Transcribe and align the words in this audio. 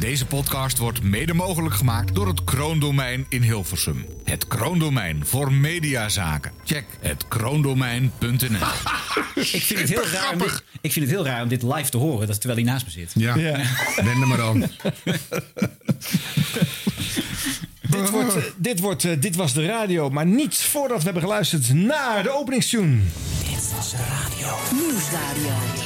Deze 0.00 0.26
podcast 0.26 0.78
wordt 0.78 1.02
mede 1.02 1.34
mogelijk 1.34 1.74
gemaakt 1.74 2.14
door 2.14 2.26
het 2.26 2.44
Kroondomein 2.44 3.26
in 3.28 3.42
Hilversum. 3.42 4.06
Het 4.24 4.46
Kroondomein 4.46 5.26
voor 5.26 5.52
mediazaken. 5.52 6.52
Check 6.64 6.84
het 7.00 7.28
kroondomein.nl. 7.28 8.38
Ik 9.34 9.62
vind, 9.62 9.80
het 9.80 9.88
heel 9.88 10.06
raar 10.06 10.32
om 10.32 10.38
dit, 10.38 10.64
ik 10.80 10.92
vind 10.92 11.06
het 11.06 11.14
heel 11.14 11.24
raar 11.24 11.42
om 11.42 11.48
dit 11.48 11.62
live 11.62 11.90
te 11.90 11.96
horen, 11.96 12.26
dat 12.26 12.40
terwijl 12.40 12.60
hij 12.60 12.72
naast 12.72 12.86
me 12.86 12.90
zit. 12.92 13.12
Ja, 13.14 13.34
wend 14.06 14.20
er 14.20 14.26
maar 14.26 14.42
aan. 14.42 14.64
Dit, 17.90 18.10
wordt, 18.10 18.36
eh, 18.36 18.42
dit, 18.56 18.80
wordt, 18.80 19.04
eh, 19.04 19.12
dit 19.20 19.36
was 19.36 19.52
de 19.52 19.66
radio, 19.66 20.10
maar 20.10 20.26
niet 20.26 20.56
voordat 20.56 20.98
we 20.98 21.04
hebben 21.04 21.22
geluisterd 21.22 21.74
naar 21.74 22.22
de 22.22 22.30
openingstune. 22.30 22.98
Nieuwsradio. 24.72 25.79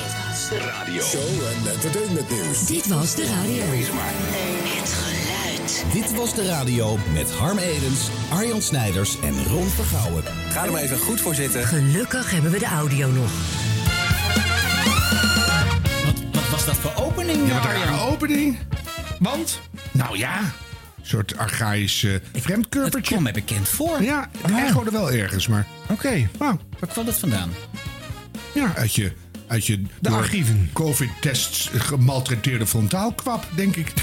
Show 1.03 1.21
en 1.23 1.71
entertainment 1.73 2.31
nieuws. 2.31 2.67
Dit 2.67 2.87
was 2.87 3.15
de 3.15 3.27
radio. 3.27 3.65
Het 3.67 4.93
geluid. 4.93 5.85
Dit 5.93 6.15
was 6.15 6.35
de 6.35 6.47
radio 6.47 6.99
met 7.13 7.31
Harm 7.33 7.59
Edens, 7.59 8.09
Arjan 8.31 8.63
Snijders 8.63 9.21
en 9.21 9.45
Ron 9.45 9.67
Vergouwen. 9.67 10.23
Ga 10.51 10.65
er 10.65 10.73
maar 10.73 10.81
even 10.81 10.99
goed 10.99 11.21
voor 11.21 11.35
zitten. 11.35 11.65
Gelukkig 11.65 12.31
hebben 12.31 12.51
we 12.51 12.59
de 12.59 12.67
audio 12.67 13.11
nog. 13.11 13.31
Wat, 16.05 16.23
wat 16.33 16.51
was 16.51 16.65
dat 16.65 16.77
voor 16.77 17.05
opening? 17.05 17.49
Ja, 17.49 17.55
wat 17.55 17.65
een 17.65 17.73
rare 17.73 18.01
opening. 18.01 18.59
Want? 19.19 19.61
Nou 19.93 20.19
ja, 20.19 20.39
een 20.39 20.53
soort 21.03 21.37
archaïs 21.37 22.03
uh, 22.03 22.13
Het 22.33 23.01
kwam 23.01 23.23
mij 23.23 23.33
bekend 23.33 23.69
voor. 23.69 24.03
Ja, 24.03 24.31
het 24.41 24.51
echode 24.51 24.91
wel 24.91 25.11
ergens, 25.11 25.47
maar... 25.47 25.67
Oké. 25.91 26.29
Wauw. 26.39 26.59
Waar 26.79 26.91
kwam 26.91 27.05
dat 27.05 27.19
vandaan? 27.19 27.53
Ja, 28.55 28.73
uit 28.77 28.95
je, 28.95 29.13
uit 29.47 29.67
je 29.67 29.83
De 29.83 29.89
door 30.01 30.13
archieven. 30.13 30.71
covid-tests 30.73 31.71
gemaltreteerde 31.75 32.67
frontaalkwap, 32.67 33.47
denk 33.57 33.77
ik. 33.77 33.93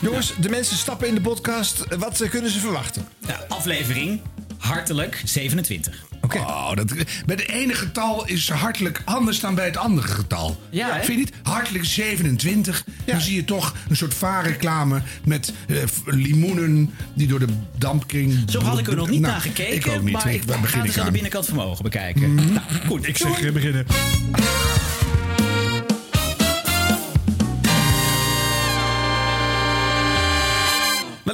Jongens, 0.00 0.32
de 0.40 0.48
mensen 0.48 0.76
stappen 0.76 1.08
in 1.08 1.14
de 1.14 1.20
podcast. 1.20 1.94
Wat 1.96 2.20
eh, 2.20 2.30
kunnen 2.30 2.50
ze 2.50 2.58
verwachten? 2.58 3.08
Nou, 3.26 3.40
aflevering 3.48 4.20
hartelijk 4.58 5.22
27. 5.24 6.07
Oh, 6.34 6.74
dat, 6.74 6.94
bij 7.26 7.36
het 7.36 7.48
ene 7.48 7.74
getal 7.74 8.26
is 8.26 8.50
hartelijk 8.50 9.02
anders 9.04 9.40
dan 9.40 9.54
bij 9.54 9.64
het 9.64 9.76
andere 9.76 10.08
getal. 10.08 10.60
Ja? 10.70 10.94
Vind 10.94 11.06
je 11.06 11.16
niet? 11.16 11.32
Hartelijk 11.42 11.84
27. 11.84 12.84
Dan 13.04 13.20
zie 13.20 13.34
je 13.34 13.44
toch 13.44 13.74
een 13.88 13.96
soort 13.96 14.14
vaarreclame 14.14 15.02
met 15.24 15.52
eh, 15.68 15.76
limoenen 16.04 16.94
die 17.14 17.26
door 17.26 17.38
de 17.38 17.48
dampkring... 17.76 18.42
Zo 18.46 18.60
had 18.60 18.78
ik 18.78 18.86
er 18.86 18.96
nog 18.96 19.10
niet 19.10 19.20
Nou, 19.20 19.32
naar 19.32 19.42
gekeken. 19.42 19.74
Ik 19.74 19.86
ook 19.86 20.02
niet. 20.02 20.12
Maar 20.12 20.26
ik, 20.28 20.34
ik 20.34 20.42
waar 20.42 20.54
ga 20.56 20.60
begin 20.60 20.82
dus 20.82 20.90
ik 20.90 20.98
aan 20.98 21.06
de 21.06 21.12
binnenkant 21.12 21.46
van 21.46 21.56
mijn 21.56 21.68
ogen 21.68 21.82
bekijken. 21.82 22.34
Nou, 22.34 22.60
goed. 22.86 23.08
Ik 23.08 23.16
zeg 23.16 23.40
eh, 23.40 23.52
beginnen. 23.52 23.86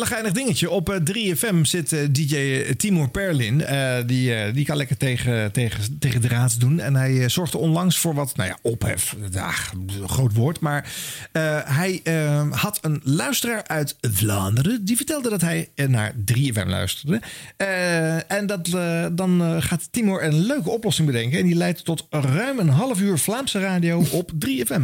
Een 0.04 0.10
geinig 0.10 0.32
dingetje. 0.32 0.70
Op 0.70 0.88
eh, 0.90 1.34
3FM 1.34 1.60
zit 1.62 1.92
eh, 1.92 2.00
DJ 2.10 2.62
Timur 2.76 3.08
Perlin. 3.08 3.64
Eh, 3.64 3.96
die, 4.06 4.34
eh, 4.34 4.54
die 4.54 4.64
kan 4.64 4.76
lekker 4.76 4.96
tegen, 4.96 5.52
tegen, 5.52 5.98
tegen 5.98 6.20
draads 6.20 6.58
doen. 6.58 6.80
En 6.80 6.96
hij 6.96 7.22
eh, 7.22 7.28
zorgde 7.28 7.58
onlangs 7.58 7.98
voor 7.98 8.14
wat, 8.14 8.36
nou 8.36 8.48
ja, 8.48 8.58
ophef. 8.62 9.16
Een 10.02 10.08
groot 10.08 10.34
woord. 10.34 10.60
Maar 10.60 10.92
eh, 11.32 11.58
hij 11.64 12.00
eh, 12.04 12.50
had 12.50 12.78
een 12.82 13.00
luisteraar 13.04 13.62
uit 13.66 13.96
Vlaanderen. 14.00 14.84
Die 14.84 14.96
vertelde 14.96 15.30
dat 15.30 15.40
hij 15.40 15.68
eh, 15.74 15.88
naar 15.88 16.12
3FM 16.32 16.66
luisterde. 16.66 17.20
Eh, 17.56 18.32
en 18.32 18.46
dat, 18.46 18.68
eh, 18.68 19.06
dan 19.12 19.42
eh, 19.42 19.56
gaat 19.58 19.88
Timur 19.90 20.24
een 20.24 20.46
leuke 20.46 20.70
oplossing 20.70 21.06
bedenken. 21.06 21.38
En 21.38 21.46
die 21.46 21.54
leidt 21.54 21.84
tot 21.84 22.06
ruim 22.10 22.58
een 22.58 22.68
half 22.68 23.00
uur 23.00 23.18
Vlaamse 23.18 23.60
radio 23.60 24.04
op 24.10 24.30
3FM. 24.46 24.82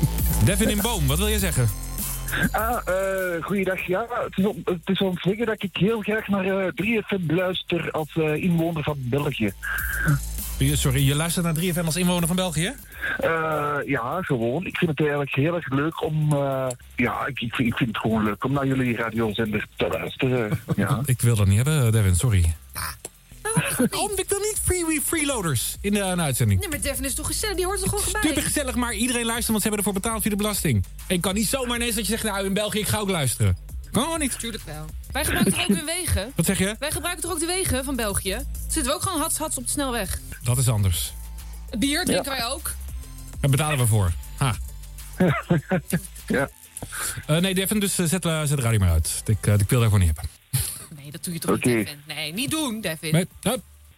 Devin 0.44 0.68
in 0.70 0.80
Boom, 0.80 1.06
wat 1.06 1.18
wil 1.18 1.28
je 1.28 1.38
zeggen? 1.38 1.91
Ah, 2.50 2.78
eh 2.86 3.42
goeiedag. 3.44 3.86
Ja, 3.86 4.06
het 4.24 4.38
is, 4.38 4.44
om, 4.46 4.62
het 4.64 4.88
is 4.88 4.98
om 5.00 5.14
te 5.14 5.28
zeggen 5.28 5.46
dat 5.46 5.62
ik 5.62 5.76
heel 5.76 6.00
graag 6.00 6.28
naar 6.28 6.44
eh 6.44 6.72
3FM 6.82 7.26
luister 7.26 7.90
als 7.90 8.10
eh, 8.16 8.34
inwoner 8.42 8.82
van 8.82 8.96
België. 8.98 9.52
Sorry, 10.72 11.06
je 11.06 11.14
luistert 11.14 11.44
naar 11.44 11.54
3FM 11.54 11.84
als 11.84 11.96
inwoner 11.96 12.26
van 12.26 12.36
België? 12.36 12.74
Eh, 13.18 13.74
ja, 13.86 14.18
gewoon. 14.22 14.66
Ik 14.66 14.76
vind 14.76 14.90
het 14.90 15.00
eigenlijk 15.00 15.34
heel 15.34 15.54
erg 15.54 15.68
leuk 15.70 16.02
om... 16.02 16.32
eh, 16.32 16.66
ja, 16.96 17.26
ik, 17.26 17.40
ik, 17.40 17.54
vind, 17.54 17.68
ik 17.68 17.76
vind 17.76 17.88
het 17.88 17.98
gewoon 17.98 18.24
leuk 18.24 18.44
om 18.44 18.52
naar 18.52 18.66
jullie 18.66 18.96
radiozender 18.96 19.66
te 19.76 19.88
luisteren. 19.88 20.60
Ja. 20.76 21.00
Ik 21.06 21.20
wil 21.20 21.36
dat 21.36 21.46
niet 21.46 21.56
hebben, 21.56 21.92
Devin, 21.92 22.14
sorry. 22.16 22.54
Waarom 23.76 24.10
ik 24.16 24.28
dan 24.28 24.40
niet 24.40 24.51
free 24.62 25.00
freeloaders 25.04 25.76
in 25.80 25.92
de, 25.92 25.98
in 25.98 26.16
de 26.16 26.22
uitzending? 26.22 26.60
Nee, 26.60 26.68
maar 26.68 26.80
Devin 26.80 27.04
is 27.04 27.14
toch 27.14 27.26
gezellig? 27.26 27.56
Die 27.56 27.64
hoort 27.64 27.82
er 27.82 27.88
gewoon 27.88 28.04
bij. 28.12 28.22
Super 28.22 28.42
gezellig, 28.42 28.74
maar 28.74 28.94
iedereen 28.94 29.24
luistert, 29.24 29.48
want 29.48 29.62
ze 29.62 29.68
hebben 29.68 29.86
ervoor 29.86 30.00
betaald 30.02 30.22
via 30.22 30.30
de 30.30 30.36
belasting. 30.36 30.84
En 31.06 31.14
ik 31.14 31.20
kan 31.20 31.34
niet 31.34 31.48
zomaar 31.48 31.76
ineens 31.76 31.94
dat 31.94 32.06
je 32.06 32.10
zegt, 32.10 32.24
nou 32.24 32.46
in 32.46 32.54
België, 32.54 32.78
ik 32.78 32.88
ga 32.88 32.98
ook 32.98 33.10
luisteren. 33.10 33.56
Kan 33.90 34.02
gewoon 34.02 34.18
niet. 34.18 34.38
Tuurlijk 34.38 34.64
wel. 34.64 34.84
Wij 35.12 35.24
gebruiken 35.24 35.52
toch 35.52 35.62
ook 35.62 35.74
weer 35.74 35.84
wegen? 35.84 36.32
Wat 36.36 36.46
zeg 36.46 36.58
je? 36.58 36.76
Wij 36.78 36.90
gebruiken 36.90 37.22
toch 37.22 37.32
ook 37.32 37.40
de 37.40 37.46
wegen 37.46 37.84
van 37.84 37.96
België? 37.96 38.38
Zitten 38.68 38.84
we 38.84 38.92
ook 38.92 39.02
gewoon 39.02 39.20
hats-hats 39.20 39.56
op 39.56 39.64
de 39.64 39.70
snelweg? 39.70 40.20
Dat 40.42 40.58
is 40.58 40.68
anders. 40.68 41.12
Bier 41.78 42.04
drinken 42.04 42.32
wij 42.32 42.46
ook. 42.46 42.74
Daar 43.40 43.50
betalen 43.50 43.78
we 43.78 43.86
voor. 43.86 44.12
Ha. 44.36 44.54
ja. 46.26 46.50
Eh, 47.26 47.36
nee, 47.36 47.54
Devin, 47.54 47.80
dus 47.80 47.98
eh, 47.98 48.06
zet, 48.06 48.24
eh, 48.24 48.42
zet 48.42 48.56
de 48.56 48.62
radio 48.62 48.78
maar 48.78 48.90
uit. 48.90 49.22
Ik, 49.26 49.46
eh, 49.46 49.54
ik 49.54 49.68
wil 49.68 49.80
daarvoor 49.80 49.98
niet 49.98 50.10
hebben. 50.14 50.30
Nee, 50.96 51.10
dat 51.10 51.24
doe 51.24 51.34
je 51.34 51.40
toch 51.40 51.50
niet, 51.50 51.62
Devin? 51.62 52.02
Nee, 52.06 52.32
niet 52.32 52.50
doen, 52.50 52.80
Devin. 52.80 53.12
Nee, 53.12 53.26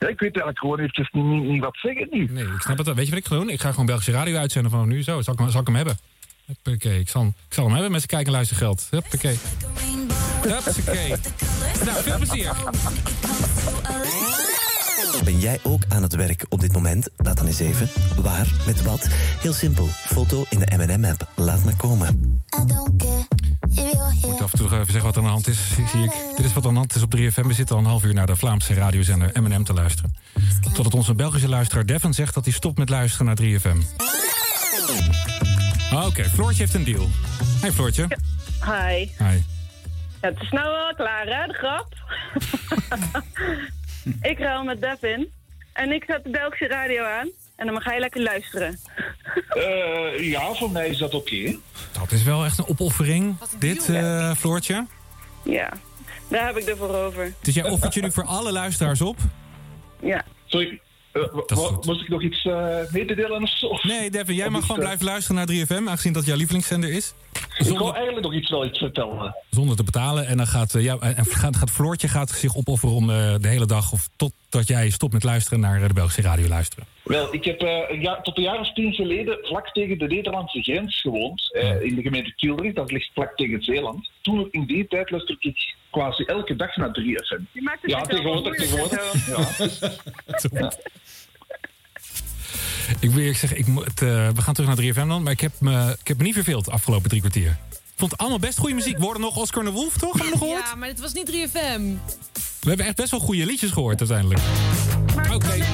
Ja, 0.05 0.11
ik 0.11 0.21
weet 0.21 0.31
eigenlijk 0.35 0.59
gewoon 0.59 0.79
eventjes 0.79 1.09
niet, 1.13 1.25
niet, 1.25 1.43
niet 1.43 1.61
wat 1.61 1.77
zeggen 1.83 2.07
nu. 2.11 2.27
nee, 2.31 2.45
ik 2.45 2.61
snap 2.61 2.77
het. 2.77 2.87
wel. 2.87 2.95
Weet 2.95 3.05
je 3.05 3.11
wat 3.11 3.21
ik 3.21 3.27
ga 3.27 3.35
doen? 3.35 3.51
Ik 3.51 3.61
ga 3.61 3.71
gewoon 3.71 3.87
Belgische 3.87 4.13
radio 4.13 4.37
uitzenden 4.37 4.71
vanaf 4.71 4.87
nu. 4.87 5.03
Zo, 5.03 5.21
zal 5.23 5.33
ik, 5.33 5.39
hem- 5.39 5.51
zal 5.51 5.61
ik 5.61 5.67
hem 5.67 5.77
hebben? 5.77 5.99
Huppakee, 6.47 6.99
ik 7.01 7.09
zal, 7.09 7.23
ik 7.25 7.55
zal 7.55 7.65
hem 7.65 7.73
hebben 7.73 7.91
met 7.93 8.01
zijn 8.01 8.11
kijken 8.11 8.27
en 8.27 8.33
luistergeld. 8.33 8.87
Huppakee. 8.91 9.39
Huppakee. 10.43 11.09
Nou, 11.85 12.03
veel 12.03 12.17
plezier. 12.17 12.53
Ben 15.23 15.39
jij 15.39 15.59
ook 15.63 15.83
aan 15.89 16.03
het 16.03 16.15
werk 16.15 16.45
op 16.49 16.61
dit 16.61 16.73
moment? 16.73 17.09
Laat 17.17 17.37
dan 17.37 17.47
eens 17.47 17.59
even. 17.59 17.89
Waar? 18.23 18.47
Met 18.67 18.83
wat? 18.83 19.07
Heel 19.41 19.53
simpel. 19.53 19.87
Foto 19.89 20.45
in 20.49 20.59
de 20.59 20.77
M&M-app. 20.77 21.29
Laat 21.37 21.65
maar 21.65 21.77
komen. 21.77 22.43
Ik 23.71 24.27
moet 24.31 24.43
af 24.43 24.53
en 24.53 24.59
toe 24.59 24.69
nog 24.69 24.73
even 24.73 24.93
zeggen 24.93 25.03
wat 25.03 25.17
er 25.17 25.19
aan 25.19 25.25
de 25.25 25.33
hand 25.33 25.49
is. 25.49 25.59
Zie 25.91 26.03
ik. 26.03 26.13
Dit 26.37 26.45
is 26.47 26.53
wat 26.53 26.63
er 26.63 26.69
aan 26.69 26.75
de 26.75 26.79
hand 26.79 26.95
is 26.95 27.03
op 27.03 27.17
3FM. 27.17 27.47
We 27.47 27.53
zitten 27.55 27.77
al 27.77 27.83
een 27.83 27.89
half 27.89 28.05
uur 28.05 28.15
naar 28.15 28.27
de 28.27 28.37
Vlaamse 28.37 28.75
radiozender 28.75 29.31
M&M 29.43 29.63
te 29.63 29.73
luisteren. 29.73 30.15
Totdat 30.73 30.95
onze 30.95 31.15
Belgische 31.15 31.49
luisteraar 31.49 31.87
Devin 31.87 32.15
zegt 32.15 32.35
dat 32.35 32.45
hij 32.45 32.53
stopt 32.53 32.79
met 32.79 32.89
luisteren 32.89 33.27
naar 33.27 33.37
3FM. 33.43 33.79
Ah, 35.91 36.07
Oké, 36.07 36.25
Floortje 36.25 36.63
heeft 36.63 36.75
een 36.75 36.85
deal. 36.85 37.09
Hey 37.61 37.73
Floortje. 37.73 38.07
Hi. 38.65 39.09
Hi. 39.19 39.43
Ja, 40.21 40.29
het 40.31 40.41
is 40.41 40.51
nou 40.51 40.71
wel 40.71 40.95
klaar, 40.95 41.27
hè, 41.27 41.47
de 41.47 41.53
grap? 41.53 41.95
ik 44.31 44.39
ruil 44.39 44.65
met 44.65 44.81
Devin. 44.81 45.33
En 45.73 45.93
ik 45.93 46.05
zet 46.07 46.25
de 46.25 46.31
Belgische 46.31 46.67
radio 46.67 47.05
aan. 47.05 47.31
En 47.57 47.67
dan 47.67 47.81
ga 47.81 47.93
je 47.93 48.01
lekker 48.01 48.23
luisteren. 48.23 48.79
Eh, 49.49 50.31
ja, 50.31 50.53
voor 50.55 50.71
mij 50.71 50.89
is 50.89 50.99
dat 50.99 51.15
oké. 51.15 51.57
Dat 51.93 52.13
is 52.13 52.23
wel 52.23 52.45
echt 52.45 52.59
een 52.59 52.69
opoffering, 52.69 53.37
dit, 53.59 53.89
eh, 53.89 54.35
Floortje. 54.35 54.87
Ja, 55.45 55.73
daar 56.29 56.47
heb 56.47 56.57
ik 56.57 56.65
ervoor 56.65 56.95
over. 56.95 57.33
Dus 57.43 57.55
jij 57.55 57.71
offert 57.71 57.95
je 57.95 58.03
nu 58.03 58.11
voor 58.11 58.25
alle 58.25 58.53
luisteraars 58.53 59.01
op? 59.01 59.17
Ja. 60.01 60.25
Sorry, 60.47 60.81
moest 61.85 62.01
ik 62.01 62.09
nog 62.09 62.23
iets 62.23 62.45
eh 62.45 62.79
mee 62.91 63.05
te 63.05 63.15
delen 63.15 63.43
of 63.43 63.59
zo? 63.59 63.79
Nee, 63.83 64.11
Devin, 64.11 64.35
jij 64.35 64.49
mag 64.49 64.57
iets, 64.57 64.67
gewoon 64.67 64.81
eh, 64.81 64.87
blijven 64.87 65.07
luisteren 65.07 65.47
naar 65.47 65.67
3FM... 65.67 65.89
aangezien 65.89 66.13
dat 66.13 66.27
jouw 66.27 66.37
lievelingszender 66.37 66.91
is. 66.91 67.15
Ik 67.59 67.79
wil 67.79 67.95
eigenlijk 67.95 68.25
nog 68.25 68.35
iets, 68.35 68.51
wel 68.51 68.65
iets 68.67 68.79
vertellen. 68.79 69.35
Zonder 69.51 69.77
te 69.77 69.85
betalen. 69.85 70.27
En 70.27 70.37
dan 70.37 70.47
gaat, 70.47 70.75
eh, 70.75 70.83
jou, 70.83 71.03
en 71.03 71.27
gaat, 71.27 71.57
gaat 71.57 71.71
Floortje 71.71 72.09
gaat 72.09 72.31
zich 72.31 72.57
opofferen 72.57 72.95
om 72.95 73.11
eh, 73.11 73.35
de 73.41 73.49
hele 73.49 73.67
dag... 73.67 73.93
of 73.93 74.09
totdat 74.17 74.69
jij 74.69 74.91
stopt 74.91 75.13
met 75.13 75.25
luisteren 75.25 75.61
naar 75.61 75.83
eh, 75.83 75.89
de 75.89 75.95
Belgische 75.95 76.23
radio 76.23 76.49
luisteren. 76.49 76.87
Wel, 77.03 77.35
ik 77.35 77.45
heb 77.45 77.61
eh, 77.61 77.79
een 77.89 78.01
jaar, 78.01 78.23
tot 78.23 78.37
een 78.37 78.43
jaar 78.43 78.61
of 78.61 78.73
tien 78.73 78.93
geleden 78.93 79.39
vlak 79.43 79.69
tegen 79.73 79.99
de 79.99 80.07
Nederlandse 80.07 80.63
grens 80.63 81.01
gewoond. 81.01 81.55
eh, 81.55 81.83
in 81.83 81.95
de 81.95 82.03
gemeente 82.03 82.33
Tilburg, 82.37 82.73
dat 82.75 82.91
ligt 82.93 83.11
vlak 83.15 83.37
tegen 83.37 83.63
Zeeland. 83.63 84.11
Toen 84.21 84.49
in 84.51 84.65
die 84.67 84.87
tijd 84.89 85.11
luisterde 85.11 85.49
ik 85.49 85.75
quasi 85.91 86.25
elke 86.25 86.57
dag 86.57 86.77
naar 86.77 86.89
3FM. 86.89 87.43
Je 87.53 87.63
maakt 87.63 87.83
het 87.83 87.91
Ja, 87.91 88.01
tegenwoordig, 88.01 88.55
tegenwoordig. 88.57 89.27
Ja. 90.53 90.73
Ik 93.01 93.11
wil 93.11 93.19
eerlijk 93.19 93.39
zeggen, 93.39 93.59
ik, 93.59 93.67
moet, 93.67 93.87
eh, 93.87 94.29
we 94.29 94.43
gaan 94.43 94.55
terug 94.55 94.69
naar 94.69 94.77
3FM 94.77 95.09
dan. 95.09 95.23
Maar 95.23 95.33
ik 95.33 95.41
heb, 95.41 95.53
me, 95.59 95.97
ik 96.01 96.09
heb 96.09 96.17
me 96.19 96.23
niet 96.23 96.35
verveeld 96.35 96.65
de 96.65 96.71
afgelopen 96.71 97.09
drie 97.09 97.21
kwartier. 97.21 97.59
Ik 97.71 98.01
vond 98.01 98.11
het 98.11 98.21
allemaal 98.21 98.39
best 98.39 98.59
goede 98.59 98.75
muziek. 98.75 98.99
Worden 98.99 99.23
nog 99.23 99.37
Oscar 99.37 99.65
de 99.65 99.71
Wolf, 99.71 99.97
toch? 99.97 100.13
Hebben 100.13 100.25
we 100.25 100.31
nog 100.31 100.39
gehoord? 100.39 100.65
Ja, 100.65 100.75
maar 100.75 100.89
het 100.89 101.01
was 101.01 101.13
niet 101.13 101.31
3FM. 101.31 101.83
We 102.61 102.69
hebben 102.69 102.87
echt 102.87 102.97
best 102.97 103.11
wel 103.11 103.21
goede 103.21 103.47
liedjes 103.47 103.71
gehoord 103.71 103.99
uiteindelijk. 103.99 104.41
Oké. 105.33 105.65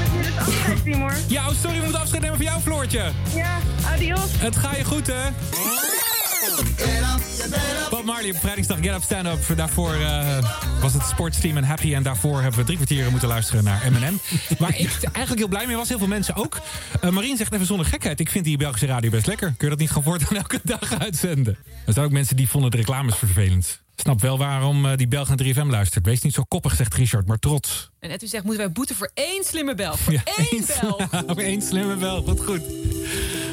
Timor. 0.84 1.14
Ja, 1.28 1.48
oh, 1.48 1.54
sorry, 1.60 1.76
we 1.76 1.82
moeten 1.82 2.00
afscheid 2.00 2.22
nemen 2.22 2.36
van 2.36 2.46
jou, 2.46 2.60
Floortje. 2.60 3.10
Ja, 3.34 3.58
adios. 3.86 4.30
Het 4.38 4.56
ga 4.56 4.76
je 4.76 4.84
goed, 4.84 5.06
hè? 5.06 5.28
Bob 7.90 8.04
Marley 8.04 8.30
op 8.30 8.36
vrijdingsdag 8.36 8.78
Get 8.80 8.94
Up 8.94 9.02
Stand 9.02 9.26
Up. 9.26 9.56
Daarvoor 9.56 9.94
eh, 9.94 10.38
was 10.80 10.92
het 10.92 11.02
sportsteam 11.02 11.56
en 11.56 11.64
Happy. 11.64 11.94
En 11.94 12.02
daarvoor 12.02 12.40
hebben 12.40 12.58
we 12.58 12.64
drie 12.64 12.76
kwartier 12.76 13.10
moeten 13.10 13.28
luisteren 13.28 13.64
naar 13.64 13.82
Eminem. 13.84 14.20
Waar 14.58 14.78
ik 14.78 15.02
eigenlijk 15.02 15.38
heel 15.38 15.48
blij 15.48 15.66
mee 15.66 15.76
was. 15.76 15.88
Heel 15.88 15.98
veel 15.98 16.06
mensen 16.06 16.34
ook. 16.36 16.60
Eh 17.00 17.10
Marien 17.10 17.36
zegt 17.36 17.52
even 17.52 17.66
zonder 17.66 17.86
gekheid. 17.86 18.20
Ik 18.20 18.30
vind 18.30 18.44
die 18.44 18.56
Belgische 18.56 18.86
radio 18.86 19.10
best 19.10 19.26
lekker. 19.26 19.46
Kun 19.46 19.56
je 19.58 19.68
dat 19.68 19.78
niet 19.78 19.88
gewoon 19.88 20.04
voortaan 20.04 20.36
elke 20.36 20.60
dag 20.62 20.98
uitzenden? 20.98 21.56
Er 21.86 21.92
zijn 21.92 22.06
ook 22.06 22.12
mensen 22.12 22.36
die 22.36 22.48
vonden 22.48 22.70
de 22.70 22.76
reclames 22.76 23.16
vervelend. 23.16 23.82
Snap 23.96 24.20
wel 24.20 24.38
waarom 24.38 24.86
eh, 24.86 24.96
die 24.96 25.08
Belg 25.08 25.28
naar 25.28 25.38
3FM 25.44 25.66
luistert. 25.66 26.06
Wees 26.06 26.20
niet 26.20 26.34
zo 26.34 26.42
koppig, 26.48 26.76
zegt 26.76 26.94
Richard, 26.94 27.26
maar 27.26 27.38
trots. 27.38 27.90
En 28.00 28.10
Edwin 28.10 28.28
zegt, 28.28 28.44
moeten 28.44 28.62
wij 28.62 28.72
boeten 28.72 28.96
voor 28.96 29.10
één 29.14 29.44
slimme 29.44 29.74
bel? 29.74 29.96
Voor 29.96 30.12
Ja, 30.18 30.22
één 30.24 30.46
één 30.50 30.64
bel. 30.80 31.00
Op 31.26 31.38
één 31.38 31.62
slimme 31.62 31.96
bel, 31.96 32.24
wat 32.24 32.44
goed. 32.44 32.60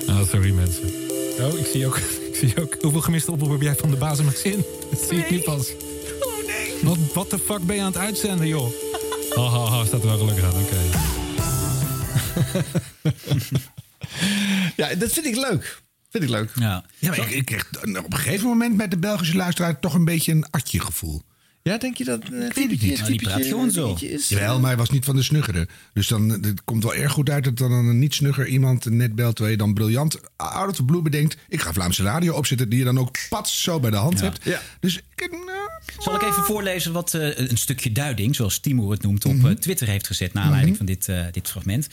Oh, 0.08 0.24
sorry 0.30 0.54
mensen. 0.54 1.07
Oh, 1.40 1.60
ik 1.60 1.66
zie 1.66 1.86
ook, 1.86 1.98
ik 2.32 2.36
zie 2.36 2.62
ook 2.62 2.78
hoeveel 2.82 3.02
gemiste 3.02 3.32
oproepen 3.32 3.58
heb 3.58 3.66
jij 3.66 3.76
van 3.76 3.90
de 3.90 3.96
baas 3.96 4.22
mijn 4.22 4.38
zin. 4.38 4.66
Dat 4.92 5.02
zie 5.10 5.18
ik 5.18 5.30
nu 5.30 5.40
pas. 5.40 5.72
Oh 6.20 6.46
nee. 6.48 6.74
Wat, 6.82 6.98
wat 7.14 7.30
de 7.30 7.40
fuck 7.40 7.62
ben 7.62 7.76
je 7.76 7.82
aan 7.82 7.88
het 7.88 7.98
uitzenden, 7.98 8.48
joh? 8.48 8.72
Oh, 9.36 9.54
oh, 9.54 9.54
oh 9.54 9.86
staat 9.86 10.02
er 10.02 10.08
wel 10.08 10.18
gelukkig 10.18 10.44
aan, 10.44 10.62
oké. 10.62 10.78
Ja, 14.76 14.96
dat 14.96 15.12
vind 15.12 15.26
ik 15.26 15.36
leuk. 15.36 15.82
Vind 16.10 16.24
ik 16.24 16.30
leuk. 16.30 16.52
Ja, 16.56 16.86
Ja, 16.98 17.10
maar 17.10 17.20
ik, 17.20 17.30
ik 17.30 17.46
kreeg 17.46 17.66
op 17.82 18.14
een 18.14 18.18
gegeven 18.18 18.48
moment 18.48 18.76
met 18.76 18.92
de 18.92 18.98
Belgische 18.98 19.36
luisteraar 19.36 19.80
toch 19.80 19.94
een 19.94 20.06
beetje 20.06 20.32
een 20.32 20.46
atje 20.50 20.80
gevoel. 20.80 21.22
Ja, 21.68 21.78
denk 21.78 21.98
je 21.98 22.04
dat? 22.04 22.28
Weet 22.30 22.56
het 22.56 22.82
niet. 22.82 22.98
Nou, 22.98 23.12
die 23.12 23.22
praat 23.22 23.46
gewoon 23.46 23.72
zo. 23.72 23.98
Jawel, 24.28 24.60
maar 24.60 24.70
hij 24.70 24.78
was 24.78 24.90
niet 24.90 25.06
van 25.06 25.16
de 25.16 25.24
snuggere. 25.24 25.68
Dus 25.94 26.08
dan 26.08 26.32
eh, 26.34 26.42
het 26.42 26.64
komt 26.64 26.84
wel 26.84 26.96
erg 26.96 27.12
goed 27.12 27.30
uit 27.30 27.44
dat 27.44 27.58
dan 27.58 27.72
een 27.72 28.00
niet 28.00 28.14
snugger 28.14 28.48
iemand 28.48 28.86
net 28.86 29.16
belt... 29.16 29.36
terwijl 29.36 29.58
je 29.58 29.64
dan 29.64 29.74
briljant 29.74 30.20
out 30.36 30.70
of 30.70 30.76
the 30.76 30.84
blue 30.84 31.02
bedenkt... 31.02 31.38
ik 31.50 31.62
ga 31.62 31.74
Vlaamse 31.74 32.04
radio 32.04 32.34
opzetten 32.34 32.70
die 32.70 32.80
je 32.80 32.86
dan 32.86 33.00
ook 33.00 33.18
pats 33.30 33.62
zo 33.64 33.80
bij 33.80 33.90
de 33.90 33.98
hand 33.98 34.20
Ja. 34.20 34.24
hebt. 34.26 34.44
Ja. 34.44 34.62
Dus 34.80 34.96
ik, 35.16 35.32
nou, 35.32 35.67
Zal 35.98 36.16
ik 36.16 36.22
even 36.22 36.44
voorlezen 36.44 36.92
wat 36.92 37.14
eh, 37.14 37.38
een 37.38 37.58
stukje 37.58 37.92
duiding, 37.92 38.36
zoals 38.36 38.60
Timo 38.60 38.92
het 38.92 39.02
noemt, 39.02 39.26
op 39.26 39.34
Mhm. 39.34 39.48
eh, 39.48 39.52
Twitter 39.56 39.88
heeft 39.88 40.08
gezet 40.08 40.34
naar 40.34 40.44
aanleiding 40.44 40.78
van 40.78 40.86
dit, 40.86 41.08
eh, 41.10 41.24
dit 41.32 41.50
fragment. 41.50 41.88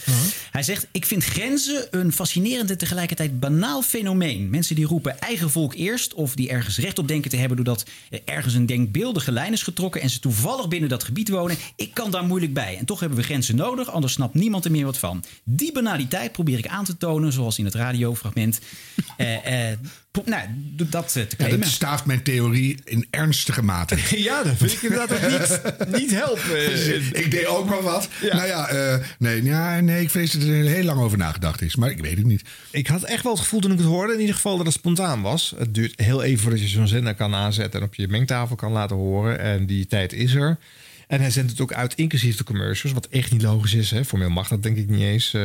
Hij 0.51 0.63
zegt: 0.63 0.87
Ik 0.93 1.07
vind 1.07 1.25
grenzen 1.25 1.87
een 1.91 2.13
fascinerend 2.13 2.71
en 2.71 2.79
tegelijkertijd 2.79 3.41
banaal 3.41 3.83
fenomeen. 3.83 4.51
Mensen 4.51 4.75
die 4.77 4.87
roepen 4.87 5.21
eigen 5.21 5.51
volk 5.51 5.75
eerst, 5.75 6.15
of 6.15 6.35
die 6.35 6.49
ergens 6.49 6.79
recht 6.79 6.99
op 6.99 7.09
denken 7.09 7.31
te 7.31 7.37
hebben 7.37 7.57
doordat 7.57 7.85
er 8.11 8.21
ergens 8.25 8.55
een 8.55 8.67
denkbeeldige 8.67 9.33
lijn 9.33 9.53
is 9.53 9.63
getrokken 9.63 10.01
en 10.01 10.11
ze 10.11 10.19
toevallig 10.21 10.69
binnen 10.69 10.89
dat 10.89 11.05
gebied 11.05 11.29
wonen. 11.29 11.57
Ik 11.77 11.95
kan 11.95 12.11
daar 12.11 12.25
moeilijk 12.25 12.55
bij. 12.55 12.77
En 12.79 12.85
toch 12.85 13.01
hebben 13.01 13.19
we 13.19 13.25
grenzen 13.25 13.57
nodig, 13.57 13.91
anders 13.91 14.13
snapt 14.13 14.35
niemand 14.35 14.65
er 14.65 14.71
meer 14.71 14.85
wat 14.85 14.99
van. 14.99 15.25
Die 15.45 15.73
banaliteit 15.73 16.33
probeer 16.33 16.59
ik 16.59 16.67
aan 16.67 16.85
te 16.85 16.97
tonen, 16.97 17.33
zoals 17.33 17.59
in 17.59 17.65
het 17.65 17.75
radiofragment. 17.75 18.59
eh, 20.23 20.25
nou, 20.27 20.49
dat 20.91 21.17
eh, 21.17 21.23
te 21.23 21.37
ja, 21.39 21.57
dat 21.57 21.67
staaft 21.67 22.05
mijn 22.05 22.23
theorie 22.23 22.79
in 22.85 23.07
ernstige 23.11 23.63
mate. 23.63 23.97
Ja, 24.17 24.43
dat 24.43 24.57
vind 24.57 24.73
ik 24.73 24.83
inderdaad 24.83 25.13
ook 25.13 25.31
niet, 25.31 25.61
niet 26.01 26.11
helpen. 26.11 27.17
ik 27.17 27.31
deed 27.31 27.47
ook 27.47 27.69
maar 27.69 27.83
wat. 27.83 28.09
Ja. 28.21 28.35
Nou 28.35 28.47
ja, 28.47 28.69
eh, 28.69 28.97
nee, 29.19 29.43
ja, 29.43 29.81
nee, 29.81 30.03
ik 30.03 30.11
vrees 30.11 30.33
dat 30.33 30.43
er 30.43 30.49
heel 30.49 30.85
lang 30.85 31.01
over 31.01 31.19
nagedacht 31.19 31.63
is. 31.63 31.77
Maar 31.77 31.91
ik 31.91 32.01
weet 32.01 32.17
het 32.17 32.27
niet. 32.27 32.43
Ik 32.71 32.87
had 32.87 33.03
echt 33.03 33.23
wel 33.23 33.33
het 33.33 33.41
gevoel 33.41 33.61
toen 33.61 33.73
ik 33.73 33.79
het 33.79 33.87
hoorde, 33.87 34.13
in 34.13 34.21
ieder 34.21 34.35
geval 34.35 34.57
dat 34.57 34.67
het 34.67 34.75
spontaan 34.75 35.23
was. 35.23 35.55
Het 35.59 35.75
duurt 35.75 36.01
heel 36.01 36.23
even 36.23 36.43
voordat 36.43 36.61
je 36.61 36.69
zo'n 36.69 36.89
zender 36.89 37.15
kan 37.15 37.35
aanzetten 37.35 37.81
en 37.81 37.87
op 37.87 37.95
je 37.95 38.09
mengtafel 38.09 38.57
kan 38.57 38.73
laten 38.73 38.97
horen. 38.97 39.39
En 39.39 39.67
die 39.67 39.87
tijd 39.87 40.13
is 40.13 40.35
er. 40.35 40.59
En 41.15 41.21
hij 41.21 41.31
zendt 41.31 41.51
het 41.51 41.61
ook 41.61 41.73
uit, 41.73 41.95
inclusief 41.95 42.37
de 42.37 42.45
commercials, 42.45 42.95
wat 42.95 43.07
echt 43.11 43.33
niet 43.33 43.43
logisch 43.43 43.75
is. 43.75 43.91
Hè. 43.91 44.05
Formeel 44.05 44.31
mag 44.31 44.49
dat 44.49 44.63
denk 44.63 44.77
ik 44.77 44.89
niet 44.89 45.01
eens. 45.01 45.31
want 45.33 45.43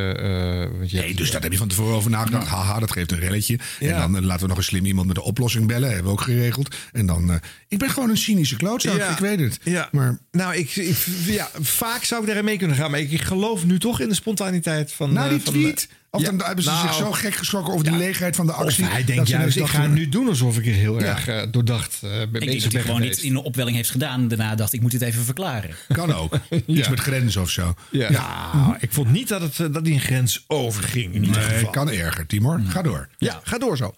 je 0.92 0.98
Nee, 0.98 1.06
hebt- 1.06 1.18
dus 1.18 1.32
daar 1.32 1.42
heb 1.42 1.52
je 1.52 1.58
van 1.58 1.68
tevoren 1.68 1.96
over 1.96 2.12
nagedacht. 2.12 2.48
Haha, 2.48 2.80
dat 2.80 2.92
geeft 2.92 3.12
een 3.12 3.20
relletje. 3.20 3.60
Ja. 3.80 3.90
En 3.94 3.98
dan 4.00 4.16
eh, 4.18 4.22
laten 4.24 4.42
we 4.42 4.48
nog 4.48 4.58
een 4.58 4.64
slim 4.64 4.86
iemand 4.86 5.08
met 5.08 5.18
een 5.18 5.24
oplossing 5.24 5.68
bellen. 5.68 5.88
Hebben 5.88 6.06
we 6.06 6.12
ook 6.12 6.22
geregeld. 6.22 6.76
En 6.92 7.06
dan... 7.06 7.40
ik 7.68 7.78
ben 7.78 7.90
gewoon 7.90 8.10
een 8.10 8.18
cynische 8.18 8.56
klootzak. 8.56 8.98
Ja. 8.98 9.12
Ik 9.12 9.18
weet 9.18 9.40
het. 9.40 9.60
Ja. 9.64 9.90
Maar 9.92 10.20
Nou, 10.32 10.56
ik, 10.56 10.76
ik- 10.76 11.06
ja, 11.26 11.50
vaak 11.62 12.04
zou 12.04 12.22
ik 12.22 12.26
daarin 12.28 12.46
mee 12.46 12.58
kunnen 12.58 12.76
gaan. 12.78 12.92
Maar 12.92 13.00
ik, 13.00 13.12
ik 13.12 13.22
geloof 13.22 13.66
nu 13.66 13.80
toch 13.80 14.00
in 14.02 14.10
de 14.10 14.16
spontaniteit 14.16 14.92
van... 14.94 15.14
na 15.14 15.24
eh, 15.24 15.30
die 15.30 15.40
van, 15.40 15.54
tweet... 15.54 15.88
Of 16.12 16.22
Ja, 16.22 16.28
dan 16.32 16.46
hebben 16.46 16.64
ze 16.64 16.70
nou, 16.70 16.88
zich 16.88 16.96
zo 16.96 17.12
gek 17.12 17.34
geschrokken 17.36 17.74
over 17.74 17.86
de 17.92 17.98
leegheid 17.98 18.36
van 18.36 18.46
de 18.46 18.52
Of 18.52 18.60
actie. 18.60 18.84
hij 18.86 18.98
dat 18.98 19.08
denkt 19.08 19.28
ze 19.30 19.36
juist, 19.38 19.56
ineens 19.56 19.72
ik 19.72 19.76
ga 19.78 19.88
nu 19.88 20.10
doen 20.10 20.28
alsof 20.28 20.58
ik 20.58 20.66
er 20.66 20.72
heel 20.74 21.00
Ja. 21.00 21.06
erg 21.06 21.28
eh, 21.28 21.42
doordacht 21.52 22.00
uh, 22.04 22.22
Ik 22.22 22.32
denk 22.40 22.62
dat 22.62 22.72
hij 22.72 22.82
gewoon 22.82 23.00
niet 23.02 23.10
geweest. 23.10 23.24
in 23.24 23.36
een 23.36 23.44
opwelling 23.44 23.76
heeft 23.76 23.90
gedaan. 23.90 24.28
Daarna 24.28 24.56
dacht 24.56 24.74
ik 24.74 24.82
moet 24.82 24.92
dit 24.92 25.02
even 25.02 25.24
verklaren. 25.26 25.76
Kan 25.92 26.14
ook. 26.14 26.40
Iets 26.66 26.90
met 26.90 27.00
grenzen 27.00 27.42
of 27.42 27.50
zo. 27.50 27.74
Ja. 27.92 28.10
Nou, 28.54 28.76
ik 28.80 28.94
vond 28.94 29.12
niet 29.12 29.28
dat, 29.28 29.42
het, 29.42 29.60
eh, 29.60 29.68
dat 29.74 29.84
die 29.86 29.94
een 29.94 30.00
grens 30.00 30.44
overging. 30.48 31.14
In 31.14 31.24
ieder 31.24 31.42
Nee, 31.42 31.50
geval. 31.58 31.70
kan 31.72 31.90
erger, 31.92 32.26
Timor. 32.26 32.62
Ga 32.68 32.82
door. 32.82 33.08
Ja, 33.18 33.40
ga 33.44 33.58
door 33.58 33.78
zo. 33.78 33.96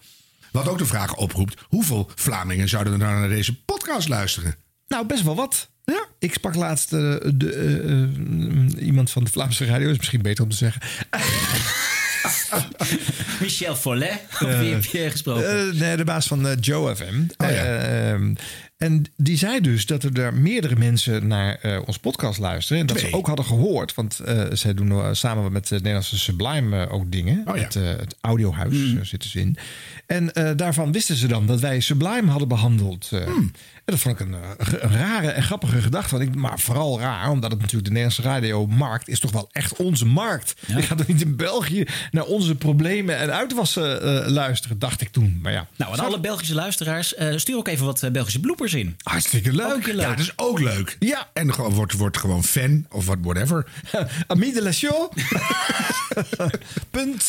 Wat 0.50 0.68
ook 0.68 0.78
de 0.78 0.86
vraag 0.86 1.16
oproept: 1.16 1.60
hoeveel 1.68 2.10
Vlamingen 2.14 2.68
zouden 2.68 2.92
er 2.92 2.98
nou 2.98 3.18
naar 3.18 3.28
deze 3.28 3.62
podcast 3.64 4.08
luisteren? 4.08 4.54
Nou, 4.88 5.06
best 5.06 5.22
wel 5.22 5.34
wat. 5.34 5.70
Ja. 5.84 6.06
Ik 6.18 6.32
sprak 6.32 6.54
laatst 6.54 6.92
eh, 6.92 7.00
de, 7.34 7.52
eh, 7.52 8.02
eh, 8.02 8.86
iemand 8.86 9.10
van 9.10 9.24
de 9.24 9.30
Vlaamse 9.30 9.64
radio, 9.64 9.90
is 9.90 9.96
misschien 9.98 10.22
beter 10.22 10.44
om 10.44 10.50
te 10.50 10.56
zeggen. 10.56 10.82
Michel 13.40 13.76
Follet, 13.76 14.20
over 14.42 14.58
wie 14.58 14.72
heb 14.72 14.84
je 14.84 15.10
gesproken? 15.10 15.68
Eh, 15.68 15.80
nee, 15.80 15.96
de 15.96 16.04
baas 16.04 16.26
van 16.26 16.48
eh, 16.48 16.56
Joe 16.60 16.96
FM. 16.96 17.20
Oh, 17.36 17.50
ja. 17.50 17.64
Eh, 17.64 18.10
ehm, 18.10 18.34
en 18.76 19.04
die 19.16 19.36
zei 19.36 19.60
dus 19.60 19.86
dat 19.86 20.02
er 20.02 20.14
daar 20.14 20.34
meerdere 20.34 20.76
mensen 20.76 21.26
naar 21.26 21.80
ons 21.86 21.98
podcast 21.98 22.38
luisteren. 22.38 22.80
En 22.80 22.86
dat 22.86 23.00
ze 23.00 23.12
ook 23.12 23.26
hadden 23.26 23.44
gehoord. 23.44 23.94
Want 23.94 24.20
zij 24.52 24.74
doen 24.74 25.16
samen 25.16 25.52
met 25.52 25.68
de 25.68 25.74
Nederlandse 25.74 26.18
Sublime 26.18 26.88
ook 26.88 27.12
dingen. 27.12 27.42
Oh, 27.46 27.56
ja. 27.56 27.62
het, 27.62 27.74
het 27.74 28.16
audiohuis 28.20 28.74
eh, 28.94 28.98
zitten 29.02 29.30
ze 29.30 29.40
in. 29.40 29.56
En 30.06 30.32
daarvan 30.56 30.92
wisten 30.92 31.16
ze 31.16 31.26
dan 31.28 31.46
dat 31.46 31.60
wij 31.60 31.80
Sublime 31.80 32.30
hadden 32.30 32.48
behandeld. 32.48 33.08
eh. 33.12 33.28
En 33.84 33.92
dat 33.92 33.98
vond 33.98 34.20
ik 34.20 34.26
een, 34.26 34.34
eh, 34.34 34.80
een 34.80 34.92
rare 34.92 35.28
en 35.30 35.42
grappige 35.42 35.82
gedachte. 35.82 36.16
Want 36.16 36.28
ik, 36.28 36.34
maar 36.34 36.60
vooral 36.60 37.00
raar, 37.00 37.30
omdat 37.30 37.50
het 37.50 37.60
natuurlijk 37.60 37.84
de 37.86 37.92
Nederlandse 37.92 38.22
radiomarkt 38.22 39.08
is 39.08 39.20
toch 39.20 39.30
wel 39.32 39.48
echt 39.52 39.76
onze 39.76 40.06
markt. 40.06 40.54
Ik 40.76 40.84
ga 40.84 40.94
toch 40.94 41.06
niet 41.06 41.20
in 41.20 41.36
België 41.36 41.86
naar 42.10 42.24
onze 42.24 42.54
problemen 42.54 43.18
en 43.18 43.32
uitwassen 43.32 44.02
eh, 44.02 44.30
luisteren, 44.30 44.78
dacht 44.78 45.00
ik 45.00 45.08
toen. 45.08 45.38
Maar 45.42 45.52
ja, 45.52 45.66
Nou, 45.76 45.92
en 45.92 45.98
alle 45.98 46.20
Belgische 46.20 46.54
luisteraars, 46.54 47.14
eh, 47.14 47.36
stuur 47.36 47.56
ook 47.56 47.68
even 47.68 47.84
wat 47.84 48.08
Belgische 48.12 48.40
bloopers 48.40 48.74
in. 48.74 48.96
hartstikke 49.02 49.52
leuk. 49.52 49.86
Ja, 49.86 50.08
dat 50.08 50.18
is 50.18 50.32
ook 50.36 50.60
leuk. 50.60 50.96
Ja. 50.98 51.30
En 51.32 51.54
gewoon, 51.54 51.72
wordt, 51.72 51.92
wordt 51.92 52.18
gewoon 52.18 52.44
fan 52.44 52.86
of 52.90 53.06
wat, 53.06 53.18
whatever. 53.20 53.66
Ami 54.26 54.52
de 54.52 54.62
la 54.62 54.72
show. 54.72 55.12
Punt, 56.90 57.28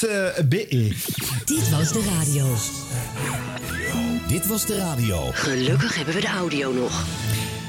BE. 0.49 0.95
Dit 1.45 1.69
was 1.69 1.91
de 1.91 2.03
radio. 2.19 2.55
Dit 4.33 4.47
was 4.47 4.65
de 4.65 4.77
radio. 4.77 5.31
Gelukkig 5.33 5.95
hebben 5.95 6.13
we 6.13 6.21
de 6.21 6.27
audio 6.27 6.73
nog. 6.73 7.05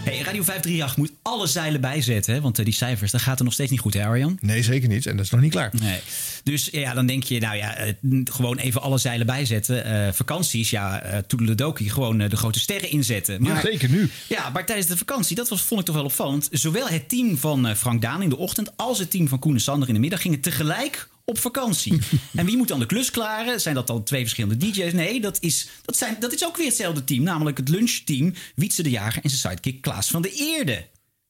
Hey, 0.05 0.17
Radio 0.19 0.43
538 0.43 0.97
moet 0.97 1.13
alle 1.23 1.47
zeilen 1.47 1.81
bijzetten. 1.81 2.35
hè, 2.35 2.41
Want 2.41 2.59
eh, 2.59 2.65
die 2.65 2.75
cijfers, 2.75 3.11
dat 3.11 3.21
gaat 3.21 3.39
er 3.39 3.45
nog 3.45 3.53
steeds 3.53 3.71
niet 3.71 3.81
goed, 3.81 3.95
hè 3.95 4.05
Arjan? 4.05 4.39
Nee, 4.41 4.63
zeker 4.63 4.89
niet. 4.89 5.07
En 5.07 5.17
dat 5.17 5.25
is 5.25 5.31
nog 5.31 5.41
niet 5.41 5.51
klaar. 5.51 5.71
Nee. 5.81 6.01
Dus 6.45 6.69
ja, 6.73 6.95
dan 6.95 7.07
denk 7.07 7.23
je, 7.23 7.41
nou 7.41 7.57
ja, 7.57 7.75
eh, 7.77 7.93
gewoon 8.25 8.57
even 8.57 8.83
alle 8.83 8.99
zeilen 8.99 9.27
bijzetten. 9.27 9.85
Eh, 9.85 10.13
vakanties, 10.13 10.71
ja, 10.71 11.01
eh 11.03 11.19
toedeledokie, 11.27 11.91
gewoon 11.91 12.19
de 12.19 12.37
grote 12.37 12.61
sterren 12.61 12.91
inzetten. 12.91 13.43
Maar, 13.43 13.55
Ja, 13.55 13.61
zeker 13.61 13.91
nu. 13.91 14.11
Ja, 14.29 14.51
maar 14.51 14.67
tijdens 14.67 14.89
de 14.89 14.97
vakantie, 14.97 15.37
dat 15.37 15.49
was, 15.49 15.63
vond 15.63 15.81
ik 15.81 15.87
toch 15.87 15.95
wel 15.95 16.05
opvallend. 16.05 16.49
Zowel 16.51 16.89
het 16.89 17.09
team 17.09 17.37
van 17.39 17.77
Frank 17.77 18.03
Daan 18.03 18.23
in 18.23 18.29
de 18.29 18.37
ochtend 18.37 18.77
als 18.77 18.99
het 18.99 19.11
team 19.11 19.29
van 19.29 19.39
Koen 19.39 19.55
en 19.55 19.61
Sander 19.61 19.89
in 19.89 19.95
de 19.95 20.01
middag 20.01 20.21
gingen 20.21 20.41
tegelijk 20.41 21.09
op 21.25 21.39
vakantie. 21.39 21.99
en 22.35 22.47
wie 22.47 22.57
moet 22.57 22.69
dan 22.69 22.79
de 22.79 22.87
klus 22.87 23.11
klaren? 23.11 23.61
Zijn 23.61 23.75
dat 23.75 23.87
dan 23.87 24.03
twee 24.05 24.21
verschillende 24.21 24.57
DJ's? 24.71 24.93
Nee, 24.93 25.21
dat 25.21 25.37
is, 25.41 25.69
dat 25.85 25.97
zijn, 25.97 26.17
dat 26.21 26.33
is 26.33 26.45
ook 26.45 26.57
weer 26.57 26.67
hetzelfde 26.67 27.05
team. 27.05 27.23
Namelijk 27.23 27.57
het 27.57 27.69
lunchteam 27.69 28.35
Wietse 28.55 28.83
de 28.83 28.91
Jager 28.91 29.23
en 29.23 29.31
zijn 29.31 29.41
sidekick 29.55 29.81
Klaas 29.83 30.09
van 30.11 30.23
de 30.23 30.31
Eerde. 30.31 30.87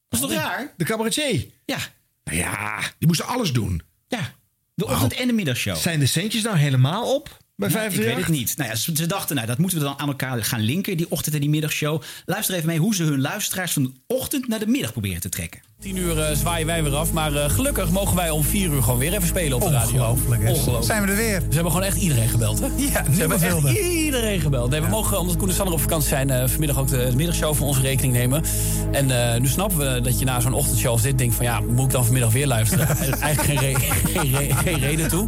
Dat 0.09 0.19
is 0.19 0.25
toch 0.27 0.35
raar? 0.35 0.73
De 0.77 0.83
cabaretier. 0.85 1.45
Ja, 1.65 1.77
Nou 2.23 2.37
ja, 2.37 2.79
die 2.99 3.07
moesten 3.07 3.25
alles 3.27 3.51
doen. 3.53 3.81
ja. 4.07 4.33
De 4.75 4.85
ochtend- 4.85 5.13
en 5.13 5.27
de 5.27 5.33
middagshow. 5.33 5.75
Zijn 5.77 5.99
de 5.99 6.05
centjes 6.05 6.43
nou 6.43 6.57
helemaal 6.57 7.15
op 7.15 7.23
bij 7.55 7.69
Nou, 7.69 7.83
ik 7.85 7.91
weet 7.91 8.05
538? 8.05 8.25
het 8.27 8.35
niet. 8.35 8.57
Nou 8.57 8.69
ja, 8.69 8.75
ze, 8.75 8.91
ze 8.95 9.05
dachten, 9.05 9.35
nou, 9.35 9.47
dat 9.47 9.57
moeten 9.57 9.77
we 9.77 9.83
dan 9.83 9.99
aan 9.99 10.07
elkaar 10.07 10.43
gaan 10.43 10.61
linken, 10.61 10.97
die 10.97 11.11
ochtend- 11.11 11.35
en 11.35 11.41
die 11.41 11.49
middagshow. 11.49 12.01
Luister 12.25 12.55
even 12.55 12.67
mee 12.67 12.77
hoe 12.79 12.95
ze 12.95 13.03
hun 13.03 13.21
luisteraars 13.21 13.71
van 13.73 13.83
de 13.83 13.91
ochtend 14.07 14.47
naar 14.47 14.59
de 14.59 14.67
middag 14.67 14.91
proberen 14.91 15.21
te 15.21 15.29
trekken. 15.29 15.61
10 15.85 15.97
uur 15.97 16.19
eh, 16.19 16.35
zwaaien 16.35 16.67
wij 16.67 16.83
weer 16.83 16.95
af, 16.95 17.11
maar 17.13 17.33
eh, 17.35 17.49
gelukkig 17.49 17.89
mogen 17.91 18.15
wij 18.15 18.29
om 18.29 18.43
4 18.43 18.69
uur 18.71 18.83
gewoon 18.83 18.99
weer 18.99 19.13
even 19.13 19.27
spelen 19.27 19.53
op 19.57 19.61
de 19.63 19.69
radio. 19.69 19.87
Ongelooflijk, 20.01 20.43
hè? 20.43 20.49
Ongelooflijk. 20.49 20.85
Zijn 20.85 21.01
we 21.03 21.07
er 21.09 21.15
weer? 21.15 21.39
Ze 21.39 21.53
hebben 21.53 21.71
gewoon 21.71 21.87
echt 21.87 21.97
iedereen 21.97 22.27
gebeld, 22.29 22.59
hè? 22.59 22.65
Ja, 22.75 23.03
Ze 23.13 23.19
hebben 23.19 23.41
echt 23.41 23.51
wilde. 23.51 23.79
iedereen 24.03 24.39
gebeld. 24.39 24.69
Nee, 24.69 24.81
we 24.81 24.87
mogen, 24.87 25.19
omdat 25.19 25.37
Koen 25.37 25.47
en 25.49 25.53
Sander 25.55 25.73
op 25.73 25.81
vakantie 25.81 26.09
zijn, 26.09 26.29
eh, 26.29 26.47
vanmiddag 26.47 26.77
ook 26.79 26.87
de, 26.87 26.97
de 27.09 27.15
middagshow 27.15 27.55
voor 27.55 27.67
onze 27.67 27.81
rekening 27.81 28.13
nemen. 28.13 28.43
En 28.91 29.33
eh, 29.33 29.39
nu 29.39 29.47
snappen 29.47 29.77
we 29.93 30.01
dat 30.01 30.19
je 30.19 30.25
na 30.25 30.39
zo'n 30.39 30.53
ochtendshow 30.53 30.91
als 30.91 31.01
dit 31.01 31.17
denkt 31.17 31.35
van... 31.35 31.45
ja, 31.45 31.59
moet 31.59 31.85
ik 31.85 31.91
dan 31.91 32.03
vanmiddag 32.03 32.31
weer 32.31 32.47
luisteren? 32.47 32.87
Er 32.99 33.07
is 33.13 33.19
Eigenlijk 33.19 33.59
geen, 33.59 33.73
re- 33.73 34.19
geen, 34.19 34.31
re- 34.37 34.53
geen 34.55 34.79
reden 34.79 35.07
toe. 35.07 35.27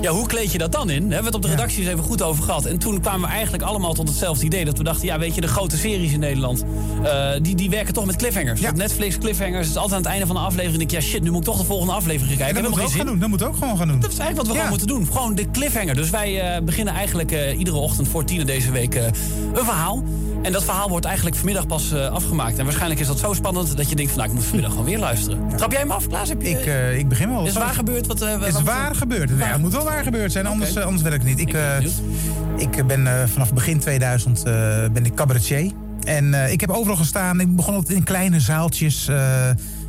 Ja, 0.00 0.10
hoe 0.10 0.26
kleed 0.26 0.52
je 0.52 0.58
dat 0.58 0.72
dan 0.72 0.90
in? 0.90 1.02
Hebben 1.02 1.18
we 1.18 1.24
het 1.26 1.34
op 1.34 1.42
de 1.42 1.48
redactie 1.48 1.80
eens 1.82 1.88
even 1.92 2.04
goed 2.04 2.22
over 2.22 2.44
gehad. 2.44 2.64
En 2.64 2.78
toen 2.78 3.00
kwamen 3.00 3.28
we 3.28 3.34
eigenlijk 3.34 3.62
allemaal 3.62 3.94
tot 3.94 4.08
hetzelfde 4.08 4.44
idee. 4.44 4.64
Dat 4.64 4.78
we 4.78 4.84
dachten, 4.84 5.06
ja, 5.06 5.18
weet 5.18 5.34
je, 5.34 5.40
de 5.40 5.48
grote 5.48 5.76
series 5.76 6.12
in 6.12 6.20
Nederland... 6.20 6.64
eh, 7.04 7.30
die, 7.42 7.54
die 7.54 7.70
werken 7.70 7.94
toch 7.94 8.06
met 8.06 8.16
cliffhangers. 8.16 8.60
Op 8.64 8.76
Netflix 8.76 9.18
cliffhangers. 9.18 9.76
Altijd 9.92 10.06
aan 10.06 10.12
het 10.12 10.20
einde 10.20 10.34
van 10.34 10.42
de 10.44 10.50
aflevering. 10.50 10.78
denk 10.78 10.90
ik, 10.90 11.00
ja 11.00 11.10
shit, 11.12 11.22
nu 11.22 11.30
moet 11.30 11.38
ik 11.40 11.44
toch 11.46 11.58
de 11.58 11.64
volgende 11.64 11.92
aflevering 11.92 12.36
kijken. 12.38 12.54
dat 12.54 12.64
helemaal 12.64 12.86
ook 12.86 12.92
gaan 12.96 13.06
doen. 13.06 13.18
Dat 13.18 13.28
moeten 13.28 13.46
we 13.46 13.52
ook 13.52 13.58
gewoon 13.58 13.78
gaan 13.78 13.88
doen. 13.88 14.00
Dat 14.00 14.12
is 14.12 14.18
eigenlijk 14.18 14.36
wat 14.48 14.56
we 14.56 14.62
Ja. 14.62 14.68
gewoon 14.68 14.78
moeten 14.78 14.96
doen. 14.96 15.12
Gewoon 15.12 15.34
de 15.34 15.50
cliffhanger. 15.50 15.94
Dus 15.94 16.10
wij 16.10 16.40
eh, 16.56 16.62
beginnen 16.62 16.94
eigenlijk 16.94 17.32
eh, 17.32 17.58
iedere 17.58 17.76
ochtend 17.76 18.08
voor 18.08 18.24
tien 18.24 18.46
deze 18.46 18.70
week 18.70 18.94
eh, 18.94 19.04
een 19.54 19.64
verhaal. 19.64 20.02
En 20.42 20.52
dat 20.52 20.64
verhaal 20.64 20.88
wordt 20.88 21.04
eigenlijk 21.06 21.36
vanmiddag 21.36 21.66
pas 21.66 21.94
afgemaakt. 21.94 22.58
En 22.58 22.64
waarschijnlijk 22.64 23.00
is 23.00 23.06
dat 23.06 23.18
zo 23.18 23.32
spannend 23.32 23.76
dat 23.76 23.88
je 23.88 23.96
denkt 23.96 24.10
van... 24.10 24.20
nou, 24.20 24.30
ik 24.30 24.36
moet 24.36 24.46
vanmiddag 24.46 24.70
gewoon 24.72 24.86
weer 24.86 24.98
luisteren. 24.98 25.38
Trap 25.56 25.70
jij 25.72 25.80
hem 25.80 25.90
af, 25.90 26.06
Klaas? 26.06 26.28
Heb 26.28 26.42
je, 26.42 26.48
Ik, 26.48 26.98
ik 26.98 27.08
begin 27.08 27.28
wel. 27.28 27.46
Is 27.46 27.52
waar 27.52 27.74
gebeurd? 27.74 28.06
Wat, 28.06 28.20
is 28.20 28.52
wat- 28.52 28.62
waar 28.62 28.94
gebeurd. 28.94 29.30
Ja, 29.38 29.46
het 29.46 29.60
moet 29.60 29.72
wel 29.72 29.84
waar 29.84 30.02
gebeurd 30.02 30.32
zijn, 30.32 30.46
anders, 30.46 30.76
anders 30.76 31.02
werkt 31.02 31.24
het 31.28 31.36
niet. 31.36 31.48
Ik, 31.48 31.56
ik 32.76 32.86
ben 32.86 33.28
vanaf 33.28 33.52
begin 33.52 33.78
2000 33.78 34.42
eh, 34.42 34.52
ben 34.92 35.04
ik 35.04 35.14
cabaretier. 35.14 35.70
En 36.04 36.34
ik 36.50 36.60
heb 36.60 36.70
overal 36.70 36.96
gestaan. 36.96 37.40
Ik 37.40 37.56
begon 37.56 37.74
altijd 37.74 37.96
in 37.96 38.04
kleine 38.04 38.40
zaaltjes. 38.40 39.08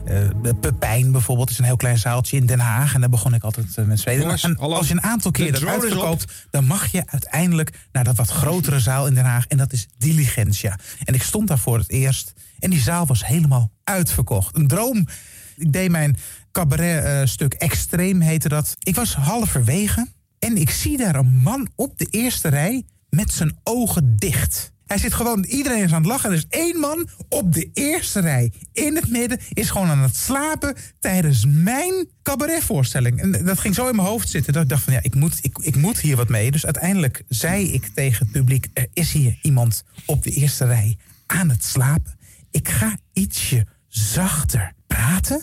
Eh, 0.10 0.54
Pepijn 0.60 1.12
bijvoorbeeld 1.12 1.50
is 1.50 1.58
een 1.58 1.66
heel 1.66 1.76
klein 1.76 1.98
zaaltje 1.98 2.38
in 2.38 2.46
Den 2.46 2.60
Haag. 2.60 2.94
En 2.94 3.00
daar 3.00 3.10
begon 3.10 3.34
ik 3.34 3.44
altijd 3.44 3.78
eh, 3.78 3.86
met 3.86 4.00
spelen. 4.00 4.22
Jongens, 4.22 4.44
En 4.44 4.56
hallo. 4.60 4.76
als 4.76 4.88
je 4.88 4.94
een 4.94 5.04
aantal 5.04 5.32
keer 5.32 5.52
De 5.52 5.60
dat 5.60 5.70
uitverkoopt... 5.70 6.48
dan 6.50 6.66
mag 6.66 6.92
je 6.92 7.04
uiteindelijk 7.06 7.88
naar 7.92 8.04
dat 8.04 8.16
wat 8.16 8.30
grotere 8.30 8.80
zaal 8.80 9.08
in 9.08 9.14
Den 9.14 9.26
Haag. 9.26 9.48
En 9.48 9.58
dat 9.58 9.74
is 9.74 9.88
Diligentia. 9.98 10.80
En 11.04 11.14
ik 11.14 11.24
stond 11.24 11.48
daar 11.48 11.60
voor 11.60 11.78
het 11.78 11.90
eerst. 11.90 12.34
En 12.60 12.70
die 12.70 12.80
zaal 12.80 13.06
was 13.06 13.26
helemaal 13.26 13.72
uitverkocht. 13.84 14.56
Een 14.56 14.68
droom. 14.68 15.08
Ik 15.56 15.74
deed 15.74 15.92
mijn 15.92 16.18
cabaret-stuk 16.52 17.54
Extreem, 17.54 18.22
heette 18.22 18.50
dat. 18.50 18.76
Ik 18.80 18.96
was 18.96 19.14
halverwege 19.16 20.08
en 20.40 20.58
ik 20.58 20.70
zie 20.70 20.98
daar 20.98 21.16
een 21.16 21.40
man 21.44 21.68
op 21.76 21.98
de 21.98 22.08
eerste 22.10 22.48
rij 22.48 22.84
met 23.10 23.32
zijn 23.32 23.58
ogen 23.64 24.16
dicht. 24.18 24.72
Hij 24.90 24.98
zit 24.98 25.14
gewoon, 25.14 25.44
iedereen 25.44 25.84
is 25.84 25.92
aan 25.92 26.02
het 26.02 26.12
lachen. 26.12 26.30
Er 26.30 26.36
is 26.36 26.46
één 26.50 26.80
man 26.80 27.10
op 27.28 27.54
de 27.54 27.70
eerste 27.74 28.20
rij 28.20 28.52
in 28.74 28.96
het 28.96 29.10
midden... 29.10 29.40
is 29.54 29.70
gewoon 29.70 29.88
aan 29.88 30.00
het 30.00 30.16
slapen 30.16 30.76
tijdens 31.00 31.46
mijn 31.48 32.08
cabaretvoorstelling. 32.24 33.22
En 33.22 33.46
dat 33.46 33.60
ging 33.60 33.76
zo 33.76 33.88
in 33.88 33.96
mijn 33.96 34.08
hoofd 34.08 34.30
zitten 34.30 34.54
dat 34.54 34.64
ik 34.64 34.70
dacht 34.70 34.84
van... 34.84 34.94
ja, 34.94 35.00
ik 35.02 35.16
moet, 35.16 35.40
ik, 35.42 35.58
ik 35.58 35.76
moet 35.76 36.00
hier 36.00 36.16
wat 36.16 36.30
mee. 36.30 36.52
Dus 36.52 36.66
uiteindelijk 36.66 37.24
zei 37.28 37.74
ik 37.74 37.90
tegen 37.94 38.26
het 38.26 38.32
publiek... 38.32 38.68
er 38.74 38.88
is 38.94 39.12
hier 39.12 39.40
iemand 39.42 39.84
op 40.06 40.24
de 40.24 40.32
eerste 40.32 40.66
rij 40.66 40.98
aan 41.26 41.50
het 41.50 41.64
slapen. 41.64 42.18
Ik 42.52 42.70
ga 42.70 42.98
ietsje 43.14 43.66
zachter 43.88 44.74
praten. 44.88 45.42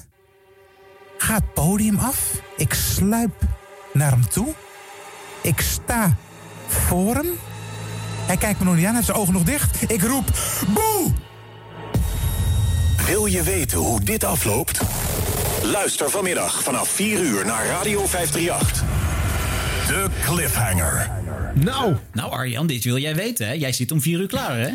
Ga 1.18 1.34
het 1.34 1.54
podium 1.54 1.96
af. 1.96 2.42
Ik 2.56 2.74
sluip 2.74 3.42
naar 3.92 4.10
hem 4.10 4.28
toe. 4.28 4.54
Ik 5.42 5.60
sta 5.60 6.16
voor 6.68 7.14
hem. 7.14 7.26
Hij 8.26 8.36
kijkt 8.36 8.58
me 8.58 8.64
nog 8.64 8.74
niet 8.74 8.84
aan, 8.84 8.94
hij 8.94 8.94
heeft 8.94 9.06
zijn 9.06 9.18
ogen 9.18 9.32
nog 9.32 9.42
dicht. 9.42 9.90
Ik 9.90 10.02
roep, 10.02 10.24
boe! 10.68 11.12
Wil 13.06 13.26
je 13.26 13.42
weten 13.42 13.78
hoe 13.78 14.00
dit 14.04 14.24
afloopt? 14.24 14.80
Luister 15.62 16.10
vanmiddag 16.10 16.62
vanaf 16.62 16.88
4 16.88 17.20
uur 17.20 17.46
naar 17.46 17.66
Radio 17.66 18.06
538. 18.06 18.84
De 19.86 20.06
Cliffhanger. 20.24 21.10
Nou, 21.54 21.96
Nou 22.12 22.30
Arjan, 22.30 22.66
dit 22.66 22.84
wil 22.84 22.98
jij 22.98 23.14
weten 23.14 23.46
hè? 23.46 23.52
Jij 23.52 23.72
zit 23.72 23.92
om 23.92 24.00
vier 24.00 24.20
uur 24.20 24.26
klaar 24.26 24.58
hè? 24.58 24.70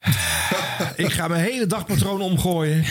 ik 1.04 1.12
ga 1.12 1.28
mijn 1.28 1.44
hele 1.44 1.66
dagpatroon 1.66 2.20
omgooien. 2.20 2.84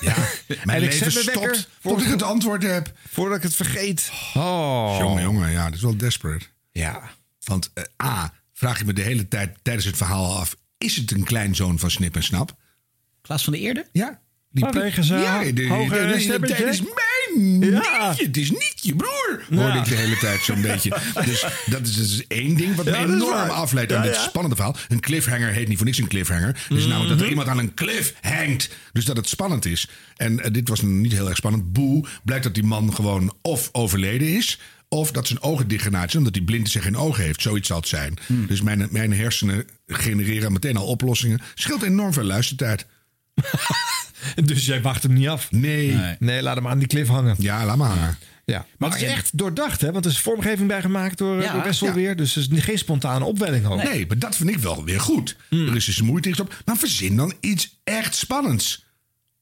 Ja, 0.00 0.14
mijn 0.64 0.78
En 0.78 0.82
ik 0.82 0.92
leven 0.92 1.12
zet 1.12 1.24
mijn 1.24 1.38
wekker 1.38 1.66
tot 1.82 2.02
ik 2.02 2.08
het 2.08 2.22
antwoord 2.22 2.62
heb. 2.62 2.92
Voordat 3.12 3.36
ik 3.36 3.42
het 3.42 3.54
vergeet. 3.54 4.10
Oh. 4.34 4.96
Jongen, 4.98 5.22
jongen, 5.22 5.50
ja, 5.50 5.64
dat 5.64 5.74
is 5.74 5.82
wel 5.82 5.96
desperate. 5.96 6.46
Ja. 6.72 7.00
Want 7.44 7.70
eh, 7.74 8.06
A, 8.06 8.32
vraag 8.58 8.80
ik 8.80 8.86
me 8.86 8.92
de 8.92 9.02
hele 9.02 9.28
tijd 9.28 9.58
tijdens 9.62 9.86
het 9.86 9.96
verhaal 9.96 10.36
af... 10.36 10.56
is 10.78 10.96
het 10.96 11.10
een 11.10 11.24
kleinzoon 11.24 11.78
van 11.78 11.90
Snip 11.90 12.16
en 12.16 12.22
Snap? 12.22 12.56
Klaas 13.20 13.44
van 13.44 13.52
de 13.52 13.58
Eerde? 13.58 13.86
Ja. 13.92 14.20
Die 14.50 14.64
Vanwege 14.64 15.02
zijn 15.02 15.20
ja, 15.20 15.42
de, 15.44 15.52
de, 15.52 16.64
is 16.68 16.80
mijn 16.80 17.60
Ja. 17.70 18.08
nietje, 18.08 18.26
het 18.26 18.36
is 18.36 18.50
niet 18.50 18.78
je 18.80 18.96
broer. 18.96 19.44
Ja. 19.50 19.56
Hoorde 19.56 19.78
ik 19.78 19.84
de 19.84 19.94
hele 19.94 20.16
tijd 20.16 20.40
zo'n 20.40 20.60
beetje. 20.70 20.96
Dus 21.24 21.46
dat 21.66 21.86
is 21.86 21.96
dus 21.96 22.26
één 22.26 22.56
ding 22.56 22.74
wat 22.74 22.84
me 22.84 22.96
enorm 22.96 23.50
afleidt 23.50 23.90
Ja, 23.90 23.96
aan 23.96 24.02
dit 24.02 24.14
ja. 24.14 24.22
spannende 24.22 24.56
verhaal. 24.56 24.76
Een 24.88 25.00
cliffhanger 25.00 25.52
heet 25.52 25.68
niet 25.68 25.76
voor 25.76 25.86
niks 25.86 25.98
een 25.98 26.08
cliffhanger. 26.08 26.64
Het 26.68 26.78
is 26.78 26.86
namelijk 26.86 27.10
dat 27.10 27.20
er 27.20 27.28
iemand 27.28 27.48
aan 27.48 27.58
een 27.58 27.74
cliff 27.74 28.14
hangt. 28.20 28.68
Dus 28.92 29.04
dat 29.04 29.16
het 29.16 29.28
spannend 29.28 29.64
is. 29.64 29.88
En 30.16 30.40
eh, 30.40 30.52
dit 30.52 30.68
was 30.68 30.82
niet 30.82 31.12
heel 31.12 31.28
erg 31.28 31.36
spannend. 31.36 31.72
Boe, 31.72 32.06
blijkt 32.24 32.44
dat 32.44 32.54
die 32.54 32.64
man 32.64 32.94
gewoon 32.94 33.34
of 33.42 33.68
overleden 33.72 34.28
is... 34.28 34.58
Of 34.88 35.12
dat 35.12 35.26
zijn 35.26 35.40
ogen 35.42 35.68
dichtgenaaid 35.68 36.10
zijn, 36.10 36.22
omdat 36.22 36.38
hij 36.38 36.44
blind 36.44 36.66
is 36.66 36.74
en 36.74 36.82
geen 36.82 36.96
ogen 36.96 37.24
heeft. 37.24 37.42
Zoiets 37.42 37.68
zal 37.68 37.76
het 37.76 37.88
zijn. 37.88 38.18
Dus 38.46 38.62
mijn, 38.62 38.88
mijn 38.90 39.12
hersenen 39.12 39.64
genereren 39.86 40.52
meteen 40.52 40.76
al 40.76 40.86
oplossingen. 40.86 41.40
Scheelt 41.54 41.82
enorm 41.82 42.12
veel 42.12 42.24
luistertijd. 42.24 42.86
Dus 44.44 44.66
jij 44.66 44.82
wacht 44.82 45.02
hem 45.02 45.12
niet 45.12 45.28
af? 45.28 45.50
Nee. 45.52 45.96
Nee, 46.18 46.42
laat 46.42 46.56
hem 46.56 46.68
aan 46.68 46.78
die 46.78 46.88
cliff 46.88 47.08
hangen. 47.08 47.34
Ja, 47.38 47.64
laat 47.64 47.76
maar 47.76 47.88
hangen. 47.88 48.18
Ja, 48.44 48.66
maar 48.78 48.90
het 48.90 49.02
is 49.02 49.08
echt 49.08 49.38
doordacht, 49.38 49.80
hè? 49.80 49.92
Want 49.92 50.04
er 50.04 50.10
is 50.10 50.18
vormgeving 50.18 50.68
bij 50.68 50.80
gemaakt 50.80 51.18
door, 51.18 51.42
Ja, 51.42 51.52
door 51.52 51.62
Wessel 51.62 51.86
ja. 51.86 51.92
weer. 51.92 52.16
Dus 52.16 52.34
het 52.34 52.52
is 52.52 52.64
geen 52.64 52.78
spontane 52.78 53.24
opwelling 53.24 53.66
ook. 53.66 53.82
Nee, 53.82 54.06
maar 54.06 54.18
dat 54.18 54.36
vind 54.36 54.50
ik 54.50 54.58
wel 54.58 54.84
weer 54.84 55.00
goed. 55.00 55.36
Er 55.50 55.76
is 55.76 55.84
dus 55.84 56.02
moeite 56.02 56.42
op. 56.42 56.62
Maar 56.64 56.76
verzin 56.76 57.16
dan 57.16 57.34
iets 57.40 57.78
echt 57.84 58.14
spannends. 58.14 58.85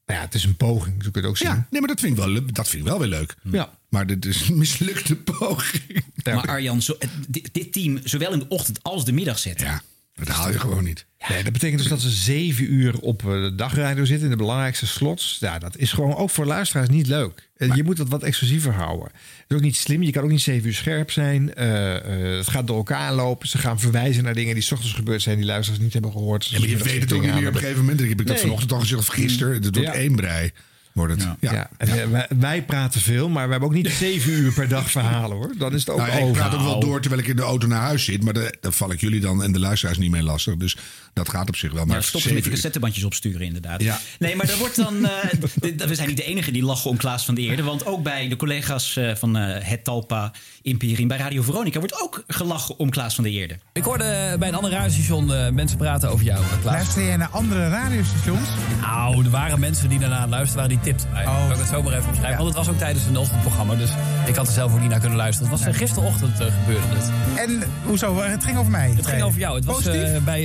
Nou 0.06 0.18
ja, 0.18 0.24
het 0.24 0.34
is 0.34 0.44
een 0.44 0.56
poging, 0.56 1.02
zo 1.04 1.10
kun 1.10 1.20
je 1.20 1.20
het 1.20 1.26
ook 1.26 1.36
zien. 1.36 1.48
Ja, 1.48 1.66
nee, 1.70 1.80
maar 1.80 1.88
dat 1.90 2.00
vind 2.00 2.18
ik 2.18 2.24
wel, 2.24 2.46
dat 2.52 2.68
vind 2.68 2.82
ik 2.82 2.88
wel 2.88 2.98
weer 2.98 3.08
leuk. 3.08 3.34
Ja. 3.42 3.78
Maar 3.88 4.06
dit 4.06 4.24
is 4.26 4.48
een 4.48 4.58
mislukte 4.58 5.16
poging. 5.16 6.04
Maar 6.24 6.46
Arjan, 6.46 6.82
zo, 6.82 6.94
het- 6.98 7.10
dit, 7.28 7.48
dit 7.52 7.72
team 7.72 8.00
zowel 8.04 8.32
in 8.32 8.38
de 8.38 8.48
ochtend 8.48 8.82
als 8.82 9.04
de 9.04 9.12
middag 9.12 9.38
zetten. 9.38 9.66
Ja, 9.66 9.82
dat 10.14 10.28
haal 10.28 10.50
je 10.52 10.58
gewoon 10.58 10.84
niet. 10.84 11.06
Nee, 11.28 11.42
dat 11.42 11.52
betekent 11.52 11.80
dus 11.80 11.88
dat 11.90 12.00
ze 12.00 12.10
zeven 12.10 12.72
uur 12.72 12.98
op 12.98 13.22
eh, 13.24 13.30
de 13.30 13.54
dagradio 13.54 14.04
zitten 14.04 14.24
in 14.24 14.30
de 14.30 14.36
belangrijkste 14.36 14.86
slots. 14.86 15.36
Ja, 15.40 15.58
dat 15.58 15.76
is 15.76 15.92
gewoon 15.92 16.14
ook 16.16 16.30
voor 16.30 16.46
luisteraars 16.46 16.88
niet 16.88 17.06
leuk. 17.06 17.50
En 17.56 17.76
je 17.76 17.84
moet 17.84 17.96
dat 17.96 18.08
wat 18.08 18.22
exclusiever 18.22 18.72
houden. 18.72 19.10
Het 19.44 19.52
is 19.52 19.56
ook 19.56 19.62
niet 19.62 19.76
slim. 19.76 20.02
Je 20.02 20.10
kan 20.12 20.22
ook 20.24 20.30
niet 20.30 20.40
zeven 20.40 20.68
uur 20.68 20.74
scherp 20.74 21.10
zijn. 21.10 21.54
Eh, 21.54 21.96
eh, 21.96 22.36
het 22.36 22.48
gaat 22.48 22.66
door 22.66 22.76
elkaar 22.76 23.14
lopen. 23.14 23.48
Ze 23.48 23.58
gaan 23.58 23.80
verwijzen 23.80 24.24
naar 24.24 24.34
dingen 24.34 24.54
die 24.54 24.62
's 24.62 24.72
ochtends 24.72 24.94
gebeurd 24.94 25.22
zijn 25.22 25.36
die 25.36 25.46
luisteraars 25.46 25.82
niet 25.82 25.92
hebben 25.92 26.12
gehoord. 26.12 26.46
Ja, 26.46 26.58
maar 26.58 26.68
je 26.68 26.76
weet 26.76 27.00
het 27.00 27.12
ook 27.12 27.22
niet 27.22 27.34
meer 27.34 27.48
op 27.48 27.54
een 27.54 27.60
gegeven 27.60 27.80
moment. 27.80 28.00
Ik 28.00 28.08
heb 28.08 28.20
ik 28.20 28.26
dat 28.26 28.40
vanochtend 28.40 28.72
al 28.72 28.80
gezegd, 28.80 29.00
of 29.00 29.06
gisteren. 29.06 29.54
Het 29.54 29.64
wordt 29.76 29.78
Ja. 29.78 29.94
één 29.94 30.16
brei. 30.16 30.50
Wordt 30.94 31.12
het. 31.14 31.22
Ja. 31.40 31.52
Ja. 31.52 31.70
en, 31.76 31.88
eh, 31.88 32.06
wij, 32.08 32.26
wij 32.38 32.64
praten 32.64 33.00
veel, 33.00 33.28
maar 33.28 33.44
we 33.44 33.50
hebben 33.50 33.68
ook 33.68 33.74
niet 33.74 33.90
zeven 33.90 34.32
uur 34.32 34.52
per 34.52 34.68
dag 34.68 34.90
verhalen 34.90 35.36
hoor. 35.36 35.52
Dan 35.58 35.72
is 35.74 35.80
het 35.80 35.90
ook 35.90 35.96
Nou 35.98 36.10
ja, 36.10 36.16
ik 36.16 36.22
over. 36.22 36.36
praat 36.36 36.54
ook 36.54 36.60
wel 36.62 36.80
door 36.80 37.00
terwijl 37.00 37.22
ik 37.22 37.28
in 37.28 37.36
de 37.36 37.42
auto 37.42 37.66
naar 37.66 37.80
huis 37.80 38.04
zit. 38.04 38.22
Maar 38.22 38.32
daar 38.34 38.54
daar 38.60 38.72
val 38.72 38.92
ik 38.92 39.00
jullie 39.00 39.20
dan 39.20 39.42
en 39.42 39.52
de 39.52 39.58
luisteraars 39.58 39.98
niet 39.98 40.10
mee 40.10 40.22
lastig. 40.22 40.56
Dus 40.56 40.76
dat 41.12 41.28
gaat 41.28 41.48
op 41.48 41.56
zich 41.56 41.72
wel. 41.72 41.84
Maar 41.84 41.94
Maar 41.94 42.04
stop 42.04 42.20
ze 42.20 42.32
met 42.32 42.42
die 42.42 42.52
cassettebandjes 42.52 43.04
opsturen, 43.04 43.40
inderdaad. 43.46 43.82
Ja. 43.82 44.00
Nee, 44.18 44.36
maar 44.36 44.48
er 44.48 44.58
wordt 44.58 44.76
dan. 44.76 45.06
eh, 45.06 45.28
d- 45.76 45.84
we 45.84 45.94
zijn 45.94 46.08
niet 46.08 46.16
de 46.16 46.24
enige 46.24 46.50
die 46.50 46.62
lachen 46.64 46.90
om 46.90 46.96
Klaas 46.96 47.24
van 47.24 47.34
de 47.34 47.40
Eerde. 47.40 47.62
Want 47.62 47.86
ook 47.86 48.02
bij 48.02 48.28
de 48.28 48.36
collega's 48.36 48.96
eh, 48.96 49.14
van 49.14 49.36
eh, 49.36 49.64
het 49.68 49.84
Talpa 49.84 50.32
Imperium 50.64 51.08
bij 51.08 51.16
Radio 51.16 51.42
Veronica 51.42 51.78
wordt 51.78 52.02
ook 52.02 52.24
gelachen 52.26 52.78
om 52.78 52.90
Klaas 52.90 53.14
van 53.14 53.24
de 53.24 53.30
Eerde. 53.30 53.58
Ik 53.72 53.84
hoorde 53.84 54.36
bij 54.38 54.48
een 54.48 54.54
ander 54.54 54.70
radiostation 54.70 55.32
eh, 55.32 55.50
mensen 55.50 55.78
praten 55.78 56.10
over 56.10 56.24
jou, 56.24 56.40
eh, 56.42 56.50
Klaas. 56.60 56.74
Luister 56.74 57.04
jij 57.04 57.16
naar 57.16 57.28
andere 57.28 57.68
radiostations? 57.68 58.48
Nou, 58.80 59.24
er 59.24 59.30
waren 59.30 59.60
mensen 59.60 59.88
die 59.88 59.98
daarna 59.98 60.28
luisteren 60.28 60.68
waren, 60.68 60.82
die 60.82 60.92
tipten 60.92 61.08
mij. 61.12 61.26
Oh. 61.26 61.50
Ik 61.52 61.56
het 61.56 61.68
zo 61.68 61.82
maar 61.82 61.92
even 61.92 62.08
omschrijven? 62.08 62.36
Want 62.36 62.48
het 62.48 62.66
was 62.66 62.74
ook 62.74 62.78
tijdens 62.78 63.06
een 63.06 63.16
ochtendprogramma, 63.16 63.74
dus 63.74 63.90
ik 64.26 64.34
had 64.34 64.46
er 64.46 64.52
zelf 64.52 64.72
ook 64.72 64.80
niet 64.80 64.90
naar 64.90 65.00
kunnen 65.00 65.18
luisteren. 65.18 65.50
Het 65.50 65.60
was 65.60 65.68
eh, 65.68 65.78
gisterochtend 65.78 66.40
eh, 66.40 66.46
gebeurde 66.46 66.86
het. 66.88 67.10
En 67.38 67.62
hoezo? 67.84 68.20
Het 68.20 68.44
ging 68.44 68.58
over 68.58 68.70
mij. 68.70 68.90
Het 68.90 69.06
ging 69.06 69.22
over 69.22 69.40
jou. 69.40 69.56
Het 69.56 69.64
was 69.64 69.88
bij 70.24 70.44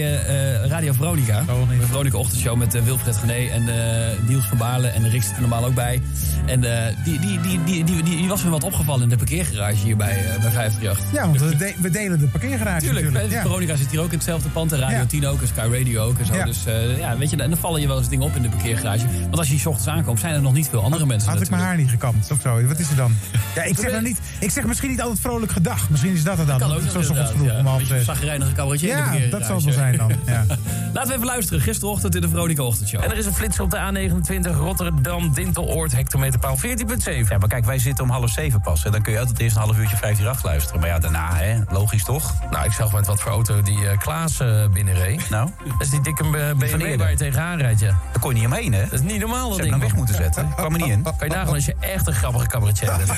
Radio 0.67 0.93
Veronica. 0.93 1.43
Oh, 1.49 1.69
nee. 1.69 1.79
De 1.79 1.85
Veronica 1.85 2.17
Ochtendshow 2.17 2.57
met 2.57 2.83
Wilfred 2.83 3.15
Gené 3.15 3.49
en 3.49 3.67
eh, 3.67 4.27
Niels 4.27 4.45
van 4.45 4.57
Baarle. 4.57 4.87
En 4.87 5.09
Rick 5.09 5.23
zit 5.23 5.35
er 5.35 5.41
normaal 5.41 5.65
ook 5.65 5.73
bij. 5.73 6.01
En 6.45 6.63
eh, 6.63 6.95
die, 7.03 7.19
die, 7.19 7.39
die, 7.41 7.63
die, 7.63 7.83
die, 7.83 8.03
die, 8.03 8.17
die 8.17 8.27
was 8.27 8.43
me 8.43 8.49
wat 8.49 8.63
opgevallen 8.63 9.03
in 9.03 9.09
de 9.09 9.17
parkeergarage 9.17 9.75
hier 9.75 9.97
bij, 10.09 10.25
eh, 10.35 10.41
bij 10.41 10.51
538. 10.51 11.05
Ja, 11.13 11.25
want 11.25 11.39
we, 11.39 11.55
de- 11.55 11.73
we 11.77 11.89
delen 11.89 12.19
de 12.19 12.25
parkeergarage 12.27 12.79
Tuurlijk, 12.85 13.05
natuurlijk. 13.05 13.33
Ja. 13.33 13.41
Veronica 13.41 13.75
zit 13.75 13.91
hier 13.91 13.99
ook 13.99 14.11
in 14.11 14.17
hetzelfde 14.17 14.49
pand. 14.49 14.71
En 14.71 14.79
Radio 14.79 14.97
Ja. 14.97 15.05
10 15.05 15.27
ook, 15.27 15.41
en 15.41 15.47
Sky 15.47 15.67
Radio 15.71 16.01
ook 16.03 16.19
en 16.19 16.25
zo. 16.25 16.33
Ja. 16.35 16.45
Dus 16.45 16.65
eh, 16.65 16.97
ja, 16.97 17.17
weet 17.17 17.29
je, 17.29 17.37
en 17.37 17.49
dan 17.49 17.59
vallen 17.59 17.81
je 17.81 17.87
wel 17.87 17.97
eens 17.97 18.09
dingen 18.09 18.25
op 18.25 18.35
in 18.35 18.41
de 18.41 18.49
parkeergarage. 18.49 19.05
Want 19.21 19.37
als 19.37 19.47
je 19.47 19.53
hier 19.53 19.61
's 19.61 19.65
ochtends 19.65 19.89
aankomt, 19.89 20.19
zijn 20.19 20.33
er 20.33 20.41
nog 20.41 20.53
niet 20.53 20.67
veel 20.69 20.83
andere 20.83 21.05
mensen 21.05 21.29
Had 21.31 21.41
ik 21.41 21.49
mijn 21.49 21.61
haar 21.61 21.77
niet 21.77 21.89
gekamd 21.89 22.31
of 22.31 22.41
zo? 22.41 22.65
Wat 22.65 22.79
is 22.79 22.89
er 22.89 22.95
dan? 22.95 23.15
Ja, 23.55 23.63
ik 23.63 23.77
zeg, 23.79 23.91
dan 23.91 24.03
niet, 24.03 24.19
ik 24.39 24.51
zeg 24.51 24.63
misschien 24.65 24.89
niet 24.89 25.01
altijd 25.01 25.19
vrolijk 25.19 25.51
gedag. 25.51 25.89
Misschien 25.89 26.13
is 26.13 26.23
dat 26.23 26.37
het 26.37 26.47
dan. 26.47 26.59
Kan 26.59 26.71
ook 26.71 26.81
Zo 26.81 27.01
vroeg 27.01 27.45
ja. 27.45 27.59
om 27.59 27.65
half 27.65 27.83
zes. 27.83 28.05
zagrijnige 28.05 28.51
cabaretier 28.51 28.89
in 28.97 29.11
de 29.11 29.19
Ja, 29.25 29.29
dat 29.29 29.45
zal 29.45 29.63
wel 29.63 29.73
zijn 29.73 29.97
dan. 29.97 30.11
Ja. 30.25 30.45
Laten 30.93 31.09
we 31.09 31.15
even 31.15 31.25
luisteren. 31.25 31.61
Gisterochtend 31.61 32.15
in 32.15 32.21
de 32.21 32.29
Veronica 32.29 32.63
Ochtendshow. 32.63 33.03
En 33.03 33.11
er 33.11 33.17
is 33.17 33.25
een 33.25 33.33
flits 33.33 33.59
op 33.59 33.69
de 33.71 33.77
A29 33.77 34.55
Rotterdam 34.55 35.33
Dinteloord 35.33 35.91
hectometerpaal 35.91 36.57
14.7. 36.57 36.63
Ja, 37.29 37.37
maar 37.37 37.47
kijk, 37.47 37.65
wij 37.65 37.79
zitten 37.79 38.03
om 38.03 38.09
half 38.09 38.29
zeven 38.29 38.61
pas. 38.61 38.83
Dan 38.83 39.01
kun 39.01 39.13
je 39.13 39.19
altijd 39.19 39.39
eerst 39.39 39.55
een 39.55 39.61
half 39.61 39.77
uurtje 39.77 39.97
538 39.97 40.43
luisteren. 40.43 40.79
Maar 40.79 40.89
ja, 40.89 40.99
daarna, 40.99 41.35
hè, 41.35 41.59
logisch 41.69 42.03
toch? 42.03 42.33
Nou, 42.51 42.65
ik 42.65 42.71
zag 42.71 42.91
met 42.93 43.07
wat 43.07 43.19
voor 43.21 43.31
auto 43.31 43.61
die 43.61 43.87
eh, 43.87 43.97
Klaas 43.97 44.39
eh, 44.39 44.67
binnenreed. 44.73 45.29
Nou, 45.29 45.49
dat 45.63 45.81
is 45.81 45.89
die 45.89 46.01
dikke 46.01 46.23
eh, 46.23 46.29
BMW 46.57 46.97
waar 46.97 47.11
je 47.11 47.17
tegenaan 47.17 47.57
rijdt, 47.57 47.79
ja. 47.79 47.87
Daar 48.11 48.19
kon 48.21 48.29
je 48.29 48.35
niet 48.37 48.45
omheen, 48.45 48.73
hè? 48.73 48.81
Dat 48.83 48.93
is 48.93 49.01
niet 49.01 49.19
normaal, 49.19 49.47
dat 49.49 49.55
Ze 49.57 49.61
ding. 49.61 49.69
hebben 49.69 49.79
weg 49.79 49.89
hem 49.89 49.97
moeten 49.97 50.15
zetten. 50.15 50.53
Kwam 50.55 50.73
er 50.73 50.79
niet 50.79 50.89
in. 50.89 51.03
Kan 51.03 51.13
je 51.19 51.27
nagaan 51.27 51.53
als 51.53 51.65
je 51.65 51.75
echt 51.79 52.07
een 52.07 52.13
grappige 52.13 52.47
cabaretier 52.47 52.91
bent. 52.97 53.11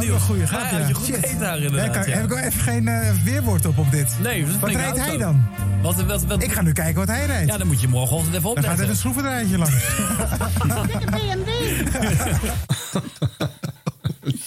Niels. 0.00 0.14
een 0.20 0.26
goede 0.26 0.46
grap, 0.46 0.70
ja. 0.70 0.86
je 0.86 0.94
goed 0.94 1.04
Shit. 1.06 1.38
daar 1.38 1.58
Ja, 1.60 1.64
inderdaad. 1.66 1.90
kan- 1.90 2.08
ja. 2.08 2.14
Heb 2.14 2.24
ik 2.24 2.28
wel 2.28 2.38
even 2.38 2.60
geen 2.60 2.88
eh, 2.88 3.10
weerwoord 3.24 3.66
op 3.66 3.78
op 3.78 3.90
dit? 3.90 4.14
Nee, 4.22 4.46
Wat 4.60 4.70
rijdt 4.70 4.98
hij 4.98 5.16
dan? 5.16 5.48
Wat, 5.82 6.02
wat, 6.02 6.24
wat, 6.24 6.42
Ik 6.42 6.52
ga 6.52 6.62
nu 6.62 6.72
kijken 6.72 6.94
wat 6.94 7.08
hij 7.08 7.26
rijdt. 7.26 7.50
Ja, 7.50 7.58
dan 7.58 7.66
moet 7.66 7.80
je 7.80 7.88
morgenochtend 7.88 8.34
even 8.36 8.54
Dan 8.54 8.64
gaat 8.64 8.72
opletten. 8.72 8.84
er 8.84 8.90
een 8.90 8.96
schroevendraadje 8.96 9.58
langs. 9.58 9.84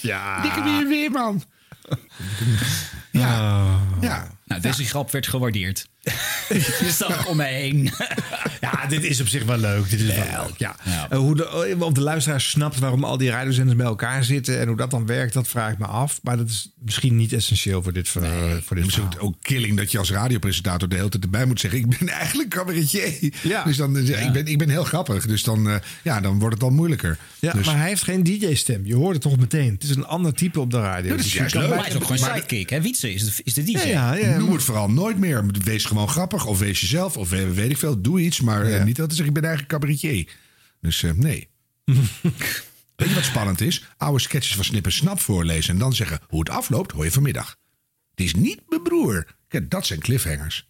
Ja. 0.00 0.42
Dikke 0.42 0.84
weer, 0.88 1.10
man. 1.10 1.42
Ja, 3.10 3.20
Ja. 3.20 3.64
ja. 4.00 4.26
Nou, 4.44 4.60
deze 4.60 4.84
grap 4.84 5.10
werd 5.10 5.26
gewaardeerd. 5.26 5.88
Je 6.84 6.90
zag 6.96 7.26
om 7.26 7.36
mij 7.36 7.54
heen. 7.54 7.90
Ja, 8.60 8.86
dit 8.86 9.04
is 9.04 9.20
op 9.20 9.28
zich 9.28 9.44
wel 9.44 9.58
leuk. 9.58 9.90
Dit 9.90 10.00
is 10.00 10.06
wel 10.06 10.24
leuk. 10.46 10.54
Ja. 10.56 10.76
Eh, 11.10 11.18
hoe 11.18 11.36
de, 11.36 11.76
of 11.78 11.92
de 11.92 12.00
luisteraar 12.00 12.40
snapt 12.40 12.78
waarom 12.78 13.04
al 13.04 13.18
die 13.18 13.30
radiozenders 13.30 13.76
bij 13.76 13.86
elkaar 13.86 14.24
zitten 14.24 14.60
en 14.60 14.66
hoe 14.68 14.76
dat 14.76 14.90
dan 14.90 15.06
werkt, 15.06 15.32
dat 15.32 15.48
vraag 15.48 15.72
ik 15.72 15.78
me 15.78 15.86
af. 15.86 16.20
Maar 16.22 16.36
dat 16.36 16.48
is 16.48 16.70
misschien 16.78 17.16
niet 17.16 17.32
essentieel 17.32 17.82
voor 17.82 17.92
dit, 17.92 18.08
voor 18.08 18.20
dit 18.22 18.84
Het 18.84 18.86
is 18.86 19.18
ook, 19.18 19.34
killing 19.42 19.76
dat 19.76 19.90
je 19.90 19.98
als 19.98 20.10
radiopresentator 20.10 20.88
de 20.88 20.96
hele 20.96 21.08
tijd 21.08 21.24
erbij 21.24 21.44
moet 21.44 21.60
zeggen: 21.60 21.78
Ik 21.78 21.98
ben 21.98 22.08
eigenlijk 22.08 22.48
cabaretier. 22.48 23.32
Ja. 23.42 23.64
Dus 23.64 23.76
dan, 23.76 23.96
eh, 23.96 24.26
ik, 24.26 24.32
ben, 24.32 24.46
ik 24.46 24.58
ben 24.58 24.68
heel 24.68 24.84
grappig. 24.84 25.26
Dus 25.26 25.42
dan, 25.42 25.68
eh, 25.68 25.76
ja, 26.02 26.20
dan 26.20 26.38
wordt 26.38 26.54
het 26.54 26.64
al 26.64 26.70
moeilijker. 26.70 27.18
Ja, 27.38 27.52
dus, 27.52 27.66
maar 27.66 27.78
hij 27.78 27.88
heeft 27.88 28.02
geen 28.02 28.22
DJ-stem. 28.22 28.86
Je 28.86 28.94
hoort 28.94 29.12
het 29.12 29.22
toch 29.22 29.36
meteen. 29.36 29.72
Het 29.72 29.82
is 29.82 29.96
een 29.96 30.06
ander 30.06 30.34
type 30.34 30.60
op 30.60 30.70
de 30.70 30.80
radio. 30.80 31.10
Ja, 31.10 31.16
dat 31.16 31.18
is 31.18 31.24
Dus 31.24 31.34
juist 31.34 31.54
leuk. 31.54 31.68
Maar 31.68 31.78
hij 31.78 31.88
is 31.88 31.94
ook 31.94 32.02
gewoon 32.02 32.18
sidekick, 32.18 32.70
hè? 32.70 32.80
Wietse 32.80 33.12
is 33.14 33.24
de, 33.24 33.42
is 33.44 33.54
de 33.54 33.62
DJ. 33.62 33.72
Ja, 33.72 33.82
ja, 33.84 34.14
ja. 34.14 34.38
Noem 34.38 34.52
het 34.52 34.62
vooral 34.62 34.90
nooit 34.90 35.18
meer. 35.18 35.44
Wees 35.64 35.84
gewoon 35.94 36.08
grappig. 36.08 36.46
Of 36.46 36.58
wees 36.58 36.80
jezelf. 36.80 37.16
Of 37.16 37.28
weet 37.28 37.70
ik 37.70 37.76
veel. 37.78 38.00
Doe 38.00 38.20
iets. 38.20 38.40
Maar 38.40 38.64
eh, 38.64 38.76
Ja. 38.76 38.84
niet 38.84 38.96
dat 38.96 39.08
te 39.08 39.14
zeggen: 39.14 39.34
Ik 39.34 39.40
ben 39.40 39.50
eigenlijk 39.50 39.80
cabaretier. 39.80 40.28
Dus 40.80 41.02
eh, 41.02 41.10
nee. 41.10 41.48
Weet 42.96 43.08
je 43.08 43.14
wat 43.14 43.24
spannend 43.24 43.60
is? 43.60 43.84
Oude 43.96 44.20
sketches 44.20 44.54
van 44.54 44.64
Snip 44.64 44.84
en 44.84 44.92
Snap 44.92 45.20
voorlezen. 45.20 45.72
En 45.72 45.78
dan 45.78 45.92
zeggen 45.94 46.20
hoe 46.28 46.38
het 46.40 46.48
afloopt, 46.50 46.92
hoor 46.92 47.04
je 47.04 47.10
vanmiddag. 47.12 47.56
Het 48.10 48.20
is 48.26 48.34
niet 48.34 48.60
mijn 48.68 48.82
broer. 48.82 49.26
Kijk, 49.48 49.70
dat 49.70 49.86
zijn 49.86 50.00
cliffhangers. 50.00 50.68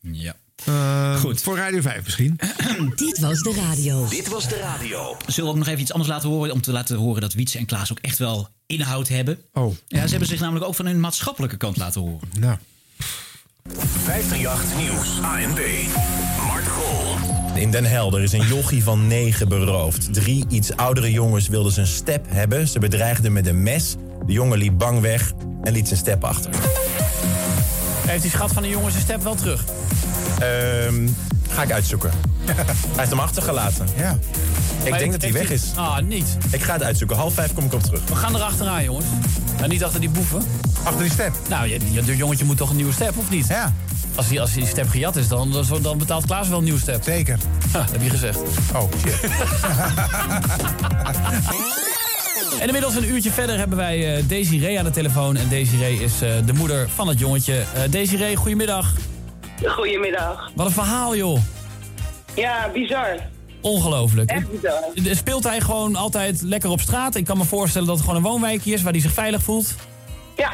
Ja. 0.00 0.36
Eh, 0.64 1.20
Goed. 1.20 1.42
Voor 1.42 1.56
Radio 1.56 1.80
5 1.80 2.04
misschien. 2.04 2.38
Dit 2.96 3.18
was 3.18 3.40
de 3.42 3.52
radio. 3.54 4.08
Dit 4.08 4.28
was 4.28 4.48
de 4.48 4.56
radio. 4.56 5.16
Zullen 5.26 5.44
we 5.44 5.56
ook 5.56 5.56
nog 5.64 5.68
even 5.68 5.80
iets 5.80 5.92
anders 5.92 6.10
laten 6.10 6.28
horen? 6.28 6.52
Om 6.52 6.60
te 6.60 6.72
laten 6.72 6.96
horen 6.96 7.20
dat 7.20 7.32
Wietse 7.32 7.58
en 7.58 7.66
Klaas 7.66 7.90
ook 7.90 7.98
echt 7.98 8.18
wel 8.18 8.48
inhoud 8.66 9.08
hebben. 9.08 9.38
Oh. 9.52 9.76
Ja, 9.86 10.04
ze 10.04 10.10
hebben 10.10 10.28
zich 10.28 10.40
namelijk 10.40 10.66
ook 10.66 10.74
van 10.74 10.86
hun 10.86 11.00
maatschappelijke 11.00 11.56
kant 11.56 11.76
laten 11.76 12.00
horen. 12.00 12.28
Nou. 12.38 12.58
538 13.72 14.76
Nieuws. 14.76 15.20
ANB. 15.22 15.60
Mark 16.46 16.64
Grol. 16.64 17.14
In 17.54 17.70
Den 17.70 17.84
Helder 17.84 18.22
is 18.22 18.32
een 18.32 18.46
jochie 18.46 18.82
van 18.82 19.06
negen 19.06 19.48
beroofd. 19.48 20.12
Drie 20.12 20.44
iets 20.48 20.76
oudere 20.76 21.10
jongens 21.10 21.48
wilden 21.48 21.72
zijn 21.72 21.86
step 21.86 22.26
hebben. 22.28 22.68
Ze 22.68 22.78
bedreigden 22.78 23.32
met 23.32 23.46
een 23.46 23.62
mes. 23.62 23.96
De 24.26 24.32
jongen 24.32 24.58
liep 24.58 24.78
bang 24.78 25.00
weg 25.00 25.32
en 25.62 25.72
liet 25.72 25.86
zijn 25.86 25.98
step 25.98 26.24
achter. 26.24 26.50
Heeft 28.06 28.22
die 28.22 28.30
schat 28.30 28.52
van 28.52 28.62
de 28.62 28.68
jongen 28.68 28.90
zijn 28.90 29.02
step 29.02 29.22
wel 29.22 29.34
terug? 29.34 29.64
Ehm, 30.38 31.08
ga 31.54 31.62
ik 31.62 31.72
uitzoeken. 31.72 32.10
Hij 32.44 32.54
heeft 32.96 33.10
hem 33.10 33.18
achtergelaten. 33.18 33.86
Ja. 33.96 34.18
Ik 34.84 34.98
denk 34.98 35.12
dat 35.12 35.22
hij 35.22 35.32
weg 35.32 35.50
is. 35.50 35.72
Ah, 35.76 35.98
niet. 35.98 36.36
Ik 36.50 36.62
ga 36.62 36.72
het 36.72 36.82
uitzoeken. 36.82 37.16
Half 37.16 37.34
vijf 37.34 37.54
kom 37.54 37.64
ik 37.64 37.72
op 37.74 37.82
terug. 37.82 38.00
We 38.08 38.14
gaan 38.14 38.34
er 38.34 38.40
achteraan, 38.40 38.84
jongens. 38.84 39.06
En 39.60 39.68
niet 39.68 39.84
achter 39.84 40.00
die 40.00 40.08
boeven. 40.08 40.42
Achter 40.82 41.02
die 41.02 41.12
step. 41.12 41.32
Nou, 41.48 41.68
je, 41.68 41.78
je, 41.90 42.04
je 42.04 42.16
jongetje 42.16 42.44
moet 42.44 42.56
toch 42.56 42.70
een 42.70 42.76
nieuwe 42.76 42.92
step, 42.92 43.18
of 43.18 43.30
niet? 43.30 43.46
Ja. 43.46 43.72
Als 44.14 44.28
die, 44.28 44.40
als 44.40 44.52
die 44.52 44.66
step 44.66 44.88
gejat 44.88 45.16
is, 45.16 45.28
dan, 45.28 45.64
dan, 45.82 45.98
betaalt 45.98 46.26
Klaas 46.26 46.48
wel 46.48 46.58
een 46.58 46.64
nieuwe 46.64 46.80
step. 46.80 47.02
Zeker. 47.02 47.38
Ha, 47.72 47.84
heb 47.92 48.02
je 48.02 48.10
gezegd. 48.10 48.38
Oh, 48.74 48.88
shit. 49.04 49.20
En 52.60 52.66
inmiddels 52.66 52.94
een 52.94 53.08
uurtje 53.08 53.30
verder 53.30 53.58
hebben 53.58 53.76
wij 53.76 54.16
eh 54.16 54.22
Desiree 54.26 54.78
aan 54.78 54.84
de 54.84 54.90
telefoon. 54.90 55.36
En 55.36 55.48
Desiree 55.48 56.02
is 56.02 56.20
eh, 56.20 56.30
de 56.44 56.52
moeder 56.52 56.88
van 56.94 57.08
het 57.08 57.18
jongetje. 57.18 57.54
Eh 57.74 57.90
Desiree, 57.90 58.36
goedemiddag. 58.36 58.92
Goedemiddag. 59.66 60.50
Wat 60.54 60.66
een 60.66 60.72
verhaal, 60.72 61.16
joh. 61.16 61.38
Ja, 62.34 62.70
bizar. 62.72 63.16
Ongelooflijk. 63.60 64.30
Echt 64.30 64.50
bizar. 64.50 65.14
Speelt 65.16 65.44
hij 65.44 65.60
gewoon 65.60 65.96
altijd 65.96 66.42
lekker 66.42 66.70
op 66.70 66.80
straat? 66.80 67.14
Ik 67.14 67.24
kan 67.24 67.38
me 67.38 67.44
voorstellen 67.44 67.86
dat 67.88 67.96
het 67.96 68.04
gewoon 68.06 68.24
een 68.24 68.30
woonwijkje 68.30 68.72
is 68.72 68.82
waar 68.82 68.92
hij 68.92 69.00
zich 69.00 69.12
veilig 69.12 69.42
voelt. 69.42 69.74
Ja. 70.36 70.50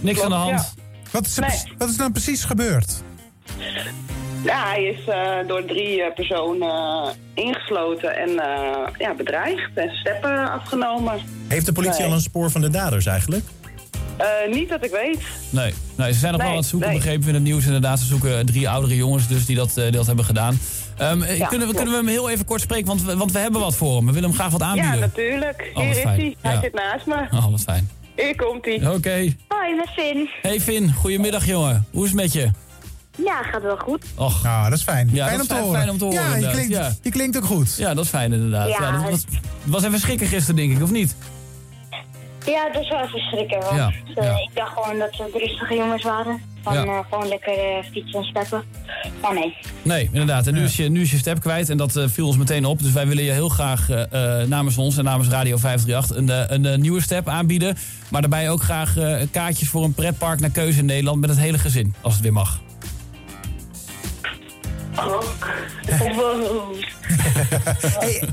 Niks 0.00 0.18
Klopt, 0.18 0.34
aan 0.34 0.40
de 0.46 0.50
hand. 0.50 0.72
ja. 0.76 0.82
Wat 1.10 1.26
is, 1.26 1.36
er, 1.36 1.46
Nee. 1.48 1.74
wat 1.78 1.88
is 1.88 1.94
er 1.94 2.00
nou 2.00 2.12
precies 2.12 2.44
gebeurd? 2.44 3.02
Ja, 4.44 4.66
hij 4.68 4.82
is 4.84 5.08
eh, 5.08 5.48
door 5.48 5.64
drie 5.64 6.02
eh, 6.02 6.14
personen 6.14 6.68
eh, 6.68 7.08
ingesloten 7.34 8.16
en 8.16 8.28
eh, 8.28 8.86
ja, 8.98 9.14
bedreigd 9.14 9.70
en 9.74 9.90
steppen 9.90 10.50
afgenomen. 10.52 11.20
Heeft 11.48 11.66
de 11.66 11.72
politie 11.72 11.98
Nee. 12.00 12.08
al 12.08 12.14
een 12.14 12.20
spoor 12.20 12.50
van 12.50 12.60
de 12.60 12.70
daders 12.70 13.06
eigenlijk? 13.06 13.44
Eh, 14.16 14.26
niet 14.54 14.68
dat 14.68 14.84
ik 14.84 14.90
weet. 14.90 15.18
Nee, 15.50 15.74
nee 15.96 16.12
ze 16.12 16.18
zijn 16.18 16.32
nog 16.32 16.40
wel 16.40 16.50
Nee, 16.50 16.56
aan 16.56 16.56
het 16.62 16.66
zoeken, 16.66 16.88
nee. 16.88 16.98
begrepen 16.98 17.22
we 17.22 17.28
in 17.28 17.34
het 17.34 17.42
nieuws 17.42 17.64
inderdaad. 17.66 17.98
Ze 17.98 18.04
zoeken 18.06 18.46
drie 18.46 18.68
oudere 18.68 18.96
jongens 18.96 19.28
dus 19.28 19.46
die 19.46 19.56
dat, 19.56 19.74
die 19.74 19.90
dat 19.90 20.06
hebben 20.06 20.24
gedaan. 20.24 20.58
Ehm, 20.96 21.22
eh, 21.22 21.38
Ja, 21.38 21.46
kunnen, 21.46 21.68
we, 21.68 21.74
kunnen 21.74 21.92
we 21.92 21.98
hem 21.98 22.08
heel 22.08 22.30
even 22.30 22.44
kort 22.44 22.60
spreken, 22.60 22.86
want 22.86 23.02
we, 23.02 23.16
want 23.16 23.32
we 23.32 23.38
hebben 23.38 23.60
wat 23.60 23.74
voor 23.76 23.96
hem. 23.96 24.06
We 24.06 24.12
willen 24.12 24.28
hem 24.28 24.38
graag 24.38 24.50
wat 24.50 24.62
aanbieden. 24.62 24.92
Ja, 24.94 24.98
natuurlijk. 24.98 25.70
Oh, 25.74 25.82
Hier 25.82 25.90
is 25.90 25.98
fijn. 25.98 26.20
hij. 26.20 26.36
Hij 26.40 26.54
Ja. 26.54 26.60
zit 26.60 26.72
naast 26.74 27.06
me. 27.06 27.36
Oh, 27.38 27.50
wat 27.50 27.60
fijn. 27.60 27.90
Hier 28.16 28.36
komt 28.36 28.64
hij. 28.64 28.86
Oké. 28.88 29.34
Hoi, 29.48 29.74
met 29.76 29.88
Finn. 29.96 30.28
Hey 30.42 30.60
Finn, 30.60 30.92
goedemiddag 30.92 31.46
jongen. 31.46 31.86
Hoe 31.90 32.04
is 32.04 32.10
het 32.10 32.20
met 32.20 32.32
je? 32.32 32.50
Ja, 33.24 33.42
gaat 33.42 33.62
wel 33.62 33.76
goed. 33.76 34.04
Och. 34.14 34.42
Nou, 34.42 34.68
dat 34.70 34.78
is 34.78 34.84
fijn. 34.84 35.10
Ja, 35.12 35.26
fijn, 35.26 35.38
dat 35.38 35.40
om 35.40 35.46
te 35.46 35.52
fijn- 35.54 35.64
horen. 35.66 35.78
fijn 35.80 35.90
om 35.90 35.98
te 35.98 36.04
horen, 36.04 36.20
Ja, 36.22 36.36
je 36.36 36.50
klinkt, 36.50 36.70
Ja. 36.70 36.92
je 37.02 37.10
klinkt 37.10 37.36
ook 37.36 37.44
goed. 37.44 37.74
Ja, 37.76 37.94
dat 37.94 38.04
is 38.04 38.10
fijn 38.10 38.32
inderdaad. 38.32 38.68
Ja, 38.68 38.76
Ja, 38.80 38.90
dat 38.92 39.00
het- 39.02 39.10
was, 39.10 39.24
was 39.64 39.82
even 39.84 40.00
schrikken 40.00 40.26
gisteren 40.26 40.56
denk 40.56 40.76
ik, 40.76 40.82
of 40.82 40.90
niet? 40.90 41.14
Ja, 42.46 42.70
dat 42.72 42.82
is 42.82 42.88
wel 42.88 43.02
even 43.02 43.18
schrikken. 43.18 43.60
Want 43.60 43.76
Ja, 43.76 43.92
eh, 44.14 44.24
ja. 44.24 44.32
ik 44.32 44.50
dacht 44.54 44.72
gewoon 44.72 44.98
dat 44.98 45.14
ze 45.14 45.30
rustige 45.32 45.74
jongens 45.74 46.02
waren. 46.02 46.42
Van 46.62 46.74
Ja. 46.74 46.84
eh, 46.84 46.98
gewoon 47.10 47.28
lekker 47.28 47.52
eh, 47.52 47.84
fietsen 47.92 48.20
en 48.20 48.24
steppen. 48.26 48.62
Maar 49.20 49.34
nee. 49.34 49.56
Nee, 49.82 50.08
inderdaad. 50.12 50.46
En 50.46 50.54
nu, 50.54 50.62
is 50.62 50.76
je, 50.76 50.88
nu 50.88 51.00
is 51.02 51.10
je 51.10 51.16
step 51.18 51.40
kwijt 51.40 51.70
en 51.70 51.76
dat 51.76 52.00
viel 52.06 52.26
ons 52.26 52.36
meteen 52.36 52.64
op. 52.64 52.78
Dus 52.82 52.92
wij 52.92 53.06
willen 53.06 53.24
je 53.24 53.30
heel 53.32 53.48
graag 53.48 53.88
namens 54.46 54.78
ons 54.78 54.96
en 54.96 55.04
namens 55.04 55.28
Radio 55.28 55.56
538 55.56 56.16
een, 56.50 56.64
een, 56.64 56.80
nieuwe 56.80 57.00
step 57.02 57.28
aanbieden. 57.28 57.76
Maar 58.10 58.20
daarbij 58.20 58.50
ook 58.50 58.62
graag 58.62 58.96
eh, 58.96 59.16
kaartjes 59.30 59.68
voor 59.68 59.84
een 59.84 59.94
pretpark 59.94 60.40
naar 60.40 60.50
keuze 60.50 60.78
in 60.78 60.84
Nederland 60.84 61.20
met 61.20 61.30
het 61.30 61.38
hele 61.38 61.58
gezin, 61.58 61.94
als 62.00 62.12
het 62.14 62.22
weer 62.22 62.32
mag. 62.32 62.60
Hey, 67.98 68.28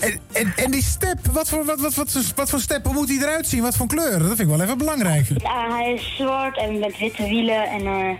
en, 0.00 0.20
en, 0.32 0.52
en 0.56 0.70
die 0.70 0.82
step, 0.82 1.18
wat 1.32 1.48
voor, 1.48 1.64
wat, 1.64 1.80
wat, 1.80 1.94
wat, 1.94 2.16
wat 2.36 2.50
voor 2.50 2.60
step, 2.60 2.84
hoe 2.84 2.94
moet 2.94 3.06
die 3.08 3.20
eruit 3.22 3.46
zien? 3.46 3.62
Wat 3.62 3.76
voor 3.76 3.86
kleur? 3.86 4.18
Dat 4.18 4.26
vind 4.26 4.40
ik 4.40 4.46
wel 4.48 4.60
even 4.60 4.78
belangrijk. 4.78 5.26
Ja, 5.42 5.76
hij 5.76 5.92
is 5.94 6.14
zwart 6.16 6.58
en 6.58 6.78
met 6.78 6.98
witte 6.98 7.22
wielen 7.22 7.68
en... 7.70 7.86
eh 7.86 8.16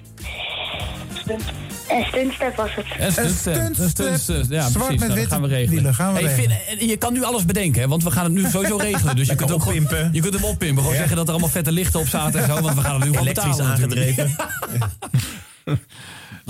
een 1.90 2.04
stuntstep 2.04 2.56
was 2.56 2.74
het. 2.74 2.84
Een 2.98 3.12
stuntstep. 3.12 3.54
Een 3.56 3.88
stuntstep. 3.90 4.44
Ja, 4.48 4.68
Zwart 4.68 4.86
precies. 4.86 5.06
met 5.06 5.16
Nou, 5.16 5.26
gaan 5.28 5.42
we 5.42 5.48
regelen. 5.48 5.74
wielen, 5.74 5.94
gaan 5.94 6.12
we 6.14 6.18
Hey, 6.20 6.28
regelen. 6.34 6.56
En 6.80 6.86
je 6.86 6.96
kan 6.96 7.12
nu 7.12 7.22
alles 7.24 7.44
bedenken, 7.44 7.80
hè, 7.80 7.88
want 7.88 8.02
we 8.04 8.10
gaan 8.10 8.24
het 8.24 8.32
nu 8.32 8.44
sowieso 8.50 8.76
regelen. 8.88 9.16
Dus 9.16 9.28
je 9.28 9.34
kunt, 9.34 9.52
ook 9.52 9.62
gewoon- 9.62 9.82
oppimpen. 9.82 10.10
je 10.12 10.20
kunt 10.20 10.34
hem 10.34 10.44
oppimpen. 10.44 10.82
Gewoon 10.82 10.96
zeggen 10.98 11.16
dat 11.16 11.24
er 11.26 11.30
allemaal 11.32 11.50
vette 11.50 11.72
lichten 11.72 12.00
op 12.00 12.06
zaten 12.06 12.40
en 12.40 12.46
zo. 12.46 12.60
Want 12.60 12.74
we 12.76 12.80
gaan 12.82 12.94
het 12.94 13.04
nu 13.04 13.10
gewoon 13.10 13.22
Elektrisch 13.26 13.56
betalen. 13.56 13.72
aangedreven. 13.72 14.36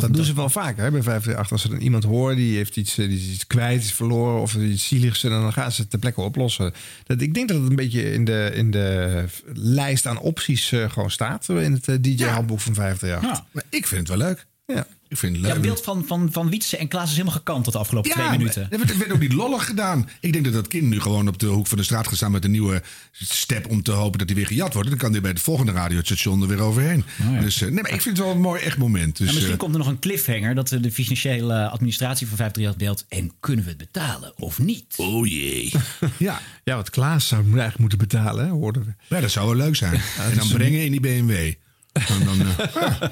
Dat 0.01 0.15
doen 0.15 0.25
ze 0.25 0.35
wel 0.35 0.49
vaker 0.49 0.83
hè, 0.83 0.91
bij 0.91 1.03
538. 1.03 1.53
Als 1.53 1.63
ze 1.63 1.69
dan 1.69 1.79
iemand 1.79 2.05
horen 2.05 2.37
die 2.37 2.57
heeft 2.57 2.77
iets, 2.77 2.99
eh, 2.99 3.09
die 3.09 3.19
is 3.19 3.33
iets 3.33 3.47
kwijt, 3.47 3.83
is 3.83 3.93
verloren 3.93 4.41
of 4.41 4.55
iets 4.55 4.89
zieligs. 4.89 5.25
En 5.25 5.31
dan 5.31 5.53
gaan 5.53 5.73
ze 5.73 5.81
het 5.81 5.91
ter 5.91 5.99
plekke 5.99 6.21
oplossen. 6.21 6.73
Dat, 7.05 7.21
ik 7.21 7.35
denk 7.35 7.49
dat 7.49 7.61
het 7.61 7.71
een 7.71 7.77
beetje 7.77 8.13
in 8.13 8.25
de, 8.25 8.51
in 8.55 8.71
de 8.71 9.25
lijst 9.55 10.07
aan 10.07 10.19
opties 10.19 10.73
eh, 10.73 10.91
gewoon 10.91 11.11
staat. 11.11 11.49
In 11.49 11.73
het 11.73 11.89
eh, 11.89 11.97
DJ-handboek 12.01 12.61
van 12.61 12.75
538. 12.75 13.39
Ja, 13.39 13.47
maar 13.51 13.65
ik 13.69 13.87
vind 13.87 14.09
het 14.09 14.19
wel 14.19 14.27
leuk. 14.29 14.47
Ja. 14.67 14.87
Ik 15.11 15.17
vind 15.19 15.33
het 15.37 15.41
Ja, 15.45 15.47
leuk. 15.47 15.57
het 15.57 15.67
beeld 15.67 15.83
van, 15.85 16.05
van, 16.07 16.29
van 16.33 16.51
Wietse 16.51 16.77
en 16.77 16.89
Klaas 16.89 17.05
is 17.05 17.11
helemaal 17.11 17.33
gekant 17.35 17.73
de 17.73 17.79
afgelopen 17.79 18.11
twee 18.11 18.31
minuten. 18.31 18.63
Het 18.63 18.77
werd, 18.77 18.89
het 18.89 18.99
werd 18.99 19.13
ook 19.13 19.19
niet 19.21 19.33
lollig 19.33 19.65
gedaan. 19.67 20.09
Ik 20.21 20.33
denk 20.33 20.45
dat 20.45 20.55
dat 20.55 20.69
kind 20.69 20.85
nu 20.89 21.01
gewoon 21.01 21.29
op 21.29 21.39
de 21.39 21.47
hoek 21.47 21.67
van 21.67 21.79
de 21.79 21.85
straat 21.85 22.07
gaat 22.07 22.17
staan 22.17 22.31
met 22.33 22.45
een 22.45 22.51
nieuwe 22.51 22.83
step 23.13 23.69
om 23.69 23.83
te 23.83 23.91
hopen 23.91 24.19
dat 24.19 24.29
hij 24.29 24.37
weer 24.37 24.47
gejat 24.47 24.75
wordt. 24.75 24.89
Dan 24.89 24.99
kan 24.99 25.13
hij 25.13 25.21
bij 25.21 25.31
het 25.31 25.41
volgende 25.41 25.73
radiostation 25.73 26.43
er 26.43 26.49
weer 26.49 26.61
overheen. 26.61 27.05
Dus 27.41 27.63
eh, 27.63 27.71
nee, 27.71 27.83
maar 27.83 27.93
ik 27.93 28.01
vind 28.03 28.17
het 28.17 28.27
wel 28.27 28.35
een 28.35 28.41
mooi 28.41 28.63
echt 28.63 28.79
moment. 28.79 29.17
Dus, 29.17 29.29
en 29.29 29.35
misschien 29.35 29.53
eh, 29.55 29.61
komt 29.61 29.73
er 29.73 29.79
nog 29.79 29.89
een 29.89 29.99
cliffhanger 29.99 30.55
dat 30.55 30.69
de 30.69 30.93
financiële 30.93 31.69
administratie 31.69 32.27
van 32.27 32.37
538 32.37 32.77
belt. 32.77 33.05
En 33.09 33.33
kunnen 33.41 33.65
we 33.65 33.71
het 33.71 33.79
betalen 33.79 34.33
of 34.37 34.59
niet? 34.59 34.95
Oh 34.97 35.27
jee. 35.27 35.73
ja. 36.19 36.41
ja, 36.65 36.77
wat 36.77 36.91
Klaas 36.91 37.29
zou 37.29 37.43
eigenlijk 37.45 37.79
moeten 37.79 37.99
betalen, 37.99 38.45
hè, 38.45 38.51
hoorden 38.51 38.85
we. 38.85 39.15
Ja, 39.15 39.21
dat 39.21 39.31
zou 39.31 39.47
wel 39.47 39.57
leuk 39.57 39.77
zijn. 39.77 40.01
en 40.31 40.37
dan 40.37 40.49
brengen 40.49 40.85
in 40.85 40.91
die 40.91 41.01
BMW. 41.01 41.53
Dan, 41.93 42.41
eh, 42.41 42.77
ah. 42.77 43.03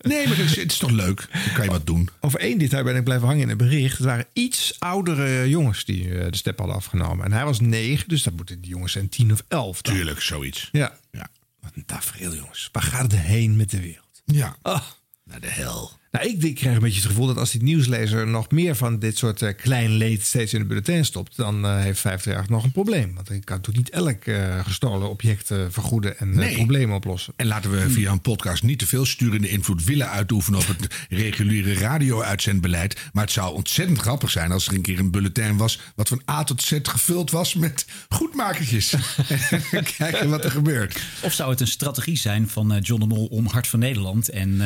Nee, 0.00 0.28
maar 0.28 0.36
het 0.36 0.46
is, 0.46 0.56
het 0.56 0.72
is 0.72 0.78
toch 0.78 0.90
leuk? 0.90 1.28
Dan 1.32 1.54
kan 1.54 1.64
je 1.64 1.70
wat 1.70 1.86
doen. 1.86 2.08
Over 2.20 2.40
één 2.40 2.58
detail 2.58 2.84
ben 2.84 2.96
ik 2.96 3.04
blijven 3.04 3.26
hangen 3.26 3.42
in 3.42 3.48
het 3.48 3.58
bericht. 3.58 3.96
Het 3.98 4.06
waren 4.06 4.26
iets 4.32 4.76
oudere 4.78 5.48
jongens 5.48 5.84
die 5.84 6.18
eh, 6.18 6.30
de 6.30 6.36
step 6.36 6.58
hadden 6.58 6.76
afgenomen. 6.76 7.24
En 7.24 7.32
hij 7.32 7.44
was 7.44 7.60
negen, 7.60 8.08
dus 8.08 8.22
dat 8.22 8.34
moeten 8.36 8.60
die 8.60 8.70
jongens 8.70 8.92
zijn 8.92 9.08
tien 9.08 9.32
of 9.32 9.44
elf. 9.48 9.82
dan. 9.82 9.94
Tuurlijk, 9.94 10.20
zoiets. 10.20 10.68
Ja. 10.72 10.98
Ja. 11.10 11.28
Wat 11.60 11.72
een 11.74 11.84
tafereel, 11.84 12.34
jongens. 12.34 12.68
Waar 12.72 12.82
gaat 12.82 13.02
het 13.12 13.20
heen 13.20 13.56
met 13.56 13.70
de 13.70 13.80
wereld? 13.80 14.22
Ja. 14.24 14.56
Ah. 14.62 14.82
Naar 15.24 15.40
de 15.40 15.50
hel. 15.50 15.92
Nou, 16.14 16.26
ik, 16.28 16.42
ik 16.42 16.54
krijg 16.54 16.74
een 16.74 16.82
beetje 16.82 17.00
het 17.00 17.08
gevoel 17.08 17.26
dat 17.26 17.36
als 17.36 17.50
die 17.50 17.62
nieuwslezer 17.62 18.26
nog 18.26 18.50
meer 18.50 18.76
van 18.76 18.98
dit 18.98 19.18
soort 19.18 19.42
eh, 19.42 19.54
klein 19.56 19.90
leed 19.90 20.22
steeds 20.22 20.52
in 20.52 20.60
de 20.60 20.66
bulletin 20.66 21.04
stopt, 21.04 21.36
dan 21.36 21.64
eh, 21.64 21.70
heeft 21.80 22.00
538 22.00 22.48
nog 22.48 22.64
een 22.64 22.72
probleem. 22.72 23.14
Want 23.14 23.30
ik 23.30 23.44
kan 23.44 23.56
natuurlijk 23.56 23.86
niet 23.86 23.94
elk 24.04 24.24
eh, 24.24 24.64
gestolen 24.64 25.08
object 25.10 25.50
vergoeden 25.70 26.18
en 26.18 26.30
eh, 26.30 26.36
Nee. 26.36 26.54
problemen 26.54 26.96
oplossen. 26.96 27.32
En 27.36 27.46
laten 27.46 27.70
we 27.70 27.90
via 27.90 28.10
een 28.12 28.20
podcast 28.20 28.62
niet 28.62 28.78
te 28.78 28.86
veel 28.86 29.06
sturende 29.06 29.48
invloed 29.48 29.84
willen 29.84 30.10
uitoefenen 30.10 30.58
op 30.60 30.66
het 30.66 30.94
reguliere 31.08 31.74
radio-uitzendbeleid. 31.74 33.00
Maar 33.12 33.24
het 33.24 33.32
zou 33.32 33.54
ontzettend 33.54 33.98
grappig 33.98 34.30
zijn 34.30 34.52
als 34.52 34.66
er 34.66 34.74
een 34.74 34.82
keer 34.82 34.98
een 34.98 35.10
bulletin 35.10 35.56
was. 35.56 35.80
wat 35.94 36.08
van 36.08 36.22
A 36.30 36.44
tot 36.44 36.62
Z 36.62 36.78
gevuld 36.82 37.30
was 37.30 37.54
met 37.54 37.86
goedmakertjes. 38.08 38.94
en 39.70 39.84
kijken 39.96 40.28
wat 40.28 40.44
er 40.44 40.50
gebeurt. 40.50 41.00
Of 41.22 41.32
zou 41.32 41.50
het 41.50 41.60
een 41.60 41.66
strategie 41.66 42.16
zijn 42.16 42.48
van 42.48 42.72
eh, 42.72 42.78
John 42.82 43.00
de 43.00 43.06
Mol 43.06 43.26
om 43.26 43.46
Hart 43.46 43.66
van 43.66 43.78
Nederland 43.78 44.28
en 44.28 44.60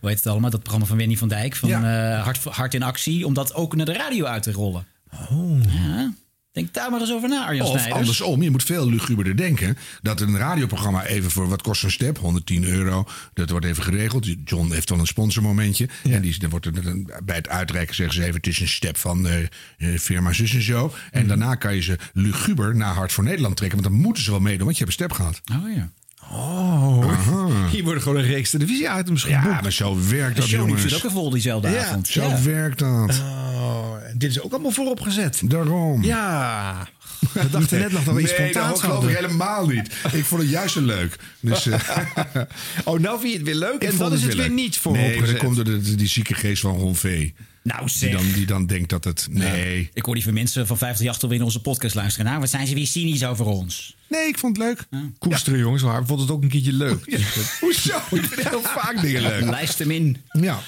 hoe 0.00 0.08
heet 0.08 0.18
het 0.18 0.26
allemaal, 0.26 0.50
dat 0.50 0.60
programma 0.60 0.86
van 0.86 0.96
Wendy 0.96 1.16
van 1.16 1.28
Dijk 1.28 1.56
van 1.56 1.70
eh, 1.70 2.22
Hart, 2.22 2.44
Hart 2.44 2.74
in 2.74 2.82
Actie, 2.82 3.26
om 3.26 3.34
dat 3.34 3.54
ook 3.54 3.76
naar 3.76 3.86
de 3.86 3.92
radio 3.92 4.24
uit 4.24 4.42
te 4.42 4.52
rollen? 4.52 4.86
Oh. 5.30 5.62
Ja. 5.68 6.12
Denk 6.52 6.74
daar 6.74 6.90
maar 6.90 7.00
eens 7.00 7.12
over 7.12 7.28
na, 7.28 7.46
Arjan 7.46 7.66
Of 7.66 7.70
Snijders. 7.72 7.94
andersom, 7.98 8.42
je 8.42 8.50
moet 8.50 8.62
veel 8.62 8.88
luguberder 8.88 9.36
denken. 9.36 9.76
Dat 10.02 10.20
een 10.20 10.36
radioprogramma 10.36 11.04
even 11.04 11.30
voor, 11.30 11.48
wat 11.48 11.62
kost 11.62 11.82
een 11.82 11.90
step? 11.90 12.18
110 12.18 12.64
euro. 12.64 13.06
Dat 13.34 13.50
wordt 13.50 13.66
even 13.66 13.82
geregeld. 13.82 14.26
John 14.44 14.72
heeft 14.72 14.88
dan 14.88 15.00
een 15.00 15.06
sponsormomentje. 15.06 15.88
En 16.10 16.22
die, 16.22 16.38
dan 16.38 16.50
wordt 16.50 16.66
er 16.66 16.82
dan 16.82 17.10
bij 17.24 17.36
het 17.36 17.48
uitreiken 17.48 17.94
zeggen 17.94 18.14
ze 18.14 18.22
even... 18.22 18.34
het 18.34 18.46
is 18.46 18.60
een 18.60 18.68
step 18.68 18.96
van 18.96 19.26
eh, 19.28 19.38
eh, 19.78 19.98
firma 19.98 20.32
zus 20.32 20.54
en 20.54 20.62
zo. 20.62 20.92
En 21.10 21.18
Mhm. 21.20 21.28
daarna 21.28 21.54
kan 21.54 21.74
je 21.74 21.80
ze 21.82 21.98
luguber 22.12 22.76
naar 22.76 22.94
Hart 22.94 23.12
voor 23.12 23.24
Nederland 23.24 23.56
trekken. 23.56 23.80
Want 23.80 23.92
dan 23.92 24.02
moeten 24.02 24.22
ze 24.22 24.30
wel 24.30 24.40
meedoen, 24.40 24.64
want 24.66 24.78
je 24.78 24.84
hebt 24.84 25.00
een 25.00 25.06
step 25.06 25.16
gehad. 25.16 25.40
Oh 25.64 25.74
ja. 25.74 25.90
Oh, 26.32 27.68
hier 27.70 27.84
worden 27.84 28.02
gewoon 28.02 28.18
een 28.18 28.24
reeks 28.28 28.50
televisie-items 28.50 29.22
geboekt. 29.22 29.44
Ja, 29.44 29.60
maar 29.62 29.72
zo 29.72 29.96
werkt 30.08 30.36
dat, 30.36 30.44
De 30.44 30.50
show 30.50 30.60
jongens. 30.60 30.82
zit 30.82 30.92
ook 30.92 30.98
even 30.98 31.10
vol 31.10 31.30
diezelfde 31.30 31.70
Ja, 31.70 31.84
avond. 31.86 32.08
Zo 32.08 32.22
Ja. 32.22 32.42
werkt 32.42 32.78
dat. 32.78 33.22
Oh, 33.54 33.92
dit 34.14 34.30
is 34.30 34.40
ook 34.40 34.52
allemaal 34.52 34.70
vooropgezet. 34.70 35.40
Daarom. 35.44 36.02
Ja, 36.04 36.88
we 37.32 37.50
dachten 37.50 37.78
net 37.78 37.92
nog 37.92 38.04
dat 38.04 38.14
we 38.14 38.20
iets 38.20 38.30
nee, 38.38 38.40
spontaans 38.50 38.80
dat 38.80 38.90
geloof 38.90 39.08
ik 39.08 39.16
helemaal 39.16 39.66
niet. 39.66 39.92
Ik 40.12 40.24
vond 40.24 40.40
het 40.42 40.50
juist 40.50 40.74
zo 40.74 40.80
leuk. 40.80 41.16
Dus, 41.40 41.66
eh, 41.66 41.80
Oh, 42.84 42.98
nou 43.00 43.20
vind 43.20 43.32
je 43.32 43.38
het 43.38 43.46
weer 43.46 43.56
leuk 43.56 43.82
en 43.82 43.96
dan 43.96 44.12
is 44.12 44.22
het 44.22 44.34
weer 44.34 44.42
weer 44.42 44.50
niet 44.54 44.78
vooropgezet. 44.78 45.20
Nee, 45.20 45.30
dat 45.32 45.38
komt 45.42 45.56
door 45.56 45.64
de, 45.64 45.94
die 45.94 46.08
zieke 46.08 46.34
geest 46.34 46.60
van 46.62 46.76
Ron 46.76 46.96
V. 46.96 47.30
Nou 47.62 47.80
Die 47.86 47.94
zeg. 47.96 48.12
dan, 48.12 48.32
die 48.32 48.46
dan 48.46 48.66
denkt 48.66 48.88
dat 48.90 49.04
het... 49.04 49.26
Nee. 49.30 49.90
Ik 49.94 50.04
hoor 50.04 50.14
die 50.14 50.24
van 50.24 50.32
mensen 50.34 50.66
van 50.66 50.78
50 50.78 51.22
alweer 51.22 51.38
in 51.38 51.44
onze 51.44 51.60
podcast 51.60 51.94
luisteren. 51.94 52.26
Nou, 52.26 52.40
wat 52.40 52.50
zijn 52.50 52.66
ze 52.66 52.74
weer 52.74 52.86
cynisch 52.86 53.24
over 53.24 53.46
ons? 53.46 53.96
Nee, 54.08 54.28
ik 54.28 54.38
vond 54.38 54.56
het 54.56 54.66
leuk. 54.66 55.02
Koesteren, 55.18 55.58
jongens. 55.58 55.82
Maar 55.82 56.00
ik 56.00 56.06
vond 56.06 56.20
het 56.20 56.30
ook 56.30 56.42
een 56.42 56.48
keertje 56.48 56.72
leuk. 56.72 57.10
Dat- 57.10 57.20
Hoezo? 57.60 57.96
Ik 58.10 58.24
vind 58.24 58.48
heel 58.48 58.62
vaak 58.62 59.00
dingen 59.00 59.22
leuk. 59.22 59.44
Lijst 59.44 59.78
hem 59.78 59.90
in. 59.90 60.16
Ja. 60.32 60.60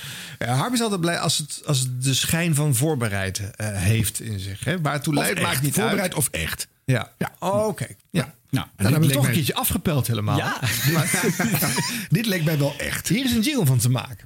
Ja, 0.47 0.55
Harm 0.55 0.75
is 0.75 0.81
altijd 0.83 1.01
blij 1.01 1.19
als 1.19 1.39
het, 1.39 1.63
als 1.67 1.79
het 1.79 2.03
de 2.05 2.15
schijn 2.15 2.55
van 2.55 2.75
voorbereid 2.75 3.41
eh, 3.57 3.69
heeft 3.73 4.21
in 4.21 4.39
zich. 4.39 4.65
Hè? 4.65 4.81
Waartoe 4.81 5.15
leidt, 5.15 5.41
maakt 5.43 5.63
niet 5.63 5.75
Voorbereid 5.75 6.01
uit. 6.01 6.15
of 6.15 6.29
echt. 6.31 6.69
Ja. 6.85 7.11
ja. 7.19 7.33
Oh, 7.39 7.67
oké. 7.67 7.87
Ja. 8.11 8.35
Nou, 8.51 8.67
Dan 8.77 8.91
hebben 8.93 9.09
we 9.09 9.15
toch 9.15 9.27
een 9.27 9.33
keertje 9.33 9.55
afgepeld 9.55 10.07
helemaal. 10.07 10.37
Ja. 10.37 10.59
Dit 12.09 12.27
leek 12.27 12.45
mij 12.45 12.59
wel 12.59 12.75
echt. 12.79 13.09
Hier 13.09 13.25
is 13.25 13.33
een 13.33 13.41
jingle 13.41 13.67
van 13.67 13.79
te 13.79 13.91
maken. 13.91 14.25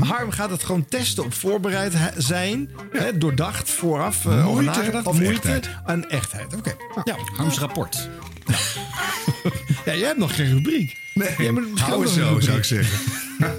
Harm 0.00 0.30
gaat 0.30 0.50
het 0.50 0.64
gewoon 0.64 0.84
testen 0.84 1.24
op 1.24 1.34
voorbereid 1.34 1.94
zijn. 2.16 2.70
Hè, 2.92 3.18
doordacht, 3.18 3.70
vooraf, 3.70 4.26
eh, 4.26 4.32
over 4.32 4.62
Moeite 4.62 4.78
nagedacht. 4.80 5.06
of 5.06 5.14
Moeite 5.20 5.34
echtheid? 5.52 5.70
en 5.86 6.10
echtheid. 6.10 6.54
Oké. 6.56 6.74
Ja. 7.04 7.16
Harms 7.36 7.58
rapport. 7.58 8.08
Ja, 9.84 9.94
jij 9.94 10.06
hebt 10.06 10.18
nog 10.18 10.36
geen 10.36 10.52
rubriek. 10.52 10.96
Nee, 11.14 11.28
hou 11.74 11.90
nog 11.90 12.00
een 12.02 12.08
zo, 12.08 12.40
zou 12.40 12.58
ik 12.58 12.64
zeggen. 12.64 12.98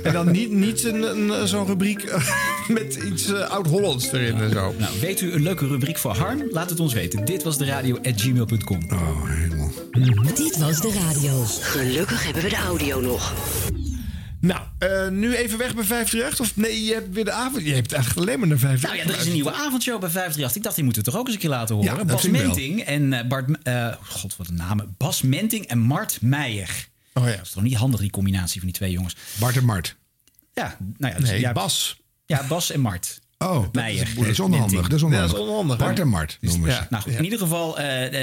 En 0.03 0.13
dan 0.13 0.31
niet, 0.31 0.51
niet 0.51 0.83
een, 0.83 1.31
een, 1.31 1.47
zo'n 1.47 1.65
rubriek 1.65 2.03
eh, 2.03 2.29
met 2.67 2.95
iets 2.95 3.33
eh, 3.33 3.49
oud-Hollands 3.49 4.11
erin 4.11 4.35
en 4.35 4.49
zo. 4.49 4.73
Nou, 4.77 4.99
weet 4.99 5.21
u 5.21 5.31
een 5.31 5.41
leuke 5.41 5.67
rubriek 5.67 5.97
voor 5.97 6.15
Harm? 6.15 6.43
Laat 6.49 6.69
het 6.69 6.79
ons 6.79 6.93
weten. 6.93 7.25
Dit 7.25 7.43
was 7.43 7.57
de 7.57 7.65
radio 7.65 7.95
at 7.95 8.21
gmail.com. 8.21 8.79
Oh, 8.89 9.29
helemaal. 9.29 9.71
Dit 10.35 10.57
was 10.57 10.81
de 10.81 10.93
radio. 10.93 11.43
Gelukkig 11.43 12.23
hebben 12.23 12.43
we 12.43 12.49
de 12.49 12.55
audio 12.55 13.01
nog. 13.01 13.33
Nou, 14.45 14.61
eh, 14.77 15.07
nu 15.07 15.35
even 15.35 15.57
weg 15.57 15.75
bij 15.75 15.83
538? 15.83 16.39
Of 16.39 16.55
nee, 16.55 16.83
je 16.85 16.93
hebt 16.93 17.13
weer 17.13 17.25
de 17.25 17.31
avond. 17.31 17.65
Je 17.65 17.73
hebt 17.73 17.93
eigenlijk 17.93 18.27
alleen 18.27 18.39
maar 18.39 18.47
naar 18.47 18.57
538. 18.57 18.89
Nou 18.89 18.97
ja, 18.97 19.13
er 19.13 19.19
is 19.19 19.25
een 19.27 19.33
nieuwe 19.33 19.51
avondshow 19.67 19.99
bij 19.99 20.09
538. 20.09 20.55
Ik 20.55 20.63
dacht, 20.63 20.75
die 20.75 20.83
moeten 20.83 21.03
we 21.03 21.09
toch 21.09 21.19
ook 21.19 21.25
eens 21.25 21.35
een 21.35 21.41
keer 21.41 21.49
laten 21.49 21.75
horen. 21.75 21.91
Ja, 21.91 21.97
dat 21.97 22.07
Bas. 22.07 22.23
Menting 22.27 22.81
en 22.83 23.13
eh, 23.13 23.27
Bart... 23.27 23.49
eh, 23.63 23.93
God, 24.03 24.35
wat 24.35 24.47
een 24.47 24.55
namen. 24.55 24.95
Bas 24.97 25.21
Menting 25.21 25.65
en 25.65 25.79
Mart 25.79 26.17
Meijer. 26.21 26.87
Oh 27.13 27.25
ja. 27.27 27.31
Dat 27.35 27.45
is 27.45 27.51
toch 27.51 27.63
niet 27.63 27.75
handig, 27.75 27.99
die 27.99 28.09
combinatie 28.09 28.59
van 28.59 28.69
die 28.69 28.77
twee 28.77 28.91
jongens. 28.91 29.15
Bart 29.39 29.55
en 29.57 29.65
Mart. 29.65 29.95
Ja, 30.53 30.77
nou 30.97 31.13
ja. 31.13 31.19
dus- 31.19 31.29
Nee, 31.29 31.39
ja, 31.39 31.51
Bas. 31.51 31.99
Ja, 32.25 32.47
Bas 32.47 32.71
en 32.71 32.79
Mart. 32.79 33.19
Oh, 33.37 33.65
Meijer. 33.71 34.07
dat 34.15 34.25
is 34.25 34.39
onhandig. 34.39 34.81
Dat 34.81 34.93
is 34.93 34.99
Ja, 34.99 35.05
onhandig. 35.07 35.31
dat 35.31 35.39
is 35.41 35.47
onhandig, 35.47 35.77
Bart 35.77 35.99
en 35.99 36.07
Mart 36.07 36.37
noemen 36.41 36.71
ze. 36.71 36.77
Ja. 36.77 36.87
Nou 36.89 37.03
goed, 37.03 37.13
in 37.13 37.23
ieder 37.23 37.39
geval, 37.39 37.75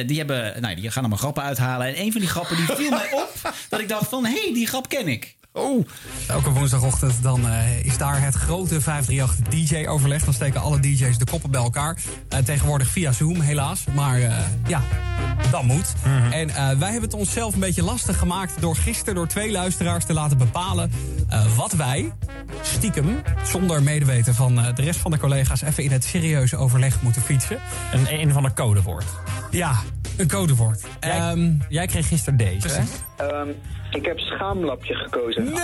die, 0.06 0.18
hebben, 0.18 0.60
nou, 0.60 0.74
die 0.74 0.90
gaan 0.90 1.00
allemaal 1.02 1.18
grappen 1.18 1.42
uithalen. 1.42 1.86
En 1.86 2.00
een 2.00 2.12
van 2.12 2.20
die 2.20 2.30
grappen 2.30 2.56
die 2.56 2.64
viel 2.66 2.90
mij 2.90 3.12
op. 3.12 3.54
Dat 3.68 3.80
ik 3.80 3.88
dacht 3.88 4.08
van, 4.08 4.24
hé, 4.24 4.40
hey, 4.42 4.50
die 4.54 4.66
grap 4.66 4.88
ken 4.88 5.08
ik. 5.08 5.36
Oh, 5.54 5.86
Elke 6.28 6.50
woensdagochtend 6.50 7.22
dan 7.22 7.48
eh, 7.48 7.84
is 7.84 7.98
daar 7.98 8.22
het 8.22 8.34
grote 8.34 8.80
538 8.80 9.68
DJ-overleg. 9.68 10.24
Dan 10.24 10.34
steken 10.34 10.60
alle 10.60 10.80
DJ's 10.80 11.18
de 11.18 11.24
koppen 11.30 11.50
bij 11.50 11.60
elkaar. 11.60 11.96
Eh, 12.28 12.38
tegenwoordig 12.38 12.88
via 12.88 13.12
Zoom, 13.12 13.40
helaas. 13.40 13.84
Maar 13.94 14.20
eh, 14.20 14.36
ja, 14.66 14.82
dat 15.50 15.62
moet. 15.62 15.92
En 16.30 16.48
eh, 16.50 16.54
wij 16.54 16.90
hebben 16.90 17.02
het 17.10 17.14
onszelf 17.14 17.54
een 17.54 17.60
beetje 17.60 17.82
lastig 17.82 18.18
gemaakt... 18.18 18.60
door 18.60 18.76
gisteren 18.76 19.14
door 19.14 19.26
twee 19.26 19.50
luisteraars 19.50 20.04
te 20.04 20.12
laten 20.12 20.38
bepalen... 20.38 20.92
eh, 21.28 21.56
wat 21.56 21.72
wij, 21.72 22.12
stiekem, 22.62 23.22
zonder 23.44 23.82
medeweten 23.82 24.34
van 24.34 24.58
eh, 24.60 24.74
de 24.74 24.82
rest 24.82 25.00
van 25.00 25.10
de 25.10 25.18
collega's... 25.18 25.62
even 25.62 25.84
in 25.84 25.92
het 25.92 26.04
serieuze 26.04 26.56
overleg 26.56 27.02
moeten 27.02 27.22
fietsen. 27.22 27.58
Een, 27.92 28.20
een 28.20 28.32
van 28.32 28.42
de 28.42 28.52
codewoord. 28.52 29.04
Ja, 29.50 29.72
een 30.16 30.28
codewoord. 30.28 30.82
Jij, 31.00 31.10
Ehm, 31.18 31.50
jij 31.68 31.86
kreeg 31.86 32.08
gisteren 32.08 32.38
deze. 32.38 32.68
hè? 32.68 32.82
Ehm, 33.26 33.48
ik 33.94 34.04
heb 34.06 34.18
schaamlapje 34.18 34.94
gekozen. 34.94 35.44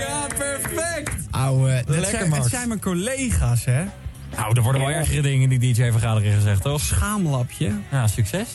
ja, 0.00 0.26
perfect! 0.38 1.14
Ouwe, 1.30 1.82
Dat 1.86 1.96
lekker 1.96 2.10
zijn, 2.18 2.28
Max. 2.28 2.42
het 2.42 2.52
zijn 2.52 2.68
mijn 2.68 2.80
collega's, 2.80 3.64
hè? 3.64 3.84
Nou, 4.36 4.56
er 4.56 4.62
worden 4.62 4.80
wel 4.80 4.90
ergere 4.90 5.22
dingen 5.22 5.50
in 5.50 5.58
die 5.58 5.72
DJ-vergadering 5.74 6.34
gezegd, 6.34 6.62
toch? 6.62 6.80
Schaamlapje. 6.80 7.72
Ja, 7.90 8.06
succes. 8.06 8.48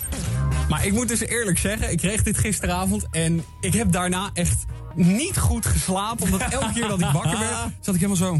Maar 0.69 0.85
ik 0.85 0.91
moet 0.93 1.07
dus 1.07 1.19
eerlijk 1.19 1.57
zeggen, 1.57 1.91
ik 1.91 1.97
kreeg 1.97 2.23
dit 2.23 2.37
gisteravond 2.37 3.07
en 3.11 3.43
ik 3.61 3.73
heb 3.73 3.91
daarna 3.91 4.29
echt 4.33 4.65
niet 4.97 5.37
goed 5.37 5.65
geslapen. 5.65 6.23
Omdat 6.25 6.41
elke 6.41 6.73
keer 6.73 6.87
dat 6.87 6.99
ik 6.99 7.05
wakker 7.13 7.39
werd, 7.39 7.53
zat 7.81 7.95
ik 7.95 8.01
helemaal 8.01 8.15
zo... 8.15 8.39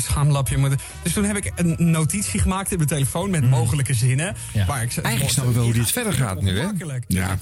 Schaamlapje. 0.00 0.56
moeten- 0.56 0.78
Dus 1.02 1.12
toen 1.12 1.24
heb 1.24 1.36
ik 1.36 1.52
een 1.56 1.76
notitie 1.78 2.40
gemaakt 2.40 2.70
in 2.70 2.76
mijn 2.76 2.88
telefoon 2.88 3.30
met 3.30 3.50
mogelijke 3.50 3.94
zinnen. 3.94 4.34
Ja. 4.52 4.62
Ik, 4.62 4.68
eigenlijk 4.68 5.28
snappen 5.32 5.46
we 5.54 5.58
wel 5.58 5.64
hoe 5.68 5.72
dit 5.78 5.90
verder 5.90 6.12
gaat 6.12 6.42
nu, 6.42 6.58
hè? 6.58 6.66
Ja. 7.06 7.38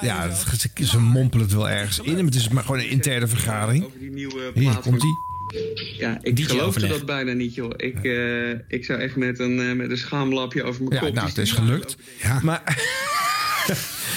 Ja, 0.00 0.28
het, 0.28 0.70
ze, 0.82 0.98
mompelen 0.98 1.44
het 1.46 1.54
wel 1.54 1.68
ergens 1.68 1.98
in. 1.98 2.14
Maar 2.14 2.24
het 2.24 2.34
is 2.34 2.48
maar 2.48 2.64
gewoon 2.64 2.78
een 2.80 2.90
interne 2.90 3.26
vergadering. 3.26 3.86
Die 3.98 4.10
nieuwe 4.10 4.50
Hier, 4.54 4.76
komt 4.78 5.02
ie. 5.02 5.30
Ja, 5.98 6.18
ik 6.22 6.36
DJ 6.36 6.42
geloofde 6.42 6.66
overleg. 6.66 6.90
dat 6.90 7.06
bijna 7.06 7.32
niet, 7.32 7.54
joh. 7.54 7.70
Ik, 7.76 8.04
eh, 8.04 8.50
ik 8.68 8.84
zou 8.84 9.00
echt 9.00 9.16
met 9.16 9.38
een, 9.38 9.60
eh, 9.60 9.76
met 9.76 9.90
een 9.90 9.96
schaamlapje 9.96 10.62
over 10.62 10.82
mijn 10.82 10.94
Ja, 10.94 11.00
kop... 11.00 11.14
nou, 11.14 11.28
het 11.28 11.38
is 11.38 11.52
gelukt. 11.52 11.96
Ja. 12.22 12.38
Maar 12.42 12.62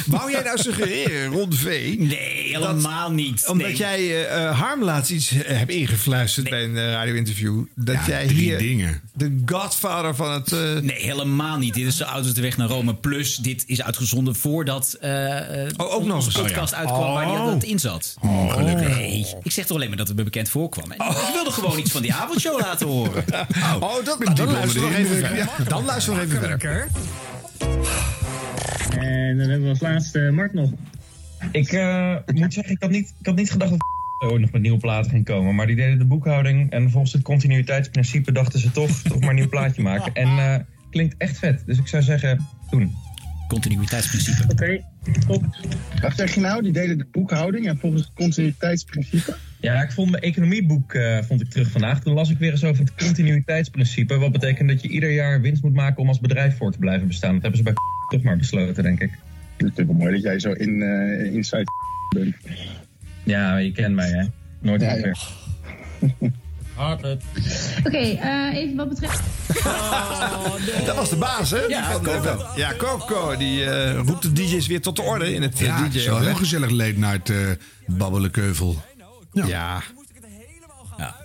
wou 0.05 0.31
jij 0.31 0.41
nou 0.43 0.57
suggereren, 0.57 1.27
Ron 1.31 1.53
V... 1.53 1.63
Nee, 1.97 2.17
helemaal 2.51 3.11
niet. 3.11 3.47
Omdat 3.47 3.67
Nee. 3.67 3.75
jij 3.75 4.25
eh 4.27 4.43
eh, 4.45 4.59
Harm 4.59 4.83
laatst 4.83 5.11
iets 5.11 5.31
eh, 5.31 5.57
hebt 5.57 5.71
ingefluisterd 5.71 6.49
bij 6.49 6.63
een 6.63 6.91
radio-interview... 6.91 7.63
dat 7.75 7.95
Ja, 7.95 8.01
jij 8.07 8.27
drie 8.27 8.37
hier 8.39 8.57
dingen. 8.57 9.01
de 9.13 9.41
godfather 9.45 10.15
van 10.15 10.31
het... 10.31 10.51
eh, 10.51 10.59
Nee, 10.81 11.01
helemaal 11.01 11.57
niet. 11.57 11.73
Dit 11.73 11.85
is 11.87 11.97
de 11.97 12.03
Auto's 12.03 12.33
de 12.33 12.41
Weg 12.41 12.57
naar 12.57 12.67
Rome. 12.67 12.95
Plus, 12.95 13.35
dit 13.35 13.63
is 13.67 13.81
uitgezonden 13.81 14.35
voordat 14.35 14.97
eh, 14.99 15.63
eh, 15.65 15.71
Oh, 15.77 15.93
ook 15.93 16.05
nog 16.05 16.15
onze 16.15 16.27
eens. 16.29 16.37
podcast 16.41 16.73
Oh, 16.73 16.79
ja. 16.79 16.85
uitkwam 16.85 17.13
waar 17.13 17.25
die 17.25 17.33
Oh. 17.35 17.45
dat 17.45 17.63
in 17.63 17.79
zat. 17.79 18.15
Oh, 18.21 18.53
gelukkig. 18.53 18.87
Nee, 18.97 19.25
ik 19.43 19.51
zeg 19.51 19.65
toch 19.65 19.75
alleen 19.77 19.87
maar 19.89 19.97
dat 19.97 20.07
het 20.07 20.17
me 20.17 20.23
bekend 20.23 20.49
voorkwam. 20.49 20.91
En 20.91 21.07
Ik 21.09 21.29
wilde 21.33 21.51
gewoon 21.51 21.79
iets 21.79 21.91
van 21.91 22.01
die 22.01 22.13
avondshow 22.13 22.59
laten 22.59 22.87
horen. 22.87 23.23
Oh, 23.79 24.05
dat, 24.05 24.17
ben 24.19 24.27
diep 24.27 24.35
dan 24.45 24.51
luister 24.51 24.81
nog 24.81 24.89
even 24.91 25.01
indruk. 25.01 25.19
verder. 25.25 25.37
Ja. 25.37 25.63
Dan 25.67 25.85
luister 25.85 26.13
nog 26.13 26.21
even 26.23 26.39
verder. 26.39 26.87
En 28.99 29.37
dan 29.37 29.49
hebben 29.49 29.63
we 29.63 29.69
als 29.69 29.79
laatste 29.79 30.31
Mart 30.31 30.53
nog. 30.53 30.71
Ik 31.51 31.71
eh, 31.71 32.15
moet 32.25 32.53
zeggen, 32.53 32.73
ik 32.73 32.81
had, 32.81 32.89
niet, 32.89 33.13
ik 33.19 33.25
had 33.25 33.35
niet 33.35 33.51
gedacht 33.51 33.71
dat 33.71 34.31
ooit 34.31 34.41
nog 34.41 34.51
met 34.51 34.61
nieuwe 34.61 34.77
platen 34.77 35.11
ging 35.11 35.25
komen. 35.25 35.55
Maar 35.55 35.67
die 35.67 35.75
deden 35.75 35.97
de 35.97 36.05
boekhouding 36.05 36.71
en 36.71 36.91
volgens 36.91 37.13
het 37.13 37.21
continuïteitsprincipe 37.21 38.31
dachten 38.31 38.59
ze 38.59 38.71
toch, 38.71 38.91
toch 38.91 39.19
maar 39.19 39.29
een 39.29 39.35
nieuw 39.35 39.49
plaatje 39.49 39.81
maken. 39.81 40.13
En 40.23 40.27
eh, 40.27 40.59
klinkt 40.89 41.15
echt 41.17 41.37
vet. 41.37 41.63
Dus 41.65 41.77
ik 41.77 41.87
zou 41.87 42.03
zeggen, 42.03 42.47
doen. 42.69 42.95
Continuïteitsprincipe. 43.47 44.43
Oké, 44.51 44.81
top. 45.27 45.43
Wat 46.01 46.15
zeg 46.15 46.33
je 46.33 46.39
nou? 46.39 46.61
Die 46.61 46.71
deden 46.71 46.97
de 46.97 47.05
boekhouding 47.11 47.67
en 47.67 47.77
volgens 47.77 48.01
het 48.01 48.11
continuïteitsprincipe? 48.13 49.35
Ja, 49.59 49.83
ik 49.83 49.91
vond 49.91 50.11
mijn 50.11 50.23
economieboek 50.23 50.93
eh, 50.93 51.17
vond 51.21 51.41
ik 51.41 51.49
terug 51.49 51.71
vandaag. 51.71 52.01
Toen 52.01 52.13
las 52.13 52.29
ik 52.29 52.37
weer 52.37 52.51
eens 52.51 52.63
over 52.63 52.83
het 52.83 52.95
continuïteitsprincipe. 52.95 54.17
Wat 54.17 54.31
betekent 54.31 54.69
dat 54.69 54.81
je 54.81 54.87
ieder 54.87 55.11
jaar 55.11 55.41
winst 55.41 55.63
moet 55.63 55.73
maken 55.73 56.01
om 56.01 56.07
als 56.07 56.19
bedrijf 56.19 56.57
voor 56.57 56.71
te 56.71 56.77
blijven 56.77 57.07
bestaan. 57.07 57.33
Dat 57.33 57.41
hebben 57.41 57.57
ze 57.57 57.63
bij 57.63 57.73
toch 58.17 58.23
maar 58.23 58.37
besloten, 58.37 58.83
denk 58.83 58.99
ik. 58.99 59.11
Het 59.57 59.75
wel 59.75 59.85
mooi 59.85 60.13
dat 60.13 60.21
jij 60.21 60.39
zo 60.39 60.51
in, 60.51 60.81
eh 60.81 61.33
inside 61.33 61.63
bent. 62.15 62.35
Ja, 63.23 63.57
je 63.57 63.71
kent 63.71 63.95
mij, 63.95 64.09
hè? 64.09 64.23
Nooit 64.59 64.81
Ja, 64.81 64.95
ja, 64.95 65.13
meer. 66.75 67.17
Oké, 67.85 67.97
eh, 67.97 68.53
even 68.53 68.75
wat 68.75 68.89
betreft. 68.89 69.19
Dat 70.85 70.95
was 70.95 71.09
de 71.09 71.15
baas, 71.15 71.51
hè? 71.51 71.57
Ja, 71.57 71.65
Die 71.65 71.93
van, 71.93 72.03
Coco. 72.03 72.45
Ja, 72.55 72.73
Coco. 72.77 73.37
Die 73.37 73.65
eh, 73.65 73.99
roept 74.05 74.21
de 74.21 74.31
DJ's 74.33 74.67
weer 74.67 74.81
tot 74.81 74.95
de 74.95 75.01
orde 75.01 75.33
in 75.33 75.41
het 75.41 75.53
eh, 75.53 75.65
Ja, 75.65 75.83
het 75.83 75.91
DJ. 75.91 75.97
is 75.97 76.05
wel 76.05 76.19
heel 76.19 76.35
gezellig 76.35 76.69
late 76.69 76.97
night 76.97 77.29
eh 77.29 77.37
babbelenkevel. 77.87 78.81
Ja. 79.31 79.45
Ja. 79.45 79.81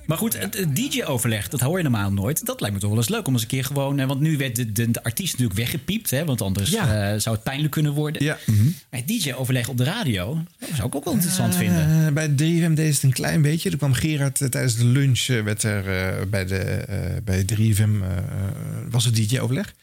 Maar 0.06 0.18
goed, 0.18 0.38
het, 0.38 0.66
DJ-overleg, 0.76 1.48
dat 1.48 1.61
hoor 1.61 1.76
je 1.76 1.83
normaal 1.83 2.12
nooit. 2.12 2.46
Dat 2.46 2.61
lijkt 2.61 2.74
me 2.74 2.80
toch 2.80 2.90
wel 2.90 2.98
eens 2.98 3.09
leuk 3.09 3.26
om 3.26 3.33
eens 3.33 3.42
een 3.42 3.48
keer 3.48 3.64
gewoon... 3.64 3.98
eh, 3.98 4.06
Want 4.06 4.20
nu 4.20 4.37
werd 4.37 4.56
de, 4.56 4.72
de, 4.72 4.90
de 4.90 5.02
artiest 5.02 5.33
natuurlijk 5.33 5.59
weggepiept, 5.59 6.11
hè, 6.11 6.24
want 6.24 6.42
anders 6.42 6.70
Ja. 6.70 7.12
eh, 7.12 7.18
zou 7.20 7.35
het 7.35 7.44
pijnlijk 7.44 7.72
kunnen 7.72 7.92
worden. 7.92 8.24
Ja. 8.24 8.38
Maar 8.90 9.00
het 9.00 9.09
DJ-overleg 9.09 9.68
op 9.68 9.76
de 9.76 9.85
radio, 9.85 10.38
dat 10.59 10.68
zou 10.74 10.87
ik 10.88 10.94
ook 10.94 11.04
wel 11.04 11.12
interessant 11.14 11.56
vinden. 11.56 12.06
Eh, 12.06 12.12
bij 12.12 12.28
3FM 12.28 12.74
deed 12.74 12.94
het 12.94 13.02
een 13.02 13.12
klein 13.12 13.42
beetje. 13.42 13.70
Er 13.70 13.76
kwam 13.76 13.92
Gerard 13.92 14.37
tijdens 14.50 14.76
de 14.76 14.85
lunch 14.85 15.26
werd 15.26 15.62
er 15.62 15.85
bij, 16.28 16.44
de, 16.46 16.85
bij 17.24 17.44
3FM 17.54 18.02
eh, 18.02 18.09
was 18.90 19.04
het 19.04 19.14
DJ-overleg. 19.16 19.74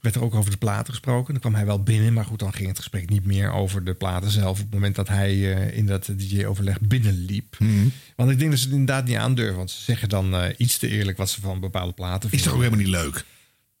Werd 0.00 0.14
er 0.14 0.22
ook 0.22 0.34
over 0.34 0.50
de 0.50 0.56
platen 0.56 0.92
gesproken. 0.92 1.32
Dan 1.32 1.40
kwam 1.40 1.54
hij 1.54 1.66
wel 1.66 1.82
binnen, 1.82 2.12
maar 2.12 2.24
goed, 2.24 2.38
dan 2.38 2.52
ging 2.52 2.68
het 2.68 2.76
gesprek 2.76 3.08
niet 3.08 3.26
meer 3.26 3.52
over 3.52 3.84
de 3.84 3.94
platen 3.94 4.30
zelf. 4.30 4.50
Op 4.50 4.64
het 4.64 4.74
moment 4.74 4.94
dat 4.94 5.08
hij 5.08 5.54
eh, 5.54 5.76
in 5.76 5.86
dat 5.86 6.10
DJ-overleg 6.16 6.80
binnenliep. 6.80 7.56
Want 8.16 8.30
ik 8.30 8.38
denk 8.38 8.50
dat 8.50 8.58
ze 8.58 8.64
het 8.64 8.74
inderdaad 8.74 9.06
niet 9.06 9.16
aandurven. 9.16 9.56
Want 9.56 9.70
ze 9.70 9.82
zeggen 9.82 10.08
dan 10.08 10.34
eh, 10.34 10.54
iets 10.56 10.78
te 10.78 10.88
eerlijk 10.88 11.16
wat 11.16 11.30
ze 11.30 11.40
van 11.40 11.60
bepaalde 11.60 11.92
platen 11.92 12.30
Is 12.32 12.42
toch 12.42 12.52
ook 12.52 12.58
helemaal 12.58 12.84
niet 12.84 12.88
leuk? 12.88 13.24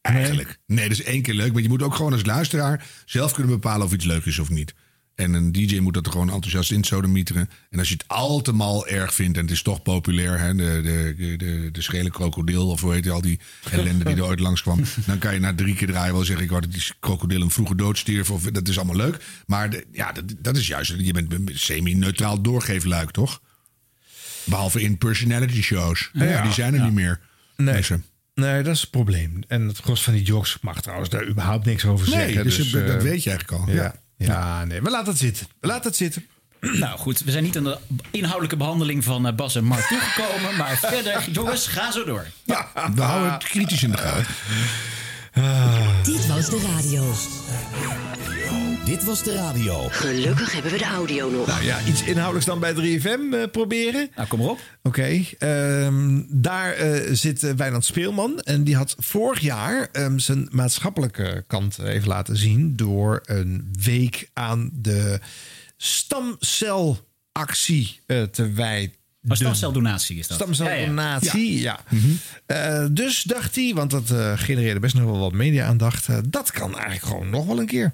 Eigenlijk. 0.00 0.58
Nee, 0.66 0.88
dat 0.88 0.98
is 0.98 1.04
één 1.04 1.22
keer 1.22 1.34
leuk. 1.34 1.52
Maar 1.52 1.62
je 1.62 1.68
moet 1.68 1.82
ook 1.82 1.94
gewoon 1.94 2.12
als 2.12 2.24
luisteraar 2.24 2.86
zelf 3.04 3.32
kunnen 3.32 3.52
bepalen 3.52 3.86
of 3.86 3.92
iets 3.92 4.04
leuk 4.04 4.24
is 4.24 4.38
of 4.38 4.50
niet. 4.50 4.74
En 5.20 5.32
een 5.34 5.52
DJ 5.52 5.78
moet 5.78 5.94
dat 5.94 6.06
er 6.06 6.12
gewoon 6.12 6.30
enthousiast 6.30 6.70
in 6.72 6.84
sodemieteren. 6.84 7.50
En 7.70 7.78
als 7.78 7.88
je 7.88 7.94
het 7.94 8.04
al 8.08 8.40
te 8.40 8.52
mal 8.52 8.86
erg 8.86 9.14
vindt 9.14 9.36
en 9.36 9.42
het 9.42 9.52
is 9.52 9.62
toch 9.62 9.82
populair, 9.82 10.38
hè, 10.38 10.54
de, 10.54 10.80
de, 11.16 11.36
de, 11.36 11.68
de 11.72 11.82
schele 11.82 12.10
krokodil 12.10 12.68
of 12.68 12.80
hoe 12.80 12.92
heet 12.92 13.04
het, 13.04 13.12
al 13.14 13.20
die 13.20 13.40
ellende 13.70 14.04
die 14.04 14.14
er 14.16 14.24
ooit 14.24 14.40
langskwam. 14.40 14.80
dan 15.06 15.18
kan 15.18 15.34
je 15.34 15.40
na 15.40 15.54
drie 15.54 15.74
keer 15.74 15.88
draaien 15.88 16.14
wel 16.14 16.24
zeggen: 16.24 16.44
Ik 16.44 16.50
wou 16.50 16.62
dat 16.62 16.72
die 16.72 16.82
krokodil 17.00 17.40
een 17.42 17.50
vroege 17.50 17.74
dood 17.74 17.98
stierf. 17.98 18.30
Of, 18.30 18.42
dat 18.42 18.68
is 18.68 18.76
allemaal 18.78 18.96
leuk. 18.96 19.24
Maar 19.46 19.70
de- 19.70 19.86
ja, 19.92 20.12
dat, 20.12 20.24
dat 20.38 20.56
is 20.56 20.66
juist, 20.66 20.94
je 20.98 21.12
bent 21.12 21.34
semi-neutraal 21.54 22.40
doorgeefluik, 22.42 23.10
toch? 23.10 23.40
Behalve 24.44 24.80
in 24.82 24.98
personality 24.98 25.62
shows. 25.62 26.10
Ja, 26.12 26.24
Ja. 26.24 26.42
die 26.42 26.52
zijn 26.52 26.72
er 26.74 26.78
Ja. 26.78 26.84
niet 26.84 26.94
meer. 26.94 27.20
Nee. 27.56 27.74
Mensen. 27.74 28.04
Nee, 28.34 28.62
dat 28.62 28.74
is 28.74 28.80
het 28.80 28.90
probleem. 28.90 29.40
En 29.48 29.62
het 29.66 29.78
gros 29.78 30.02
van 30.02 30.12
die 30.12 30.22
jokes 30.22 30.58
mag 30.60 30.82
trouwens 30.82 31.10
daar 31.10 31.26
überhaupt 31.26 31.64
niks 31.66 31.84
over 31.84 32.08
Nee, 32.08 32.18
zeggen. 32.26 32.44
dus 32.44 32.56
dat- 32.70 32.86
dat 32.86 32.96
eh, 32.96 33.02
weet 33.02 33.22
je 33.22 33.30
eigenlijk 33.30 33.62
al. 33.62 33.74
Ja. 33.74 33.82
Ja. 33.82 33.99
Ja. 34.26 34.64
nee, 34.64 34.82
we 34.82 34.90
laten 34.90 35.08
het 35.08 35.18
zitten. 35.18 35.46
We 35.60 35.66
laten 35.66 35.88
het 35.88 35.96
zitten. 35.96 36.26
Nou 36.60 36.98
goed, 36.98 37.20
we 37.20 37.30
zijn 37.30 37.44
niet 37.44 37.56
aan 37.56 37.64
de 37.64 37.78
inhoudelijke 38.10 38.56
behandeling 38.56 39.04
van 39.04 39.26
eh, 39.26 39.34
Bas 39.34 39.54
en 39.54 39.64
Mark 39.64 39.86
toegekomen. 39.86 40.56
Maar 40.56 40.76
verder, 40.92 41.30
jongens, 41.30 41.66
ga 41.66 41.92
zo 41.92 42.04
door. 42.04 42.26
We 42.94 43.02
houden 43.02 43.32
het 43.32 43.44
kritisch 43.44 43.82
in 43.82 43.90
de 43.90 43.96
gaten. 43.96 44.34
Dit 46.02 46.26
was 46.26 46.50
de 46.50 46.74
radio. 46.76 47.12
Dit 48.84 49.04
was 49.04 49.22
de 49.22 49.34
radio. 49.34 49.88
Gelukkig 49.90 50.52
hebben 50.52 50.72
we 50.72 50.78
de 50.78 50.84
audio 50.84 51.30
nog. 51.30 51.46
Nou 51.46 51.64
ja, 51.64 51.78
iets 51.86 52.02
inhoudelijks 52.02 52.46
dan 52.46 52.60
bij 52.60 52.74
3FM 52.74 53.34
eh, 53.34 53.42
proberen. 53.52 54.10
Nou, 54.16 54.28
kom 54.28 54.38
maar 54.38 54.48
op. 54.48 54.60
Oké, 54.82 55.20
ehm, 55.38 56.20
daar 56.28 56.72
eh, 56.72 57.14
zit 57.14 57.42
eh, 57.42 57.52
Wijnand 57.52 57.84
Speelman. 57.84 58.40
En 58.40 58.64
die 58.64 58.76
had 58.76 58.94
vorig 58.98 59.40
jaar 59.40 59.88
ehm, 59.92 60.18
zijn 60.18 60.48
maatschappelijke 60.50 61.44
kant 61.46 61.78
even 61.78 62.08
laten 62.08 62.36
zien... 62.36 62.76
door 62.76 63.20
een 63.24 63.68
week 63.82 64.30
aan 64.32 64.70
de 64.72 65.20
stamcelactie 65.76 68.00
eh, 68.06 68.22
te 68.22 68.50
wijden. 68.52 68.94
Maar 69.20 69.36
stamceldonatie 69.36 70.18
is 70.18 70.26
dat. 70.26 70.36
Stamceldonatie, 70.36 71.60
ja. 71.60 71.80
Ja, 71.88 71.98
Eh, 72.46 72.86
dus 72.90 73.22
dacht 73.22 73.54
hij, 73.54 73.72
want 73.74 73.90
dat 73.90 74.10
eh, 74.10 74.32
genereerde 74.36 74.80
best 74.80 74.94
nog 74.94 75.04
wel 75.04 75.18
wat 75.18 75.32
media-aandacht... 75.32 76.06
dat 76.32 76.50
kan 76.50 76.72
eigenlijk 76.74 77.04
gewoon 77.04 77.30
nog 77.30 77.46
wel 77.46 77.58
een 77.60 77.66
keer. 77.66 77.92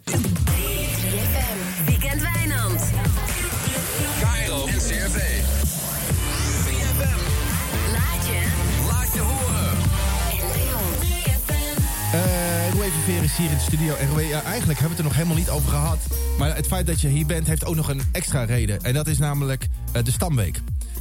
Hier 13.35 13.51
in 13.51 13.57
de 13.57 13.62
studio. 13.62 13.95
En 13.95 14.27
ja, 14.29 14.43
eigenlijk 14.43 14.79
hebben 14.79 14.81
we 14.81 14.89
het 14.89 14.99
er 14.99 15.05
nog 15.05 15.15
helemaal 15.15 15.37
niet 15.37 15.51
over 15.51 15.69
gehad. 15.69 15.99
Maar 16.39 16.57
het 16.57 16.67
feit 16.67 16.87
dat 16.87 17.01
je 17.01 17.09
hier 17.09 17.27
bent, 17.27 17.47
heeft 17.47 17.65
ook 17.65 17.75
nog 17.75 17.89
een 17.89 18.03
extra 18.12 18.45
reden. 18.45 18.83
En 18.83 18.95
dat 18.95 19.07
is 19.07 19.19
namelijk 19.19 19.69
eh, 19.93 20.05
de 20.05 20.11
Stamweek. 20.11 20.61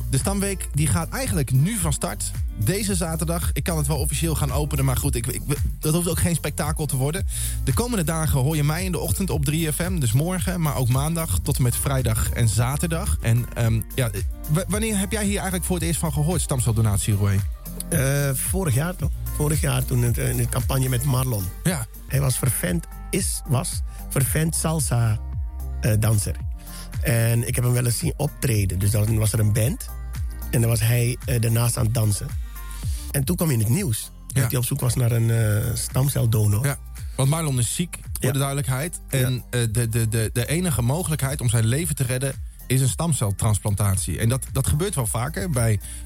De 0.10 0.18
Stamweek 0.18 0.68
die 0.74 0.88
gaat 0.88 1.10
eigenlijk 1.10 1.52
nu 1.52 1.78
van 1.78 1.94
start. 1.94 2.32
Deze 2.58 2.96
zaterdag. 2.96 3.50
Ik 3.54 3.64
kan 3.64 3.78
het 3.78 3.88
wel 3.88 3.98
officieel 3.98 4.36
gaan 4.36 4.52
openen, 4.52 4.86
maar 4.86 4.98
goed, 4.98 5.16
ik, 5.16 5.40
dat 5.80 5.94
hoeft 5.94 6.08
ook 6.08 6.20
geen 6.20 6.36
spektakel 6.36 6.86
te 6.86 6.96
worden. 6.96 7.28
De 7.64 7.74
komende 7.74 8.04
dagen 8.04 8.40
hoor 8.40 8.56
je 8.56 8.64
mij 8.64 8.84
in 8.84 8.92
de 8.92 9.00
ochtend 9.00 9.30
op 9.30 9.50
3FM. 9.52 9.94
Dus 10.00 10.12
morgen, 10.12 10.62
maar 10.62 10.76
ook 10.76 10.88
maandag 10.88 11.40
tot 11.40 11.58
en 11.58 11.64
met 11.64 11.76
vrijdag 11.76 12.30
en 12.32 12.48
zaterdag. 12.48 13.18
En 13.22 13.46
ehm, 13.54 13.82
ja, 13.96 14.10
wanneer 14.68 14.98
heb 14.98 15.12
jij 15.12 15.24
hier 15.24 15.36
eigenlijk 15.36 15.66
voor 15.66 15.76
het 15.76 15.86
eerst 15.86 16.00
van 16.00 16.14
gehoord, 16.14 16.42
stamceldonatie, 16.42 17.16
Roué? 17.16 17.40
Eh, 17.90 18.30
vorig 18.34 18.74
jaar 18.74 18.96
toch? 18.96 19.10
Vorig 19.36 19.62
jaar 19.62 19.86
toen 19.86 20.02
het, 20.04 20.18
in 20.18 20.38
de 20.38 20.50
campagne 20.50 20.90
met 20.90 21.04
Marlon. 21.04 21.44
Ja. 21.64 21.86
Hij 22.08 22.22
was 22.22 22.38
vervent, 22.38 22.86
is, 23.10 23.42
was 23.48 23.82
vervent 24.10 24.56
salsa 24.56 25.20
eh, 25.82 25.94
danser. 26.00 26.36
En 27.02 27.48
ik 27.48 27.56
heb 27.56 27.64
hem 27.64 27.74
wel 27.74 27.86
eens 27.86 27.98
zien 27.98 28.14
optreden. 28.18 28.80
Dus 28.80 28.92
dan 28.92 29.18
was 29.18 29.34
er 29.34 29.40
een 29.40 29.54
band. 29.54 29.90
En 30.52 30.62
dan 30.62 30.70
was 30.70 30.80
hij 30.80 31.18
eh, 31.26 31.42
daarnaast 31.42 31.78
aan 31.78 31.86
het 31.86 31.94
dansen. 31.94 32.28
En 33.12 33.24
toen 33.24 33.36
kwam 33.36 33.48
hij 33.48 33.58
in 33.58 33.64
het 33.64 33.74
nieuws. 33.74 34.12
Dat 34.28 34.52
hij 34.52 34.60
op 34.60 34.66
zoek 34.66 34.80
was 34.80 34.96
naar 34.96 35.12
een 35.12 35.30
eh, 35.32 35.74
stamceldonor. 35.74 36.66
Ja. 36.66 36.78
Want 37.16 37.30
Marlon 37.30 37.60
is 37.60 37.76
ziek, 37.76 38.00
voor 38.20 38.34
de 38.34 38.40
duidelijkheid. 38.40 39.02
En 39.10 39.44
eh, 39.50 39.62
de, 39.72 39.90
de, 39.90 40.08
de, 40.08 40.30
de 40.34 40.48
enige 40.48 40.82
mogelijkheid 40.82 41.42
om 41.42 41.50
zijn 41.50 41.66
leven 41.66 41.96
te 41.96 42.04
redden 42.04 42.34
is 42.68 42.82
een 42.82 42.90
stamceltransplantatie. 42.90 44.20
En 44.20 44.30
dat, 44.30 44.46
dat 44.52 44.68
gebeurt 44.68 44.96
wel 44.96 45.08
vaker 45.08 45.50
bij, 45.50 45.72
eh, 45.72 45.80
eh, 45.80 46.05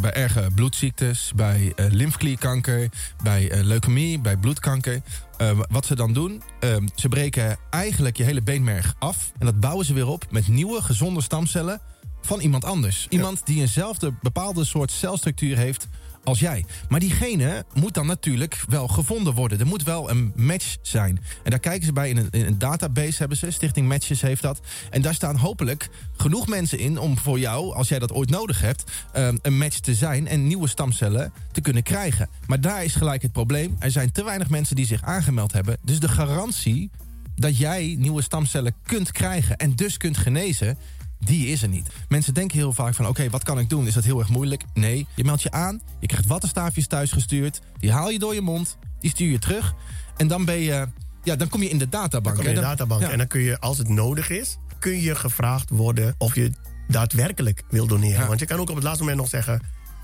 bij 0.00 0.12
erge 0.12 0.46
bloedziektes, 0.54 1.32
bij 1.36 1.72
eh, 1.76 1.86
lymfeklierkanker, 1.90 2.88
bij 3.22 3.50
eh, 3.50 3.62
leukemie, 3.62 4.20
bij 4.20 4.36
bloedkanker. 4.36 5.02
Eh, 5.36 5.58
wat 5.70 5.86
ze 5.86 5.94
dan 5.94 6.12
doen, 6.12 6.42
eh, 6.60 6.76
ze 6.94 7.08
breken 7.08 7.56
eigenlijk 7.70 8.16
je 8.16 8.24
hele 8.24 8.42
beenmerg 8.42 8.94
af. 8.98 9.32
En 9.38 9.46
dat 9.46 9.60
bouwen 9.60 9.86
ze 9.86 9.94
weer 9.94 10.06
op 10.06 10.26
met 10.30 10.48
nieuwe, 10.48 10.82
gezonde 10.82 11.22
stamcellen 11.22 11.80
van 12.22 12.40
iemand 12.40 12.64
anders. 12.64 13.06
Iemand 13.08 13.46
die 13.46 13.60
eenzelfde 13.60 14.14
bepaalde 14.22 14.64
soort 14.64 14.90
celstructuur 14.90 15.56
heeft 15.56 15.88
als 16.24 16.38
jij. 16.38 16.64
Maar 16.88 17.00
diegene 17.00 17.64
moet 17.74 17.94
dan 17.94 18.06
natuurlijk 18.06 18.64
wel 18.68 18.88
gevonden 18.88 19.34
worden. 19.34 19.60
Er 19.60 19.66
moet 19.66 19.82
wel 19.82 20.10
een 20.10 20.32
match 20.36 20.76
zijn. 20.82 21.20
En 21.42 21.50
daar 21.50 21.60
kijken 21.60 21.86
ze 21.86 21.92
bij 21.92 22.08
in 22.08 22.16
een, 22.16 22.28
in 22.30 22.46
een 22.46 22.58
database 22.58 23.18
hebben 23.18 23.36
ze. 23.36 23.50
Stichting 23.50 23.88
Matches 23.88 24.20
heeft 24.20 24.42
dat. 24.42 24.60
En 24.90 25.02
daar 25.02 25.14
staan 25.14 25.36
hopelijk 25.36 25.88
genoeg 26.16 26.46
mensen 26.48 26.78
in 26.78 26.98
om 26.98 27.18
voor 27.18 27.38
jou, 27.38 27.74
als 27.74 27.88
jij 27.88 27.98
dat 27.98 28.12
ooit 28.12 28.30
nodig 28.30 28.60
hebt, 28.60 28.90
eh, 29.12 29.28
een 29.42 29.58
match 29.58 29.78
te 29.78 29.94
zijn 29.94 30.28
en 30.28 30.46
nieuwe 30.46 30.68
stamcellen 30.68 31.32
te 31.52 31.60
kunnen 31.60 31.82
krijgen. 31.82 32.28
Maar 32.46 32.60
daar 32.60 32.84
is 32.84 32.94
gelijk 32.94 33.22
het 33.22 33.32
probleem. 33.32 33.76
Er 33.78 33.90
zijn 33.90 34.12
te 34.12 34.24
weinig 34.24 34.50
mensen 34.50 34.76
die 34.76 34.86
zich 34.86 35.02
aangemeld 35.02 35.52
hebben. 35.52 35.76
Dus 35.82 36.00
de 36.00 36.08
garantie 36.08 36.90
dat 37.36 37.58
jij 37.58 37.94
nieuwe 37.98 38.22
stamcellen 38.22 38.74
kunt 38.82 39.12
krijgen 39.12 39.56
en 39.56 39.74
dus 39.74 39.96
kunt 39.96 40.16
genezen, 40.16 40.78
die 41.18 41.46
is 41.46 41.62
er 41.62 41.68
niet. 41.68 41.88
Mensen 42.08 42.34
denken 42.34 42.58
heel 42.58 42.72
vaak 42.72 42.94
van, 42.94 43.06
oké, 43.06 43.30
wat 43.30 43.42
kan 43.42 43.58
ik 43.58 43.68
doen? 43.68 43.86
Is 43.86 43.94
dat 43.94 44.04
heel 44.04 44.18
erg 44.18 44.28
moeilijk? 44.28 44.64
Nee, 44.74 45.06
je 45.14 45.24
meldt 45.24 45.42
je 45.42 45.50
aan, 45.50 45.80
je 46.00 46.06
krijgt 46.06 46.26
wattenstaafjes 46.26 46.86
thuis 46.86 47.12
gestuurd... 47.12 47.60
die 47.78 47.92
haal 47.92 48.10
je 48.10 48.18
door 48.18 48.34
je 48.34 48.40
mond, 48.40 48.78
die 49.00 49.10
stuur 49.10 49.30
je 49.30 49.38
terug... 49.38 49.74
en 50.16 50.28
dan 50.28 50.44
ben 50.44 50.58
je... 50.58 50.88
Ja, 51.22 51.36
dan 51.36 51.48
kom 51.48 51.62
je 51.62 51.68
in 51.68 51.78
de 51.78 51.88
databank. 51.88 52.24
Dan 52.24 52.34
kom 52.34 52.44
je 52.44 52.50
in 52.50 52.54
de 52.54 52.60
databank. 52.60 53.00
ja. 53.00 53.10
En 53.10 53.18
dan 53.18 53.26
kun 53.26 53.40
je, 53.40 53.60
als 53.60 53.78
het 53.78 53.88
nodig 53.88 54.30
is, 54.30 54.56
kun 54.78 55.00
je 55.00 55.14
gevraagd 55.14 55.70
worden 55.70 56.14
of 56.18 56.34
je 56.34 56.52
daadwerkelijk 56.88 57.62
wil 57.70 57.86
doneren. 57.86 58.26
Want 58.26 58.40
je 58.40 58.46
kan 58.46 58.58
ook 58.58 58.68
op 58.68 58.74
het 58.74 58.84
laatste 58.84 59.02
moment 59.02 59.20
nog 59.20 59.30
zeggen, 59.30 59.60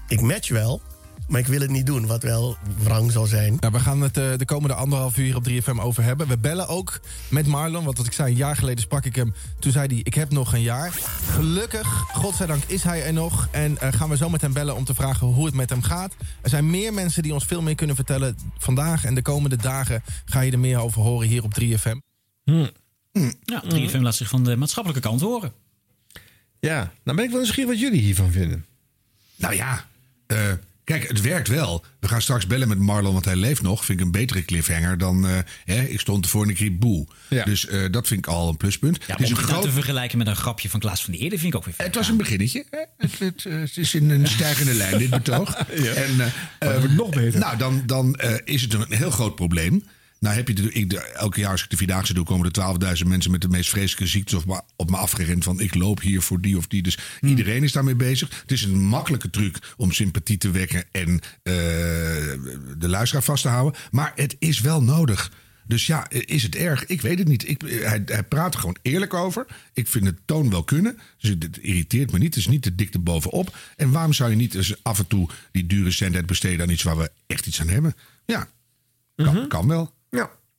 ik 0.08 0.20
match 0.20 0.48
wel, 0.48 0.82
maar 1.30 1.40
ik 1.40 1.46
wil 1.46 1.60
het 1.60 1.70
niet 1.70 1.86
doen. 1.86 2.06
Wat 2.06 2.22
wel 2.22 2.56
wrang 2.82 3.12
zal 3.12 3.26
zijn. 3.26 3.56
Nou, 3.60 3.72
we 3.72 3.80
gaan 3.80 4.00
het 4.00 4.16
eh, 4.16 4.36
de 4.36 4.44
komende 4.44 4.74
anderhalf 4.74 5.16
uur 5.16 5.24
hier 5.24 5.36
op 5.36 5.48
3FM 5.48 5.80
over 5.80 6.02
hebben. 6.02 6.28
We 6.28 6.38
bellen 6.38 6.68
ook 6.68 7.00
met 7.28 7.46
Marlon, 7.46 7.84
want 7.84 7.96
wat 7.96 8.06
ik 8.06 8.12
zei, 8.12 8.30
een 8.30 8.36
jaar 8.36 8.56
geleden 8.56 8.80
sprak 8.80 9.04
ik 9.04 9.16
hem. 9.16 9.34
Toen 9.58 9.72
zei 9.72 9.86
hij, 9.86 10.00
ik 10.02 10.14
heb 10.14 10.30
nog 10.30 10.52
een 10.52 10.62
jaar. 10.62 10.92
Gelukkig, 11.30 11.86
godzijdank, 12.12 12.62
is 12.66 12.82
hij 12.82 13.04
er 13.04 13.12
nog. 13.12 13.48
En 13.50 13.78
eh, 13.78 13.92
gaan 13.92 14.08
we 14.08 14.16
zo 14.16 14.28
met 14.28 14.40
hem 14.40 14.52
bellen 14.52 14.76
om 14.76 14.84
te 14.84 14.94
vragen 14.94 15.26
hoe 15.26 15.46
het 15.46 15.54
met 15.54 15.70
hem 15.70 15.82
gaat. 15.82 16.14
Er 16.42 16.50
zijn 16.50 16.70
meer 16.70 16.94
mensen 16.94 17.22
die 17.22 17.32
ons 17.32 17.44
veel 17.44 17.62
meer 17.62 17.74
kunnen 17.74 17.96
vertellen. 17.96 18.36
Vandaag 18.58 19.04
en 19.04 19.14
de 19.14 19.22
komende 19.22 19.56
dagen 19.56 20.02
ga 20.24 20.40
je 20.40 20.52
er 20.52 20.58
meer 20.58 20.78
over 20.78 21.02
horen 21.02 21.28
hier 21.28 21.42
op 21.42 21.60
3FM. 21.60 21.98
Ja, 23.44 23.62
3FM 23.74 24.00
laat 24.00 24.14
zich 24.14 24.28
van 24.28 24.44
de 24.44 24.56
maatschappelijke 24.56 25.08
kant 25.08 25.20
horen. 25.20 25.52
Ja, 26.60 26.92
nou 27.02 27.16
ben 27.16 27.24
ik 27.24 27.30
wel 27.30 27.40
nieuwsgierig 27.40 27.70
wat 27.70 27.80
jullie 27.80 28.00
hiervan 28.00 28.30
vinden. 28.30 28.66
Nou 29.36 29.54
ja, 29.54 29.86
eh, 30.26 30.52
Kijk, 30.90 31.08
het 31.08 31.20
werkt 31.20 31.48
wel. 31.48 31.84
We 32.00 32.08
gaan 32.08 32.22
straks 32.22 32.46
bellen 32.46 32.68
met 32.68 32.78
Marlon, 32.78 33.12
want 33.12 33.24
hij 33.24 33.36
leeft 33.36 33.62
nog. 33.62 33.84
Vind 33.84 33.98
ik 34.00 34.04
een 34.04 34.10
betere 34.12 34.44
cliffhanger 34.44 34.98
dan... 34.98 35.26
eh, 35.26 35.38
hè, 35.64 35.82
ik 35.82 36.00
stond 36.00 36.24
ervoor 36.24 36.42
en 36.42 36.50
ik 36.50 36.58
riep 36.58 36.80
boe. 36.80 37.06
Dus 37.44 37.66
eh, 37.66 37.84
dat 37.90 38.06
vind 38.06 38.26
ik 38.26 38.32
al 38.32 38.48
een 38.48 38.56
pluspunt. 38.56 38.98
Ja, 39.06 39.12
het 39.12 39.20
is 39.20 39.26
om 39.26 39.32
een 39.32 39.42
het 39.42 39.50
groot... 39.50 39.62
te 39.62 39.70
vergelijken 39.70 40.18
met 40.18 40.26
een 40.26 40.36
grapje 40.36 40.70
van 40.70 40.80
Klaas 40.80 41.04
van 41.04 41.12
der 41.12 41.22
Eerde 41.22 41.38
vind 41.38 41.54
ik 41.54 41.58
ook 41.58 41.64
weer 41.64 41.74
Het 41.76 41.94
was 41.94 42.08
een 42.08 42.16
beginnetje. 42.16 42.64
hè. 42.70 42.78
Het, 42.96 43.18
het, 43.18 43.44
eh, 43.44 43.58
het 43.60 43.76
is 43.76 43.94
in 43.94 44.10
een 44.10 44.26
stijgende 44.26 44.74
lijn, 44.74 44.98
dit 44.98 45.10
betoog. 45.10 45.54
En, 45.94 46.32
eh, 46.58 46.78
wordt 46.78 46.94
nog 46.94 47.10
beter. 47.10 47.40
Nou, 47.40 47.56
dan, 47.56 47.82
dan 47.86 48.14
eh, 48.16 48.34
is 48.44 48.62
het 48.62 48.74
een 48.74 48.86
heel 48.88 49.10
groot 49.10 49.34
probleem. 49.34 49.84
Nou 50.20 50.34
heb 50.34 50.48
je 50.48 50.54
de, 50.54 50.72
ik, 50.72 50.90
de- 50.90 51.00
elke 51.00 51.40
jaar 51.40 51.50
als 51.50 51.62
ik 51.62 51.70
de 51.70 51.76
Vierdaagse 51.76 52.14
doe... 52.14 52.24
komen 52.24 52.50
er 52.52 52.96
12.000 53.02 53.06
mensen 53.06 53.30
met 53.30 53.40
de 53.40 53.48
meest 53.48 53.70
vreselijke 53.70 54.06
ziektes 54.06 54.34
op 54.34 54.46
me, 54.46 54.60
op 54.76 54.90
me 54.90 54.96
afgerend... 54.96 55.44
van 55.44 55.60
ik 55.60 55.74
loop 55.74 56.00
hier 56.00 56.22
voor 56.22 56.40
die 56.40 56.56
of 56.56 56.66
die. 56.66 56.82
Dus 56.82 56.98
iedereen 57.20 57.62
is 57.62 57.72
daarmee 57.72 57.94
bezig. 57.94 58.40
Het 58.40 58.52
is 58.52 58.62
een 58.62 58.80
makkelijke 58.80 59.30
truc 59.30 59.74
om 59.76 59.92
sympathie 59.92 60.38
te 60.38 60.50
wekken... 60.50 60.84
en 60.92 61.20
eh, 61.42 61.52
de 62.78 62.88
luisteraar 62.88 63.24
vast 63.24 63.42
te 63.42 63.48
houden. 63.48 63.80
Maar 63.90 64.12
het 64.14 64.36
is 64.38 64.60
wel 64.60 64.82
nodig. 64.82 65.32
Dus 65.66 65.86
ja, 65.86 66.10
is 66.10 66.42
het 66.42 66.54
erg? 66.54 66.86
Ik 66.86 67.00
weet 67.00 67.18
het 67.18 67.28
niet. 67.28 67.48
Ik, 67.48 67.60
hij, 67.60 68.02
hij 68.06 68.22
praat 68.22 68.54
er 68.54 68.60
gewoon 68.60 68.76
eerlijk 68.82 69.14
over. 69.14 69.46
Ik 69.72 69.88
vind 69.88 70.06
het 70.06 70.18
toon 70.24 70.50
wel 70.50 70.64
kunnen. 70.64 70.98
Dus 71.18 71.30
het, 71.30 71.58
irriteert 71.58 72.12
me 72.12 72.18
niet. 72.18 72.34
Het 72.34 72.44
is 72.44 72.48
niet 72.48 72.62
te 72.62 72.74
dik 72.74 72.94
erbovenop. 72.94 73.56
En 73.76 73.90
waarom 73.90 74.12
zou 74.12 74.30
je 74.30 74.36
niet 74.36 74.54
eens 74.54 74.74
af 74.82 74.98
en 74.98 75.06
toe 75.06 75.28
die 75.52 75.66
dure 75.66 75.90
cent 75.90 76.26
besteden 76.26 76.60
aan 76.60 76.72
iets 76.72 76.82
waar 76.82 76.96
we 76.96 77.10
echt 77.26 77.46
iets 77.46 77.60
aan 77.60 77.68
hebben? 77.68 77.94
Ja, 78.26 78.48
kan, 79.16 79.48
kan 79.48 79.68
wel. 79.68 79.98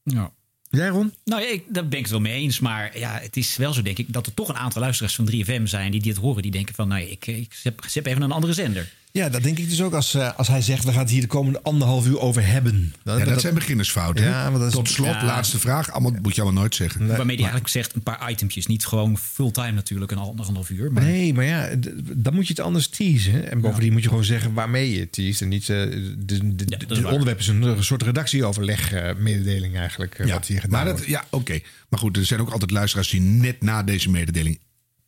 Ja. 0.03 0.13
Ja. 0.13 0.79
Jij, 0.79 0.87
Ron? 0.87 1.13
Nou 1.23 1.41
ja, 1.41 1.47
ik, 1.47 1.63
daar 1.67 1.87
ben 1.87 1.97
ik 1.97 2.03
het 2.03 2.11
wel 2.11 2.21
mee 2.21 2.41
eens. 2.41 2.59
Maar 2.59 2.97
ja, 2.97 3.19
het 3.19 3.37
is 3.37 3.57
wel 3.57 3.73
zo, 3.73 3.81
denk 3.81 3.97
ik, 3.97 4.13
dat 4.13 4.25
er 4.25 4.33
toch 4.33 4.49
een 4.49 4.57
aantal 4.57 4.81
luisteraars 4.81 5.15
van 5.15 5.31
3FM 5.31 5.63
zijn 5.63 5.91
die 5.91 6.01
dit 6.01 6.17
horen. 6.17 6.41
Die 6.41 6.51
denken 6.51 6.75
van, 6.75 6.87
nou, 6.87 7.01
ik, 7.01 7.27
ik 7.27 7.53
zet, 7.53 7.81
zet 7.87 8.05
even 8.05 8.21
een 8.21 8.31
andere 8.31 8.53
zender. 8.53 8.91
Ja, 9.13 9.29
dat 9.29 9.43
denk 9.43 9.57
ik 9.57 9.69
dus 9.69 9.81
ook 9.81 9.93
als, 9.93 10.13
eh, 10.13 10.37
als 10.37 10.47
hij 10.47 10.61
zegt... 10.61 10.83
we 10.83 10.91
gaan 10.91 10.99
het 11.01 11.09
hier 11.09 11.21
de 11.21 11.27
komende 11.27 11.61
anderhalf 11.63 12.07
uur 12.07 12.19
over 12.19 12.47
hebben. 12.47 12.93
Ja, 13.03 13.17
dat, 13.25 13.41
zijn 13.41 13.53
beginnersfouten. 13.53 14.23
Ja, 14.23 14.49
maar 14.49 14.59
dat 14.59 14.67
is- 14.67 14.73
Tot 14.73 14.89
slot, 14.89 15.07
Ja. 15.13 15.25
laatste 15.25 15.59
vraag. 15.59 15.91
Allemaal, 15.91 16.11
moet 16.21 16.35
je 16.35 16.41
allemaal 16.41 16.61
nooit 16.61 16.75
zeggen. 16.75 17.07
Waarmee 17.07 17.25
hij 17.25 17.35
eigenlijk 17.35 17.67
zegt 17.67 17.95
een 17.95 18.03
paar 18.03 18.31
itempjes. 18.31 18.65
Niet 18.67 18.85
gewoon 18.85 19.17
fulltime 19.17 19.71
natuurlijk, 19.71 20.11
een 20.11 20.17
anderhalf 20.17 20.69
uur. 20.69 20.91
Maar 20.91 21.03
Nee, 21.03 21.33
maar 21.33 21.45
ja, 21.45 21.69
dan 22.15 22.33
moet 22.33 22.47
je 22.47 22.53
het 22.53 22.61
anders 22.61 22.87
teasen. 22.87 23.51
En 23.51 23.61
bovendien 23.61 23.91
moet 23.93 24.03
je 24.03 24.09
gewoon 24.09 24.23
zeggen 24.23 24.53
waarmee 24.53 24.91
je 24.93 24.99
het 24.99 25.11
teast. 25.11 25.41
En 25.41 25.47
niet, 25.49 25.61
eh, 25.69 25.77
de, 25.77 26.15
de, 26.25 26.55
de- 26.55 26.65
is 26.77 26.87
het 26.87 26.99
waar. 27.01 27.11
onderwerp 27.11 27.39
is 27.39 27.47
een, 27.47 27.61
een 27.61 27.83
soort 27.83 28.03
redactieoverleg 28.03 28.91
eh, 28.93 29.15
mededeling 29.17 29.75
eigenlijk. 29.75 30.17
Ja, 30.25 30.33
wat 30.33 30.45
hier 30.47 30.61
gedaan 30.61 30.75
maar 30.75 30.85
dat, 30.85 30.93
wordt. 30.95 31.09
ja, 31.09 31.25
oké. 31.29 31.59
Maar 31.89 31.99
goed, 31.99 32.17
er 32.17 32.25
zijn 32.25 32.39
ook 32.39 32.49
altijd 32.51 32.71
luisteraars 32.71 33.09
die 33.09 33.21
net 33.21 33.61
na 33.61 33.83
deze 33.83 34.09
mededeling 34.09 34.59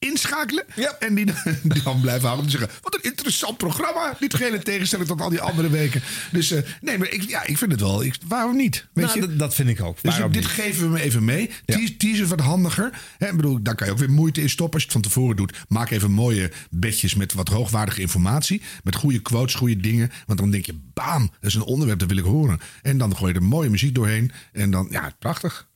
inschakelen. 0.04 0.66
En 1.00 1.16
die, 1.16 1.26
die 1.64 1.84
dan 1.84 2.02
blijven 2.02 2.26
houden 2.26 2.46
en 2.46 2.52
zeggen... 2.52 2.70
wat 2.82 2.96
een 2.96 3.04
interessant 3.04 3.58
programma. 3.58 4.18
Niet 4.20 4.34
geheel 4.34 4.54
in 4.54 4.64
tegenstelling 4.64 5.08
tot 5.08 5.22
al 5.22 5.30
die 5.30 5.42
andere 5.42 5.70
weken. 5.70 6.02
Dus 6.32 6.52
eh, 6.52 6.62
nee, 6.82 6.98
maar 6.98 7.10
ik, 7.10 7.22
ja, 7.30 7.46
ik 7.46 7.58
vind 7.58 7.72
het 7.72 7.82
wel. 7.82 8.04
Ik, 8.04 8.16
waarom 8.28 8.56
niet? 8.56 8.88
Weet 8.94 9.06
Nou, 9.06 9.22
je? 9.22 9.36
dat, 9.36 9.56
vind 9.56 9.70
ik 9.70 9.82
ook. 9.82 9.98
Dus 10.02 10.16
dit 10.16 10.30
niet? 10.30 10.46
geven 10.46 10.84
we 10.84 10.90
me 10.90 11.02
even 11.02 11.24
mee. 11.26 11.50
Teas, 11.66 11.92
teasen 11.98 12.28
wat 12.28 12.40
handiger. 12.40 13.02
Hè, 13.18 13.28
ik 13.28 13.36
bedoel, 13.36 13.62
daar 13.62 13.76
kan 13.76 13.88
je 13.88 13.94
ook 13.94 14.00
weer 14.00 14.12
moeite 14.12 14.42
in 14.42 14.50
stoppen 14.50 14.74
als 14.74 14.84
je 14.84 14.90
het 14.94 15.02
van 15.02 15.12
tevoren 15.12 15.36
doet. 15.36 15.58
Maak 15.68 15.90
even 15.90 16.12
mooie 16.12 16.52
bedjes 16.70 17.16
met 17.16 17.34
wat 17.34 17.48
hoogwaardige 17.48 18.02
informatie. 18.02 18.62
Met 18.84 18.96
goede 18.96 19.20
quotes, 19.20 19.56
goede 19.56 19.78
dingen. 19.78 20.12
Want 20.26 20.40
dan 20.40 20.52
denk 20.52 20.66
je, 20.66 20.80
bam, 20.94 21.22
dat 21.40 21.50
is 21.50 21.56
een 21.56 21.62
onderwerp, 21.62 22.00
dat 22.00 22.08
wil 22.08 22.18
ik 22.18 22.24
horen. 22.24 22.60
En 22.82 22.98
dan 22.98 23.16
gooi 23.18 23.34
je 23.34 23.40
er 23.40 23.46
mooie 23.46 23.70
muziek 23.70 23.96
doorheen. 23.96 24.32
En 24.52 24.72
dan, 24.72 24.88
ja, 24.92 25.14
prachtig. 25.20 25.68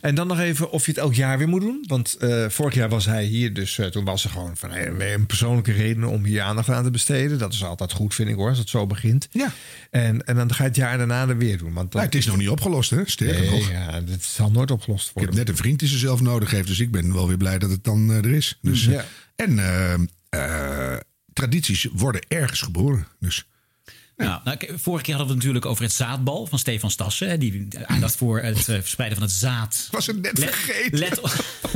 En 0.00 0.14
dan 0.14 0.26
nog 0.26 0.38
even 0.40 0.70
of 0.70 0.84
je 0.84 0.90
het 0.90 1.00
elk 1.00 1.14
jaar 1.14 1.38
weer 1.38 1.48
moet 1.48 1.60
doen. 1.60 1.84
Want 1.86 2.14
eh, 2.16 2.48
vorig 2.48 2.74
jaar 2.74 2.88
was 2.88 3.06
hij 3.06 3.24
hier, 3.24 3.52
dus 3.54 3.78
eh, 3.78 3.86
toen 3.86 4.04
was 4.04 4.24
er 4.24 4.30
gewoon 4.30 4.56
van 4.56 4.70
hey, 4.70 5.14
een 5.14 5.26
persoonlijke 5.26 5.72
reden 5.72 6.04
om 6.04 6.24
hier 6.24 6.42
aandacht 6.42 6.68
aan 6.68 6.84
te 6.84 6.90
besteden. 6.90 7.38
Dat 7.38 7.52
is 7.52 7.64
altijd 7.64 7.92
goed, 7.92 8.14
vind 8.14 8.28
ik 8.28 8.34
hoor, 8.34 8.48
als 8.48 8.58
het 8.58 8.68
zo 8.68 8.86
begint. 8.86 9.28
Ja. 9.30 9.52
En, 9.90 10.24
en 10.26 10.36
dan 10.36 10.54
ga 10.54 10.62
je 10.62 10.68
het 10.68 10.76
jaar 10.78 10.98
daarna 10.98 11.28
er 11.28 11.36
weer 11.36 11.58
doen. 11.58 11.72
Want 11.72 11.92
dan, 11.92 12.00
Maar 12.00 12.10
het 12.10 12.14
is 12.20 12.26
nog 12.26 12.36
niet 12.36 12.48
opgelost, 12.48 12.90
hè? 12.90 13.02
Sterker 13.04 13.40
Nee, 13.40 13.50
nog. 13.50 13.70
ja, 13.70 14.00
dit 14.00 14.24
zal 14.24 14.50
nooit 14.50 14.70
opgelost 14.70 15.06
Ik 15.08 15.12
worden. 15.14 15.34
heb 15.34 15.46
net 15.46 15.48
een 15.56 15.62
vriend 15.62 15.78
die 15.78 15.88
ze 15.88 15.98
zelf 15.98 16.20
nodig 16.20 16.50
heeft. 16.50 16.66
Dus 16.68 16.80
ik 16.80 16.90
ben 16.90 17.12
wel 17.12 17.28
weer 17.28 17.36
blij 17.36 17.58
dat 17.58 17.70
het 17.70 17.84
dan 17.84 18.10
eh, 18.10 18.16
er 18.16 18.30
is. 18.32 18.58
Dus, 18.62 18.86
eh, 18.86 18.92
Ja. 18.92 19.04
En 19.36 19.58
eh, 19.58 19.94
eh, 20.94 21.00
tradities 21.32 21.88
worden 21.92 22.22
ergens 22.28 22.60
geboren. 22.60 23.06
Dus 23.20 23.46
Nou, 24.24 24.40
nou, 24.44 24.56
vorige 24.76 25.04
keer 25.04 25.14
hadden 25.14 25.16
we 25.16 25.22
het 25.22 25.34
natuurlijk 25.34 25.66
over 25.66 25.82
het 25.82 25.92
zaadbal 25.92 26.46
van 26.46 26.58
Stefan 26.58 26.90
Stassen. 26.90 27.28
hè, 27.28 27.38
Die 27.38 27.68
aandacht 27.86 28.16
voor 28.16 28.40
het 28.40 28.56
eh, 28.68 28.74
verspreiden 28.80 29.18
van 29.18 29.26
het 29.26 29.36
zaad. 29.36 29.88
was 29.90 30.06
het 30.06 30.20
net 30.22 30.38
Let- 30.38 30.54
vergeten. 30.54 30.98
Let, 30.98 31.20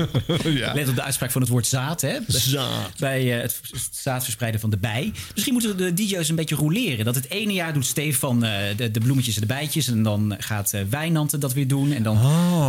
let 0.75 0.89
op 0.89 0.95
de 0.95 1.03
uitspraak 1.03 1.31
van 1.31 1.41
het 1.41 1.51
woord 1.51 1.67
zaad. 1.67 2.01
Hè? 2.01 2.17
Zaad. 2.29 2.99
Bij 2.99 3.37
eh, 3.37 3.43
het 3.43 3.61
zaadverspreiden 3.91 4.61
van 4.61 4.71
de 4.71 4.77
bij. 4.79 5.13
Misschien 5.33 5.53
moeten 5.55 5.77
de 5.77 5.95
DJ's 5.95 6.29
een 6.29 6.37
beetje 6.37 6.55
roleren. 6.55 7.05
Dat 7.05 7.15
het 7.15 7.31
ene 7.31 7.53
jaar 7.53 7.73
doet 7.73 7.87
Stefan 7.87 8.45
eh, 8.45 8.77
de, 8.77 8.91
de 8.91 9.01
bloemetjes 9.01 9.35
en 9.35 9.41
de 9.41 9.47
bijtjes. 9.47 9.89
En 9.89 10.03
dan 10.03 10.35
gaat 10.39 10.73
eh 10.73 10.81
Wijnand 10.91 11.41
dat 11.41 11.53
weer 11.53 11.69
doen. 11.69 11.93
En 11.93 12.03
dan 12.03 12.15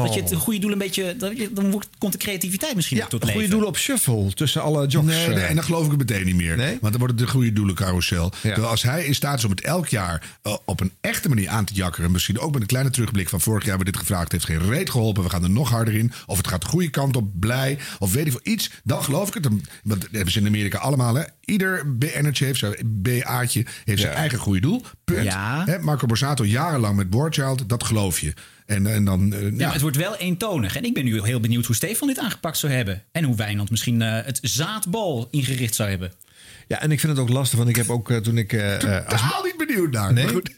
dat 0.03 0.13
je 0.13 0.21
het 0.21 0.33
goede 0.35 0.59
doel 0.59 0.71
een 0.71 0.77
beetje... 0.77 1.15
Dat 1.17 1.33
dan 1.51 1.83
komt 1.97 2.11
de 2.11 2.17
creativiteit 2.17 2.75
misschien 2.75 2.97
Ja, 2.97 3.03
tot 3.07 3.19
goede 3.21 3.35
leven. 3.35 3.49
doelen 3.49 3.69
op 3.69 3.77
shuffle 3.77 4.33
tussen 4.33 4.61
alle 4.61 4.87
jocks. 4.87 5.05
Nee, 5.07 5.27
nee, 5.27 5.43
en 5.43 5.55
dan 5.55 5.63
geloof 5.63 5.83
ik 5.85 5.89
het 5.89 5.99
meteen 5.99 6.25
niet 6.25 6.35
meer. 6.35 6.57
Nee? 6.57 6.69
Want 6.69 6.81
dan 6.81 6.97
wordt 6.97 7.13
het 7.13 7.17
de 7.27 7.27
goede 7.33 7.53
doelencarousel. 7.53 8.23
Ja. 8.33 8.39
Terwijl 8.41 8.67
als 8.67 8.83
hij 8.83 9.05
in 9.05 9.15
staat 9.15 9.37
is 9.37 9.43
om 9.43 9.51
het 9.51 9.66
elk 9.67 9.87
jaar 9.87 10.37
eh, 10.41 10.55
op 10.65 10.79
een 10.79 10.91
echte 11.01 11.29
manier 11.29 11.49
aan 11.49 11.65
te 11.65 11.73
jakkeren... 11.73 12.11
misschien 12.11 12.39
ook 12.39 12.51
met 12.51 12.61
een 12.61 12.67
kleine 12.67 12.89
terugblik 12.89 13.29
van 13.29 13.41
vorig 13.41 13.61
jaar 13.65 13.69
hebben 13.75 13.85
we 13.85 13.91
dit 13.97 14.01
gevraagd... 14.07 14.31
heeft 14.31 14.45
geen 14.45 14.69
reet 14.69 14.89
geholpen, 14.89 15.23
we 15.23 15.29
gaan 15.29 15.43
er 15.43 15.49
nog 15.49 15.69
harder 15.69 15.93
in. 15.93 16.11
Of 16.25 16.37
het 16.37 16.47
gaat 16.47 16.61
de 16.61 16.67
goede 16.67 16.89
kant 16.89 17.15
op, 17.15 17.39
blij, 17.39 17.77
of 17.99 18.13
weet 18.13 18.25
ik 18.25 18.31
veel 18.31 18.53
iets. 18.53 18.71
Dan 18.83 19.03
geloof 19.03 19.27
ik 19.27 19.33
het. 19.33 19.47
Want 19.47 20.01
dat 20.01 20.07
hebben 20.11 20.31
ze 20.31 20.39
in 20.39 20.47
Amerika 20.47 20.77
allemaal. 20.77 21.15
Hè. 21.15 21.23
Ieder 21.45 21.97
BN'ertje 21.97 22.45
heeft 22.45 22.59
zijn 22.59 22.75
BA'tje 22.85 23.65
heeft 23.83 24.01
zijn 24.01 24.13
eigen 24.13 24.37
goede 24.39 24.59
doel. 24.61 24.83
Punt. 25.03 25.23
Ja. 25.23 25.63
Hè, 25.65 25.79
Marco 25.79 26.05
Borsato 26.05 26.45
jarenlang 26.45 26.95
met 26.95 27.09
Boardchild, 27.09 27.69
dat 27.69 27.83
geloof 27.83 28.19
je. 28.19 28.33
En, 28.65 28.87
en 28.93 29.05
dan... 29.05 29.33
eh, 29.33 29.41
Ja, 29.41 29.49
ja. 29.57 29.71
het 29.71 29.81
wordt 29.81 29.97
wel 29.97 30.15
eentonig. 30.15 30.75
En 30.75 30.83
ik 30.83 30.93
ben 30.93 31.03
nu 31.05 31.21
heel 31.23 31.39
benieuwd 31.39 31.65
hoe 31.65 31.75
Stefan 31.75 32.07
dit 32.07 32.19
aangepakt 32.19 32.57
zou 32.57 32.73
hebben. 32.73 33.03
En 33.11 33.23
hoe 33.23 33.35
Wijnand 33.35 33.69
misschien 33.69 34.01
eh, 34.01 34.25
het 34.25 34.39
zaadbal 34.41 35.27
ingericht 35.31 35.75
zou 35.75 35.89
hebben. 35.89 36.11
Ja, 36.67 36.81
en 36.81 36.91
ik 36.91 36.99
vind 36.99 37.11
het 37.11 37.21
ook 37.21 37.29
lastig, 37.29 37.57
want 37.57 37.69
ik 37.69 37.75
heb 37.75 37.89
ook 37.89 38.11
toen 38.11 38.37
ik... 38.37 38.53
als- 38.53 39.21
benieuwd 39.67 39.91
naar. 39.91 40.13
Nee? 40.13 40.23
Maar 40.23 40.33
goed. 40.33 40.51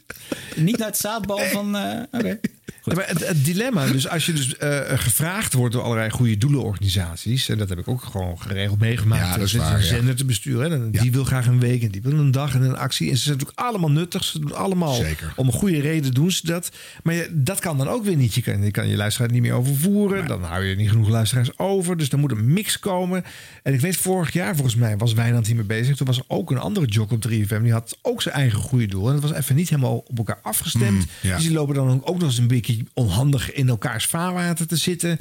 Niet 0.55 0.77
naar 0.77 0.87
het 0.87 0.97
zaadbal 0.97 1.39
van... 1.39 1.75
eh, 1.75 2.01
Oké. 2.11 2.39
Ja, 2.83 2.95
maar 2.95 3.07
het, 3.07 3.27
het 3.27 3.45
dilemma, 3.45 3.85
dus 3.85 4.07
als 4.07 4.25
je 4.25 4.33
dus 4.33 4.57
eh, 4.57 4.79
gevraagd 4.85 5.53
wordt 5.53 5.73
door 5.73 5.83
allerlei 5.83 6.09
goede 6.09 6.37
doelenorganisaties, 6.37 7.49
en 7.49 7.57
dat 7.57 7.69
heb 7.69 7.79
ik 7.79 7.87
ook 7.87 8.03
gewoon 8.03 8.41
geregeld 8.41 8.79
meegemaakt, 8.79 9.25
Ja, 9.25 9.37
dat 9.37 9.45
is 9.45 9.53
waar, 9.53 9.75
een 9.75 9.83
zender 9.83 10.15
te 10.15 10.25
besturen, 10.25 10.71
en 10.71 10.91
die 10.91 11.11
wil 11.11 11.23
graag 11.23 11.47
een 11.47 11.59
week 11.59 11.83
en 11.83 11.91
die 11.91 12.01
wil 12.01 12.11
een 12.11 12.31
dag 12.31 12.55
en 12.55 12.61
een 12.61 12.77
actie. 12.77 13.09
En 13.09 13.17
ze 13.17 13.23
zijn 13.23 13.37
natuurlijk 13.37 13.59
allemaal 13.59 13.91
nuttig, 13.91 14.23
ze 14.23 14.39
doen 14.39 14.55
allemaal 14.55 14.93
Zeker. 14.93 15.33
om 15.35 15.47
een 15.47 15.53
goede 15.53 15.79
reden 15.79 16.13
doen 16.13 16.31
ze 16.31 16.45
dat. 16.45 16.71
Maar 17.03 17.13
je, 17.13 17.29
dat 17.31 17.59
kan 17.59 17.77
dan 17.77 17.87
ook 17.87 18.03
weer 18.03 18.15
niet. 18.15 18.33
Je 18.33 18.41
kan 18.41 18.63
je, 18.63 18.71
kan 18.71 18.87
je 18.87 18.95
luisteraar 18.95 19.31
niet 19.31 19.41
meer 19.41 19.53
overvoeren, 19.53 20.27
dan 20.27 20.43
hou 20.43 20.63
je 20.63 20.75
niet 20.75 20.89
genoeg 20.89 21.09
luisteraars 21.09 21.57
over, 21.57 21.97
dus 21.97 22.09
er 22.09 22.19
moet 22.19 22.31
een 22.31 22.53
mix 22.53 22.79
komen. 22.79 23.23
En 23.63 23.73
ik 23.73 23.79
weet, 23.79 23.97
vorig 23.97 24.33
jaar 24.33 24.53
volgens 24.55 24.75
mij 24.75 24.97
was 24.97 25.13
Wijnand 25.13 25.47
hiermee 25.47 25.65
bezig. 25.65 25.95
Toen 25.95 26.07
was 26.07 26.17
er 26.17 26.23
ook 26.27 26.51
een 26.51 26.57
andere 26.57 26.85
jock 26.85 27.11
op 27.11 27.27
3FM, 27.27 27.61
die 27.61 27.71
had 27.71 27.97
ook 28.01 28.21
zijn 28.21 28.35
eigen 28.35 28.59
goede 28.59 28.85
doel. 28.85 29.07
En 29.07 29.13
dat 29.13 29.21
was 29.21 29.33
even 29.33 29.55
niet 29.55 29.69
helemaal 29.69 29.97
op 29.97 30.17
elkaar 30.17 30.39
afgestemd. 30.41 30.91
Mm, 30.97 31.05
ja. 31.21 31.35
Dus 31.35 31.45
die 31.45 31.53
lopen 31.53 31.75
dan 31.75 32.01
ook 32.05 32.17
nog 32.17 32.27
eens 32.27 32.37
een 32.37 32.47
beetje 32.47 32.68
onhandig 32.93 33.53
in 33.53 33.69
elkaars 33.69 34.05
vaarwater 34.05 34.67
te 34.67 34.75
zitten. 34.75 35.17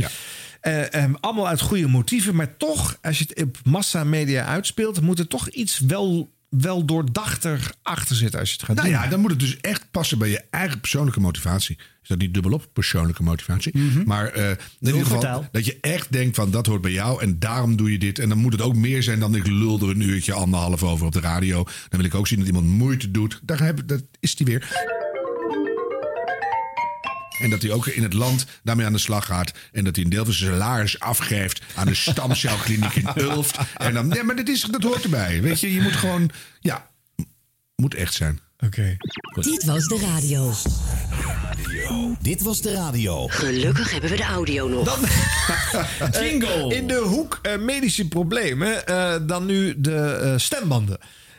Eh, 0.61 0.95
ehm, 0.95 1.13
allemaal 1.21 1.49
uit 1.49 1.61
goede 1.61 1.89
motieven. 1.89 2.35
Maar 2.35 2.57
toch, 2.57 2.99
als 3.03 3.19
je 3.19 3.25
het 3.29 3.43
op 3.43 3.59
massamedia 3.65 4.45
uitspeelt... 4.45 5.01
moet 5.01 5.19
er 5.19 5.27
toch 5.27 5.49
iets 5.49 5.79
wel, 5.79 6.33
wel 6.49 6.85
doordachter 6.85 7.73
achter 7.83 8.17
zitten 8.17 8.41
als 8.41 8.49
je 8.49 8.57
het 8.57 8.65
gaat 8.65 8.77
Nou 8.77 8.89
doen. 8.89 8.99
ja, 8.99 9.07
dan 9.07 9.21
moet 9.21 9.31
het 9.31 9.41
dus 9.41 9.61
echt 9.61 9.91
passen 9.91 10.19
bij 10.19 10.29
je 10.29 10.45
eigen 10.51 10.81
persoonlijke 10.81 11.21
motivatie. 11.21 11.79
Is 12.03 12.09
dat 12.09 12.19
niet 12.19 12.35
dubbelop? 12.35 12.69
Persoonlijke 12.73 13.23
motivatie. 13.23 13.77
Maar 14.05 14.27
eh, 14.29 14.51
in 14.51 14.57
ieder 14.81 15.03
geval 15.03 15.21
vertaal. 15.21 15.49
dat 15.53 15.65
je 15.65 15.79
echt 15.81 16.13
denkt 16.13 16.37
van 16.37 16.51
dat 16.51 16.67
hoort 16.67 16.81
bij 16.81 16.93
jou 16.93 17.23
en 17.23 17.39
daarom 17.39 17.77
doe 17.77 17.93
je 17.93 17.99
dit. 17.99 18.19
En 18.19 18.29
dan 18.29 18.39
moet 18.39 18.53
het 18.53 18.63
ook 18.63 18.75
meer 18.75 19.03
zijn 19.03 19.21
dan 19.21 19.35
ik 19.35 19.47
lul 19.47 19.81
er 19.81 19.89
een 19.89 20.01
uurtje, 20.01 20.33
anderhalf 20.33 20.83
over 20.83 21.07
op 21.07 21.13
de 21.13 21.21
radio. 21.21 21.65
Dan 21.65 22.01
wil 22.01 22.05
ik 22.05 22.15
ook 22.15 22.27
zien 22.27 22.39
dat 22.39 22.47
iemand 22.47 22.67
moeite 22.67 23.11
doet. 23.11 23.41
Daar 23.43 23.61
heb, 23.63 23.83
dat 23.87 24.03
is 24.21 24.35
die 24.35 24.47
weer. 24.47 24.69
En 27.39 27.51
dat 27.51 27.63
hij 27.63 27.71
ook 27.71 27.87
in 27.87 28.03
het 28.03 28.13
land 28.13 28.47
daarmee 28.63 28.87
aan 28.87 28.93
de 28.93 28.99
slag 28.99 29.27
gaat. 29.27 29.53
En 29.73 29.85
dat 29.85 29.95
hij 29.95 30.05
een 30.05 30.11
deel 30.11 30.25
van 30.25 30.35
zijn 30.35 30.53
salaris 30.53 31.01
afgeeft 31.01 31.63
aan 31.75 31.87
de 31.87 31.95
stamcelkliniek 31.95 32.95
in 32.95 33.09
Ulft. 33.23 33.59
En 33.77 33.95
dan, 33.95 34.11
ja, 34.11 34.23
maar 34.23 34.37
dat, 34.37 34.49
is, 34.49 34.61
dat 34.61 34.83
hoort 34.83 35.03
erbij. 35.03 35.43
Weet 35.43 35.61
je, 35.61 35.75
je 35.75 35.81
moet 35.81 35.97
gewoon, 35.97 36.31
ja, 36.61 36.91
moet 37.77 37.95
echt 37.95 38.15
zijn. 38.15 38.41
Oké. 38.65 38.97
Dit 39.35 39.65
was 39.65 39.87
de 39.87 39.99
radio. 39.99 40.53
Dit 42.21 42.43
was 42.43 42.61
de 42.61 42.73
radio. 42.73 43.27
Gelukkig 43.27 43.91
hebben 43.91 44.11
we 44.11 44.17
de 44.17 44.23
audio 44.23 44.69
nog. 44.69 44.99
Jingle! 46.21 46.75
In 46.77 46.87
de 46.87 46.97
hoek 46.97 47.39
eh, 47.43 47.59
medische 47.59 48.09
problemen, 48.09 48.87
eh, 48.87 49.15
dan 49.23 49.47
nu 49.47 49.75
de 49.77 49.97
eh, 49.97 50.33
stembanden. 50.37 50.99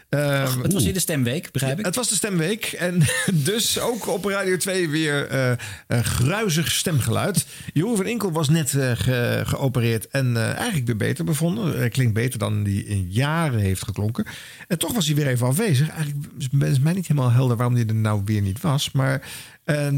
Eh, 0.10 0.56
het 0.62 0.74
was 0.74 0.84
in 0.86 0.93
de 0.93 1.00
stemweek, 1.00 1.52
begrijp 1.52 1.80
ik. 1.80 1.86
Het 1.86 1.95
was 1.95 2.10
de 2.10 2.15
stemweek. 2.15 2.65
En 2.65 3.02
dus 3.34 3.80
ook 3.80 4.08
op 4.08 4.26
Radio 4.26 4.58
2 4.58 4.89
weer 4.89 5.28
eh, 5.28 5.52
eh, 5.52 5.58
gruizig 5.88 6.72
stemgeluid. 6.72 7.45
Jeroen 7.74 7.95
van 7.95 8.06
Inkel 8.06 8.32
was 8.32 8.50
net 8.50 8.69
ge- 8.69 9.41
geopereerd 9.45 10.08
en 10.08 10.38
eh, 10.38 10.56
eigenlijk 10.56 10.86
weer 10.86 10.95
beter 10.98 11.26
bevonden. 11.26 11.89
Klinkt 11.89 12.13
beter 12.13 12.39
dan 12.39 12.63
die 12.63 12.86
in 12.86 13.08
jaren 13.10 13.60
heeft 13.60 13.84
geklonken. 13.84 14.26
En 14.67 14.78
toch 14.78 14.93
was 14.93 15.06
hij 15.06 15.15
weer 15.15 15.28
even 15.28 15.48
afwezig. 15.48 15.89
Eigenlijk 15.89 16.28
is 16.72 16.80
mij 16.80 16.93
niet 16.93 17.08
helemaal 17.08 17.32
helder 17.32 17.58
waarom 17.58 17.76
hij 17.76 17.86
er 17.86 17.95
nou 17.95 18.22
weer 18.26 18.41
niet 18.41 18.62
was. 18.62 18.92
Maar 18.92 19.21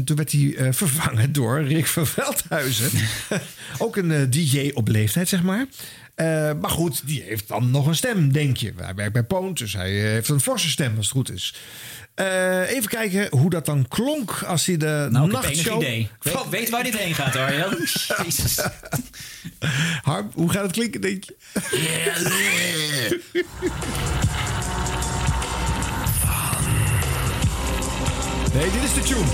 toen 0.04 0.16
werd 0.16 0.32
hij 0.32 0.56
vervangen 0.74 1.32
door 1.32 1.62
Rick 1.62 1.86
van 1.86 2.06
Veldhuizen. 2.06 2.90
ook 3.78 3.96
een 3.96 4.30
DJ 4.30 4.70
op 4.74 4.88
leeftijd, 4.88 5.28
zeg 5.28 5.42
maar. 5.42 5.66
Eh, 6.14 6.50
maar 6.60 6.70
goed, 6.70 7.06
die 7.06 7.22
heeft 7.22 7.48
dan 7.48 7.70
nog 7.70 7.86
een 7.86 7.94
stem, 7.94 8.32
denk 8.32 8.56
je. 8.56 8.72
Hij 8.76 8.94
werkt 8.94 9.12
bij 9.12 9.22
Poont, 9.22 9.58
dus 9.58 9.72
hij 9.72 10.04
eh, 10.04 10.10
heeft 10.10 10.28
een 10.28 10.40
forse 10.40 10.68
stem 10.68 10.96
als 10.96 11.06
het 11.06 11.14
goed 11.16 11.32
is. 11.32 11.54
Eh, 12.14 12.70
even 12.70 12.88
kijken 12.88 13.26
hoe 13.30 13.50
dat 13.50 13.66
dan 13.66 13.88
klonk 13.88 14.42
als 14.42 14.66
hij 14.66 14.76
de 14.76 15.08
Nou, 15.10 15.26
ik 15.26 15.32
heb 15.34 15.42
enig 15.42 15.56
nachtshow... 15.56 15.82
idee. 15.82 16.00
Ik 16.00 16.10
weet, 16.22 16.48
weet 16.50 16.70
waar 16.70 16.82
dit 16.82 16.98
heen 16.98 17.14
gaat, 17.14 17.36
Arjan. 17.36 17.76
Jezus. 18.24 18.60
Harm, 20.02 20.30
hoe 20.34 20.50
gaat 20.50 20.62
het 20.62 20.72
klinken, 20.72 21.00
denk 21.00 21.24
je? 21.24 21.36
Nee, 28.52 28.70
dit 28.70 28.82
is 28.82 28.94
de 28.94 29.00
tune. 29.00 29.24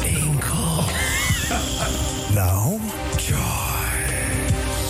Nou, 2.35 2.81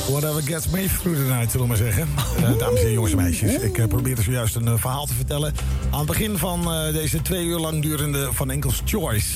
Whatever 0.08 0.42
gets 0.42 0.68
me 0.70 0.88
through 0.88 1.16
the 1.16 1.34
night, 1.34 1.50
zullen 1.50 1.66
we 1.66 1.72
maar 1.72 1.76
zeggen. 1.76 2.08
Eh, 2.36 2.58
dames 2.58 2.82
en 2.82 2.92
jongens 2.92 3.12
en 3.12 3.18
meisjes. 3.18 3.54
Ik 3.54 3.78
eh, 3.78 3.86
probeerde 3.86 4.22
zojuist 4.22 4.54
een 4.54 4.68
eh, 4.68 4.74
verhaal 4.76 5.06
te 5.06 5.14
vertellen. 5.14 5.54
Aan 5.90 5.98
het 5.98 6.06
begin 6.06 6.38
van 6.38 6.68
deze 6.92 7.22
twee 7.22 7.44
uur 7.44 7.58
lang 7.58 7.82
durende 7.82 8.28
Van 8.32 8.50
Enkels 8.50 8.82
Choice. 8.84 9.34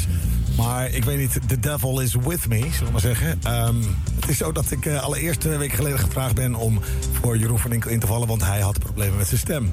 Maar 0.56 0.90
ik 0.90 1.04
weet 1.04 1.18
niet, 1.18 1.38
the 1.48 1.58
devil 1.60 2.00
is 2.00 2.14
with 2.14 2.48
me, 2.48 2.58
zullen 2.58 2.84
we 2.84 2.90
maar 2.90 3.00
zeggen. 3.00 3.38
Ehm, 3.42 3.76
het 4.20 4.28
is 4.28 4.36
zo 4.36 4.52
dat 4.52 4.70
ik 4.70 4.88
allereerst 4.88 5.40
twee 5.40 5.56
weken 5.56 5.76
geleden 5.76 5.98
gevraagd 5.98 6.34
ben... 6.34 6.54
om 6.54 6.80
voor 7.20 7.38
Jeroen 7.38 7.58
van 7.58 7.72
Enkel 7.72 7.90
in 7.90 8.00
te 8.00 8.06
vallen, 8.06 8.28
want 8.28 8.44
hij 8.44 8.60
had 8.60 8.78
problemen 8.78 9.16
met 9.16 9.26
zijn 9.26 9.40
stem. 9.40 9.72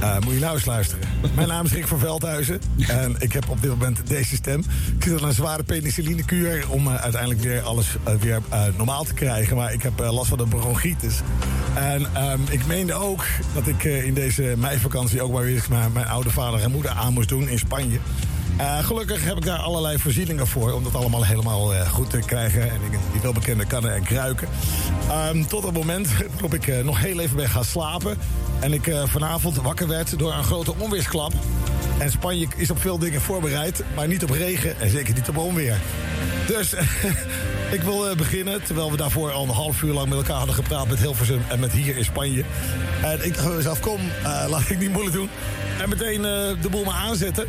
Eh, 0.00 0.18
moet 0.24 0.34
je 0.34 0.40
nou 0.40 0.54
eens 0.54 0.64
luisteren. 0.64 1.08
Mijn 1.34 1.48
naam 1.48 1.64
is 1.64 1.72
Rick 1.72 1.86
van 1.86 1.98
Veldhuizen. 1.98 2.60
En 2.88 3.16
ik 3.18 3.32
heb 3.32 3.48
op 3.48 3.60
dit 3.60 3.70
moment 3.70 4.06
deze 4.06 4.34
stem. 4.36 4.64
Ik 4.96 5.04
zit 5.04 5.22
aan 5.22 5.28
een 5.28 5.34
zware 5.34 5.62
penicillinekuur 5.62 6.64
om 6.68 6.86
eh, 6.86 6.94
uiteindelijk 6.94 7.40
weer 7.40 7.60
alles 7.60 7.96
eh, 8.04 8.14
weer 8.14 8.40
normaal 8.76 9.04
te 9.04 9.14
krijgen. 9.14 9.56
Maar 9.56 9.72
ik 9.72 9.82
heb 9.82 9.98
last 9.98 10.28
van 10.28 10.40
een 10.40 10.48
bronchitis. 10.48 11.20
En 11.74 12.06
ehm, 12.14 12.40
ik 12.50 12.66
meende 12.66 12.94
ook 12.94 13.24
dat 13.54 13.66
ik 13.66 13.84
in 13.84 14.14
deze 14.14 14.54
meivakantie 14.56 15.22
ook 15.22 15.32
maar 15.32 15.44
weer 15.44 15.64
mijn, 15.68 15.92
mijn 15.92 16.06
oude 16.06 16.30
vader 16.30 16.60
en 16.60 16.70
moeder 16.70 16.90
aan 16.90 17.12
moest 17.12 17.28
doen 17.28 17.48
in 17.48 17.58
Spanje. 17.58 17.98
Eh, 18.56 18.84
gelukkig 18.84 19.24
heb 19.24 19.36
ik 19.36 19.44
daar 19.44 19.58
allerlei 19.58 19.98
voorzieningen 19.98 20.46
voor 20.46 20.72
om 20.72 20.84
dat 20.84 20.94
allemaal 20.94 21.24
helemaal 21.24 21.74
eh, 21.74 21.88
goed 21.88 22.10
te 22.10 22.18
krijgen. 22.18 22.62
En 22.62 22.80
ik, 22.90 22.98
die 23.12 23.20
welbekende 23.20 23.66
kannen 23.66 23.94
en 23.94 24.02
kruiken. 24.02 24.48
Ehm, 25.08 25.44
tot 25.44 25.62
het 25.62 25.74
moment 25.74 26.08
waarop 26.32 26.54
ik 26.54 26.66
eh, 26.66 26.84
nog 26.84 27.00
heel 27.00 27.20
even 27.20 27.36
ben 27.36 27.48
gaan 27.48 27.64
slapen. 27.64 28.18
En 28.60 28.72
ik 28.72 28.90
vanavond 29.04 29.56
wakker 29.56 29.88
werd 29.88 30.18
door 30.18 30.32
een 30.32 30.44
grote 30.44 30.74
onweersklap. 30.78 31.32
En 31.98 32.10
Spanje 32.10 32.46
is 32.56 32.70
op 32.70 32.80
veel 32.80 32.98
dingen 32.98 33.20
voorbereid, 33.20 33.82
maar 33.94 34.08
niet 34.08 34.22
op 34.22 34.30
regen 34.30 34.80
en 34.80 34.90
zeker 34.90 35.14
niet 35.14 35.28
op 35.28 35.36
onweer. 35.36 35.76
Dus 36.46 36.74
ik 37.76 37.80
wil 37.82 38.14
beginnen, 38.16 38.62
terwijl 38.64 38.90
we 38.90 38.96
daarvoor 38.96 39.32
al 39.32 39.42
een 39.42 39.48
half 39.48 39.82
uur 39.82 39.92
lang 39.92 40.08
met 40.08 40.18
elkaar 40.18 40.36
hadden 40.36 40.54
gepraat 40.54 40.88
met 40.88 40.98
Hilversum 40.98 41.42
en 41.48 41.60
met 41.60 41.72
hier 41.72 41.96
in 41.96 42.04
Spanje. 42.04 42.44
En 43.02 43.24
ik 43.24 43.34
dacht 43.34 43.54
mezelf, 43.54 43.80
kom, 43.80 44.00
laat 44.52 44.70
ik 44.70 44.78
niet 44.78 44.92
moeilijk 44.92 45.16
doen. 45.16 45.30
En 45.80 45.88
meteen 45.88 46.22
de 46.22 46.68
boel 46.70 46.84
maar 46.84 46.94
aanzetten. 46.94 47.46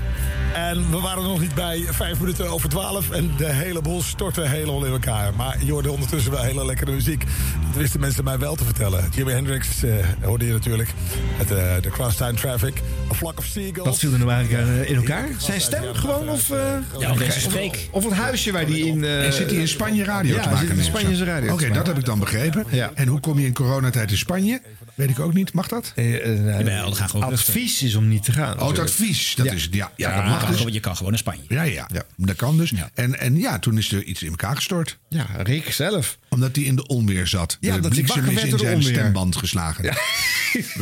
En 0.53 0.91
we 0.91 0.99
waren 0.99 1.23
er 1.23 1.29
nog 1.29 1.39
niet 1.39 1.55
bij, 1.55 1.85
vijf 1.89 2.19
minuten 2.19 2.49
over 2.49 2.69
twaalf. 2.69 3.11
En 3.11 3.31
de 3.37 3.53
hele 3.53 3.81
boel 3.81 4.01
stortte 4.01 4.41
helemaal 4.41 4.85
in 4.85 4.91
elkaar. 4.91 5.33
Maar 5.33 5.57
je 5.65 5.71
hoorde 5.71 5.91
ondertussen 5.91 6.31
wel 6.31 6.41
hele 6.41 6.65
lekkere 6.65 6.91
muziek. 6.91 7.25
Dat 7.71 7.81
wisten 7.81 7.99
mensen 7.99 8.23
mij 8.23 8.39
wel 8.39 8.55
te 8.55 8.63
vertellen. 8.63 9.09
Jimi 9.15 9.31
Hendrix 9.31 9.83
eh, 9.83 9.91
hoorde 10.21 10.45
je 10.45 10.51
natuurlijk. 10.51 10.89
Met 11.37 11.51
eh, 11.51 11.57
de 11.81 11.89
Crosstown 11.89 12.35
Traffic. 12.35 12.81
A 13.11 13.13
Flock 13.13 13.37
of 13.37 13.45
Seagulls. 13.45 13.87
Wat 13.87 13.99
viel 13.99 14.11
er 14.11 14.19
nou 14.19 14.31
eigenlijk 14.31 14.67
eh, 14.67 14.89
in 14.89 14.95
elkaar? 14.95 15.27
Zijn 15.37 15.61
stem 15.61 15.93
gewoon 15.93 16.29
of, 16.29 16.49
eh, 16.49 16.57
Ja, 16.99 17.11
of, 17.11 17.17
deze 17.17 17.39
streek. 17.39 17.87
of 17.91 18.03
het 18.03 18.13
huisje 18.13 18.51
waar 18.51 18.65
die 18.65 18.85
in... 18.85 19.03
En 19.03 19.33
zit 19.33 19.49
hij 19.49 19.59
in 19.59 19.67
Spanje 19.67 20.03
radio 20.03 20.35
ja, 20.35 20.41
te 20.41 20.49
maken? 20.49 20.67
zit 20.67 20.77
in 20.77 20.83
Spanje 20.83 21.23
radio 21.23 21.53
Oké, 21.53 21.69
dat 21.69 21.87
heb 21.87 21.97
ik 21.97 22.05
dan 22.05 22.19
begrepen. 22.19 22.65
Ja. 22.69 22.91
En 22.93 23.07
hoe 23.07 23.19
kom 23.19 23.39
je 23.39 23.45
in 23.45 23.53
coronatijd 23.53 24.11
in 24.11 24.17
Spanje? 24.17 24.61
Weet 24.95 25.09
ik 25.09 25.19
ook 25.19 25.33
niet. 25.33 25.53
Mag 25.53 25.67
dat? 25.67 25.93
Jawel, 25.95 26.89
dat 26.89 26.97
gaat 26.97 27.09
gewoon 27.11 27.31
advies 27.31 27.81
is 27.81 27.95
om 27.95 28.07
niet 28.07 28.23
te 28.23 28.31
gaan. 28.31 28.59
Oh, 28.61 28.67
het 28.67 28.79
advies. 28.79 29.33
Dat 29.35 29.45
is, 29.45 29.67
ja, 29.71 29.91
ja, 29.95 30.15
dat 30.15 30.23
Ja, 30.23 30.29
mag 30.29 30.45
dus. 30.47 30.57
gewoon- 30.57 30.73
je 30.73 30.79
kan 30.79 30.95
gewoon 30.95 31.11
naar 31.11 31.19
Spanje. 31.19 31.41
Ja, 31.47 31.63
ja, 31.63 31.87
dat 32.17 32.35
kan 32.35 32.57
dus. 32.57 32.73
En, 32.93 33.19
en 33.19 33.37
ja, 33.37 33.59
toen 33.59 33.77
is 33.77 33.91
er 33.91 34.03
iets 34.03 34.23
in 34.23 34.29
elkaar 34.29 34.55
gestort. 34.55 34.97
Ja, 35.09 35.25
Rick 35.43 35.71
zelf. 35.71 36.17
Omdat 36.29 36.55
hij 36.55 36.65
in 36.65 36.75
de 36.75 36.87
onweer 36.87 37.27
zat. 37.27 37.57
Ja, 37.59 37.75
de 37.75 37.81
dat 37.81 37.91
bliksem 37.91 38.25
is 38.25 38.43
in 38.43 38.57
zijn 38.59 38.75
onweer. 38.75 38.93
stemband 38.93 39.35
geslagen. 39.35 39.83
Ja. 39.83 39.93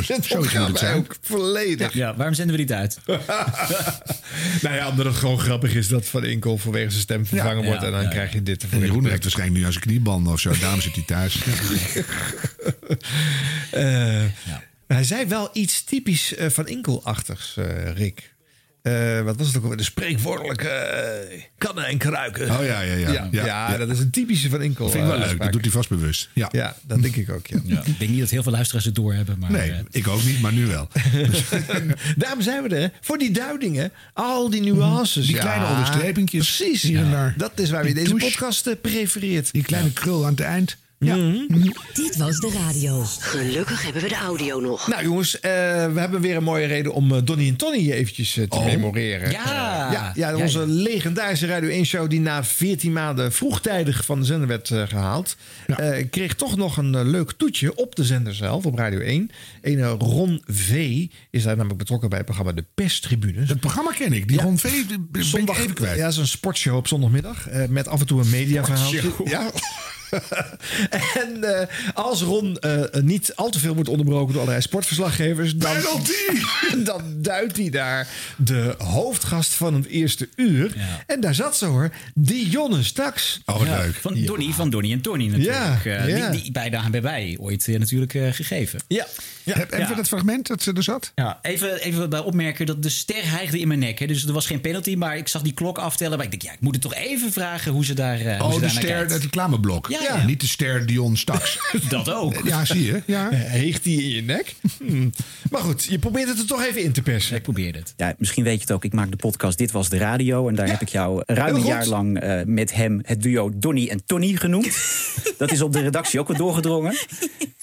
Zoiets 0.02 0.34
moet 0.34 0.52
het 0.52 0.78
zijn. 0.78 0.96
ook 0.96 1.16
volledig. 1.20 1.92
Ja, 1.92 2.16
waarom 2.16 2.34
zenden 2.34 2.56
we 2.56 2.60
niet 2.62 2.72
uit? 2.72 2.98
nou 4.62 4.74
ja, 4.76 4.88
omdat 4.88 5.06
het 5.06 5.14
gewoon 5.16 5.38
grappig 5.38 5.74
is 5.74 5.88
dat 5.88 6.06
Van 6.06 6.24
Inkel 6.24 6.58
vanwege 6.58 6.90
zijn 6.90 7.02
stem 7.02 7.26
vervangen 7.26 7.58
Ja. 7.58 7.64
wordt. 7.64 7.80
Ja, 7.80 7.86
en 7.86 7.92
dan 7.92 8.02
ja, 8.02 8.08
krijg 8.08 8.32
je 8.32 8.42
dit 8.42 8.62
ervoor. 8.62 8.78
Jeroen 8.80 9.06
heeft 9.06 9.22
waarschijnlijk 9.22 9.58
nu 9.60 9.64
aan 9.66 9.72
zijn 9.72 9.84
kniebanden 9.84 10.32
of 10.32 10.40
zo. 10.40 10.52
Daarom 10.60 10.80
zit 10.80 10.94
hij 10.94 11.04
thuis. 11.06 11.38
Eh, 14.08 14.54
Hij 14.86 15.04
zei 15.04 15.26
wel 15.26 15.50
iets 15.52 15.84
typisch 15.84 16.34
eh, 16.34 16.48
Van 16.48 16.68
Inkel-achtigs, 16.68 17.56
eh, 17.56 17.92
Rick. 17.92 18.30
Eh, 18.82 19.20
wat 19.20 19.36
was 19.36 19.46
het 19.46 19.56
ook 19.56 19.62
alweer? 19.62 19.78
De 19.78 19.84
spreekwoordelijke 19.84 21.48
kannen 21.58 21.86
en 21.86 21.98
kruiken. 21.98 22.50
Oh 22.50 22.64
ja, 22.64 22.80
ja, 22.80 22.94
ja. 22.94 22.94
Ja, 22.94 23.12
Ja, 23.12 23.44
ja, 23.44 23.70
ja. 23.70 23.76
dat 23.76 23.88
is 23.90 23.98
een 23.98 24.10
typische 24.10 24.48
Van 24.48 24.62
Inkel. 24.62 24.84
Dat 24.84 24.94
vind 24.94 25.04
ik 25.04 25.10
wel 25.10 25.20
leuk. 25.28 25.38
Dat 25.38 25.52
doet 25.52 25.60
hij 25.62 25.70
vast 25.70 25.88
bewust. 25.88 26.28
Ja. 26.32 26.48
Ja, 26.52 26.76
dat 26.86 27.02
denk 27.02 27.16
ik 27.16 27.30
ook, 27.30 27.46
ja. 27.46 27.56
Ik 27.84 27.98
denk 27.98 28.10
niet 28.10 28.20
dat 28.20 28.30
heel 28.30 28.42
veel 28.42 28.52
luisteraars 28.52 28.84
het 28.84 28.94
doorhebben. 28.94 29.38
Maar, 29.38 29.50
Nee, 29.50 29.72
ik 29.90 30.08
ook 30.08 30.24
niet, 30.24 30.40
maar 30.40 30.52
nu 30.52 30.66
wel. 30.66 30.88
Daarom 32.16 32.42
zijn 32.42 32.62
we 32.62 32.76
er. 32.76 32.90
Voor 33.00 33.18
die 33.18 33.30
duidingen. 33.30 33.92
Al 34.12 34.50
die 34.50 34.60
nuances. 34.60 35.26
Die 35.26 35.34
ja. 35.34 35.40
kleine 35.40 35.66
onderstrepingjes. 35.66 36.56
Precies. 36.56 36.82
Hier 36.82 36.98
en 36.98 37.10
daar. 37.10 37.34
Dat 37.36 37.52
is 37.54 37.70
waar 37.70 37.80
we 37.84 37.92
Die 37.92 38.04
deze 38.04 38.14
podcast 38.14 38.80
prefereert. 38.80 39.52
Die 39.52 39.62
kleine 39.62 39.92
krul 39.92 40.24
aan 40.24 40.30
het 40.30 40.40
eind. 40.40 40.76
Ja. 41.02 41.16
Dit 41.92 42.16
was 42.16 42.38
de 42.38 42.50
radio. 42.66 43.02
Gelukkig 43.18 43.82
hebben 43.82 44.02
we 44.02 44.08
de 44.08 44.14
audio 44.14 44.60
nog. 44.60 44.88
Nou 44.88 45.02
jongens, 45.02 45.40
eh, 45.40 45.50
we 45.92 46.00
hebben 46.00 46.20
weer 46.20 46.36
een 46.36 46.42
mooie 46.42 46.66
reden 46.66 46.92
om 46.92 47.12
eh, 47.14 47.20
Donnie 47.24 47.48
en 47.48 47.56
Tony 47.56 47.90
eventjes 47.90 48.36
eh, 48.36 48.44
te 48.48 48.56
Oh. 48.56 48.64
memoreren. 48.64 49.30
Ja. 49.30 50.12
Ja, 50.14 50.36
onze 50.36 50.58
ja. 50.58 50.64
legendarische 50.66 51.46
Radio 51.46 51.68
1 51.68 51.84
show 51.86 52.10
die 52.10 52.20
na 52.20 52.44
14 52.44 52.92
maanden 52.92 53.32
vroegtijdig 53.32 54.04
van 54.04 54.18
de 54.20 54.26
zender 54.26 54.48
werd 54.48 54.70
eh, 54.70 54.82
gehaald. 54.88 55.36
eh, 55.66 56.04
kreeg 56.10 56.34
toch 56.34 56.56
nog 56.56 56.76
een 56.76 57.10
leuk 57.10 57.32
toetje 57.32 57.74
op 57.76 57.94
de 57.96 58.04
zender 58.04 58.34
zelf, 58.34 58.66
op 58.66 58.78
Radio 58.78 58.98
1. 59.00 59.30
Een 59.62 59.84
Ron 59.84 60.42
V. 60.46 60.70
is 61.30 61.42
daar 61.42 61.54
namelijk 61.56 61.78
betrokken 61.78 62.08
bij 62.08 62.18
het 62.18 62.26
programma 62.26 62.52
De 62.52 62.64
Perstribune. 62.74 63.46
Het 63.46 63.60
programma 63.60 63.90
ken 63.90 64.12
ik. 64.12 64.28
Die 64.28 64.40
Ron 64.40 64.58
V. 64.58 64.62
ben 64.88 65.22
ik 65.22 65.22
Zondag, 65.26 65.58
even 65.58 65.74
kwijt. 65.74 65.96
Ja, 65.98 66.10
zo'n 66.10 66.26
sportshow 66.26 66.76
op 66.76 66.86
zondagmiddag. 66.88 67.48
eh, 67.48 67.68
met 67.68 67.88
af 67.88 68.00
en 68.00 68.06
toe 68.06 68.20
een 68.20 68.30
mediaverhaal. 68.30 68.92
Ja. 69.24 69.50
en 71.24 71.44
eh, 71.60 71.66
als 71.94 72.22
Ron 72.22 72.56
eh, 72.58 72.80
niet 73.02 73.32
al 73.34 73.50
te 73.50 73.58
veel 73.58 73.74
wordt 73.74 73.88
onderbroken 73.88 74.26
door 74.32 74.40
allerlei 74.40 74.62
sportverslaggevers... 74.62 75.56
dan, 75.56 75.76
dan 76.84 77.02
duidt 77.16 77.56
hij 77.56 77.70
daar 77.70 78.08
de 78.36 78.74
hoofdgast 78.78 79.52
van 79.54 79.74
het 79.74 79.86
eerste 79.86 80.28
uur. 80.36 80.72
En 81.06 81.20
daar 81.20 81.34
zat 81.34 81.56
ze 81.56 81.64
hoor, 81.64 81.90
Dionne 82.14 82.82
straks. 82.82 83.40
Oh, 83.46 83.66
ja, 83.66 83.76
leuk. 83.78 83.94
Van 83.94 84.24
Donny, 84.24 84.52
van 84.52 84.70
Donny 84.70 84.92
en 84.92 85.00
Tony 85.00 85.26
natuurlijk. 85.26 85.84
Ja, 85.84 85.90
Eh. 86.06 86.30
Die, 86.30 86.42
die 86.42 86.52
bij 86.52 86.70
de 86.70 86.76
HBB 86.76 87.38
ooit 87.40 87.66
natuurlijk 87.66 88.14
eh, 88.14 88.32
gegeven. 88.32 88.80
Ja. 88.88 89.06
Heb 89.44 89.72
even 89.72 89.96
dat 89.96 90.08
fragment 90.08 90.46
dat 90.46 90.62
ze 90.62 90.72
er 90.72 90.82
zat? 90.82 91.12
Ja, 91.14 91.38
even, 91.42 91.80
even 91.80 92.10
bij 92.10 92.20
opmerken 92.20 92.66
dat 92.66 92.82
de 92.82 92.88
ster 92.88 93.30
hijgde 93.30 93.58
in 93.58 93.68
mijn 93.68 93.80
nek. 93.80 93.98
Hè. 93.98 94.06
Dus 94.06 94.24
er 94.26 94.32
was 94.32 94.46
geen 94.46 94.60
penalty, 94.60 94.94
maar 94.94 95.16
ik 95.16 95.28
zag 95.28 95.42
die 95.42 95.52
klok 95.52 95.78
aftellen. 95.78 96.16
Maar 96.16 96.24
ik 96.24 96.30
denk, 96.30 96.42
ja, 96.42 96.52
ik 96.52 96.60
moet 96.60 96.72
het 96.74 96.82
toch 96.82 96.94
even 96.94 97.32
vragen 97.32 97.72
hoe 97.72 97.84
ze 97.84 97.94
daar, 97.94 98.20
eh, 98.20 98.40
hoe 98.40 98.46
Oh, 98.48 98.54
ze 98.54 98.60
de 98.60 98.68
ster, 98.68 98.84
kijkt. 98.84 99.10
het 99.12 99.22
reclameblok. 99.22 99.88
Ja, 99.88 99.98
ja. 100.02 100.24
Niet 100.24 100.40
de 100.40 100.46
ster 100.46 100.86
Dion 100.86 101.16
Staks. 101.16 101.58
Dat 101.88 102.10
ook. 102.10 102.40
Ja, 102.44 102.64
zie 102.64 102.84
je. 102.84 103.02
Ja. 103.06 103.28
Heegt 103.32 103.84
die 103.84 104.02
in 104.02 104.08
je 104.08 104.22
nek? 104.22 104.54
Hm. 104.78 105.08
Maar 105.50 105.60
goed, 105.60 105.84
je 105.84 105.98
probeert 105.98 106.28
het 106.28 106.38
er 106.38 106.46
toch 106.46 106.64
even 106.64 106.82
in 106.82 106.92
te 106.92 107.02
persen. 107.02 107.36
Ik 107.36 107.42
probeer 107.42 107.74
het. 107.74 107.94
Ja, 107.96 108.14
misschien 108.18 108.44
weet 108.44 108.54
je 108.54 108.60
het 108.60 108.72
ook. 108.72 108.84
Ik 108.84 108.92
maak 108.92 109.10
de 109.10 109.16
podcast 109.16 109.58
Dit 109.58 109.70
Was 109.72 109.88
De 109.88 109.96
Radio. 109.98 110.48
En 110.48 110.54
daar 110.54 110.68
heb 110.68 110.80
ik 110.80 110.88
jou 110.88 111.22
ruim 111.26 111.54
heel 111.54 111.56
een 111.56 111.68
jaar 111.68 111.86
lang 111.86 112.20
eh, 112.20 112.40
met 112.44 112.72
hem 112.74 113.00
het 113.02 113.22
duo 113.22 113.50
Donny 113.54 113.88
en 113.88 114.04
Tony 114.06 114.36
genoemd. 114.36 114.76
dat 115.38 115.52
is 115.52 115.62
op 115.62 115.72
de 115.72 115.80
redactie 115.80 116.20
ook 116.20 116.28
wel 116.28 116.36
doorgedrongen. 116.36 116.94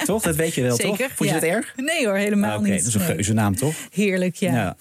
Toch? 0.05 0.23
Dat 0.23 0.35
weet 0.35 0.53
je 0.53 0.61
wel, 0.61 0.77
toch? 0.77 0.97
Vond 0.97 1.17
je 1.17 1.25
ja. 1.25 1.33
dat 1.33 1.43
erg? 1.43 1.73
Nee 1.75 2.05
hoor, 2.05 2.15
helemaal 2.15 2.51
Ah, 2.51 2.59
Oké, 2.59 2.69
niet. 2.69 2.77
dat 2.77 2.87
is 2.87 2.93
een 2.93 3.01
geuze 3.01 3.33
naam, 3.33 3.55
toch? 3.55 3.75
Heerlijk, 3.91 4.35
ja. 4.35 4.53
Ja. 4.53 4.77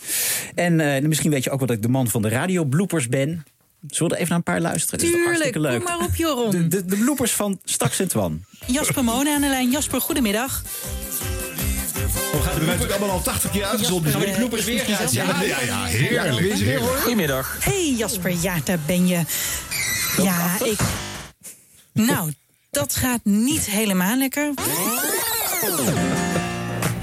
En 0.54 0.80
eh, 0.80 1.02
misschien 1.02 1.30
weet 1.30 1.44
je 1.44 1.50
ook 1.50 1.58
wel 1.58 1.66
dat 1.66 1.76
ik 1.76 1.82
de 1.82 1.88
man 1.88 2.08
van 2.08 2.22
de 2.22 2.28
radio 2.28 2.64
bloopers 2.64 3.08
ben. 3.08 3.44
Zullen 3.86 4.10
we 4.10 4.16
er 4.16 4.22
even 4.22 4.28
naar 4.28 4.38
een 4.38 4.42
paar 4.42 4.60
luisteren? 4.60 4.98
Dat 4.98 5.08
is 5.08 5.24
hartstikke 5.24 5.58
kom 5.58 5.70
leuk. 5.70 5.82
maar 5.82 5.98
op, 5.98 6.14
Joron. 6.16 6.50
De, 6.50 6.68
de, 6.68 6.84
de 6.84 6.96
bloopers 6.96 7.32
van 7.32 7.60
Staks 7.64 7.98
en 7.98 8.08
Twan. 8.08 8.44
Jasper 8.66 9.04
Mona 9.04 9.34
aan 9.34 9.40
de 9.40 9.48
lijn. 9.48 9.70
Jasper, 9.70 10.00
goedemiddag. 10.00 10.62
We 12.32 12.38
gaan 12.42 12.54
er 12.60 12.66
natuurlijk 12.66 12.90
allemaal 12.92 13.10
al 13.10 13.22
80 13.22 13.50
keer 13.50 13.64
uitgezonden. 13.64 14.10
Gaan 14.10 14.20
we 14.20 14.26
die 14.26 14.36
bloepers 14.36 14.64
weer 14.64 14.80
gaan 14.80 15.08
zien? 15.08 15.24
Ja, 15.26 15.42
ja, 15.42 15.60
ja, 15.60 15.84
heerlijk. 15.84 16.56
Weer 16.56 16.78
horen? 16.78 17.00
Goedemiddag. 17.00 17.56
Hey 17.60 17.94
Jasper, 17.96 18.34
ja, 18.40 18.56
daar 18.64 18.78
ben 18.86 19.06
je. 19.06 19.20
Ja, 20.22 20.56
ik. 20.64 20.78
Nou, 21.92 22.32
dat 22.70 22.96
gaat 22.96 23.20
niet 23.24 23.66
helemaal 23.66 24.16
lekker. 24.16 24.52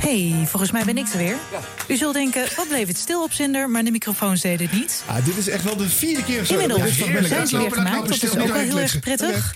Hey, 0.05 0.47
volgens 0.47 0.71
mij 0.71 0.83
ben 0.85 0.97
ik 0.97 1.07
er 1.07 1.17
weer. 1.17 1.35
U 1.87 1.95
zult 1.95 2.13
denken, 2.13 2.47
wat 2.55 2.67
bleef 2.67 2.87
het 2.87 2.97
stil 2.97 3.23
op 3.23 3.31
zender, 3.31 3.69
maar 3.69 3.83
de 3.83 3.91
microfoons 3.91 4.41
deden 4.41 4.67
het 4.67 4.75
niet. 4.75 5.03
Ah, 5.05 5.25
dit 5.25 5.37
is 5.37 5.47
echt 5.47 5.63
wel 5.63 5.75
de 5.75 5.89
vierde 5.89 6.23
keer 6.23 6.41
of 6.41 6.47
zo. 6.47 6.53
Inmiddels 6.53 6.97
toch 6.97 7.27
zijn 7.27 7.47
ze 7.47 7.57
weer 7.57 7.71
gemaakt, 7.71 8.07
dat 8.07 8.23
is 8.23 8.37
ook 8.37 8.47
wel 8.47 8.55
heel 8.55 8.79
erg 8.79 8.99
prettig. 8.99 9.55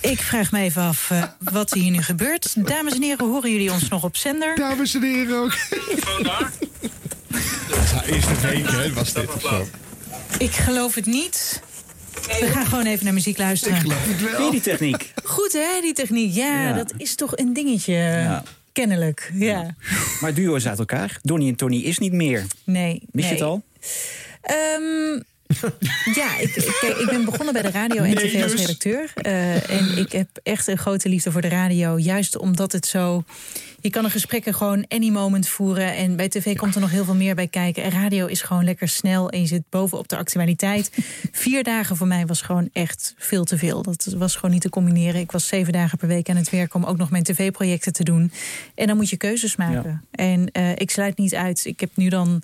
Ik 0.00 0.20
vraag 0.20 0.52
me 0.52 0.60
even 0.60 0.82
af 0.82 1.10
eh, 1.10 1.22
wat 1.38 1.72
hier 1.72 1.90
nu 1.90 2.02
gebeurt. 2.02 2.66
Dames 2.66 2.94
en 2.94 3.02
heren, 3.02 3.26
horen 3.26 3.50
jullie 3.50 3.72
ons 3.72 3.88
nog 3.88 4.04
op 4.04 4.16
zender? 4.16 4.56
Dames 4.56 4.94
en 4.94 5.02
heren 5.02 5.36
ook. 5.36 5.56
Ja, 6.22 6.50
eerste 8.06 8.40
week, 8.40 8.70
hè, 8.70 8.92
was 8.92 9.12
dit 9.12 9.34
of 9.34 9.40
zo. 9.42 9.68
Ik 10.38 10.52
geloof 10.52 10.94
het 10.94 11.06
niet. 11.06 11.62
We 12.26 12.46
gaan 12.52 12.66
gewoon 12.66 12.86
even 12.86 13.04
naar 13.04 13.14
muziek 13.14 13.38
luisteren. 13.38 13.76
het 13.76 14.20
wel. 14.20 14.36
Zie 14.36 14.44
je 14.44 14.50
die 14.50 14.60
techniek? 14.60 15.12
Goed 15.24 15.52
hè, 15.52 15.80
die 15.80 15.92
techniek. 15.92 16.34
Ja, 16.34 16.62
Ja. 16.62 16.72
dat 16.72 16.92
is 16.96 17.14
toch 17.14 17.36
een 17.36 17.52
dingetje. 17.52 18.42
Kennelijk, 18.72 19.30
ja. 19.34 19.74
Maar 20.20 20.30
het 20.30 20.36
duo 20.36 20.54
is 20.54 20.66
uit 20.68 20.78
elkaar. 20.78 21.18
Donnie 21.22 21.48
en 21.48 21.56
Tony 21.56 21.76
is 21.76 21.98
niet 21.98 22.12
meer. 22.12 22.44
Nee. 22.64 23.02
Wist 23.12 23.28
je 23.28 23.34
het 23.34 23.42
al? 23.42 23.62
Ehm, 24.42 25.20
ja, 26.14 26.38
ik, 26.38 26.56
ik- 26.56 26.96
ik 27.00 27.06
ben 27.10 27.24
begonnen 27.24 27.52
bij 27.52 27.62
de 27.62 27.70
radio 27.70 27.96
en 28.02 28.14
Nee, 28.14 28.28
tv 28.28 28.42
als 28.42 28.52
dus. 28.52 28.60
redacteur. 28.60 29.10
Eh, 29.14 29.70
en 29.70 29.96
ik 29.98 30.12
heb 30.12 30.28
echt 30.42 30.66
een 30.66 30.78
grote 30.78 31.08
liefde 31.08 31.32
voor 31.32 31.40
de 31.40 31.48
radio. 31.48 31.98
Juist 31.98 32.36
omdat 32.38 32.72
het 32.72 32.86
zo... 32.86 33.24
Je 33.84 33.90
kan 33.90 34.02
de 34.02 34.10
gesprekken 34.10 34.54
gewoon 34.54 34.84
any 34.88 35.10
moment 35.10 35.48
voeren. 35.48 35.96
En 35.96 36.16
bij 36.16 36.28
tv 36.28 36.56
komt 36.56 36.74
er 36.74 36.80
nog 36.80 36.90
heel 36.90 37.04
veel 37.04 37.14
meer 37.14 37.34
bij 37.34 37.48
kijken. 37.48 37.82
En 37.82 37.90
radio 37.90 38.26
is 38.26 38.42
gewoon 38.42 38.64
lekker 38.64 38.88
snel. 38.88 39.30
En 39.30 39.40
je 39.40 39.46
zit 39.46 39.62
bovenop 39.70 40.08
de 40.08 40.16
actualiteit. 40.16 40.90
Vier 41.32 41.64
dagen 41.64 41.96
voor 41.96 42.06
mij 42.06 42.26
was 42.26 42.42
gewoon 42.42 42.68
echt 42.72 43.14
veel 43.18 43.44
te 43.44 43.58
veel. 43.58 43.82
Dat 43.82 44.14
was 44.16 44.34
gewoon 44.34 44.50
niet 44.50 44.60
te 44.60 44.68
combineren. 44.68 45.20
Ik 45.20 45.32
was 45.32 45.46
zeven 45.46 45.72
dagen 45.72 45.98
per 45.98 46.08
week 46.08 46.28
aan 46.28 46.36
het 46.36 46.50
werk 46.50 46.74
om 46.74 46.84
ook 46.84 46.96
nog 46.96 47.10
mijn 47.10 47.22
tv-projecten 47.22 47.92
te 47.92 48.04
doen. 48.04 48.32
En 48.74 48.86
dan 48.86 48.96
moet 48.96 49.10
je 49.10 49.16
keuzes 49.16 49.56
maken. 49.56 50.04
En 50.10 50.50
eh, 50.52 50.70
ik 50.70 50.90
sluit 50.90 51.18
niet 51.18 51.34
uit. 51.34 51.64
Ik 51.64 51.80
heb 51.80 51.90
nu 51.94 52.08
dan 52.08 52.42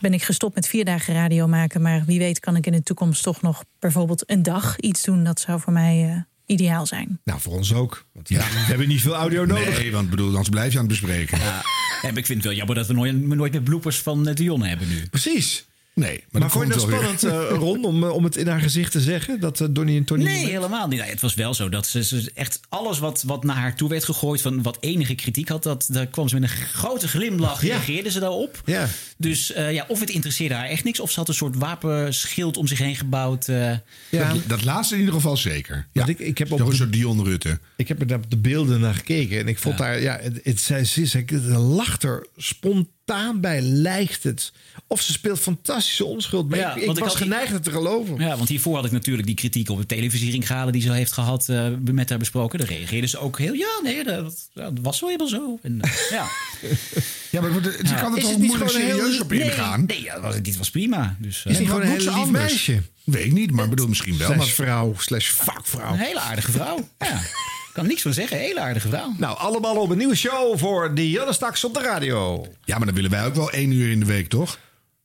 ben 0.00 0.12
ik 0.12 0.22
gestopt 0.22 0.54
met 0.54 0.68
vier 0.68 0.84
dagen 0.84 1.14
radio 1.14 1.46
maken. 1.46 1.82
Maar 1.82 2.02
wie 2.06 2.18
weet 2.18 2.40
kan 2.40 2.56
ik 2.56 2.66
in 2.66 2.72
de 2.72 2.82
toekomst 2.82 3.22
toch 3.22 3.42
nog 3.42 3.64
bijvoorbeeld 3.78 4.30
een 4.30 4.42
dag 4.42 4.78
iets 4.78 5.02
doen. 5.02 5.24
Dat 5.24 5.40
zou 5.40 5.60
voor 5.60 5.72
mij 5.72 6.10
eh, 6.10 6.20
ideaal 6.48 6.86
zijn. 6.86 7.20
Nou, 7.24 7.40
voor 7.40 7.52
ons 7.52 7.74
ook. 7.74 8.06
Want 8.12 8.28
ja, 8.28 8.38
we 8.38 8.58
hebben 8.72 8.88
niet 8.88 9.00
veel 9.00 9.14
audio 9.14 9.44
nodig. 9.44 9.78
Nee, 9.78 9.92
want 9.92 10.10
bedoel, 10.10 10.28
anders 10.28 10.48
blijf 10.48 10.72
je 10.72 10.78
aan 10.78 10.84
het 10.84 11.00
bespreken. 11.00 11.38
Ja, 11.38 11.62
maar 12.02 12.16
ik 12.16 12.26
vind 12.26 12.38
het 12.38 12.44
wel 12.44 12.54
jammer 12.54 12.74
dat 12.74 12.86
we 12.86 12.92
nooit, 12.92 13.26
nooit 13.26 13.52
meer 13.52 13.62
bloepers 13.62 13.98
van 13.98 14.28
eh, 14.28 14.34
Dionne 14.34 14.68
hebben 14.68 14.88
nu. 14.88 15.06
Precies. 15.06 15.66
Nee, 15.98 16.24
Maar, 16.30 16.40
dat 16.40 16.50
vond 16.50 16.66
je 16.66 16.72
dat 16.72 16.80
spannend, 16.80 17.22
eh, 17.22 17.48
Ron, 17.50 17.84
om, 17.84 18.04
eh, 18.04 18.10
om 18.14 18.24
het 18.24 18.36
in 18.36 18.46
haar 18.48 18.60
gezicht 18.60 18.92
te 18.92 19.00
zeggen? 19.00 19.40
Dat 19.40 19.60
eh, 19.60 19.66
Donnie 19.70 19.96
en 19.98 20.04
Tony... 20.04 20.24
Nee, 20.24 20.46
helemaal 20.46 20.88
niet. 20.88 21.00
Nee, 21.00 21.10
het 21.10 21.20
was 21.20 21.34
wel 21.34 21.54
zo 21.54 21.68
dat 21.68 21.86
ze, 21.86 22.04
ze 22.04 22.30
echt 22.34 22.60
alles 22.68 22.98
wat, 22.98 23.22
wat 23.26 23.44
naar 23.44 23.56
haar 23.56 23.76
toe 23.76 23.88
werd 23.88 24.04
gegooid, 24.04 24.40
van 24.40 24.62
wat 24.62 24.76
enige 24.80 25.14
kritiek 25.14 25.48
had, 25.48 25.62
dat, 25.62 25.88
daar 25.92 26.06
kwam 26.06 26.28
ze 26.28 26.34
met 26.38 26.50
een 26.50 26.56
grote 26.56 27.08
glimlach, 27.08 27.62
Ja. 27.62 27.68
reageerde 27.74 28.10
ze 28.10 28.20
daarop. 28.20 28.60
Ja. 28.64 28.88
Dus 29.16 29.52
eh, 29.52 29.72
ja, 29.72 29.84
of 29.88 30.00
het 30.00 30.10
interesseerde 30.10 30.54
haar 30.54 30.68
echt 30.68 30.84
niks, 30.84 31.00
of 31.00 31.10
ze 31.10 31.18
had 31.18 31.28
een 31.28 31.34
soort 31.34 31.56
wapenschild 31.56 32.56
om 32.56 32.66
zich 32.66 32.78
heen 32.78 32.96
gebouwd. 32.96 33.48
eh. 33.48 33.72
Ja. 34.08 34.32
Dat, 34.32 34.42
dat 34.46 34.64
laatste 34.64 34.94
in 34.94 35.00
ieder 35.00 35.14
geval 35.14 35.36
zeker. 35.36 35.76
Ja. 35.76 35.84
Want 35.92 36.08
ik, 36.08 36.18
ik 36.18 36.38
heb 36.38 36.52
op 36.52 36.60
een 36.60 36.76
soort 36.76 36.92
Dion 36.92 37.24
Rutte. 37.24 37.58
Ik 37.76 37.88
heb 37.88 38.10
er 38.10 38.16
op 38.16 38.30
de 38.30 38.36
beelden 38.38 38.80
naar 38.80 38.94
gekeken. 38.94 39.38
En 39.38 39.48
ik 39.48 39.58
vond 39.58 39.78
daar, 39.78 40.00
ja, 40.00 40.18
het, 40.22 40.40
het, 40.42 40.60
zij, 40.60 40.84
ze, 40.84 41.06
ze, 41.06 41.24
ze 41.28 41.38
lacht 41.58 42.02
er 42.02 42.26
spontaan 42.36 42.96
bij, 43.40 43.60
lijkt 43.60 44.22
het. 44.22 44.52
Of 44.86 45.00
ze 45.00 45.12
speelt 45.12 45.38
fantastische 45.40 46.04
onschuld. 46.04 46.48
Maar 46.48 46.58
Ja, 46.58 46.70
ik, 46.74 46.80
ik 46.80 46.86
want 46.86 46.98
ik 46.98 47.04
was 47.04 47.12
had 47.12 47.22
geneigd 47.22 47.52
het 47.52 47.62
te 47.64 47.70
geloven. 47.70 48.16
Ja, 48.18 48.36
want 48.36 48.48
hiervoor 48.48 48.74
had 48.76 48.84
ik 48.84 48.92
natuurlijk 48.92 49.26
die 49.26 49.36
kritiek 49.36 49.68
op 49.70 49.78
de 49.78 49.86
televisiering 49.86 50.70
die 50.70 50.82
ze 50.82 50.92
heeft 50.92 51.12
gehad 51.12 51.48
eh, 51.48 51.66
met 51.92 52.08
haar 52.08 52.18
besproken. 52.18 52.58
Daar 52.58 52.68
reageerde 52.68 53.06
ze 53.06 53.18
ook 53.18 53.38
heel, 53.38 53.52
ja, 53.52 53.80
nee, 53.82 54.04
dat, 54.04 54.48
dat 54.54 54.72
was 54.82 55.00
wel 55.00 55.08
helemaal 55.10 55.30
zo. 55.32 55.58
En, 55.62 55.80
eh, 55.80 55.90
ja. 56.10 56.26
Ja, 57.30 57.40
maar 57.40 57.50
ze 57.62 57.78
Ja. 57.82 58.00
kan 58.00 58.14
er 58.14 58.20
toch 58.20 58.30
het 58.30 58.38
niet 58.38 58.48
moeilijk 58.48 58.70
gewoon 58.70 58.86
een 58.86 58.88
serieus 58.96 59.12
heel- 59.12 59.22
op 59.22 59.30
Nee, 59.30 59.40
ingaan? 59.42 59.84
Nee, 59.86 60.02
ja, 60.02 60.20
was- 60.20 60.42
dit 60.42 60.56
was 60.56 60.70
prima. 60.70 61.16
Dus, 61.18 61.44
eh, 61.44 61.52
Is 61.52 61.58
niet 61.58 61.68
gewoon 61.68 61.82
een 61.82 61.88
heel 62.00 62.14
lief 62.14 62.30
meisje? 62.30 62.82
Weet 63.04 63.24
ik 63.24 63.32
niet, 63.32 63.50
maar 63.50 63.64
ik 63.64 63.70
bedoel 63.70 63.88
misschien 63.88 64.18
wel. 64.18 64.32
Slash 64.32 64.50
vrouw, 64.52 64.94
slash 64.98 65.28
vakvrouw. 65.30 65.92
Een 65.92 65.98
hele 65.98 66.20
aardige 66.20 66.52
vrouw. 66.52 66.88
Ja. 66.98 67.20
Kan 67.78 67.86
niks 67.86 68.02
van 68.02 68.12
zeggen, 68.12 68.38
hele 68.38 68.60
aardige 68.60 68.88
vrouw. 68.88 69.14
Nou, 69.18 69.38
allemaal 69.38 69.76
op 69.76 69.90
een 69.90 69.98
nieuwe 69.98 70.16
show 70.16 70.58
voor 70.58 70.94
Dionne 70.94 71.32
straks 71.32 71.64
op 71.64 71.74
de 71.74 71.80
radio. 71.80 72.46
ja, 72.64 72.76
maar 72.76 72.86
dan 72.86 72.94
willen 72.94 73.10
wij 73.10 73.26
ook 73.26 73.34
wel 73.34 73.50
één 73.50 73.72
uur 73.72 73.90
in 73.90 74.00
de 74.00 74.06
week, 74.06 74.28
toch? 74.28 74.58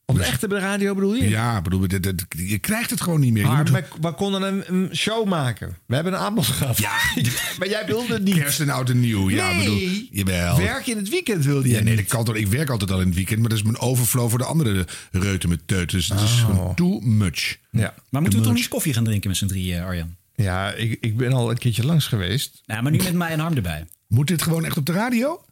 Op 0.06 0.16
de 0.16 0.24
echte 0.24 0.46
radio 0.48 0.94
bedoel 0.94 1.14
je? 1.14 1.28
Ja, 1.28 1.62
bedoel, 1.62 1.88
dit- 1.88 2.24
je 2.28 2.58
krijgt 2.58 2.90
het 2.90 3.00
gewoon 3.00 3.20
niet 3.20 3.32
meer. 3.32 3.46
Maar 3.46 3.70
moet- 3.70 3.82
wij 4.00 4.12
konden 4.14 4.42
een, 4.42 4.62
een 4.66 4.96
show 4.96 5.26
maken. 5.28 5.76
We 5.86 5.94
hebben 5.94 6.12
een 6.12 6.18
aanbod 6.18 6.46
gehad. 6.46 6.78
Ja, 6.78 6.92
maar 7.58 7.68
jij 7.68 7.86
wilde 7.86 8.12
het 8.12 8.22
niet. 8.24 8.34
Kerst 8.34 8.60
en 8.60 8.70
oud 8.70 8.90
en 8.90 9.00
nieuw. 9.00 9.30
Ja, 9.30 9.50
Nee. 9.52 9.58
bedoel, 9.58 9.78
jawel. 10.10 10.56
Werk 10.56 10.86
in 10.86 10.96
het 10.96 11.08
weekend 11.08 11.44
wilde 11.44 11.68
je 11.68 11.74
Ja, 11.74 11.80
nee, 11.80 11.88
niet. 11.94 11.98
dat 12.02 12.06
kan 12.16 12.24
toch. 12.24 12.36
Ik 12.36 12.46
werk 12.46 12.70
altijd 12.70 12.90
al 12.90 13.00
in 13.00 13.06
het 13.06 13.14
weekend, 13.14 13.40
maar 13.40 13.48
dat 13.48 13.58
is 13.58 13.64
mijn 13.64 13.78
overflow 13.78 14.28
voor 14.30 14.38
de 14.38 14.44
andere 14.44 14.86
reuten 15.10 15.48
met 15.48 15.60
teuten. 15.66 15.96
Dus 15.98 16.08
het 16.08 16.20
is 16.20 16.30
gewoon 16.40 16.74
too 16.74 17.00
much. 17.00 17.56
Ja. 17.70 17.94
Maar 18.10 18.20
moeten 18.20 18.38
we 18.40 18.44
toch 18.44 18.54
niet 18.54 18.68
koffie 18.68 18.92
gaan 18.94 19.04
drinken 19.04 19.28
met 19.28 19.38
z'n 19.38 19.46
drieën, 19.46 19.82
Arjan? 19.82 20.16
Ja, 20.34 20.72
ik, 20.72 20.98
ik 21.00 21.16
ben 21.16 21.32
al 21.32 21.50
een 21.50 21.58
keertje 21.58 21.84
langs 21.86 22.06
geweest. 22.06 22.62
Nou, 22.66 22.82
maar 22.82 22.92
nu 22.92 22.98
met 22.98 23.12
mij 23.14 23.30
en 23.30 23.38
Harm 23.38 23.54
erbij. 23.56 23.86
Moet 24.06 24.26
dit 24.26 24.42
gewoon 24.42 24.64
echt 24.64 24.76
op 24.76 24.86
de 24.86 24.92
radio? 24.92 25.44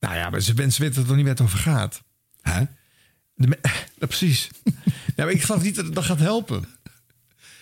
Nou 0.00 0.14
ja, 0.14 0.30
maar 0.30 0.40
ze 0.40 0.54
mensen 0.54 0.82
weten 0.82 1.06
toch 1.06 1.16
niet 1.16 1.24
waar 1.24 1.34
het 1.34 1.42
over 1.42 1.58
gaat. 1.58 2.02
Hè? 2.40 2.62
De 3.34 3.46
me- 3.46 3.58
Ja, 4.00 4.06
precies. 4.06 4.48
ja, 5.16 5.24
maar 5.24 5.30
ik 5.30 5.42
geloof 5.42 5.62
niet 5.62 5.74
dat 5.76 5.84
het 5.84 5.94
dan 5.94 6.04
gaat 6.04 6.18
helpen. 6.18 6.64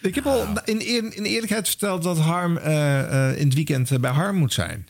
Ik 0.03 0.15
heb 0.15 0.27
al 0.27 0.47
in, 0.65 0.81
eer- 0.81 1.15
in 1.17 1.25
eerlijkheid 1.25 1.69
verteld 1.69 2.03
dat 2.03 2.19
Harm 2.19 2.57
eh, 2.57 3.01
eh, 3.31 3.39
in 3.39 3.45
het 3.47 3.55
weekend 3.55 3.91
eh, 3.91 3.99
bij 3.99 4.11
Harm 4.11 4.37
moet 4.37 4.53
zijn. 4.53 4.89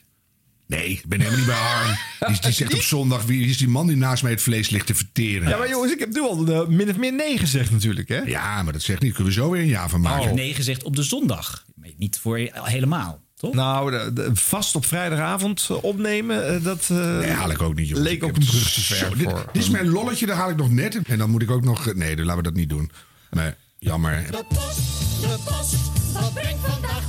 Nee, 0.68 0.88
ik 0.90 1.02
ben 1.06 1.18
helemaal 1.20 1.38
niet 1.38 1.48
bij 1.48 1.56
Harm. 1.56 1.96
Die, 2.32 2.40
die 2.40 2.52
zegt 2.52 2.74
op 2.74 2.80
zondag, 2.96 3.22
wie 3.24 3.46
is 3.46 3.56
die 3.58 3.68
man 3.68 3.86
die 3.86 3.96
naast 3.96 4.22
mij 4.22 4.32
het 4.32 4.42
vlees 4.42 4.68
ligt 4.70 4.86
te 4.86 4.94
verteren? 4.94 5.48
Ja, 5.48 5.56
maar 5.56 5.68
jongens, 5.68 5.92
ik 5.92 5.98
heb 5.98 6.12
nu 6.12 6.20
al 6.20 6.46
eh, 6.46 6.66
min 6.66 6.90
of 6.90 6.96
meer 6.96 7.12
nee 7.14 7.38
gezegd 7.38 7.70
natuurlijk, 7.70 8.08
hè? 8.08 8.16
Ja, 8.18 8.62
maar 8.62 8.72
dat 8.72 8.82
zegt 8.82 9.02
niet. 9.02 9.14
Kunnen 9.14 9.32
we 9.34 9.40
zo 9.40 9.50
weer 9.50 9.60
een 9.62 9.66
jaar 9.68 9.88
van 9.88 10.00
Maar 10.00 10.18
maken. 10.18 10.34
nee 10.34 10.54
gezegd 10.54 10.82
op 10.82 10.96
de 10.96 11.02
zondag. 11.02 11.64
Niet 11.96 12.18
voor 12.18 12.38
helemaal, 12.52 13.20
toch? 13.36 13.54
Nou, 13.54 13.90
de- 13.90 14.12
de- 14.12 14.30
vast 14.34 14.74
op 14.74 14.86
vrijdagavond 14.86 15.68
opnemen, 15.70 16.54
eh, 16.54 16.64
dat 16.64 16.86
eh, 16.90 17.18
Nee, 17.18 17.30
haal 17.30 17.50
ik 17.50 17.62
ook 17.62 17.74
niet. 17.74 17.88
jongens. 17.88 18.08
leek 18.08 18.24
ook 18.24 18.36
een 18.36 18.44
brug 18.44 18.72
te 18.72 18.80
zo- 18.80 18.94
ver 18.94 19.18
dit, 19.18 19.30
voor. 19.30 19.46
dit 19.52 19.62
is 19.62 19.68
mijn 19.70 19.88
lolletje, 19.88 20.26
daar 20.26 20.36
haal 20.36 20.50
ik 20.50 20.56
nog 20.56 20.70
net. 20.70 20.98
En 21.06 21.18
dan 21.18 21.30
moet 21.30 21.42
ik 21.42 21.50
ook 21.50 21.64
nog... 21.64 21.94
Nee, 21.94 22.16
dan 22.16 22.24
laten 22.24 22.42
we 22.42 22.48
dat 22.48 22.58
niet 22.58 22.68
doen. 22.68 22.90
Nee, 23.30 23.50
jammer. 23.78 24.24
De 24.30 24.44
post, 24.48 24.80
de 25.20 25.36
post, 25.44 25.76
wat 26.12 26.34
brengt 26.34 26.60
vandaag 26.66 27.07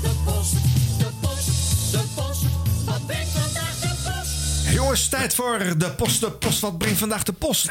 Jongens, 4.80 5.10
tijd 5.10 5.36
voor 5.36 5.76
de 5.78 5.92
post. 5.92 6.20
De 6.20 6.32
post. 6.32 6.60
Wat 6.60 6.78
brengt 6.78 7.00
vandaag 7.00 7.24
de 7.24 7.34
post? 7.34 7.70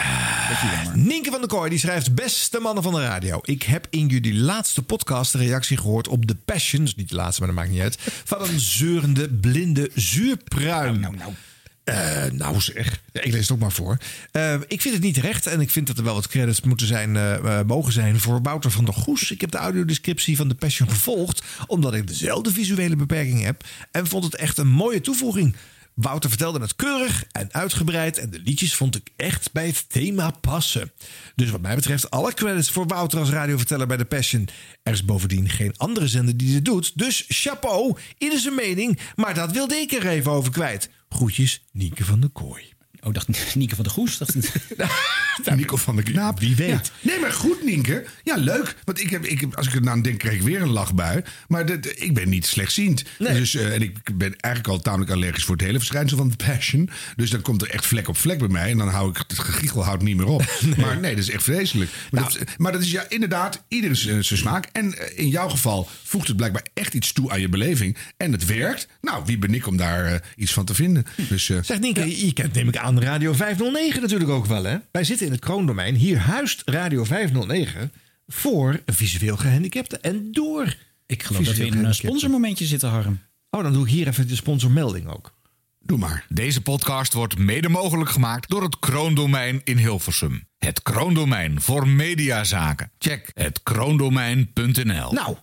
Nienke 0.94 1.30
van 1.30 1.40
der 1.40 1.48
Kooi 1.48 1.70
die 1.70 1.78
schrijft... 1.78 2.14
Beste 2.14 2.58
mannen 2.60 2.82
van 2.82 2.92
de 2.92 3.00
radio. 3.00 3.40
Ik 3.42 3.62
heb 3.62 3.86
in 3.90 4.06
jullie 4.06 4.34
laatste 4.34 4.82
podcast 4.82 5.32
de 5.32 5.38
reactie 5.38 5.76
gehoord 5.76 6.08
op 6.08 6.24
The 6.24 6.34
Passion. 6.44 6.84
Dus 6.84 6.94
niet 6.94 7.08
de 7.08 7.14
laatste, 7.14 7.40
maar 7.40 7.54
dat 7.54 7.58
maakt 7.58 7.70
niet 7.70 7.82
uit. 7.82 7.98
Van 8.24 8.42
een 8.42 8.60
zeurende, 8.60 9.28
blinde 9.28 9.90
zuurpruim. 9.94 11.00
Nou, 11.00 11.14
nou, 11.16 12.34
nou 12.34 12.60
zeg. 12.60 13.00
Ja, 13.12 13.20
ik 13.20 13.32
lees 13.32 13.40
het 13.40 13.50
ook 13.50 13.58
maar 13.58 13.72
voor. 13.72 13.98
Eh, 14.32 14.54
ik 14.66 14.80
vind 14.80 14.94
het 14.94 15.02
niet 15.02 15.14
terecht. 15.14 15.46
En 15.46 15.60
ik 15.60 15.70
vind 15.70 15.86
dat 15.86 15.98
er 15.98 16.04
wel 16.04 16.14
wat 16.14 16.28
credits 16.28 16.60
moeten 16.60 16.86
zijn, 16.86 17.16
eh, 17.16 17.34
eh, 17.34 17.66
mogen 17.66 17.92
zijn 17.92 18.20
voor 18.20 18.42
Wouter 18.42 18.70
van 18.70 18.84
der 18.84 18.94
Goes. 18.94 19.30
Ik 19.30 19.40
heb 19.40 19.50
de 19.50 19.58
audiodescriptie 19.58 20.36
van 20.36 20.48
The 20.48 20.54
Passion 20.54 20.88
gevolgd. 20.88 21.42
Omdat 21.66 21.94
ik 21.94 22.06
dezelfde 22.06 22.52
visuele 22.52 22.96
beperking 22.96 23.42
heb. 23.42 23.64
En 23.90 24.06
vond 24.06 24.24
het 24.24 24.34
echt 24.34 24.58
een 24.58 24.68
mooie 24.68 25.00
toevoeging. 25.00 25.54
Wouter 26.00 26.28
vertelde 26.28 26.60
het 26.60 26.76
keurig 26.76 27.24
en 27.32 27.52
uitgebreid. 27.52 28.18
En 28.18 28.30
de 28.30 28.38
liedjes 28.38 28.74
vond 28.74 28.96
ik 28.96 29.08
echt 29.16 29.52
bij 29.52 29.66
het 29.66 29.84
thema 29.88 30.30
passen. 30.30 30.92
Dus 31.34 31.50
wat 31.50 31.60
mij 31.60 31.74
betreft 31.74 32.10
alle 32.10 32.34
credits 32.34 32.70
voor 32.70 32.86
Wouter 32.86 33.18
als 33.18 33.30
radioverteller 33.30 33.86
bij 33.86 33.96
The 33.96 34.04
Passion. 34.04 34.48
Er 34.82 34.92
is 34.92 35.04
bovendien 35.04 35.48
geen 35.48 35.76
andere 35.76 36.08
zender 36.08 36.36
die 36.36 36.52
dit 36.52 36.64
doet. 36.64 36.98
Dus 36.98 37.24
chapeau, 37.28 37.96
ieder 38.18 38.38
zijn 38.38 38.54
mening. 38.54 38.98
Maar 39.16 39.34
dat 39.34 39.52
wilde 39.52 39.74
ik 39.74 39.92
er 39.92 40.06
even 40.06 40.32
over 40.32 40.52
kwijt. 40.52 40.90
Groetjes, 41.08 41.62
Nienke 41.72 42.04
van 42.04 42.20
der 42.20 42.30
Kooi. 42.30 42.77
Oh, 43.02 43.12
dacht 43.14 43.28
Nieke 43.54 43.74
van 43.74 43.84
der 43.84 43.92
Goes. 43.92 44.18
Dacht, 44.18 44.34
Nico 45.56 45.76
van 45.76 45.94
der 45.96 46.04
Knaap. 46.04 46.40
Wie 46.40 46.56
weet. 46.56 46.68
Ja. 46.68 47.10
Nee, 47.10 47.20
maar 47.20 47.32
goed, 47.32 47.64
Nienke. 47.64 48.04
Ja, 48.24 48.36
leuk. 48.36 48.74
Want 48.84 49.00
ik 49.00 49.10
heb, 49.10 49.24
ik 49.24 49.40
heb, 49.40 49.54
als 49.56 49.66
ik 49.66 49.74
er 49.74 49.80
nou 49.82 49.96
aan 49.96 50.02
denk, 50.02 50.18
krijg 50.18 50.34
ik 50.34 50.42
weer 50.42 50.62
een 50.62 50.68
lachbui. 50.70 51.22
Maar 51.48 51.66
de, 51.66 51.80
de- 51.80 51.94
ik 51.94 52.14
ben 52.14 52.28
niet 52.28 52.46
slechtziend. 52.46 53.04
Dus, 53.18 53.54
eh, 53.54 53.74
en 53.74 53.82
ik 53.82 54.16
ben 54.16 54.36
eigenlijk 54.40 54.74
al 54.74 54.80
tamelijk 54.82 55.10
allergisch 55.10 55.44
voor 55.44 55.56
het 55.56 55.64
hele 55.64 55.78
verschijnsel 55.78 56.16
van 56.16 56.28
de 56.28 56.36
passion. 56.46 56.90
Dus 57.16 57.30
dan 57.30 57.40
komt 57.40 57.62
er 57.62 57.70
echt 57.70 57.86
vlek 57.86 58.08
op 58.08 58.16
vlek 58.16 58.38
bij 58.38 58.48
mij. 58.48 58.70
En 58.70 58.78
dan 58.78 58.88
hou 58.88 59.10
ik 59.10 59.16
het 59.28 59.38
gegiegel 59.38 59.84
houdt 59.84 60.02
niet 60.02 60.16
meer 60.16 60.26
op. 60.26 60.44
Maar 60.76 60.98
nee, 61.00 61.14
dat 61.14 61.24
is 61.24 61.30
echt 61.30 61.42
vreselijk. 61.42 61.90
Maar, 62.10 62.22
dat, 62.22 62.38
maar 62.56 62.72
dat 62.72 62.82
is 62.82 62.90
ja 62.90 63.04
inderdaad 63.08 63.62
ieder 63.68 63.96
zijn 63.96 64.24
zijn 64.24 64.38
smaak. 64.38 64.68
En 64.72 64.98
eh, 64.98 65.18
in 65.18 65.28
jouw 65.28 65.48
geval 65.48 65.88
voegt 66.04 66.28
het 66.28 66.36
blijkbaar 66.36 66.66
echt 66.74 66.94
iets 66.94 67.12
toe 67.12 67.30
aan 67.30 67.40
je 67.40 67.48
beleving. 67.48 67.96
En 68.16 68.32
het 68.32 68.46
werkt. 68.46 68.88
Nou, 69.00 69.22
wie 69.26 69.38
ben 69.38 69.54
ik 69.54 69.66
om 69.66 69.76
daar 69.76 70.04
eh, 70.04 70.14
iets 70.36 70.52
van 70.52 70.64
te 70.64 70.74
vinden? 70.74 71.04
Dus, 71.28 71.48
eh, 71.50 71.58
Zeg 71.62 71.78
Nienke, 71.80 72.26
je 72.26 72.32
kent 72.32 72.54
neem 72.54 72.68
ik 72.68 72.76
aan 72.76 72.87
Radio 72.96 73.32
509 73.32 74.02
natuurlijk 74.02 74.30
ook 74.30 74.46
wel, 74.46 74.64
hè? 74.64 74.76
Wij 74.90 75.04
zitten 75.04 75.26
in 75.26 75.32
het 75.32 75.40
kroondomein. 75.40 75.94
Hier 75.94 76.18
huist 76.18 76.62
Radio 76.64 77.04
509 77.04 77.92
voor 78.26 78.80
visueel 78.86 79.36
gehandicapten 79.36 80.02
en 80.02 80.32
door 80.32 80.76
Ik 81.06 81.22
geloof 81.22 81.44
dat 81.44 81.54
we 81.54 81.60
in 81.60 81.66
een 81.66 81.72
gehandicapten. 81.72 82.08
sponsormomentje 82.08 82.64
zitten, 82.64 82.88
Harm. 82.88 83.18
Oh, 83.50 83.62
dan 83.62 83.72
doe 83.72 83.84
ik 83.84 83.90
hier 83.92 84.08
even 84.08 84.28
de 84.28 84.36
sponsormelding 84.36 85.06
ook. 85.08 85.36
Doe 85.80 85.98
maar. 85.98 86.24
Deze 86.28 86.60
podcast 86.62 87.12
wordt 87.12 87.38
mede 87.38 87.68
mogelijk 87.68 88.10
gemaakt 88.10 88.48
door 88.48 88.62
het 88.62 88.78
Kroondomein 88.78 89.60
in 89.64 89.76
Hilversum. 89.76 90.46
Het 90.58 90.82
Kroondomein 90.82 91.60
voor 91.60 91.88
mediazaken. 91.88 92.90
Check 92.98 93.30
het 93.34 93.62
kroondomein.nl. 93.62 95.12
Nou, 95.12 95.36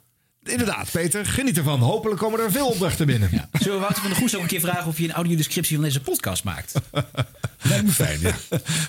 inderdaad, 0.49 0.91
Peter, 0.91 1.25
geniet 1.25 1.57
ervan. 1.57 1.79
Hopelijk 1.79 2.19
komen 2.19 2.39
er 2.39 2.51
veel 2.51 2.67
opdrachten 2.67 3.05
binnen. 3.05 3.29
Zullen 3.51 3.73
we 3.73 3.79
Wouter 3.79 4.01
van 4.01 4.09
der 4.09 4.19
Goes 4.19 4.35
ook 4.35 4.41
een 4.41 4.47
keer 4.47 4.59
vragen 4.59 4.87
of 4.87 4.97
je 4.97 5.03
een 5.03 5.11
audiodescriptie 5.11 5.75
van 5.75 5.85
deze 5.85 6.01
podcast 6.01 6.43
maakt? 6.43 6.73
Lijkt 7.69 7.85
me 7.85 7.91
fijn, 7.91 8.19
ja. 8.19 8.35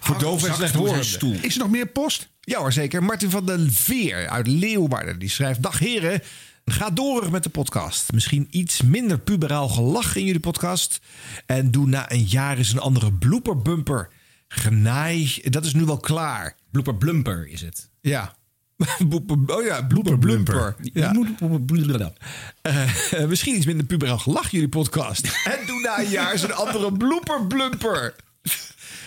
Voor 0.00 0.18
doof 0.18 0.44
en 0.44 0.54
zijn 0.54 1.04
stoel. 1.04 1.34
Is 1.40 1.54
er 1.54 1.60
nog 1.60 1.70
meer 1.70 1.86
post? 1.86 2.28
Ja 2.40 2.58
hoor, 2.58 2.72
zeker. 2.72 3.02
Martin 3.02 3.30
van 3.30 3.46
den 3.46 3.72
Veer 3.72 4.28
uit 4.28 4.46
Leeuwarden. 4.46 5.18
Die 5.18 5.28
schrijft... 5.28 5.62
Dag 5.62 5.78
heren, 5.78 6.22
ga 6.64 6.90
door 6.90 7.30
met 7.30 7.42
de 7.42 7.48
podcast. 7.48 8.12
Misschien 8.12 8.46
iets 8.50 8.82
minder 8.82 9.18
puberaal 9.18 9.68
gelach 9.68 10.16
in 10.16 10.24
jullie 10.24 10.40
podcast. 10.40 11.00
En 11.46 11.70
doe 11.70 11.86
na 11.86 12.12
een 12.12 12.24
jaar 12.24 12.56
eens 12.56 12.72
een 12.72 12.78
andere 12.78 13.12
blooper 13.12 13.58
bumper. 13.58 14.08
Genaai, 14.48 15.40
dat 15.42 15.64
is 15.64 15.74
nu 15.74 15.84
wel 15.84 15.98
klaar. 15.98 16.56
Blooper 16.70 16.94
blumper 16.94 17.48
is 17.48 17.60
het. 17.60 17.90
Ja. 18.00 18.35
Oh 19.46 19.64
ja, 19.64 19.82
blooper 19.82 20.18
blumper. 20.18 20.74
Ja. 20.92 21.12
Eh, 22.62 23.24
misschien 23.28 23.56
iets 23.56 23.66
minder 23.66 23.86
puberaal 23.86 24.18
gelach 24.18 24.50
jullie 24.50 24.68
podcast. 24.68 25.26
En 25.44 25.66
doe 25.66 25.80
na 25.80 25.98
een 25.98 26.10
jaar 26.10 26.32
eens 26.32 26.42
een 26.42 26.52
andere 26.52 26.92
blooper 26.92 27.46
blumper. 27.46 28.14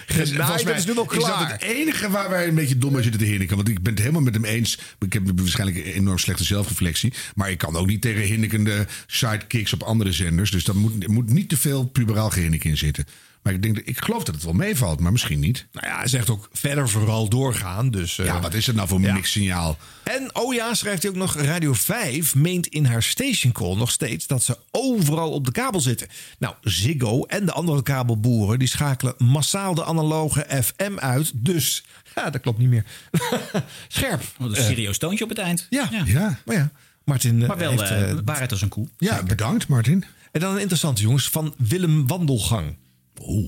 Genaai, 0.07 0.35
volgens 0.35 0.63
mij 0.63 0.73
dat 0.73 0.81
is 0.81 0.85
nu 0.85 0.93
wel 0.93 1.03
Is 1.03 1.09
dat 1.09 1.23
klaar. 1.23 1.51
het 1.51 1.61
enige 1.61 2.09
waar 2.09 2.29
wij 2.29 2.47
een 2.47 2.55
beetje 2.55 2.77
dom 2.77 2.95
aan 2.95 3.01
zitten 3.03 3.21
te 3.21 3.27
hinniken? 3.27 3.55
Want 3.55 3.67
ik 3.69 3.81
ben 3.81 3.91
het 3.91 4.01
helemaal 4.01 4.21
met 4.21 4.33
hem 4.33 4.45
eens. 4.45 4.79
Ik 4.99 5.13
heb 5.13 5.23
waarschijnlijk 5.35 5.77
een 5.85 5.91
enorm 5.91 6.17
slechte 6.17 6.43
zelfreflectie. 6.43 7.13
Maar 7.35 7.51
ik 7.51 7.57
kan 7.57 7.75
ook 7.75 7.87
niet 7.87 8.01
tegen 8.01 8.21
hinnikende 8.21 8.87
sidekicks 9.07 9.73
op 9.73 9.83
andere 9.83 10.11
zenders. 10.11 10.51
Dus 10.51 10.63
daar 10.63 10.75
moet, 10.75 11.03
er 11.03 11.11
moet 11.11 11.29
niet 11.29 11.49
te 11.49 11.57
veel 11.57 11.85
puberaal 11.85 12.29
gehinnik 12.29 12.63
in 12.63 12.77
zitten. 12.77 13.05
Maar 13.43 13.53
ik, 13.53 13.61
denk, 13.61 13.77
ik 13.77 14.01
geloof 14.03 14.23
dat 14.23 14.35
het 14.35 14.43
wel 14.43 14.53
meevalt, 14.53 14.99
maar 14.99 15.11
misschien 15.11 15.39
niet. 15.39 15.67
Nou 15.71 15.87
ja, 15.87 15.97
hij 15.97 16.07
zegt 16.07 16.29
ook 16.29 16.49
verder 16.53 16.89
vooral 16.89 17.29
doorgaan. 17.29 17.91
Dus, 17.91 18.19
eh, 18.19 18.25
Ja, 18.25 18.39
wat 18.41 18.53
is 18.53 18.65
het 18.67 18.75
nou 18.75 18.87
voor 18.87 19.01
ja. 19.01 19.13
mixsignaal? 19.13 19.77
En 20.03 20.35
oh 20.35 20.53
ja, 20.53 20.73
schrijft 20.73 21.01
hij 21.01 21.11
ook 21.11 21.17
nog, 21.17 21.35
Radio 21.35 21.73
5 21.73 22.35
meent 22.35 22.67
in 22.67 22.85
haar 22.85 23.03
station 23.03 23.51
call 23.51 23.75
nog 23.75 23.91
steeds 23.91 24.27
dat 24.27 24.43
ze 24.43 24.57
overal 24.71 25.31
op 25.31 25.45
de 25.45 25.51
kabel 25.51 25.81
zitten. 25.81 26.07
Nou, 26.39 26.55
Ziggo 26.61 27.23
en 27.23 27.45
de 27.45 27.51
andere 27.51 27.83
kabelboeren 27.83 28.59
die 28.59 28.67
schakelen 28.67 29.13
massaal 29.17 29.73
de 29.73 29.85
analoge 29.85 30.45
FM 30.63 30.97
uit. 30.97 31.31
Dus, 31.35 31.83
ja, 32.15 32.29
dat 32.29 32.41
klopt 32.41 32.57
niet 32.57 32.69
meer. 32.69 32.85
Scherp. 33.87 34.23
Wat 34.37 34.49
een 34.49 34.55
Eh, 34.55 34.63
serieus 34.65 34.97
toontje 34.97 35.23
op 35.23 35.29
het 35.29 35.39
eind. 35.39 35.67
ja, 35.69 35.89
Ja. 36.05 36.39
maar 36.45 36.55
ja. 36.55 36.71
Martin 37.05 37.41
eh, 37.41 37.47
Maar 37.47 37.57
wel 37.57 37.69
heeft, 37.69 37.81
eh, 37.81 38.09
eh, 38.09 38.17
waarheid 38.25 38.51
als 38.51 38.61
een 38.61 38.69
koe. 38.69 38.87
Ja, 38.97 39.23
bedankt 39.23 39.67
Martin. 39.67 40.05
En 40.31 40.39
dan 40.39 40.53
een 40.53 40.59
interessante 40.59 41.01
jongens 41.01 41.29
van 41.29 41.53
Willem 41.57 42.07
Wandelgang. 42.07 42.75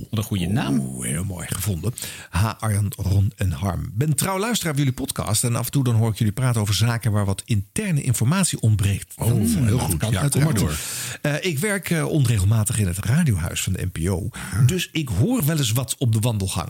Wat 0.09 0.19
een 0.19 0.23
goede 0.23 0.47
naam. 0.47 0.79
Oeh, 0.79 1.07
heel 1.07 1.23
mooi 1.23 1.47
gevonden. 1.47 1.93
H. 2.29 2.45
Arjan, 2.59 2.91
Ron 2.97 3.31
en 3.35 3.51
Harm. 3.51 3.91
Ben 3.93 4.15
trouw 4.15 4.39
luisteraar 4.39 4.73
van 4.73 4.83
jullie 4.83 4.99
podcast. 4.99 5.43
En 5.43 5.55
af 5.55 5.65
en 5.65 5.71
toe 5.71 5.83
dan 5.83 5.95
hoor 5.95 6.09
ik 6.09 6.17
jullie 6.17 6.33
praten 6.33 6.61
over 6.61 6.73
zaken 6.73 7.11
waar 7.11 7.25
wat 7.25 7.41
interne 7.45 8.01
informatie 8.01 8.59
ontbreekt. 8.59 9.13
Oh, 9.17 9.27
heel 9.27 9.79
goed. 9.79 9.97
kan 9.97 10.11
Ja, 10.11 10.27
kom 10.27 10.43
maar 10.43 10.53
door. 10.53 10.77
Eh, 11.21 11.33
ik 11.41 11.59
werk 11.59 11.89
eh, 11.89 12.05
onregelmatig 12.05 12.79
in 12.79 12.87
het 12.87 12.97
radiohuis 12.97 13.61
van 13.61 13.73
de 13.73 13.89
NPO. 13.93 14.29
Dus 14.65 14.89
ik 14.91 15.09
hoor 15.09 15.45
wel 15.45 15.57
eens 15.57 15.71
wat 15.71 15.95
op 15.97 16.13
de 16.13 16.19
wandelgang. 16.19 16.69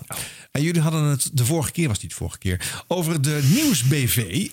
En 0.51 0.61
jullie 0.61 0.81
hadden 0.81 1.03
het 1.03 1.29
de 1.33 1.45
vorige 1.45 1.71
keer, 1.71 1.87
was 1.87 1.93
het 1.93 2.01
niet 2.01 2.11
de 2.11 2.17
vorige 2.17 2.37
keer, 2.37 2.83
over 2.87 3.21
de 3.21 3.49
Nieuws-BV. 3.53 4.47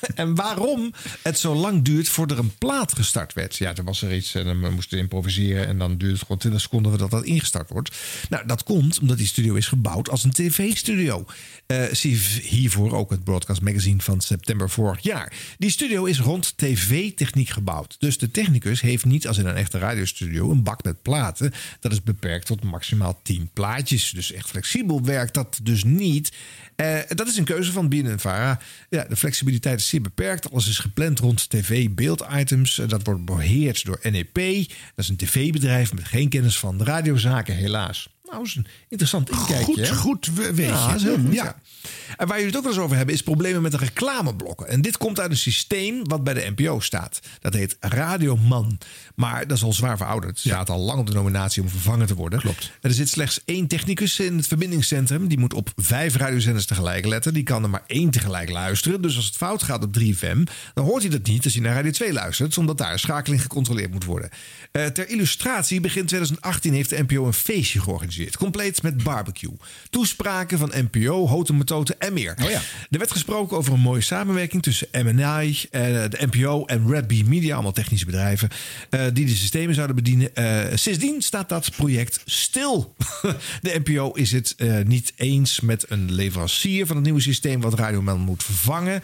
en 0.14 0.34
waarom 0.34 0.92
het 1.22 1.38
zo 1.38 1.54
lang 1.54 1.84
duurt 1.84 2.08
voordat 2.08 2.38
er 2.38 2.44
een 2.44 2.56
plaat 2.58 2.94
gestart 2.94 3.32
werd. 3.32 3.56
Ja, 3.56 3.76
er 3.76 3.84
was 3.84 4.02
er 4.02 4.14
iets 4.14 4.34
en 4.34 4.44
dan 4.44 4.74
moesten 4.74 4.96
we 4.96 5.02
improviseren. 5.02 5.66
En 5.66 5.78
dan 5.78 5.96
duurt 5.96 6.12
het 6.12 6.22
gewoon 6.22 6.38
20 6.38 6.60
seconden 6.60 6.90
voordat 6.90 7.10
dat 7.10 7.24
ingestart 7.24 7.70
wordt. 7.70 7.96
Nou, 8.28 8.46
dat 8.46 8.62
komt 8.62 9.00
omdat 9.00 9.16
die 9.16 9.26
studio 9.26 9.54
is 9.54 9.66
gebouwd 9.66 10.10
als 10.10 10.24
een 10.24 10.32
tv-studio. 10.32 11.26
Eh, 11.66 11.82
zie 11.92 12.16
hiervoor 12.42 12.92
ook 12.92 13.10
het 13.10 13.24
Broadcast 13.24 13.60
Magazine 13.60 14.02
van 14.02 14.20
september 14.20 14.70
vorig 14.70 15.00
jaar. 15.00 15.32
Die 15.58 15.70
studio 15.70 16.04
is 16.04 16.20
rond 16.20 16.52
tv-techniek 16.56 17.48
gebouwd. 17.48 17.96
Dus 17.98 18.18
de 18.18 18.30
technicus 18.30 18.80
heeft 18.80 19.04
niet 19.04 19.28
als 19.28 19.38
in 19.38 19.46
een 19.46 19.56
echte 19.56 19.78
radiostudio 19.78 20.50
een 20.50 20.62
bak 20.62 20.84
met 20.84 21.02
platen. 21.02 21.52
Dat 21.80 21.92
is 21.92 22.02
beperkt 22.02 22.46
tot 22.46 22.64
maximaal 22.64 23.20
10 23.22 23.50
plaatjes. 23.52 24.10
Dus 24.10 24.32
echt 24.32 24.48
flexibel 24.48 25.04
werkt 25.04 25.34
dat 25.34 25.58
dus 25.62 25.84
niet. 25.84 26.32
Eh, 26.76 26.98
dat 27.08 27.28
is 27.28 27.36
een 27.36 27.44
keuze 27.44 27.72
van 27.72 27.88
BNNVARA. 27.88 28.60
Ja, 28.88 29.04
de 29.04 29.16
flexibiliteit 29.16 29.80
is 29.80 29.87
zeer 29.88 30.00
beperkt. 30.00 30.50
Alles 30.52 30.68
is 30.68 30.78
gepland 30.78 31.18
rond 31.18 31.50
tv-beelditems. 31.50 32.78
Eh, 32.78 32.88
Dat 32.88 33.04
wordt 33.04 33.24
beheerd 33.24 33.84
door 33.84 33.98
NEP. 34.02 34.34
Dat 34.34 35.04
is 35.04 35.08
een 35.08 35.16
tv-bedrijf 35.16 35.94
met 35.94 36.04
geen 36.04 36.28
kennis 36.28 36.58
van 36.58 36.82
radiozaken, 36.82 37.54
helaas. 37.54 38.08
Nou, 38.30 38.38
dat 38.40 38.46
is 38.46 38.54
een 38.54 38.66
interessant 38.88 39.30
inkijkje. 39.30 39.86
Goed, 39.86 39.96
goed 39.96 40.26
we- 40.34 40.54
weet 40.54 40.68
Ja, 40.68 40.80
je. 40.82 40.86
dat 40.86 40.96
is 40.96 41.02
heel 41.02 41.18
goed, 41.18 41.32
Ja. 41.34 41.44
ja. 41.44 41.56
En 42.16 42.26
waar 42.26 42.36
jullie 42.36 42.46
het 42.46 42.56
ook 42.56 42.62
wel 42.62 42.72
eens 42.72 42.82
over 42.82 42.96
hebben, 42.96 43.14
is 43.14 43.22
problemen 43.22 43.62
met 43.62 43.70
de 43.72 43.76
reclameblokken. 43.78 44.68
En 44.68 44.82
dit 44.82 44.96
komt 44.96 45.20
uit 45.20 45.30
een 45.30 45.36
systeem 45.36 46.08
wat 46.08 46.24
bij 46.24 46.34
de 46.34 46.52
NPO 46.56 46.80
staat. 46.80 47.20
Dat 47.40 47.54
heet 47.54 47.76
Radioman. 47.80 48.78
Maar 49.14 49.46
dat 49.46 49.56
is 49.56 49.62
al 49.62 49.72
zwaar 49.72 49.96
verouderd. 49.96 50.30
Het 50.42 50.52
staat 50.52 50.70
al 50.70 50.78
lang 50.78 50.98
op 51.00 51.06
de 51.06 51.12
nominatie 51.12 51.62
om 51.62 51.68
vervangen 51.68 52.06
te 52.06 52.14
worden. 52.14 52.38
Klopt. 52.40 52.70
Er 52.80 52.92
zit 52.92 53.08
slechts 53.08 53.40
één 53.44 53.66
technicus 53.66 54.18
in 54.20 54.36
het 54.36 54.46
verbindingscentrum. 54.46 55.28
Die 55.28 55.38
moet 55.38 55.54
op 55.54 55.70
vijf 55.76 56.14
radiozenders 56.16 56.66
tegelijk 56.66 57.06
letten. 57.06 57.34
Die 57.34 57.42
kan 57.42 57.62
er 57.62 57.70
maar 57.70 57.84
één 57.86 58.10
tegelijk 58.10 58.50
luisteren. 58.50 59.02
Dus 59.02 59.16
als 59.16 59.24
het 59.26 59.36
fout 59.36 59.62
gaat 59.62 59.82
op 59.84 59.92
3FM, 59.92 60.42
dan 60.74 60.84
hoort 60.84 61.02
hij 61.02 61.10
dat 61.10 61.26
niet 61.26 61.44
als 61.44 61.52
hij 61.54 61.62
naar 61.62 61.74
Radio 61.74 61.90
2 61.90 62.12
luistert. 62.12 62.58
Omdat 62.58 62.78
daar 62.78 62.92
een 62.92 62.98
schakeling 62.98 63.42
gecontroleerd 63.42 63.90
moet 63.92 64.04
worden. 64.04 64.30
Eh, 64.72 64.86
ter 64.86 65.08
illustratie, 65.08 65.80
begin 65.80 66.06
2018 66.06 66.72
heeft 66.72 66.90
de 66.90 67.02
NPO 67.08 67.26
een 67.26 67.32
feestje 67.32 67.80
georganiseerd. 67.80 68.17
Compleet 68.38 68.82
met 68.82 69.02
barbecue. 69.02 69.56
Toespraken 69.90 70.58
van 70.58 70.72
NPO, 70.74 71.26
Houten 71.26 71.56
Metoten 71.56 72.00
en 72.00 72.12
meer. 72.12 72.34
Oh 72.42 72.50
ja. 72.50 72.60
Er 72.90 72.98
werd 72.98 73.10
gesproken 73.10 73.56
over 73.56 73.72
een 73.72 73.80
mooie 73.80 74.00
samenwerking 74.00 74.62
tussen 74.62 74.88
MNI, 74.92 75.58
eh, 75.70 75.82
de 75.82 76.28
NPO 76.30 76.64
en 76.64 76.90
Red 76.90 77.06
Bee 77.06 77.24
Media, 77.24 77.54
allemaal 77.54 77.72
technische 77.72 78.06
bedrijven, 78.06 78.48
eh, 78.90 79.00
die 79.12 79.26
de 79.26 79.36
systemen 79.36 79.74
zouden 79.74 79.96
bedienen. 79.96 80.34
Eh, 80.34 80.64
sindsdien 80.74 81.22
staat 81.22 81.48
dat 81.48 81.70
project 81.76 82.20
stil. 82.24 82.94
de 83.62 83.80
NPO 83.84 84.12
is 84.12 84.32
het 84.32 84.56
niet 84.84 85.12
eens 85.16 85.60
met 85.60 85.90
een 85.90 86.12
leverancier 86.12 86.86
van 86.86 86.96
het 86.96 87.04
nieuwe 87.04 87.20
systeem 87.20 87.60
wat 87.60 87.74
Radioman 87.74 88.20
moet 88.20 88.44
vervangen. 88.44 89.02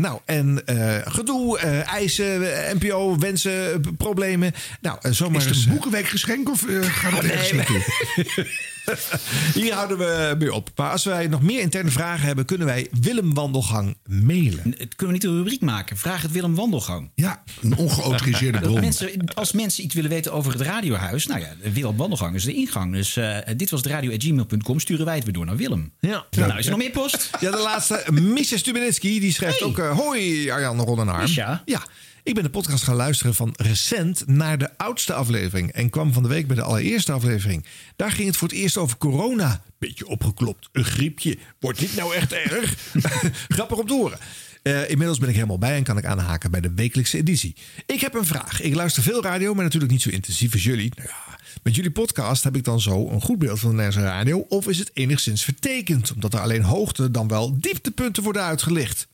Nou, 0.00 0.20
en 0.24 0.62
gedoe, 1.04 1.58
eisen, 1.84 2.40
NPO, 2.78 3.18
wensen, 3.18 3.80
problemen. 3.96 4.52
Nou, 4.80 4.98
zomaar 5.10 5.40
Is 5.40 5.46
het 5.46 5.56
een 5.56 5.70
boekenweekgeschenk 5.70 6.50
of 6.50 6.68
eh, 6.68 6.82
gaat 6.82 7.12
het 7.12 7.30
ergens 7.30 7.52
nee. 7.52 7.56
naartoe? 7.56 7.99
Hier 9.54 9.72
houden 9.74 9.98
we 9.98 10.34
mee 10.38 10.54
op. 10.54 10.70
Maar 10.76 10.90
als 10.90 11.04
wij 11.04 11.26
nog 11.26 11.42
meer 11.42 11.60
interne 11.60 11.90
vragen 11.90 12.26
hebben, 12.26 12.44
kunnen 12.44 12.66
wij 12.66 12.88
Willem 13.00 13.34
Wandelgang 13.34 13.96
mailen. 14.08 14.74
Het 14.78 14.94
kunnen 14.96 15.06
we 15.06 15.12
niet 15.12 15.24
een 15.24 15.36
rubriek 15.36 15.60
maken. 15.60 15.96
Vraag 15.96 16.22
het 16.22 16.30
Willem 16.32 16.54
Wandelgang. 16.54 17.10
Ja, 17.14 17.42
een 17.62 17.76
ongeautoriseerde 17.76 18.58
Dat 18.58 18.68
bron. 18.68 18.80
mensen, 18.80 19.24
als 19.34 19.52
mensen 19.52 19.84
iets 19.84 19.94
willen 19.94 20.10
weten 20.10 20.32
over 20.32 20.52
het 20.52 20.60
radiohuis, 20.60 21.26
nou 21.26 21.40
ja, 21.40 21.70
Willem 21.72 21.96
Wandelgang 21.96 22.34
is 22.34 22.44
de 22.44 22.54
ingang. 22.54 22.92
Dus 22.92 23.16
eh, 23.16 23.36
dit 23.56 23.70
was 23.70 23.82
de 23.82 23.88
radio.gmail.com. 23.88 24.80
Sturen 24.80 25.04
wij 25.04 25.14
het 25.14 25.24
weer 25.24 25.32
door 25.34 25.46
naar 25.46 25.56
Willem. 25.56 25.92
Ja. 26.00 26.26
Nou, 26.30 26.58
is 26.58 26.64
er 26.64 26.70
nog 26.70 26.80
meer 26.80 26.90
post? 26.90 27.30
Ja, 27.40 27.50
de 27.50 27.58
laatste. 27.58 28.04
Misha 28.12 28.56
Stubenitski, 28.56 29.20
die 29.20 29.32
schrijft 29.32 29.62
ook... 29.62 29.78
eh, 29.78 29.90
hoi, 29.98 30.50
Arjan 30.50 30.80
Ron 30.80 31.00
en 31.00 31.06
Harm. 31.08 31.20
Misha? 31.22 31.62
Ja. 31.64 31.82
Ik 32.22 32.34
ben 32.34 32.42
de 32.42 32.50
podcast 32.50 32.84
gaan 32.84 32.96
luisteren 32.96 33.34
van 33.34 33.54
recent 33.56 34.26
naar 34.26 34.58
de 34.58 34.78
oudste 34.78 35.12
aflevering. 35.12 35.72
En 35.72 35.90
kwam 35.90 36.12
van 36.12 36.22
de 36.22 36.28
week 36.28 36.46
bij 36.46 36.56
de 36.56 36.62
allereerste 36.62 37.12
aflevering. 37.12 37.64
Daar 37.96 38.12
ging 38.12 38.26
het 38.26 38.36
voor 38.36 38.48
het 38.48 38.56
eerst 38.56 38.76
over 38.76 38.96
corona. 38.96 39.62
Beetje 39.78 40.06
opgeklopt, 40.06 40.68
een 40.72 40.84
griepje. 40.84 41.38
Wordt 41.60 41.78
dit 41.78 41.96
nou 41.96 42.14
echt 42.14 42.32
erg? 42.32 42.74
Grappig 43.48 43.78
om 43.78 43.86
te 43.86 43.92
horen. 43.92 44.18
Eh, 44.62 44.90
inmiddels 44.90 45.18
ben 45.18 45.28
ik 45.28 45.34
helemaal 45.34 45.58
bij 45.58 45.76
en 45.76 45.82
kan 45.82 45.98
ik 45.98 46.04
aanhaken 46.04 46.50
bij 46.50 46.60
de 46.60 46.72
wekelijkse 46.74 47.16
editie. 47.16 47.56
Ik 47.86 48.00
heb 48.00 48.14
een 48.14 48.26
vraag. 48.26 48.60
Ik 48.60 48.74
luister 48.74 49.02
veel 49.02 49.22
radio, 49.22 49.54
maar 49.54 49.64
natuurlijk 49.64 49.92
niet 49.92 50.02
zo 50.02 50.10
intensief 50.10 50.52
als 50.52 50.64
jullie. 50.64 50.92
Nou 50.94 51.08
ja, 51.08 51.38
met 51.62 51.74
jullie 51.74 51.90
podcast 51.90 52.44
heb 52.44 52.56
ik 52.56 52.64
dan 52.64 52.80
zo 52.80 53.08
een 53.08 53.22
goed 53.22 53.38
beeld 53.38 53.58
van 53.58 53.70
de 53.70 53.76
Nederlandse 53.76 54.12
radio. 54.12 54.38
Of 54.38 54.68
is 54.68 54.78
het 54.78 54.90
enigszins 54.94 55.44
vertekend, 55.44 56.12
omdat 56.14 56.34
er 56.34 56.40
alleen 56.40 56.62
hoogte 56.62 57.10
dan 57.10 57.28
wel 57.28 57.60
dieptepunten 57.60 58.22
worden 58.22 58.42
uitgelicht? 58.42 59.08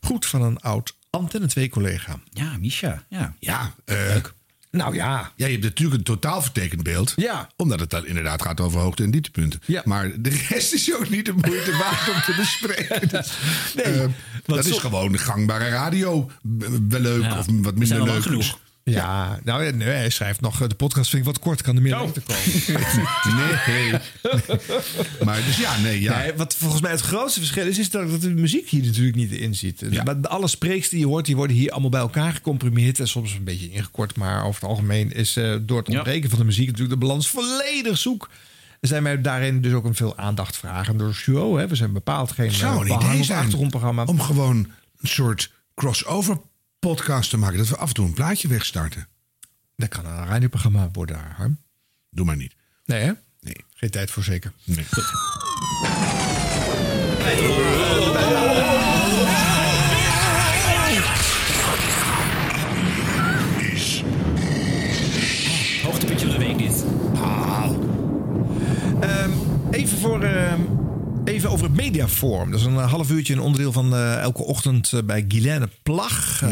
Goed 0.00 0.26
van 0.26 0.42
een 0.42 0.60
oud 0.60 0.98
Antenne 1.10 1.46
2 1.46 1.68
collega. 1.68 2.20
Ja, 2.32 2.56
Misha. 2.60 3.04
Ja, 3.08 3.34
ja 3.38 3.74
leuk. 3.84 4.32
Nou 4.70 4.94
ja. 4.94 5.32
Ja, 5.36 5.46
je 5.46 5.52
hebt 5.52 5.64
natuurlijk 5.64 5.98
een 5.98 6.04
totaal 6.04 6.42
vertekend 6.42 6.82
beeld. 6.82 7.12
Ja. 7.16 7.48
Omdat 7.56 7.80
het 7.80 7.90
dan 7.90 8.06
inderdaad 8.06 8.42
gaat 8.42 8.60
over 8.60 8.80
hoogte- 8.80 9.02
en 9.02 9.10
dieptepunten. 9.10 9.60
Ja. 9.66 9.82
Maar 9.84 10.10
de 10.20 10.44
rest 10.48 10.72
is 10.72 10.94
ook 10.94 11.08
niet 11.08 11.24
de 11.26 11.32
moeite 11.32 11.72
waard 11.76 12.08
om 12.08 12.20
te 12.20 12.34
bespreken. 12.36 13.08
Dus, 13.08 13.32
Nee, 13.76 13.84
eh, 13.84 14.08
dat 14.46 14.64
is 14.64 14.78
gewoon 14.78 15.18
gangbare 15.18 15.68
radio. 15.68 16.30
Wel 16.88 17.00
leuk 17.00 17.22
Ja, 17.22 17.38
of 17.38 17.46
wat 17.46 17.74
minder 17.76 18.02
leuk. 18.04 18.22
genoeg. 18.22 18.58
Ja, 18.90 19.40
nou 19.44 19.72
nee, 19.72 19.88
hij 19.88 20.10
schrijft 20.10 20.40
nog, 20.40 20.66
de 20.66 20.74
podcast 20.74 21.10
vind 21.10 21.22
ik 21.22 21.28
wat 21.28 21.38
kort, 21.38 21.62
kan 21.62 21.76
er 21.76 21.82
meer 21.82 21.96
lengte 21.96 22.20
komen. 22.20 22.40
Nee. 23.66 23.92
maar 25.24 25.44
dus 25.46 25.56
ja, 25.56 25.78
nee, 25.78 26.00
ja. 26.00 26.18
Nee, 26.18 26.32
wat 26.34 26.54
volgens 26.54 26.80
mij 26.80 26.90
het 26.90 27.00
grootste 27.00 27.40
verschil 27.40 27.66
is, 27.66 27.78
is 27.78 27.90
dat 27.90 28.20
de 28.20 28.30
muziek 28.30 28.68
hier 28.68 28.84
natuurlijk 28.84 29.16
niet 29.16 29.32
in 29.32 29.54
zit. 29.54 29.84
Ja. 29.90 30.02
Maar 30.02 30.16
alle 30.28 30.48
spreeks 30.48 30.88
die 30.88 30.98
je 30.98 31.06
hoort, 31.06 31.26
die 31.26 31.36
worden 31.36 31.56
hier 31.56 31.70
allemaal 31.70 31.90
bij 31.90 32.00
elkaar 32.00 32.32
gecomprimeerd. 32.32 33.00
En 33.00 33.08
soms 33.08 33.34
een 33.34 33.44
beetje 33.44 33.70
ingekort, 33.70 34.16
maar 34.16 34.44
over 34.44 34.60
het 34.60 34.70
algemeen 34.70 35.12
is 35.12 35.36
eh, 35.36 35.54
door 35.60 35.78
het 35.78 35.88
ontbreken 35.88 36.30
van 36.30 36.38
de 36.38 36.44
muziek 36.44 36.66
natuurlijk 36.66 37.00
de 37.00 37.06
balans 37.06 37.28
volledig 37.28 37.98
zoek. 37.98 38.30
Er 38.80 38.88
zijn 38.88 39.02
mij 39.02 39.20
daarin 39.20 39.60
dus 39.60 39.72
ook 39.72 39.84
een 39.84 39.94
veel 39.94 40.16
aandacht 40.16 40.56
vragen 40.56 40.96
door 40.96 41.08
de 41.08 41.14
show. 41.14 41.58
Hè. 41.58 41.68
We 41.68 41.74
zijn 41.74 41.92
bepaald 41.92 42.32
geen 42.32 42.52
zou 42.52 42.88
eh, 42.88 42.96
een 42.96 43.02
idee 43.02 43.24
zijn 43.24 43.38
achtergrondprogramma. 43.38 44.04
om 44.04 44.20
gewoon 44.20 44.56
een 45.00 45.08
soort 45.08 45.52
crossover 45.74 46.40
podcast 46.80 47.30
te 47.30 47.36
maken. 47.36 47.58
Dat 47.58 47.68
we 47.68 47.76
af 47.76 47.88
en 47.88 47.94
toe 47.94 48.06
een 48.06 48.14
plaatje 48.14 48.48
wegstarten. 48.48 49.08
Dat 49.76 49.88
kan 49.88 50.06
een 50.06 50.26
radioprogramma 50.26 50.88
worden, 50.92 51.18
Harm. 51.36 51.58
Doe 52.10 52.24
maar 52.24 52.36
niet. 52.36 52.54
Nee, 52.84 53.00
hè? 53.00 53.12
Nee. 53.40 53.56
Geen 53.74 53.90
tijd 53.90 54.10
voor 54.10 54.22
zeker. 54.22 54.52
Nee. 54.64 54.86
Hoogtepuntje 65.82 66.26
van 66.30 66.38
de 66.38 66.44
week 66.46 66.58
dit. 66.58 66.84
Ehm, 69.00 69.30
even 69.70 69.98
voor. 69.98 70.22
ehm, 70.22 70.60
Even 71.40 71.52
over 71.52 71.66
het 71.66 71.76
mediaforum. 71.76 72.50
Dat 72.50 72.60
is 72.60 72.66
een 72.66 72.76
eh, 72.76 72.90
half 72.90 73.10
uurtje, 73.10 73.32
een 73.32 73.40
onderdeel 73.40 73.72
van 73.72 73.94
eh, 73.94 74.18
elke 74.18 74.42
ochtend 74.42 74.92
eh, 74.92 75.02
bij 75.02 75.24
Guilaine 75.28 75.68
Plag. 75.82 76.42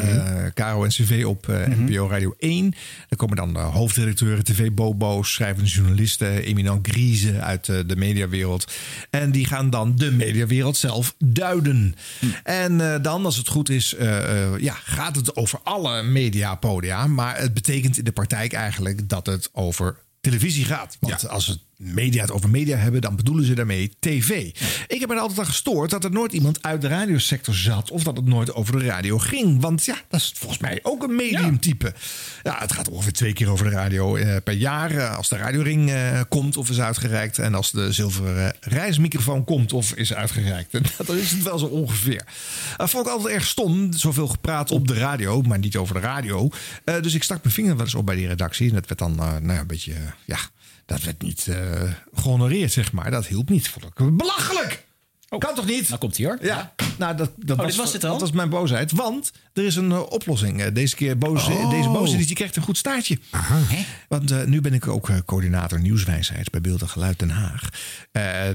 Caro 0.55 0.85
en 0.85 0.91
CV 0.91 1.25
op 1.27 1.49
eh, 1.49 1.67
NPO 1.67 2.09
Radio 2.09 2.35
1. 2.39 2.71
Daar 3.09 3.19
komen 3.19 3.37
dan 3.37 3.57
hoofdredacteuren, 3.57 4.45
tv-bobo's, 4.45 5.33
schrijvende 5.33 5.71
journalisten, 5.71 6.43
eminent 6.43 6.87
griezen 6.89 7.45
uit 7.45 7.67
de 7.67 7.97
mediawereld. 7.97 8.73
En 9.11 9.31
die 9.31 9.47
gaan 9.47 9.71
dan 9.71 9.97
de 9.97 10.11
mediawereld 10.11 10.77
zelf 10.77 11.15
duiden. 11.19 11.95
En 12.43 12.81
eh, 12.81 13.03
dan, 13.03 13.25
als 13.25 13.37
het 13.37 13.49
goed 13.49 13.69
is, 13.69 13.95
ja, 14.59 14.75
gaat 14.85 15.17
het 15.17 15.37
over 15.37 15.61
alle 15.63 16.03
mediapodia. 16.03 17.07
Maar 17.07 17.39
het 17.39 17.55
betekent 17.55 17.99
in 17.99 18.05
de 18.05 18.13
praktijk 18.13 18.53
eigenlijk 18.53 19.09
dat 19.09 19.27
het 19.27 19.49
over 19.53 19.97
televisie 20.21 20.65
gaat. 20.65 20.97
Want 21.01 21.29
als 21.29 21.47
het 21.47 21.59
media 21.79 22.21
het 22.21 22.31
over 22.31 22.51
media 22.51 22.77
hebben, 22.77 23.01
dan 23.01 23.17
bedoelen 23.17 23.45
ze 23.45 23.55
daarmee 23.55 23.93
tv. 24.01 24.31
Ik 24.87 25.01
heb 25.01 25.11
er 25.11 25.19
altijd 25.19 25.39
aan 25.39 25.47
gestoord 25.47 25.91
dat 25.91 26.05
er 26.05 26.11
nooit 26.11 26.33
iemand 26.33 26.63
uit 26.63 26.81
de 26.81 26.89
radiosector 26.89 27.55
zat. 27.55 27.91
Of 27.91 28.03
dat 28.03 28.17
het 28.17 28.27
nooit 28.27 28.55
over 28.55 28.79
de 28.79 28.85
radio 28.85 29.19
ging. 29.19 29.61
Want 29.61 29.85
ja, 29.85 29.97
dat 30.09 30.21
is 30.21 30.33
volgens 30.37 30.61
mij 30.61 30.79
ook 30.83 31.03
een 31.03 31.17
mediumtype. 31.17 31.95
Ja, 32.43 32.59
het 32.59 32.73
gaat 32.73 32.89
ongeveer 32.89 33.13
twee 33.13 33.33
keer 33.33 33.51
over 33.51 33.65
de 33.65 33.71
radio 33.71 34.17
eh, 34.17 34.37
per 34.45 34.55
jaar. 34.55 34.91
eh, 34.91 35.17
als 35.17 35.29
de 35.29 35.37
radioring 35.37 35.91
eh, 35.91 36.21
komt 36.29 36.57
of 36.57 36.71
is 36.71 36.81
uitgereikt. 36.81 37.39
En 37.39 37.55
als 37.55 37.71
de 37.71 37.93
zilveren 37.93 38.55
reismicrofoon 38.61 39.45
komt 39.45 39.73
of 39.73 39.93
is 39.93 40.15
uitgereikt. 40.15 40.75
En 40.75 40.83
dat 41.07 41.17
is 41.17 41.31
het 41.31 41.43
wel 41.43 41.59
zo 41.59 41.67
ongeveer. 41.67 42.23
Dat 42.77 42.91
vond 42.91 43.07
ik 43.07 43.13
altijd 43.13 43.35
erg 43.35 43.47
stom. 43.47 43.93
Zoveel 43.93 44.29
gepraat 44.29 44.71
op 44.71 44.89
de 44.89 44.95
radio, 44.95 45.43
maar 45.43 45.59
niet 45.59 45.77
over 45.77 45.95
de 45.95 46.01
radio. 46.01 46.51
Eh, 46.85 47.03
dus 47.03 47.15
ik 47.15 47.23
stak 47.23 47.43
mijn 47.43 47.55
vinger 47.55 47.77
wel 47.77 47.85
eens 47.85 47.95
op 47.95 48.07
bij 48.07 48.17
die 48.17 48.27
redactie. 48.27 48.69
En 48.69 48.75
dat 48.75 48.87
werd 48.87 48.99
dan 48.99 49.19
eh, 49.19 49.33
nou 49.33 49.53
ja, 49.53 49.61
een 49.61 49.67
beetje, 49.67 49.93
eh, 49.93 49.99
ja, 50.25 50.39
dat 50.89 51.03
werd 51.03 51.23
niet 51.23 51.47
eh 51.49 51.83
gehonoreerd, 52.15 52.73
zeg 52.73 52.93
maar. 52.93 53.11
Dat 53.11 53.27
hielp 53.27 53.49
niet. 53.49 53.69
Vond 53.69 53.85
ik 53.85 54.17
belachelijk! 54.17 54.87
kan 55.39 55.55
toch 55.55 55.67
niet? 55.67 55.89
Nou 55.89 56.01
komt 56.01 56.17
hij 56.17 56.27
hoor. 56.27 56.39
Ja, 56.43 56.73
nou 56.99 57.17
dat, 57.17 57.31
dat 57.37 57.59
Oh, 57.59 57.77
was, 57.77 57.93
het 57.93 58.05
al? 58.05 58.11
Dat 58.11 58.21
was 58.21 58.33
mijn 58.33 58.49
boosheid. 58.49 58.93
Want 58.93 59.33
er 59.53 59.65
is 59.65 59.77
een 59.77 59.93
eh, 59.93 60.03
oplossing. 60.11 60.63
Eh, 60.63 60.75
deze 60.75 60.97
keer 60.97 61.19
boos, 61.19 61.47
Oh. 61.47 61.71
deze 61.71 61.89
boze 61.89 62.15
editie 62.15 62.35
krijgt 62.35 62.57
een 62.57 62.63
goed 62.63 62.77
staartje. 62.77 63.19
Want 64.09 64.31
eh, 64.31 64.45
nu 64.45 64.61
ben 64.61 64.75
ik 64.75 64.89
ook 64.89 65.11
coördinator 65.25 65.81
nieuwswijsheid 65.81 66.51
bij 66.51 66.61
Beeld 66.61 66.81
en 66.83 66.89
Geluid 66.89 67.19
Den 67.19 67.31
Haag. 67.31 67.69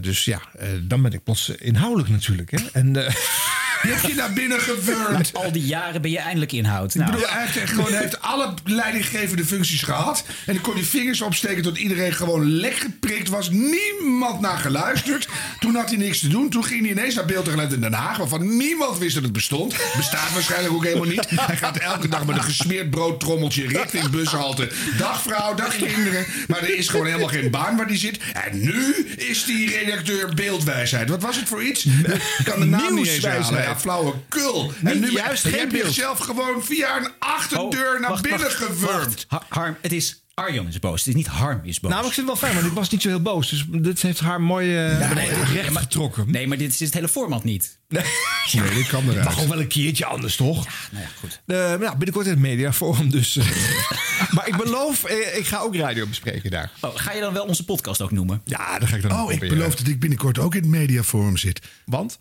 Dus 0.02 0.26
ja, 0.26 0.42
dan 0.82 1.02
ben 1.02 1.14
ik 1.14 1.24
plots 1.24 1.50
inhoudelijk 1.50 2.10
natuurlijk. 2.10 2.52
Hè? 2.52 2.58
En, 2.72 2.94
Je 3.84 3.90
hebt 3.90 4.08
je 4.08 4.14
naar 4.16 4.34
binnen 4.34 4.60
gewurmd. 4.60 5.30
Al 5.34 5.52
die 5.52 5.66
jaren 5.66 6.02
ben 6.02 6.12
je 6.12 6.18
eindelijk 6.20 6.52
inhoud. 6.52 6.96
Ik 6.96 7.02
Nou, 7.02 7.12
bedoel, 7.12 7.28
hij 7.30 7.42
heeft, 7.42 7.58
echt 7.58 7.70
gewoon, 7.72 7.92
hij 7.92 8.02
heeft 8.02 8.22
alle 8.22 8.54
leidinggevende 8.66 9.46
functies 9.46 9.82
gehad. 9.82 10.24
En 10.46 10.54
dan 10.54 10.62
kon 10.64 10.74
hij 10.74 10.84
vingers 10.84 11.22
opsteken 11.22 11.64
tot 11.64 11.78
iedereen 11.78 12.14
gewoon 12.14 12.50
lek 12.52 12.76
geprikt 12.76 13.30
was. 13.30 13.50
Niemand 13.50 14.40
naar 14.42 14.58
geluisterd. 14.58 15.28
Toen 15.60 15.76
had 15.76 15.90
hij 15.90 15.98
niks 15.98 16.20
te 16.20 16.28
doen. 16.28 16.50
Toen 16.50 16.64
ging 16.66 16.82
hij 16.82 16.90
ineens 16.90 17.16
naar 17.16 17.26
Beeld 17.26 17.46
en 17.46 17.52
Geluid 17.52 17.74
in 17.74 17.82
Den 17.82 17.94
Haag. 17.94 18.18
Waarvan 18.18 18.58
niemand 18.58 18.98
wist 18.98 19.14
dat 19.14 19.24
het 19.24 19.32
bestond. 19.34 19.76
Bestaat 19.98 20.34
waarschijnlijk 20.34 20.74
ook 20.74 20.84
helemaal 20.84 21.08
niet. 21.08 21.30
Hij 21.30 21.58
gaat 21.58 21.78
elke 21.78 22.08
dag 22.08 22.26
met 22.26 22.36
een 22.36 22.44
gesmeerd 22.44 22.90
broodtrommeltje 22.90 23.68
richting 23.68 24.10
bushalte. 24.10 24.72
Dag 24.98 25.22
vrouw, 25.22 25.54
dag 25.54 25.76
kinderen. 25.76 26.26
Maar 26.48 26.60
er 26.62 26.78
is 26.78 26.88
gewoon 26.88 27.06
helemaal 27.06 27.28
geen 27.28 27.50
baan 27.52 27.78
waar 27.78 27.86
hij 27.88 27.98
zit. 27.98 28.20
En 28.34 28.60
nu 28.64 28.96
is 29.18 29.44
hij 29.46 29.64
redacteur 29.84 30.34
beeldwijsheid. 30.34 31.10
Wat 31.10 31.22
was 31.22 31.36
het 31.36 31.48
voor 31.48 31.64
iets? 31.64 31.86
Ik 31.86 32.22
kan 32.44 32.60
de 32.60 32.66
naam 32.66 32.96
niet 32.96 33.08
eens 33.08 33.26
halen. 33.26 33.73
Ja, 33.74 33.80
flauwekul. 33.80 34.72
En 34.84 35.00
nu 35.00 35.12
juist, 35.12 35.46
en 35.46 35.52
geen 35.52 35.70
beeld. 35.70 35.86
jezelf 35.86 36.20
gewoon 36.20 36.64
via 36.64 36.98
een 36.98 37.10
achterdeur 37.20 37.94
Oh, 37.94 38.00
naar 38.00 38.10
wacht, 38.10 38.22
binnen 38.22 38.52
gewurmd. 38.52 39.26
Harm, 39.50 39.76
het 39.82 39.92
is 39.92 40.18
Arjan 40.36 40.68
is 40.68 40.80
boos. 40.80 41.00
Het 41.00 41.08
is 41.08 41.14
niet 41.16 41.28
Harm 41.28 41.62
is 41.64 41.80
boos. 41.80 41.92
nou, 41.92 42.06
ik 42.06 42.12
vind 42.14 42.28
het 42.30 42.40
wel 42.40 42.50
fijn, 42.50 42.60
want 42.62 42.72
ik 42.72 42.78
was 42.78 42.90
niet 42.90 43.02
zo 43.02 43.08
heel 43.10 43.22
boos. 43.22 43.50
Dus 43.50 43.66
dit 43.70 44.02
heeft 44.02 44.20
haar 44.20 44.42
mooi 44.42 44.76
eh, 44.78 45.00
Ja, 45.00 45.14
nee, 45.14 45.30
recht 45.54 45.70
maar- 45.72 45.82
getrokken. 45.82 46.32
Nee, 46.32 46.48
maar 46.48 46.58
dit 46.58 46.72
is 46.74 46.80
het 46.80 46.94
hele 46.94 47.08
format 47.08 47.44
niet. 47.44 47.80
Nee, 47.88 48.04
Nee, 48.54 48.70
dit 48.74 48.88
kan 48.88 49.06
mag 49.06 49.14
eruit. 49.16 49.34
gewoon 49.34 49.50
wel 49.50 49.60
een 49.60 49.68
keertje 49.68 50.06
anders, 50.06 50.36
toch? 50.36 50.66
Nou 50.92 51.04
ja, 51.04 51.10
goed. 51.20 51.42
Nou, 51.46 51.78
binnenkort 51.80 52.26
in 52.26 52.32
het 52.32 52.42
mediaforum 52.42 53.10
dus. 53.10 53.36
eh. 53.38 53.46
maar 54.36 54.48
ik 54.48 54.58
beloof, 54.58 55.04
eh, 55.04 55.38
ik 55.38 55.46
ga 55.48 55.60
ook 55.60 55.76
radio 55.76 56.06
bespreken 56.08 56.52
daar. 56.52 56.72
Oh, 56.82 56.92
ga 56.96 57.12
je 57.14 57.22
dan 57.22 57.34
wel 57.34 57.46
onze 57.46 57.66
podcast 57.66 58.02
ook 58.02 58.12
noemen? 58.12 58.42
Ja, 58.46 58.80
dat 58.80 58.90
ga 58.90 58.96
ik 58.96 59.02
dan 59.02 59.12
ook 59.12 59.26
Oh, 59.28 59.32
ik 59.32 59.40
beloof 59.40 59.76
dat 59.76 59.88
ik 59.88 60.00
binnenkort 60.00 60.40
ook 60.40 60.56
in 60.56 60.62
het 60.62 60.70
mediaforum 60.70 61.38
zit. 61.38 61.62
Want? 61.86 62.20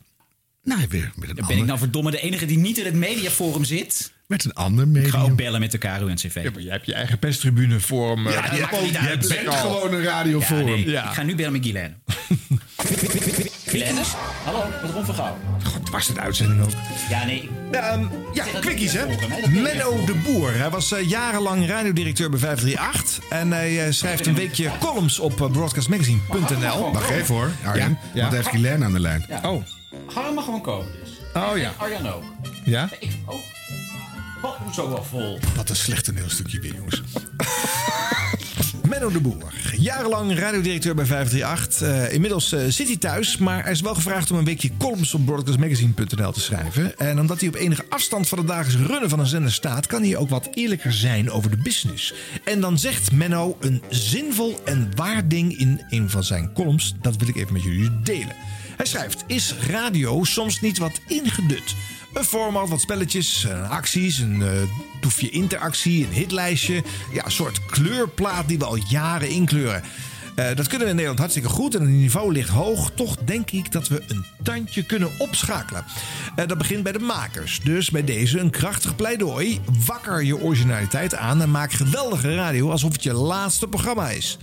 Nou, 0.65 0.87
weer 0.89 1.13
met 1.15 1.29
een, 1.29 1.35
Ben 1.35 1.45
ik 1.45 1.51
ander, 1.51 1.67
nou 1.67 1.79
verdomme 1.79 2.11
de 2.11 2.21
enige 2.21 2.47
die 2.47 2.59
niet 2.59 2.79
in 2.79 2.85
het 2.85 2.95
mediaforum 2.95 3.65
zit? 3.65 4.13
met 4.27 4.45
een 4.45 4.53
ander 4.53 4.85
Ik 4.87 4.91
ga 4.93 5.01
medium. 5.01 5.21
ook 5.21 5.37
bellen 5.37 5.61
met 5.61 5.71
de 5.71 5.79
KRO 5.79 6.07
en 6.07 6.15
CV. 6.17 6.35
Ja, 6.43 6.51
maar 6.51 6.63
jij 6.63 6.73
hebt 6.73 6.87
je 6.87 6.95
eigen 6.95 7.19
pestribune 7.19 7.81
vorm. 7.81 8.27
eh, 8.27 8.33
Ja, 8.33 8.41
dat 8.43 8.51
je 8.55 8.61
maakt 8.93 9.29
bent 9.29 9.47
al. 9.49 9.55
gewoon 9.57 9.95
een 9.95 10.01
Ja, 10.03 10.11
radioforum. 10.11 10.65
nee, 10.65 10.89
Ja. 10.91 11.09
Ik 11.09 11.15
ga 11.15 11.23
nu 11.23 11.35
bellen 11.35 11.53
met 11.53 11.63
Guylaine. 11.65 11.95
Guylaine? 13.67 14.01
Hallo, 14.45 14.65
met 14.83 14.91
Ron 14.91 15.05
van 15.05 15.15
Gouw. 15.15 15.39
God, 15.65 15.91
was 15.91 16.09
het 16.09 16.19
uitzending 16.19 16.63
ook. 16.63 16.71
Ja, 17.11 17.25
nee. 17.25 17.49
Ehm, 17.71 18.05
ja, 18.33 18.45
dat 18.53 18.61
quickies 18.61 18.93
hè. 18.93 19.07
niet 19.07 19.19
volgen, 19.19 19.35
hè? 19.37 19.41
Dat 19.41 19.51
weet 19.51 19.63
Menno 19.63 20.05
de 20.05 20.15
Boer. 20.15 20.55
Hij 20.55 20.71
was 20.71 20.93
eh, 20.93 21.09
jarenlang 21.09 21.67
radiodirecteur 21.69 22.31
bij 22.31 22.39
538. 22.39 23.29
En 23.31 23.51
hij 23.53 23.87
eh, 23.87 23.93
schrijft 23.93 24.27
een 24.27 24.35
weekje 24.35 24.71
columns 24.81 25.19
op 25.19 25.41
eh, 25.41 25.51
broadcastmagazine.nl. 25.51 26.93
Wacht 26.93 27.11
even 27.11 27.35
hoor, 27.35 27.51
Arjen. 27.65 27.89
Ja, 27.91 27.99
ja. 28.15 28.21
Want 28.21 28.29
hij 28.29 28.37
heeft 28.37 28.49
Guylaine 28.49 28.85
aan 28.85 28.93
de 28.93 29.01
lijn. 29.01 29.25
Ja. 29.29 29.41
Harm 30.15 30.35
mag 30.35 30.45
gewoon 30.45 30.61
komen 30.61 30.87
dus. 31.05 31.43
oh 31.43 31.57
ja. 31.57 31.73
Arjan 31.77 32.07
ook. 32.09 32.23
Ja? 32.65 32.89
Ik, 33.01 33.11
oh. 33.27 33.35
Wat 34.43 34.59
moet 34.65 34.75
zo 34.75 34.89
wel 34.89 35.05
vol? 35.05 35.39
Wat 35.57 35.69
een 35.69 35.77
slecht 35.77 36.05
toneelstukje 36.05 36.61
weer, 36.61 36.75
jongens. 36.75 37.03
Menno 38.89 39.11
de 39.11 39.21
Boer. 39.21 39.53
Jarenlang 39.77 40.39
radiodirecteur 40.39 40.95
bij 40.95 41.05
538. 41.05 41.83
Eh, 41.89 42.15
inmiddels 42.15 42.53
eh, 42.53 42.61
zit 42.69 42.87
hij 42.87 42.97
thuis, 42.97 43.37
maar 43.37 43.63
hij 43.63 43.73
is 43.73 43.81
wel 43.81 43.95
gevraagd 43.95 44.31
om 44.31 44.39
een 44.39 44.45
weekje 44.45 44.71
columns 44.79 45.15
op 45.15 45.25
broadcastmagazine.nl 45.25 46.33
te 46.33 46.41
schrijven. 46.41 46.99
En 46.99 47.21
omdat 47.21 47.41
hij 47.41 47.49
op 47.49 47.55
enige 47.55 47.85
afstand 47.89 48.29
van 48.29 48.39
het 48.39 48.47
dagelijks 48.47 48.91
runnen 48.91 49.11
van 49.11 49.19
een 49.19 49.27
zender 49.27 49.53
staat, 49.53 49.87
kan 49.87 50.03
hij 50.03 50.17
ook 50.17 50.29
wat 50.29 50.49
eerlijker 50.55 50.93
zijn 50.93 51.31
over 51.31 51.51
de 51.51 51.57
business. 51.57 52.15
En 52.45 52.61
dan 52.61 52.79
zegt 52.79 53.13
Menno 53.13 53.57
een 53.61 53.83
zinvol 53.89 54.61
en 54.65 54.91
waar 54.95 55.29
ding 55.29 55.59
in 55.59 55.85
een 55.89 56.11
van 56.11 56.25
zijn 56.25 56.53
columns. 56.53 56.95
Dat 57.01 57.17
wil 57.17 57.29
ik 57.29 57.37
even 57.37 57.53
met 57.53 57.63
jullie 57.63 58.01
delen. 58.03 58.37
Hij 58.83 58.91
schrijft: 58.91 59.25
Is 59.27 59.55
radio 59.71 60.25
soms 60.25 60.61
niet 60.61 60.79
wat 60.79 61.01
ingedut? 61.07 61.75
Een 62.13 62.25
format, 62.25 62.69
wat 62.69 62.81
spelletjes, 62.81 63.45
eh, 63.45 63.71
acties, 63.71 64.19
een 64.19 64.43
eh 64.43 64.49
toefje 65.01 65.31
interactie, 65.31 66.07
een 66.07 66.13
hitlijstje. 66.13 66.83
Ja, 67.13 67.25
een 67.25 67.31
soort 67.31 67.67
kleurplaat 67.67 68.49
die 68.49 68.59
we 68.59 68.65
al 68.65 68.77
jaren 68.77 69.29
inkleuren. 69.29 69.83
Eh, 70.35 70.47
dat 70.55 70.67
kunnen 70.67 70.79
we 70.79 70.85
in 70.85 70.95
Nederland 70.95 71.19
hartstikke 71.19 71.49
goed 71.49 71.75
en 71.75 71.81
het 71.81 71.91
niveau 71.91 72.33
ligt 72.33 72.49
hoog. 72.49 72.91
Toch 72.91 73.17
denk 73.17 73.51
ik 73.51 73.73
dat 73.73 73.89
we 73.89 74.03
een 74.09 74.25
tandje 74.43 74.83
kunnen 74.83 75.11
opschakelen. 75.19 75.85
Dat 76.35 76.59
begint 76.59 76.83
bij 76.83 76.93
de 76.93 76.99
makers. 76.99 77.61
Dus 77.61 77.91
bij 77.91 78.05
deze 78.05 78.39
een 78.39 78.51
krachtig 78.51 78.97
pleidooi. 78.97 79.61
Wakker 79.87 80.25
je 80.25 80.37
originaliteit 80.37 81.15
aan 81.15 81.43
en 81.43 81.51
maak 81.51 81.73
geweldige 81.73 82.35
radio 82.35 82.71
alsof 82.71 82.93
het 82.93 83.03
je 83.03 83.13
laatste 83.13 83.69
programma 83.69 84.11
is. 84.11 84.39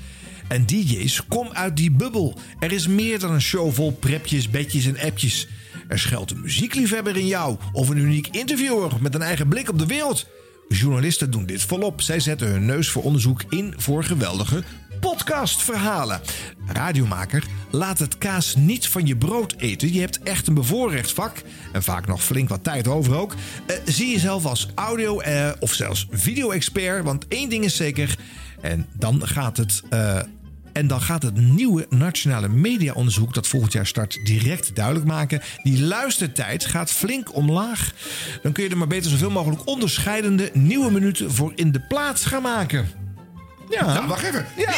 En 0.50 0.66
DJ's, 0.66 1.22
kom 1.28 1.50
uit 1.54 1.78
die 1.78 1.92
bubbel. 1.92 2.38
Er 2.60 2.72
is 2.72 2.88
meer 2.88 3.20
dan 3.20 3.32
een 3.32 3.42
show 3.42 3.74
vol 3.74 3.92
prepjes, 3.92 4.50
bedjes 4.50 4.86
en 4.86 5.00
appjes. 5.00 5.48
Er 5.88 6.00
schuilt 6.00 6.32
een 6.32 6.42
muziekliefhebber 6.42 7.18
in 7.18 7.28
jou 7.28 7.58
of 7.72 7.90
een 7.90 7.98
uniek 7.98 8.28
interviewer 8.28 8.92
met 9.02 9.16
een 9.16 9.22
eigen 9.22 9.48
blik 9.48 9.70
op 9.70 9.80
de 9.80 9.86
wereld. 9.86 10.28
Journalisten 10.70 11.32
doen 11.32 11.46
dit 11.46 11.62
volop. 11.64 12.02
Zij 12.02 12.20
zetten 12.20 12.48
hun 12.48 12.66
neus 12.66 12.90
voor 12.90 13.04
onderzoek 13.04 13.44
in 13.50 13.74
voor 13.78 14.04
geweldige 14.04 14.64
podcastverhalen. 15.00 16.22
Radiomaker, 16.68 17.44
laat 17.72 18.00
het 18.00 18.18
kaas 18.18 18.56
niet 18.56 18.88
van 18.88 19.06
je 19.08 19.18
brood 19.18 19.54
eten. 19.58 19.94
Je 19.94 20.00
hebt 20.00 20.20
echt 20.24 20.48
een 20.48 20.54
bevoorrecht 20.54 21.12
vak. 21.12 21.42
En 21.74 21.84
vaak 21.84 22.08
nog 22.08 22.24
flink 22.24 22.50
wat 22.50 22.64
tijd 22.64 22.88
over 22.88 23.16
ook. 23.16 23.36
Eh, 23.66 23.76
zie 23.86 24.12
jezelf 24.12 24.46
als 24.46 24.68
audio- 24.76 25.20
eh, 25.20 25.52
of 25.60 25.74
zelfs 25.74 26.08
video-expert. 26.12 27.04
Want 27.04 27.28
één 27.28 27.50
ding 27.50 27.64
is 27.64 27.76
zeker. 27.76 28.18
En 28.62 28.86
dan 28.98 29.28
gaat 29.28 29.58
het. 29.58 29.82
eh, 29.90 30.20
en 30.74 30.88
dan 30.88 31.02
gaat 31.02 31.22
het 31.22 31.38
nieuwe 31.38 31.86
nationale 31.90 32.48
mediaonderzoek 32.48 33.34
dat 33.34 33.48
volgend 33.48 33.74
jaar 33.74 33.88
start 33.88 34.20
direct 34.24 34.76
duidelijk 34.76 35.06
maken. 35.06 35.42
Die 35.64 35.82
luistertijd 35.84 36.66
gaat 36.66 36.92
flink 36.92 37.36
omlaag. 37.36 37.92
Dan 38.42 38.52
kun 38.52 38.64
je 38.64 38.70
er 38.70 38.78
maar 38.78 38.88
beter 38.88 39.10
zoveel 39.12 39.30
mogelijk 39.32 39.62
onderscheidende 39.68 40.50
nieuwe 40.54 40.92
minuten 40.92 41.32
voor 41.34 41.52
in 41.56 41.72
de 41.72 41.80
plaats 41.80 42.26
gaan 42.26 42.42
maken. 42.42 42.92
Ja. 43.70 43.86
Nou, 43.94 44.08
wacht 44.08 44.24
even. 44.24 44.46
Ja. 44.58 44.72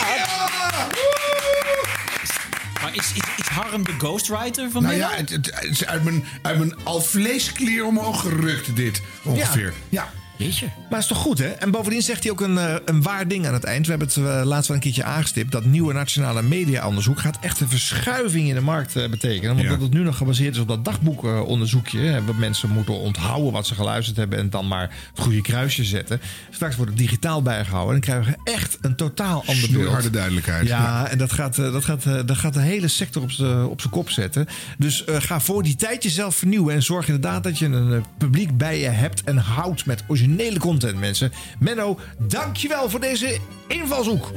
Maar 2.82 2.96
is, 2.96 3.12
is, 3.14 3.22
is 3.38 3.46
Harm 3.48 3.84
de 3.84 3.94
ghostwriter 3.98 4.72
van 4.72 4.84
Nou 4.84 4.96
ja, 4.96 5.10
het, 5.16 5.30
het- 5.30 5.52
het 5.56 5.70
is 5.70 5.86
uit 5.86 6.04
mijn, 6.04 6.24
uit 6.42 6.58
mijn 6.58 6.76
alvleesklier 6.84 7.86
omhoog 7.86 8.22
gerukt, 8.22 8.76
dit 8.76 9.02
ongeveer. 9.24 9.74
Ja. 9.90 10.10
Jeetje. 10.44 10.68
Maar 10.90 11.00
is 11.00 11.08
toch 11.08 11.18
goed, 11.18 11.38
hè? 11.38 11.48
En 11.48 11.72
bovendien 11.72 12.02
zegt 12.02 12.24
hij 12.24 12.32
ook 12.32 12.42
een, 12.42 12.58
eh, 12.58 12.76
een 12.86 13.02
waar 13.02 13.28
ding 13.28 13.48
aan 13.48 13.54
het 13.54 13.64
eind. 13.64 13.86
We 13.86 13.90
hebben 13.92 14.08
het 14.08 14.18
eh, 14.18 14.42
laatst 14.46 14.68
wel 14.68 14.78
een 14.78 14.84
keertje 14.84 15.04
aangestipt. 15.04 15.52
Dat 15.52 15.66
nieuwe 15.66 15.94
nationale 15.94 16.42
mediaonderzoek 16.42 17.20
gaat 17.20 17.38
echt 17.42 17.60
een 17.60 17.70
verschuiving 17.70 18.48
in 18.48 18.56
de 18.56 18.62
markt 18.62 18.96
eh, 18.96 19.10
betekenen. 19.10 19.56
Want 19.56 19.62
Ja. 19.68 19.70
dat 19.70 19.82
het 19.82 19.94
nu 19.94 20.04
nog 20.04 20.18
gebaseerd 20.18 20.56
is 20.56 20.62
op 20.62 20.68
dat 20.68 20.86
dagboekonderzoekje. 20.86 22.24
waar 22.26 22.36
mensen 22.36 22.70
moeten 22.70 22.94
onthouden 22.94 23.52
wat 23.52 23.68
ze 23.68 23.76
geluisterd 23.76 24.18
hebben. 24.18 24.38
En 24.40 24.50
dan 24.50 24.68
maar 24.68 24.90
het 25.14 25.20
goede 25.24 25.42
kruisje 25.42 25.84
zetten. 25.84 26.22
Straks 26.50 26.76
wordt 26.76 26.92
het 26.92 27.00
digitaal 27.00 27.42
bijgehouden. 27.42 27.96
En 27.96 28.02
dan 28.02 28.10
krijgen 28.22 28.42
we 28.44 28.52
echt 28.52 28.78
een 28.82 28.96
totaal 28.96 29.40
ander 29.40 29.56
beeld. 29.56 29.66
Snoeiharde 29.70 30.10
duidelijkheid. 30.10 30.68
Ja, 30.68 31.08
en 31.08 31.18
dat 31.18 31.32
gaat, 31.32 31.56
dat, 31.56 31.86
gaat, 31.86 32.04
dat 32.04 32.38
gaat 32.38 32.54
de 32.54 32.62
hele 32.62 32.88
sector 32.88 33.24
op 33.70 33.80
zijn 33.82 33.90
kop 33.92 34.10
zetten. 34.10 34.48
Dus 34.78 35.04
ga 35.08 35.40
voor 35.40 35.64
die 35.64 35.76
tijd 35.76 36.04
jezelf 36.04 36.36
vernieuwen. 36.36 36.74
En 36.74 36.84
zorg 36.84 37.06
inderdaad 37.08 37.44
dat 37.44 37.60
je 37.60 37.66
een 37.66 38.06
publiek 38.18 38.58
bij 38.58 38.80
je 38.80 38.88
hebt. 38.90 39.24
En 39.24 39.38
houdt 39.38 39.86
met 39.86 40.04
originele 40.32 40.60
content, 40.60 41.00
mensen. 41.00 41.32
Menno, 41.60 42.00
dankjewel 42.18 42.90
voor 42.90 43.00
deze 43.00 43.38
invalshoek. 43.68 44.32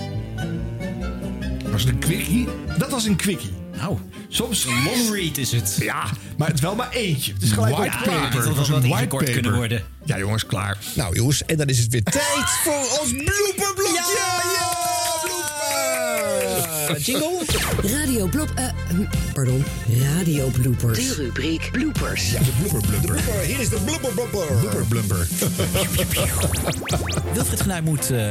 Was 1.70 1.82
het 1.82 1.92
een 1.92 1.98
quickie? 1.98 2.48
Dat 2.78 2.90
was 2.90 3.04
een 3.04 3.16
quickie. 3.16 3.52
Nou, 3.76 3.98
soms... 4.28 4.64
Een 4.64 4.72
long 4.84 5.14
read 5.14 5.36
is 5.38 5.52
het. 5.52 5.76
Ja, 5.80 6.04
maar 6.36 6.46
het 6.46 6.56
is 6.56 6.62
wel 6.62 6.74
maar 6.74 6.90
eentje. 6.90 7.32
Het 7.32 7.42
is 7.42 7.52
gelijk 7.52 7.76
White 7.76 7.96
paper. 7.96 8.12
Ja, 8.12 8.44
wel 8.44 8.54
was 8.54 8.68
een 8.68 8.74
wat 8.74 8.82
white 8.82 8.96
ingekort 8.96 9.24
kunnen 9.24 9.42
paper. 9.42 9.58
worden. 9.58 9.84
Ja, 10.04 10.18
jongens, 10.18 10.46
klaar. 10.46 10.78
Nou 10.94 11.14
jongens, 11.16 11.44
en 11.44 11.56
dan 11.56 11.66
is 11.66 11.78
het 11.78 11.92
weer 11.92 12.02
tijd 12.02 12.50
voor 12.62 13.00
ons 13.00 13.10
blooperblokje. 13.10 14.73
Jingle? 17.06 17.40
Radio 17.82 18.26
blop... 18.26 18.50
eh, 18.54 18.64
hm, 18.88 19.04
pardon, 19.32 19.64
radio 20.02 20.48
bloopers. 20.48 20.98
De 20.98 21.14
rubriek 21.14 21.68
bloopers. 21.72 22.30
Ja, 22.30 22.38
de 22.38 22.52
blooper 22.60 22.88
blumper. 22.88 23.38
Hier 23.46 23.60
is 23.60 23.68
de 23.68 23.78
blooper 23.84 24.12
blumper. 24.12 24.46
Blooper 24.60 24.84
blumper. 24.88 25.28
Wilfried 27.34 27.60
Genuij 27.60 27.80
moet... 27.82 28.10
eh, 28.10 28.26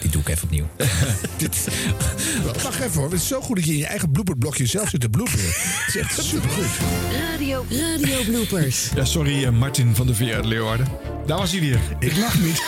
dit 0.00 0.12
doe 0.12 0.20
ik 0.22 0.28
even 0.28 0.44
opnieuw. 0.44 0.66
Wacht 2.62 2.80
even 2.80 2.92
hoor, 3.00 3.10
het 3.10 3.20
is 3.20 3.26
zo 3.28 3.40
goed 3.40 3.56
dat 3.56 3.64
je 3.64 3.72
in 3.72 3.78
je 3.78 3.86
eigen 3.86 4.10
blooperblokje 4.10 4.66
zelf 4.66 4.88
zit 4.88 5.00
te 5.00 5.08
bloeperen. 5.08 5.44
Het 5.46 5.94
is 5.94 5.96
echt 5.96 6.24
supergoed. 6.24 6.64
Radio, 7.30 7.64
radio 7.70 8.22
bloopers. 8.26 8.88
Ja, 8.94 9.04
sorry, 9.04 9.44
eh, 9.44 9.50
Martin 9.50 9.94
van 9.94 10.06
der 10.06 10.14
Veer 10.14 10.34
uit 10.34 10.44
Leeuwarden. 10.44 10.86
Daar 11.26 11.38
was 11.38 11.50
hij 11.50 11.60
weer. 11.60 11.78
Ik 11.98 12.16
lach 12.16 12.38
niet. 12.40 12.62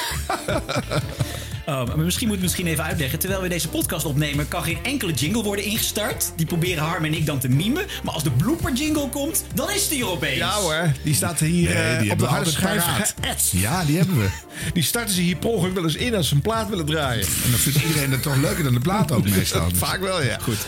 Maar 1.67 1.99
misschien 1.99 2.27
moet 2.27 2.37
ik 2.37 2.43
misschien 2.43 2.67
even 2.67 2.85
uitleggen. 2.85 3.19
Terwijl 3.19 3.43
we 3.43 3.49
deze 3.49 3.69
podcast 3.69 4.05
opnemen, 4.05 4.49
kan 4.49 4.63
geen 4.63 4.79
enkele 4.83 5.13
jingle 5.13 5.43
worden 5.43 5.65
ingestart. 5.65 6.33
Die 6.37 6.47
proberen 6.47 6.83
Harm 6.85 7.05
en 7.05 7.15
ik 7.15 7.27
dan 7.27 7.39
te 7.39 7.49
mimen. 7.49 7.85
Maar 8.03 8.15
als 8.15 8.23
de 8.23 8.31
blooper 8.31 8.73
jingle 8.73 9.09
komt, 9.09 9.45
dan 9.55 9.71
is 9.71 9.89
die 9.89 10.01
er 10.01 10.09
opeens. 10.11 10.37
Ja 10.37 10.53
hoor, 10.53 10.93
die 11.05 11.15
staat 11.15 11.39
hier 11.41 11.69
Nee, 11.75 11.97
eh, 11.97 12.11
op 12.11 12.19
de 12.19 12.25
harde 12.25 12.51
schijf 12.51 12.85
geëtst. 13.21 13.53
Ja, 13.53 13.85
die 13.85 13.97
hebben 13.97 14.19
we. 14.19 14.29
Die 14.73 14.83
starten 14.83 15.15
ze 15.15 15.21
hier 15.21 15.37
per 15.37 15.49
ongeluk 15.49 15.75
wel 15.75 15.83
eens 15.85 15.95
in 15.95 16.15
als 16.15 16.29
ze 16.29 16.35
een 16.35 16.41
plaat 16.41 16.69
willen 16.69 16.87
draaien. 16.87 17.27
En 17.45 17.51
dan 17.51 17.59
vindt 17.61 17.83
iedereen 17.83 18.11
het 18.11 18.23
toch 18.23 18.37
leuker 18.37 18.65
dan 18.65 18.75
de 18.75 18.81
plaat 18.81 19.13
ook 19.13 19.29
meestal. 19.37 19.69
Dus- 19.69 19.79
Vaak 19.79 20.01
wel, 20.01 20.23
ja. 20.23 20.39
Goed. 20.43 20.59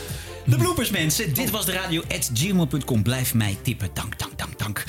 De 0.46 0.56
bloopers, 0.56 0.90
mensen. 0.90 1.34
Dit 1.34 1.50
was 1.50 1.64
de 1.66 1.72
radio 1.72 2.02
at 2.08 2.30
gmail.com. 2.34 3.02
Blijf 3.02 3.34
mij 3.34 3.58
tippen. 3.62 3.88
Dank, 3.94 4.18
dank, 4.18 4.38
dank, 4.38 4.58
dank. 4.58 4.84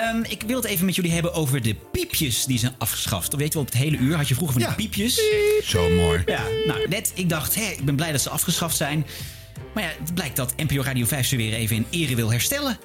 Ehm, 0.00 0.22
ik 0.28 0.42
wil 0.46 0.56
het 0.56 0.64
even 0.64 0.86
met 0.86 0.94
jullie 0.94 1.12
hebben 1.12 1.32
over 1.32 1.62
de 1.62 1.74
piepjes 1.92 2.44
die 2.44 2.58
zijn 2.58 2.74
afgeschaft. 2.78 3.34
Weet 3.34 3.46
je 3.46 3.52
wel, 3.52 3.62
op 3.62 3.68
het 3.68 3.78
hele 3.78 3.96
uur 3.96 4.16
had 4.16 4.28
je 4.28 4.34
vroeger 4.34 4.60
van 4.60 4.68
die 4.68 4.76
piepjes. 4.76 5.22
Zo 5.64 5.90
mooi. 5.90 6.22
Ja, 6.26 6.42
nou, 6.66 6.88
net, 6.88 7.12
ik 7.14 7.28
dacht, 7.28 7.54
hè, 7.54 7.70
ik 7.70 7.84
ben 7.84 7.96
blij 7.96 8.12
dat 8.12 8.20
ze 8.20 8.30
afgeschaft 8.30 8.76
zijn. 8.76 9.06
Maar 9.74 9.82
ja, 9.82 9.90
het 10.00 10.14
blijkt 10.14 10.36
dat 10.36 10.56
NPO 10.56 10.82
Radio 10.82 11.06
5 11.06 11.26
ze 11.26 11.36
weer 11.36 11.52
even 11.52 11.76
in 11.76 11.86
ere 11.90 12.14
wil 12.14 12.30
herstellen. 12.30 12.78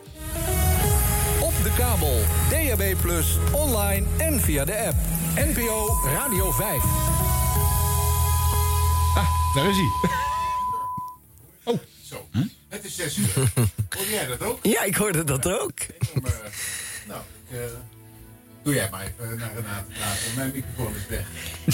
Op 1.41 1.53
de 1.63 1.71
kabel, 1.77 2.21
DAB+, 2.49 2.95
online 3.51 4.05
en 4.17 4.41
via 4.41 4.65
de 4.65 4.77
app. 4.77 4.95
NPO 5.35 5.99
Radio 6.05 6.51
5. 6.51 6.83
Daar 9.55 9.69
is 9.69 9.75
hij. 9.75 10.09
Oh, 11.67 11.79
zo. 12.03 12.27
Het 12.69 12.85
is 12.85 12.95
zes 12.95 13.17
uur. 13.17 13.33
Hoor 13.89 14.05
jij 14.09 14.25
dat 14.25 14.41
ook? 14.41 14.59
Ja, 14.61 14.83
ik 14.83 14.95
hoorde 14.95 15.23
dat 15.23 15.47
ook. 15.47 15.79
Nou, 17.07 17.21
ik, 17.49 17.57
eh, 17.57 17.65
doe 18.63 18.73
jij 18.73 18.87
maar 18.91 19.01
even 19.01 19.37
naar 19.37 19.51
Renate 19.55 19.91
praten. 19.97 20.35
Mijn 20.35 20.51
microfoon 20.53 20.95
is 20.95 21.07
weg. 21.07 21.27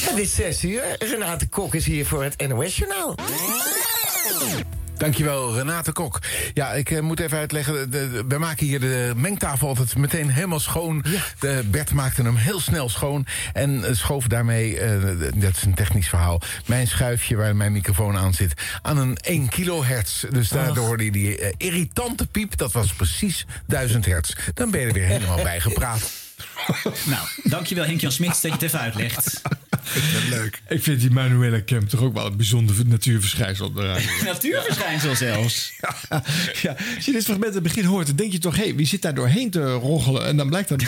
Het 0.09 0.17
is 0.17 0.35
zes 0.35 0.63
uur. 0.63 0.95
Renate 0.99 1.49
Kok 1.49 1.75
is 1.75 1.85
hier 1.85 2.05
voor 2.05 2.23
het 2.23 2.47
NOS 2.47 2.77
Journaal. 2.77 3.15
Dankjewel, 5.01 5.55
Renate 5.55 5.91
Kok. 5.91 6.19
Ja, 6.53 6.73
ik 6.73 6.91
eh, 6.91 6.99
moet 6.99 7.19
even 7.19 7.37
uitleggen. 7.37 7.91
Wij 8.27 8.37
maken 8.37 8.65
hier 8.65 8.79
de 8.79 9.13
mengtafel 9.15 9.67
altijd 9.67 9.97
meteen 9.97 10.29
helemaal 10.29 10.59
schoon. 10.59 11.05
De 11.39 11.63
Bert 11.65 11.93
maakte 11.93 12.21
hem 12.21 12.35
heel 12.35 12.59
snel 12.59 12.89
schoon. 12.89 13.25
En 13.53 13.83
eh, 13.85 13.93
schoof 13.93 14.27
daarmee, 14.27 14.79
eh, 14.79 15.01
dat 15.35 15.55
is 15.55 15.63
een 15.63 15.73
technisch 15.73 16.09
verhaal... 16.09 16.41
mijn 16.65 16.87
schuifje 16.87 17.35
waar 17.35 17.55
mijn 17.55 17.71
microfoon 17.71 18.17
aan 18.17 18.33
zit... 18.33 18.53
aan 18.81 18.97
een 18.97 19.17
1 19.17 19.49
kilohertz. 19.49 20.23
Dus 20.29 20.49
daardoor 20.49 20.85
hoorde 20.85 21.03
je 21.05 21.11
die 21.11 21.53
irritante 21.57 22.27
piep. 22.27 22.57
Dat 22.57 22.71
was 22.71 22.93
precies 22.93 23.45
1000 23.65 24.05
hertz. 24.05 24.33
Dan 24.53 24.71
ben 24.71 24.81
je 24.81 24.87
er 24.87 24.93
weer 24.93 25.05
helemaal 25.05 25.43
bij 25.43 25.59
gepraat. 25.59 26.11
Nou, 27.05 27.27
dankjewel 27.43 27.85
Henk-Jan 27.85 28.11
Smits 28.11 28.41
dat 28.41 28.51
je 28.51 28.57
het 28.57 28.61
even 28.61 28.79
uitlegt. 28.79 29.41
Leuk. 30.29 30.61
Ik 30.67 30.83
vind 30.83 30.99
die 31.01 31.11
Manuela 31.11 31.59
Kemp 31.59 31.89
toch 31.89 32.01
ook 32.01 32.13
wel 32.13 32.25
een 32.25 32.37
bijzonder 32.37 32.85
natuurverschijnsel 32.87 33.65
op 33.65 33.75
de 33.75 33.81
radio. 33.81 34.09
Natuurverschijnsel 34.33 35.15
zelfs. 35.15 35.71
Ja, 36.11 36.23
ja, 36.61 36.75
als 36.95 37.05
je 37.05 37.11
dit 37.11 37.23
fragment 37.23 37.47
in 37.47 37.53
het 37.53 37.63
begin 37.63 37.83
hoort, 37.85 38.07
dan 38.07 38.15
denk 38.15 38.31
je 38.31 38.37
toch... 38.37 38.55
hé, 38.55 38.63
hey, 38.63 38.75
wie 38.75 38.85
zit 38.85 39.01
daar 39.01 39.13
doorheen 39.13 39.49
te 39.49 39.71
roggelen? 39.73 40.25
En 40.25 40.37
dan 40.37 40.47
blijkt 40.49 40.69
dat 40.69 40.83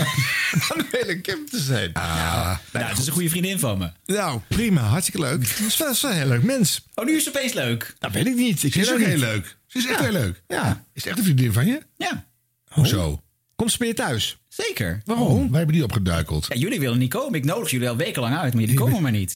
Manuela 0.70 1.22
Kemp 1.22 1.50
te 1.50 1.60
zijn. 1.60 1.91
nou, 1.94 2.58
dat 2.72 2.98
is 2.98 3.08
een 3.08 3.14
goede 3.14 3.30
vriendin 3.30 3.60
van 3.60 3.78
me. 3.78 3.89
Nou, 4.06 4.39
prima. 4.48 4.82
Hartstikke 4.82 5.20
leuk. 5.22 5.39
Het 5.50 5.60
is 5.68 5.78
wel, 5.78 5.88
het 5.88 5.96
is 5.96 6.02
wel 6.02 6.12
een 6.12 6.18
heel 6.18 6.28
leuk 6.28 6.44
mens. 6.44 6.86
Oh, 6.96 7.06
nu 7.06 7.16
is 7.16 7.26
het 7.26 7.36
opeens 7.36 7.54
leuk. 7.54 7.94
Dat 8.00 8.12
weet 8.12 8.28
ik 8.28 8.36
niet. 8.36 8.64
Ik 8.64 8.74
Ze 8.74 8.80
is 8.80 8.86
ken 8.86 8.94
ook 8.96 9.02
heel 9.06 9.18
leuk. 9.18 9.58
Ze 9.68 9.78
is 9.78 9.86
echt 9.88 9.98
Ja. 10.00 10.04
heel 10.04 10.12
leuk. 10.14 10.41
Ja. 10.48 10.86
Is 10.94 11.02
het 11.04 11.06
echt 11.06 11.18
een 11.18 11.24
vriendin 11.24 11.54
van 11.54 11.66
je? 11.66 11.82
Ja, 11.98 12.26
Hoezo? 12.70 13.22
Komt 13.56 13.72
ze 13.72 13.78
bij 13.78 13.88
je 13.88 13.94
thuis? 13.94 14.38
Zeker. 14.56 15.01
Waarom? 15.06 15.49
Wij 15.49 15.58
hebben 15.58 15.76
die 15.76 15.84
opgeduikeld. 15.84 16.45
Ja, 16.49 16.56
jullie 16.56 16.80
willen 16.80 16.97
niet 16.97 17.10
komen. 17.10 17.34
Ik 17.39 17.45
nodig 17.45 17.72
jullie 17.72 17.89
al 17.89 17.95
wekenlang 17.95 18.36
uit, 18.38 18.54
maar 18.54 18.62
jullie 18.62 18.78
komen 18.78 19.01
maar 19.01 19.12
niet. 19.12 19.34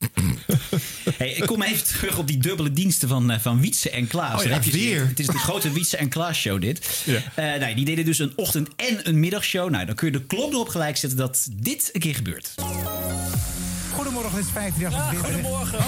hey, 1.17 1.31
ik 1.31 1.45
kom 1.45 1.61
even 1.61 1.83
terug 1.83 2.17
op 2.17 2.27
die 2.27 2.37
dubbele 2.37 2.71
diensten 2.73 3.07
van, 3.07 3.31
eh, 3.31 3.39
van 3.39 3.61
Wietse 3.61 3.89
en 3.89 4.07
Klaas. 4.07 4.43
Oh 4.43 4.47
ja, 4.49 4.59
je 4.63 4.71
weer. 4.71 5.07
Het 5.07 5.19
is 5.19 5.25
de 5.25 5.37
grote 5.37 5.71
Wietse 5.71 5.97
en 5.97 6.09
Klaas 6.09 6.37
show 6.37 6.61
dit. 6.61 7.01
Ja. 7.05 7.21
Eh, 7.35 7.59
nou, 7.59 7.75
die 7.75 7.85
deden 7.85 8.05
dus 8.05 8.19
een 8.19 8.33
ochtend- 8.35 8.69
en 8.75 8.99
een 9.07 9.19
middagshow. 9.19 9.69
Nou, 9.69 9.85
dan 9.85 9.95
kun 9.95 10.07
je 10.11 10.13
de 10.13 10.25
klok 10.25 10.51
erop 10.51 10.67
gelijk 10.69 10.97
zetten 10.97 11.17
dat 11.19 11.47
dit 11.51 11.89
een 11.93 12.01
keer 12.01 12.15
gebeurt. 12.15 12.53
Goedemorgen, 13.93 14.37
het 14.37 14.45
is 14.45 14.51
538. 14.51 15.31
goedemorgen. 15.31 15.83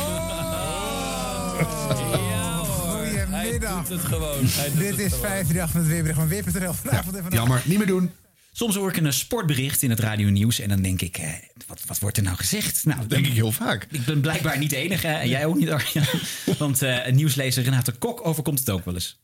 Goedemiddag. 1.87 2.67
Goedemiddag. 2.67 3.87
Doet 3.87 3.97
het 3.97 4.05
gewoon. 4.05 4.45
Hij 4.45 4.69
doet 4.69 4.79
Dit 4.79 4.89
het 4.89 4.99
is 4.99 5.05
gewoon. 5.13 5.25
538 5.25 5.73
met 5.73 5.87
Weerbericht 5.87 6.19
van 6.19 6.27
Weer.nl. 6.27 6.73
Vanavond 6.73 7.05
vanavond. 7.05 7.33
Jammer, 7.33 7.61
niet 7.65 7.77
meer 7.77 7.87
doen. 7.87 8.11
Soms 8.59 8.75
hoor 8.75 8.89
ik 8.89 8.97
een 8.97 9.05
eh, 9.05 9.11
sportbericht 9.11 9.81
in 9.81 9.89
het 9.89 9.99
radionieuws 9.99 10.59
en 10.59 10.69
dan 10.69 10.81
denk 10.81 11.01
ik, 11.01 11.17
eh, 11.17 11.29
wat, 11.67 11.81
wat 11.87 11.99
wordt 11.99 12.17
er 12.17 12.23
nou 12.23 12.37
gezegd? 12.37 12.85
Nou, 12.85 13.07
Denk 13.07 13.25
ik 13.25 13.33
heel 13.33 13.51
vaak. 13.51 13.87
Ik 13.91 14.05
ben 14.05 14.21
blijkbaar 14.21 14.57
niet 14.57 14.69
de 14.69 14.75
enige 14.75 15.07
en 15.07 15.29
jij 15.29 15.45
ook 15.45 15.57
niet, 15.57 15.69
Arjan. 15.69 16.05
Want 16.57 16.81
eh 16.81 17.11
nieuwslezer 17.11 17.63
Renate 17.63 17.91
Kok 17.91 18.27
overkomt 18.27 18.59
het 18.59 18.69
ook 18.69 18.85
wel 18.85 18.93
eens. 18.93 19.19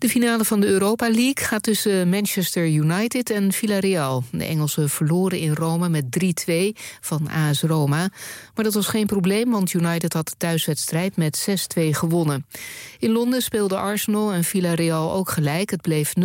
De 0.00 0.08
finale 0.08 0.44
van 0.44 0.60
de 0.60 0.66
Europa 0.66 1.10
League 1.10 1.44
gaat 1.44 1.62
tussen 1.62 2.08
Manchester 2.08 2.68
United 2.68 3.30
en 3.30 3.52
Villarreal. 3.52 4.24
De 4.32 4.44
Engelsen 4.44 4.88
verloren 4.88 5.38
in 5.38 5.54
Rome 5.54 5.88
met 5.88 6.04
3-2 6.50 6.52
van 7.00 7.28
AS 7.28 7.62
Roma. 7.62 8.08
Maar 8.54 8.64
dat 8.64 8.74
was 8.74 8.86
geen 8.86 9.06
probleem, 9.06 9.50
want 9.50 9.72
United 9.72 10.12
had 10.12 10.28
de 10.28 10.34
thuiswedstrijd 10.36 11.16
met 11.16 11.48
6-2 11.78 11.82
gewonnen. 11.90 12.46
In 12.98 13.10
Londen 13.10 13.42
speelden 13.42 13.78
Arsenal 13.78 14.32
en 14.32 14.44
Villarreal 14.44 15.12
ook 15.12 15.30
gelijk. 15.30 15.70
Het 15.70 15.80
bleef 15.82 16.12
0-0 16.18 16.22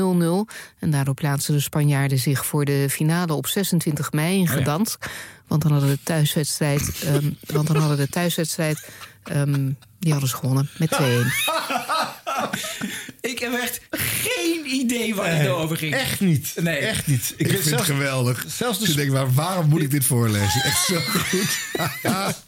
en 0.80 0.92
daardoor 0.92 1.14
plaatsten 1.14 1.54
de 1.54 1.60
Spanjaarden 1.60 2.20
zich 2.20 2.46
voor 2.46 2.66
de 2.66 2.88
finale 2.90 3.34
op 3.34 3.48
26 3.48 4.12
mei 4.12 4.38
in 4.38 4.44
ja. 4.44 4.50
Gdansk. 4.50 5.06
Want 5.48 5.62
dan 5.62 5.72
hadden 5.72 5.90
de 5.90 6.04
thuiswedstrijd, 6.04 7.02
ehm, 7.04 7.32
want 7.46 7.68
dan 7.68 7.76
hadden 7.76 7.98
de 7.98 8.10
thuiswedstrijd 8.10 8.90
ehm, 9.24 9.72
die 10.00 10.12
hadden 10.12 10.30
ze 10.30 10.36
gewonnen 10.36 10.70
met 10.78 10.92
2-1. 10.92 10.96
Ik 13.32 13.40
heb 13.40 13.54
echt 13.54 13.80
geen 13.90 14.66
idee 14.66 15.16
waar 15.16 15.32
het 15.36 15.44
nou 15.44 15.62
over 15.62 15.78
ging. 15.78 15.94
Echt 15.94 16.20
niet. 16.20 16.54
Nee. 16.62 16.78
Echt 16.78 17.08
niet. 17.08 17.34
Ik, 17.38 17.48
vind 17.48 17.70
het 17.70 17.82
geweldig. 17.82 18.46
zelfs 18.48 18.80
de 18.80 18.90
ik 18.90 18.96
denk, 18.96 19.12
maar 19.12 19.34
waarom 19.34 19.70
moet 19.70 19.82
ik 19.82 19.92
dit 19.92 20.06
voorlezen? 20.06 20.62
Echt 20.64 20.86
zo 20.86 21.00
goed. 21.30 21.58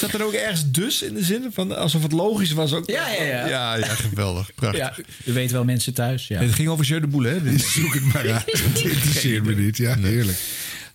Zat 0.00 0.12
er 0.14 0.24
ook 0.24 0.32
ergens 0.32 0.70
dus 0.70 1.02
in 1.02 1.14
de 1.14 1.24
zin 1.24 1.50
van 1.52 1.76
alsof 1.76 2.02
het 2.02 2.12
logisch 2.12 2.52
was 2.52 2.72
ook? 2.72 2.90
Ja, 2.90 3.08
ja, 3.08 3.22
ja. 3.22 3.46
Ja, 3.48 3.74
ja, 3.76 3.84
geweldig. 3.94 4.54
Prachtig. 4.54 4.80
Ja, 4.80 4.94
u 5.24 5.32
weet 5.32 5.50
wel 5.50 5.64
mensen 5.64 5.94
thuis. 5.94 6.26
Ja. 6.28 6.40
Het 6.40 6.54
ging 6.54 6.68
over 6.68 6.84
Jeu 6.84 7.00
de 7.00 7.06
Boule, 7.06 7.28
hè? 7.28 7.42
Dit- 7.42 7.60
Zoek 7.62 7.94
het 7.94 8.04
maar 8.12 8.32
uit. 8.32 8.44
Het 8.62 8.80
interesseert 8.80 9.44
me 9.44 9.54
niet. 9.54 9.76
Ja, 9.76 9.96
heerlijk. 9.96 10.38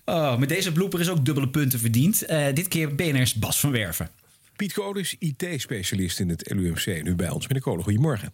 Oh, 0.06 0.38
met 0.38 0.50
deze 0.50 0.72
blooper 0.72 1.00
is 1.00 1.10
ook 1.10 1.26
dubbele 1.26 1.50
punten 1.50 1.80
verdiend. 1.80 2.22
Eh, 2.26 2.46
dit 2.54 2.68
keer 2.68 2.96
BNR's 2.96 3.34
Bas 3.34 3.60
van 3.60 3.72
Werven. 3.72 4.10
Piet 4.58 4.74
Kodus, 4.74 5.16
IT-specialist 5.20 6.20
in 6.20 6.30
het 6.30 6.54
LUMC. 6.54 7.04
Nu 7.04 7.16
bij 7.16 7.30
ons. 7.30 7.48
Meneer 7.48 7.62
Kolen, 7.62 7.84
goedemorgen. 7.84 8.32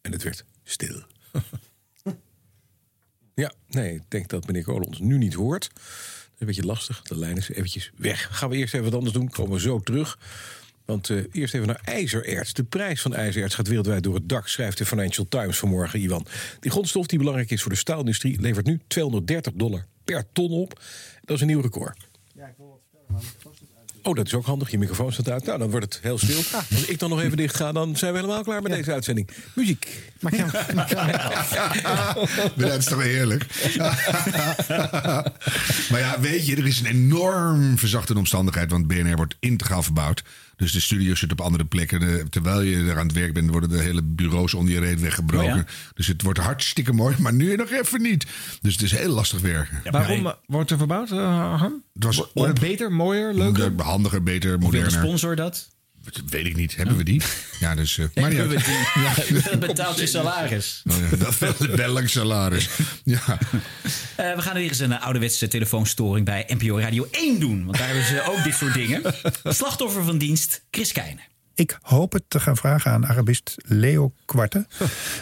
En 0.00 0.12
het 0.12 0.22
werd 0.22 0.44
stil. 0.64 1.02
ja, 3.34 3.52
nee, 3.68 3.94
ik 3.94 4.02
denk 4.08 4.28
dat 4.28 4.46
meneer 4.46 4.64
Kolen 4.64 4.86
ons 4.86 4.98
nu 4.98 5.18
niet 5.18 5.34
hoort. 5.34 5.70
Dat 5.74 5.82
is 6.34 6.38
een 6.38 6.46
beetje 6.46 6.64
lastig. 6.64 7.02
De 7.02 7.18
lijn 7.18 7.36
is 7.36 7.50
eventjes 7.50 7.90
weg. 7.96 8.28
Gaan 8.30 8.50
we 8.50 8.56
eerst 8.56 8.74
even 8.74 8.86
wat 8.86 8.94
anders 8.94 9.14
doen. 9.14 9.30
Komen 9.30 9.52
we 9.52 9.60
zo 9.60 9.80
terug. 9.80 10.18
Want 10.84 11.10
eh, 11.10 11.16
eerst 11.32 11.54
even 11.54 11.66
naar 11.66 11.80
ijzererts. 11.84 12.52
De 12.52 12.64
prijs 12.64 13.00
van 13.00 13.14
ijzererts 13.14 13.54
gaat 13.54 13.68
wereldwijd 13.68 14.02
door 14.02 14.14
het 14.14 14.28
dak, 14.28 14.48
schrijft 14.48 14.78
de 14.78 14.86
Financial 14.86 15.26
Times 15.28 15.58
vanmorgen, 15.58 16.00
Iwan. 16.00 16.26
Die 16.60 16.70
grondstof 16.70 17.06
die 17.06 17.18
belangrijk 17.18 17.50
is 17.50 17.62
voor 17.62 17.72
de 17.72 17.78
staalindustrie 17.78 18.40
levert 18.40 18.66
nu 18.66 18.80
230 18.86 19.52
dollar 19.52 19.86
per 20.04 20.24
ton 20.32 20.50
op. 20.50 20.80
Dat 21.30 21.38
is 21.38 21.44
een 21.44 21.50
nieuw 21.54 21.60
record. 21.60 22.08
Oh, 24.02 24.14
dat 24.14 24.26
is 24.26 24.34
ook 24.34 24.44
handig. 24.44 24.70
Je 24.70 24.78
microfoon 24.78 25.12
staat 25.12 25.30
uit. 25.30 25.44
Nou, 25.44 25.58
dan 25.58 25.70
wordt 25.70 25.84
het 25.84 26.02
heel 26.02 26.18
stil. 26.18 26.42
Als 26.70 26.84
ik 26.86 26.98
dan 26.98 27.10
nog 27.10 27.20
even 27.20 27.36
dicht 27.36 27.56
ga, 27.56 27.72
dan 27.72 27.96
zijn 27.96 28.12
we 28.12 28.18
helemaal 28.18 28.42
klaar 28.42 28.62
met 28.62 28.72
deze 28.72 28.92
uitzending. 28.92 29.28
Muziek. 29.54 30.12
Dat 32.56 32.78
is 32.78 32.84
toch 32.84 33.02
heerlijk? 33.02 33.46
maar 35.90 36.00
ja, 36.00 36.20
weet 36.20 36.46
je, 36.46 36.56
er 36.56 36.66
is 36.66 36.80
een 36.80 36.86
enorm 36.86 37.78
verzachtende 37.78 38.20
omstandigheid. 38.20 38.70
Want 38.70 38.86
BNR 38.86 39.16
wordt 39.16 39.36
integraal 39.40 39.82
verbouwd. 39.82 40.22
Dus 40.60 40.72
de 40.72 40.80
studio 40.80 41.14
zit 41.14 41.32
op 41.32 41.40
andere 41.40 41.64
plekken. 41.64 42.30
Terwijl 42.30 42.60
je 42.60 42.76
er 42.76 42.98
aan 42.98 43.06
het 43.06 43.16
werk 43.16 43.32
bent, 43.32 43.50
worden 43.50 43.68
de 43.68 43.80
hele 43.80 44.02
bureaus 44.02 44.54
onder 44.54 44.74
je 44.74 44.80
reet 44.80 45.00
weggebroken. 45.00 45.50
Oh 45.50 45.56
ja? 45.56 45.64
Dus 45.94 46.06
het 46.06 46.22
wordt 46.22 46.38
hartstikke 46.38 46.92
mooi, 46.92 47.16
maar 47.18 47.32
nu 47.32 47.56
nog 47.56 47.70
even 47.70 48.02
niet. 48.02 48.26
Dus 48.60 48.72
het 48.72 48.82
is 48.82 48.90
heel 48.90 49.12
lastig 49.12 49.40
werken. 49.40 49.80
Waarom 49.90 50.26
eh, 50.26 50.32
wordt 50.46 50.70
er 50.70 50.78
verbouwd, 50.78 51.10
uh? 51.10 51.62
Het 51.62 52.04
was 52.04 52.16
Wordt 52.16 52.50
het 52.50 52.60
beter, 52.60 52.92
mooier, 52.92 53.34
leuker? 53.34 53.72
Handiger, 53.76 54.22
beter, 54.22 54.48
Wil 54.50 54.58
de 54.58 54.64
moderner. 54.64 54.90
sponsor 54.90 55.36
dat? 55.36 55.68
Dat 56.04 56.22
weet 56.26 56.46
ik 56.46 56.56
niet. 56.56 56.76
Hebben 56.76 56.96
we 56.96 57.02
die? 57.02 57.22
Ja, 57.60 57.74
dus... 57.74 57.98
eh 57.98 58.06
maar 58.14 58.30
we 58.30 58.48
die? 58.48 59.42
Dat 59.50 59.60
betaalt 59.60 59.98
je 59.98 60.06
salaris. 60.06 60.82
Oh 60.90 60.96
ja, 61.10 61.16
dat 61.16 61.38
wel, 61.38 61.54
wel 61.76 61.88
lang 61.88 62.10
salaris. 62.10 62.68
Ja. 63.04 63.38
Eh, 64.16 64.34
we 64.34 64.42
gaan 64.42 64.54
weer 64.54 64.68
eens 64.68 64.78
een 64.78 64.92
eh, 64.92 65.02
ouderwetse 65.02 65.48
telefoonstoring 65.48 66.26
bij 66.26 66.44
NPO 66.58 66.78
Radio 66.78 67.08
1 67.10 67.40
doen. 67.40 67.64
Want 67.64 67.78
daar 67.78 67.86
hebben 67.86 68.04
ze 68.04 68.22
ook 68.26 68.44
dit 68.44 68.54
soort 68.54 68.74
dingen. 68.74 69.02
Slachtoffer 69.42 70.04
van 70.04 70.18
dienst, 70.18 70.62
Chris 70.70 70.92
Keijnen. 70.92 71.24
Ik 71.54 71.78
hoop 71.82 72.12
het 72.12 72.22
te 72.28 72.40
gaan 72.40 72.56
vragen 72.56 72.90
aan 72.90 73.06
Arabist 73.06 73.54
Leo 73.56 74.12
Kwarte. 74.24 74.66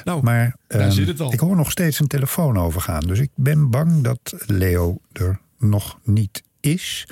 Nou, 0.04 0.22
maar 0.22 0.56
daar 0.66 0.80
ehm, 0.80 0.90
zit 0.90 1.06
het 1.06 1.20
al. 1.20 1.32
ik 1.32 1.40
hoor 1.40 1.56
nog 1.56 1.70
steeds 1.70 2.00
een 2.00 2.06
telefoon 2.06 2.58
overgaan. 2.58 3.06
Dus 3.06 3.18
ik 3.18 3.30
ben 3.34 3.70
bang 3.70 4.02
dat 4.02 4.34
Leo 4.46 4.98
er 5.12 5.40
nog 5.58 5.98
niet 6.02 6.42
is. 6.60 7.06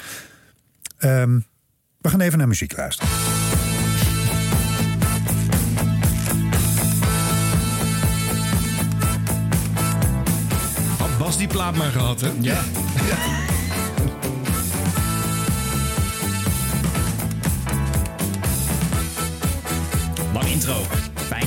Ehm, 0.99 1.39
we 2.01 2.09
gaan 2.09 2.21
even 2.21 2.39
naar 2.39 2.49
muziek 2.49 2.77
luisteren. 2.77 3.46
Bas 11.27 11.39
die 11.39 11.49
plaat 11.49 11.77
maar 11.77 11.91
gehad, 11.91 12.21
hè? 12.21 12.31
Ja. 12.41 12.55
Lang 20.35 20.47
intro. 20.49 20.75
Fijn. 21.15 21.47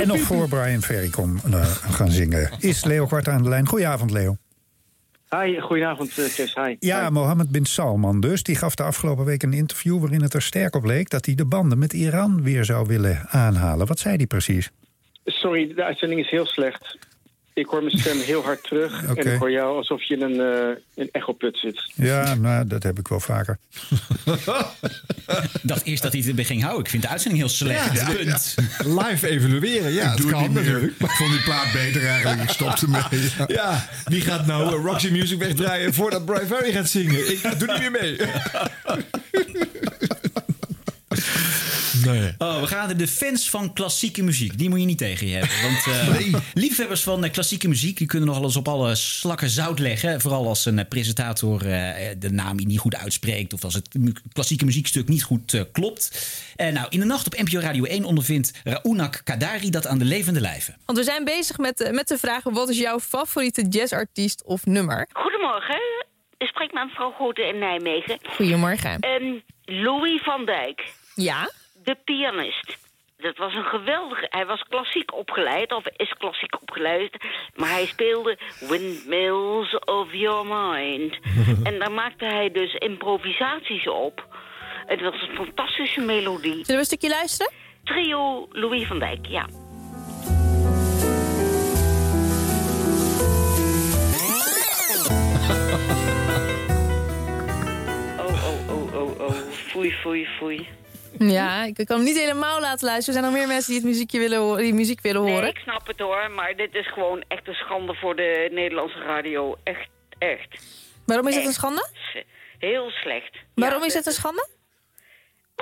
En 0.00 0.08
nog 0.08 0.20
voor 0.20 0.48
Brian 0.48 0.82
Ferry 0.82 1.08
kon 1.08 1.40
eh, 1.52 1.62
gaan 1.70 2.10
zingen, 2.10 2.50
is 2.58 2.84
Leo 2.84 3.06
Kwarte 3.06 3.30
aan 3.30 3.42
de 3.42 3.48
lijn. 3.48 3.66
Goedenavond, 3.66 4.10
Leo. 4.10 4.36
Hi, 5.28 5.60
goedenavond 5.60 6.18
eh, 6.18 6.24
Chris. 6.24 6.54
Hi. 6.54 6.76
Ja, 6.78 7.04
Hi. 7.04 7.10
Mohammed 7.10 7.50
bin 7.50 7.64
Salman 7.64 8.20
dus. 8.20 8.42
Die 8.42 8.56
gaf 8.56 8.74
de 8.74 8.82
afgelopen 8.82 9.24
week 9.24 9.42
een 9.42 9.52
interview 9.52 10.00
waarin 10.00 10.22
het 10.22 10.34
er 10.34 10.42
sterk 10.42 10.74
op 10.74 10.84
leek... 10.84 11.10
dat 11.10 11.26
hij 11.26 11.34
de 11.34 11.44
banden 11.44 11.78
met 11.78 11.92
Iran 11.92 12.42
weer 12.42 12.64
zou 12.64 12.86
willen 12.86 13.26
aanhalen. 13.28 13.86
Wat 13.86 13.98
zei 13.98 14.16
hij 14.16 14.26
precies? 14.26 14.70
Sorry, 15.24 15.74
de 15.74 15.84
uitzending 15.84 16.20
is 16.20 16.30
heel 16.30 16.46
slecht. 16.46 16.98
Ik 17.60 17.66
hoor 17.66 17.82
mijn 17.82 17.98
stem 17.98 18.20
heel 18.20 18.42
hard 18.42 18.62
terug. 18.62 19.02
En 19.16 19.32
ik 19.32 19.38
hoor 19.38 19.50
jou 19.50 19.76
alsof 19.76 20.02
je 20.02 20.16
in 20.16 20.22
een, 20.22 20.40
eh 20.40 20.76
een 20.94 21.08
echoput 21.12 21.58
zit. 21.58 21.92
Ja, 21.94 22.34
nou, 22.34 22.66
dat 22.66 22.82
heb 22.82 22.98
ik 22.98 23.08
wel 23.08 23.20
vaker. 23.20 23.58
Ik 25.52 25.60
dacht 25.62 25.84
eerst 25.84 26.02
dat 26.02 26.12
hij 26.12 26.22
het 26.36 26.46
ging 26.46 26.62
houden. 26.62 26.84
Ik 26.84 26.90
vind 26.90 27.02
de 27.02 27.08
uitzending 27.08 27.42
heel 27.42 27.52
slecht. 27.52 27.92
Ja, 27.92 28.10
Punt. 28.12 28.54
Live 28.84 29.28
evalueren, 29.28 29.92
ja, 29.92 30.10
ik 30.10 30.16
doe 30.16 30.26
het 30.26 30.34
kan 30.34 30.42
niet 30.42 30.52
meer. 30.52 30.62
natuurlijk. 30.62 30.92
Ik 31.00 31.10
vond 31.10 31.30
die 31.30 31.42
plaat 31.42 31.72
beter 31.72 32.06
eigenlijk. 32.06 32.42
Ik 32.42 32.48
stopte 32.48 32.88
mee. 32.88 33.02
Ja. 33.38 33.44
Ja, 33.46 33.88
wie 34.04 34.20
gaat 34.20 34.46
nou 34.46 34.76
eh, 34.76 34.84
Roxy 34.84 35.10
Music 35.10 35.38
wegdraaien 35.38 35.94
voordat 35.94 36.24
Brian 36.24 36.46
Ferry 36.46 36.72
gaat 36.72 36.88
zingen? 36.88 37.32
Ik 37.32 37.58
doe 37.58 37.72
niet 37.72 37.90
meer 37.90 37.90
mee. 37.90 38.16
Nee. 42.04 42.34
Oh, 42.38 42.60
we 42.60 42.66
gaan 42.66 42.86
naar 42.86 42.96
de 42.96 43.08
fans 43.08 43.50
van 43.50 43.72
klassieke 43.72 44.22
muziek. 44.22 44.58
Die 44.58 44.68
moet 44.68 44.80
je 44.80 44.86
niet 44.86 44.98
tegen 44.98 45.26
je 45.26 45.34
hebben. 45.36 45.62
Want 45.62 45.86
eh, 46.34 46.40
liefhebbers 46.62 47.02
van 47.02 47.24
eh, 47.24 47.30
klassieke 47.32 47.68
muziek... 47.68 47.96
die 47.98 48.06
kunnen 48.06 48.28
nog 48.28 48.36
wel 48.36 48.46
eens 48.46 48.56
op 48.56 48.68
alle 48.68 48.94
slakken 48.94 49.50
zout 49.50 49.78
leggen. 49.78 50.20
Vooral 50.20 50.46
als 50.46 50.64
een 50.64 50.78
eh, 50.78 50.88
presentator 50.88 51.66
eh, 51.70 52.08
de 52.18 52.30
naam 52.30 52.56
niet 52.56 52.78
goed 52.78 52.94
uitspreekt... 52.96 53.52
of 53.52 53.64
als 53.64 53.74
het 53.74 53.94
mu- 53.94 54.12
klassieke 54.32 54.64
muziekstuk 54.64 55.08
niet 55.08 55.22
goed 55.22 55.54
eh, 55.54 55.62
klopt. 55.72 56.26
Eh, 56.56 56.72
nou, 56.72 56.86
in 56.90 56.98
de 57.00 57.06
nacht 57.06 57.26
op 57.26 57.36
NPO 57.42 57.58
Radio 57.58 57.84
1 57.84 58.04
ondervindt 58.04 58.52
Raunak 58.64 59.20
Kadari 59.24 59.70
dat 59.70 59.86
aan 59.86 59.98
de 59.98 60.04
levende 60.04 60.40
lijve. 60.40 60.74
Want 60.84 60.98
we 60.98 61.04
zijn 61.04 61.24
bezig 61.24 61.58
met, 61.58 61.88
met 61.92 62.08
de 62.08 62.18
vraag: 62.18 62.42
wat 62.42 62.68
is 62.68 62.78
jouw 62.78 63.00
favoriete 63.00 63.66
jazzartiest 63.68 64.44
of 64.44 64.66
nummer? 64.66 65.08
Goedemorgen. 65.12 66.08
Ik 66.40 66.48
spreek 66.48 66.72
met 66.72 66.84
mevrouw 66.84 67.10
Grote 67.10 67.46
in 67.46 67.58
Nijmegen. 67.58 68.18
Goedemorgen. 68.36 68.98
Ehm, 69.00 69.38
Louis 69.64 70.22
van 70.22 70.44
Dijk. 70.44 70.92
Ja? 71.14 71.50
De 71.84 71.96
pianist. 72.04 72.78
Dat 73.16 73.36
was 73.36 73.54
een 73.54 73.64
geweldige... 73.64 74.26
Hij 74.30 74.46
was 74.46 74.64
klassiek 74.68 75.14
opgeleid, 75.14 75.72
of 75.72 75.84
is 75.96 76.14
klassiek 76.18 76.60
opgeleid. 76.60 77.16
Maar 77.54 77.68
hij 77.68 77.86
speelde 77.86 78.38
Windmills 78.68 79.78
of 79.78 80.12
Your 80.12 80.46
Mind. 80.46 81.18
en 81.68 81.78
daar 81.78 81.92
maakte 81.92 82.24
hij 82.24 82.50
dus 82.50 82.74
improvisaties 82.74 83.88
op. 83.88 84.26
Het 84.86 85.00
was 85.00 85.28
een 85.28 85.36
fantastische 85.36 86.00
melodie. 86.00 86.52
Zullen 86.52 86.66
we 86.66 86.74
een 86.74 86.84
stukje 86.84 87.08
luisteren? 87.08 87.52
Trio 87.84 88.48
Louis 88.50 88.86
van 88.86 88.98
Dijk, 88.98 89.26
ja. 89.26 89.46
Foei, 99.80 99.92
foei, 99.92 100.26
foei. 100.38 100.68
Ja, 101.18 101.64
ik 101.64 101.74
kan 101.86 101.96
hem 101.96 102.04
niet 102.04 102.18
helemaal 102.18 102.60
laten 102.60 102.86
luisteren. 102.86 103.14
Er 103.14 103.20
zijn 103.20 103.24
nog 103.24 103.32
meer 103.40 103.54
mensen 103.54 103.72
die, 103.72 103.80
het 103.80 103.90
muziekje 103.90 104.18
willen, 104.18 104.38
horen- 104.38 104.62
die 104.62 104.74
muziek 104.74 105.00
willen 105.00 105.20
horen. 105.20 105.40
Nee, 105.40 105.50
ik 105.50 105.58
snap 105.58 105.86
het 105.86 105.98
hoor, 105.98 106.30
maar 106.30 106.56
dit 106.56 106.74
is 106.74 106.92
gewoon 106.92 107.24
echt 107.28 107.48
een 107.48 107.54
schande 107.54 107.94
voor 107.94 108.16
de 108.16 108.48
Nederlandse 108.52 108.98
radio. 108.98 109.56
Echt, 109.62 109.88
echt. 110.18 110.64
Waarom 111.06 111.26
is 111.28 111.34
het 111.34 111.44
een 111.44 111.52
schande? 111.52 111.88
Heel 112.58 112.90
slecht. 112.90 113.36
Waarom 113.54 113.82
is 113.84 113.94
het 113.94 114.06
een 114.06 114.12
schande? 114.12 114.48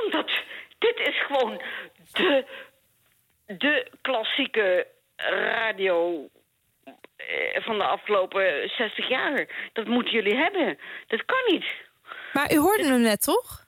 Omdat 0.04 0.30
dit 0.78 0.98
is 0.98 1.22
gewoon 1.26 1.62
de, 2.12 2.44
de 3.46 3.90
klassieke 4.02 4.86
radio 5.16 6.28
eh, 7.16 7.62
van 7.64 7.78
de 7.78 7.84
afgelopen 7.84 8.68
60 8.76 9.08
jaar. 9.08 9.70
Dat 9.72 9.86
moeten 9.86 10.12
jullie 10.12 10.36
hebben. 10.36 10.78
Dat 11.06 11.24
kan 11.24 11.42
niet. 11.46 11.64
Maar 12.32 12.52
u 12.52 12.56
hoorde 12.56 12.84
hem 12.84 13.00
net, 13.00 13.22
toch? 13.22 13.66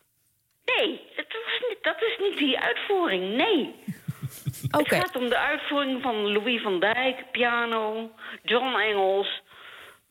Nee, 0.77 1.01
dat, 1.17 1.27
was 1.33 1.69
niet, 1.69 1.79
dat 1.83 2.03
is 2.03 2.17
niet 2.19 2.39
die 2.39 2.59
uitvoering. 2.59 3.37
Nee. 3.37 3.75
Het 4.71 4.89
gaat 4.89 5.17
om 5.17 5.29
de 5.29 5.39
uitvoering 5.39 6.03
van 6.03 6.33
Louis 6.33 6.63
van 6.63 6.81
Dijk, 6.81 7.31
piano, 7.31 8.11
John 8.43 8.79
Engels, 8.79 9.43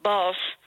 bas 0.02 0.58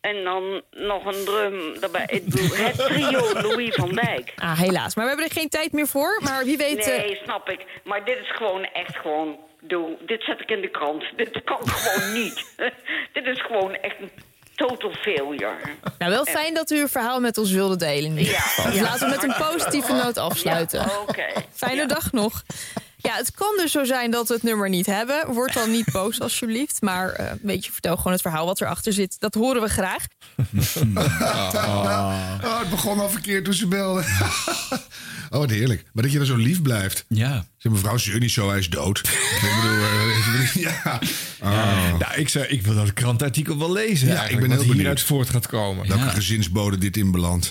en 0.00 0.24
dan 0.24 0.62
nog 0.70 1.04
een 1.04 1.24
drum 1.24 1.80
daarbij. 1.80 2.06
Het 2.10 2.76
trio 2.76 3.32
Louis 3.48 3.74
van 3.74 3.88
Dijk. 3.94 4.32
Ah, 4.36 4.58
helaas. 4.58 4.94
Maar 4.94 5.04
we 5.04 5.10
hebben 5.10 5.28
er 5.28 5.32
geen 5.40 5.48
tijd 5.48 5.72
meer 5.72 5.86
voor. 5.86 6.20
Maar 6.24 6.44
wie 6.44 6.56
weet... 6.56 6.86
eh, 6.86 6.96
Nee, 6.98 7.20
snap 7.22 7.48
ik. 7.50 7.64
Maar 7.84 8.04
dit 8.04 8.18
is 8.18 8.30
gewoon 8.36 8.64
echt 8.64 8.96
gewoon... 8.96 9.38
Doe, 9.62 9.96
dit 10.06 10.22
zet 10.22 10.40
ik 10.40 10.50
in 10.50 10.60
de 10.60 10.68
krant. 10.70 11.04
Dit 11.16 11.44
kan 11.44 11.68
gewoon 11.68 12.12
niet. 12.22 12.54
dit 13.12 13.26
is 13.26 13.42
gewoon 13.42 13.74
echt 13.74 13.96
een 14.00 14.10
total 14.66 14.92
failure. 14.92 15.56
Nou, 15.98 16.10
wel 16.10 16.24
fijn 16.24 16.54
dat 16.54 16.70
u 16.70 16.80
uw 16.80 16.88
verhaal 16.88 17.20
met 17.20 17.38
ons 17.38 17.50
wilde 17.50 17.76
delen. 17.76 18.14
Ja. 18.14 18.42
Dus 18.70 18.80
laten 18.80 19.00
we 19.00 19.16
met 19.16 19.22
een 19.22 19.48
positieve 19.50 19.92
noot 19.92 20.18
afsluiten. 20.18 20.80
Ja, 20.80 21.00
oké. 21.08 21.26
Fijne 21.54 21.86
dag 21.86 22.12
nog. 22.12 22.42
Ja, 23.02 23.16
het 23.16 23.32
kan 23.32 23.56
dus 23.56 23.72
zo 23.72 23.84
zijn 23.84 24.10
dat 24.10 24.28
we 24.28 24.34
het 24.34 24.42
nummer 24.42 24.68
niet 24.68 24.86
hebben. 24.86 25.32
Word 25.32 25.52
dan 25.52 25.70
niet 25.70 25.92
boos, 25.92 26.20
alsjeblieft. 26.30 26.82
Maar 26.82 27.08
eh, 27.08 27.32
weet 27.42 27.64
je, 27.64 27.72
vertel 27.72 27.96
gewoon 27.96 28.12
het 28.12 28.20
verhaal 28.20 28.46
wat 28.46 28.60
erachter 28.60 28.92
zit. 28.92 29.16
Dat 29.18 29.34
horen 29.34 29.62
we 29.62 29.68
graag. 29.68 30.04
Oh, 32.42 32.58
het 32.58 32.70
begon 32.70 33.00
al 33.00 33.10
verkeerd 33.10 33.44
toen 33.44 33.54
ze 33.54 33.66
belde. 33.66 34.00
oh, 35.30 35.38
wat 35.38 35.50
heerlijk. 35.50 35.84
Maar 35.92 36.02
dat 36.02 36.12
je 36.12 36.18
er 36.18 36.26
zo 36.26 36.36
lief 36.36 36.62
blijft. 36.62 37.04
Ja. 37.08 37.46
Zeg, 37.56 37.72
mevrouw, 37.72 37.96
zo, 37.96 38.48
hij 38.48 38.58
is 38.58 38.70
dood. 38.70 38.98
ik 38.98 39.52
bedoel, 39.62 39.78
eh, 39.78 40.54
ja. 40.54 41.00
Oh. 41.42 41.98
Nou, 41.98 42.14
ik, 42.14 42.28
zou, 42.28 42.44
ik 42.44 42.62
wil 42.62 42.74
dat 42.74 42.92
krantartikel 42.92 43.58
wel 43.58 43.72
lezen. 43.72 44.08
Ja, 44.08 44.22
ik 44.22 44.40
ben 44.40 44.50
heel 44.50 44.58
benieuwd. 44.58 44.76
hieruit 44.76 45.00
voort 45.02 45.30
gaat 45.30 45.46
komen. 45.46 45.88
Welke 45.88 46.08
gezinsbode 46.08 46.78
dit 46.78 46.96
inbelandt. 46.96 47.50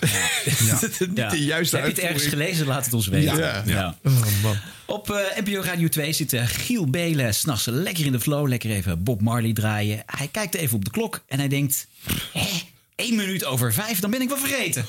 Ja. 0.60 0.80
Niet 1.00 1.30
de 1.30 1.44
juiste 1.44 1.76
Heb 1.76 1.86
je 1.86 1.92
het 1.92 2.02
ergens 2.02 2.26
gelezen? 2.26 2.68
Laat 2.68 2.86
het 2.86 2.94
ons 2.94 3.08
weten. 3.08 3.38
Ja. 3.38 3.64
Ja. 3.66 3.96
Oh, 4.04 4.14
man. 4.44 4.56
Op 4.90 5.10
eh, 5.10 5.44
NPO 5.44 5.62
Radio 5.62 5.88
2 5.88 6.14
zit 6.14 6.34
eh, 6.34 6.42
Giel 6.46 6.90
Belen 6.90 7.34
s'nachts 7.34 7.66
lekker 7.66 8.06
in 8.06 8.12
de 8.12 8.20
flow. 8.20 8.48
Lekker 8.48 8.70
even 8.70 9.04
Bob 9.04 9.22
Marley 9.22 9.54
draaien. 9.54 10.04
Hij 10.06 10.28
kijkt 10.32 10.56
even 10.56 10.76
op 10.76 10.86
de 10.86 10.92
klok 10.92 11.22
en 11.28 11.40
hij 11.40 11.48
denkt... 11.48 11.88
Hé, 12.34 12.62
één 12.96 13.16
minuut 13.16 13.46
over 13.46 13.74
vijf, 13.74 14.00
dan 14.00 14.12
ben 14.12 14.22
ik 14.22 14.30
wel 14.30 14.38
vergeten. 14.38 14.86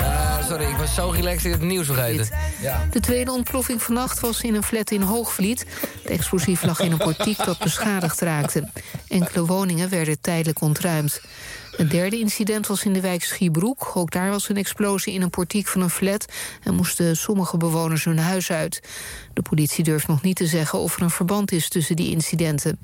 Ah, 0.00 0.48
sorry, 0.48 0.64
ik 0.64 0.76
was 0.76 0.94
zo 0.94 1.08
relaxed 1.08 1.44
in 1.44 1.50
het 1.50 1.60
nieuws 1.60 1.86
vergeten. 1.86 2.28
Ja. 2.62 2.88
De 2.90 3.00
tweede 3.00 3.32
ontploffing 3.32 3.82
vannacht 3.82 4.20
was 4.20 4.40
in 4.40 4.54
een 4.54 4.62
flat 4.62 4.90
in 4.90 5.02
Hoogvliet. 5.02 5.66
Het 6.02 6.10
explosief 6.12 6.62
lag 6.62 6.80
in 6.80 6.92
een 6.92 6.98
portiek 6.98 7.44
dat 7.44 7.58
beschadigd 7.58 8.20
raakte. 8.20 8.68
Enkele 9.08 9.46
woningen 9.46 9.88
werden 9.90 10.20
tijdelijk 10.20 10.60
ontruimd. 10.60 11.20
Het 11.78 11.90
derde 11.90 12.18
incident 12.18 12.66
was 12.66 12.84
in 12.84 12.92
de 12.92 13.00
wijk 13.00 13.24
Schiebroek. 13.24 13.90
Ook 13.94 14.10
daar 14.10 14.30
was 14.30 14.48
een 14.48 14.56
explosie 14.56 15.12
in 15.12 15.22
een 15.22 15.30
portiek 15.30 15.66
van 15.66 15.80
een 15.80 15.90
flat... 15.90 16.32
en 16.62 16.74
moesten 16.74 17.16
sommige 17.16 17.56
bewoners 17.56 18.04
hun 18.04 18.18
huis 18.18 18.50
uit. 18.50 18.82
De 19.32 19.42
politie 19.42 19.84
durft 19.84 20.06
nog 20.06 20.22
niet 20.22 20.36
te 20.36 20.46
zeggen 20.46 20.78
of 20.78 20.96
er 20.96 21.02
een 21.02 21.10
verband 21.10 21.52
is 21.52 21.68
tussen 21.68 21.96
die 21.96 22.10
incidenten. 22.10 22.78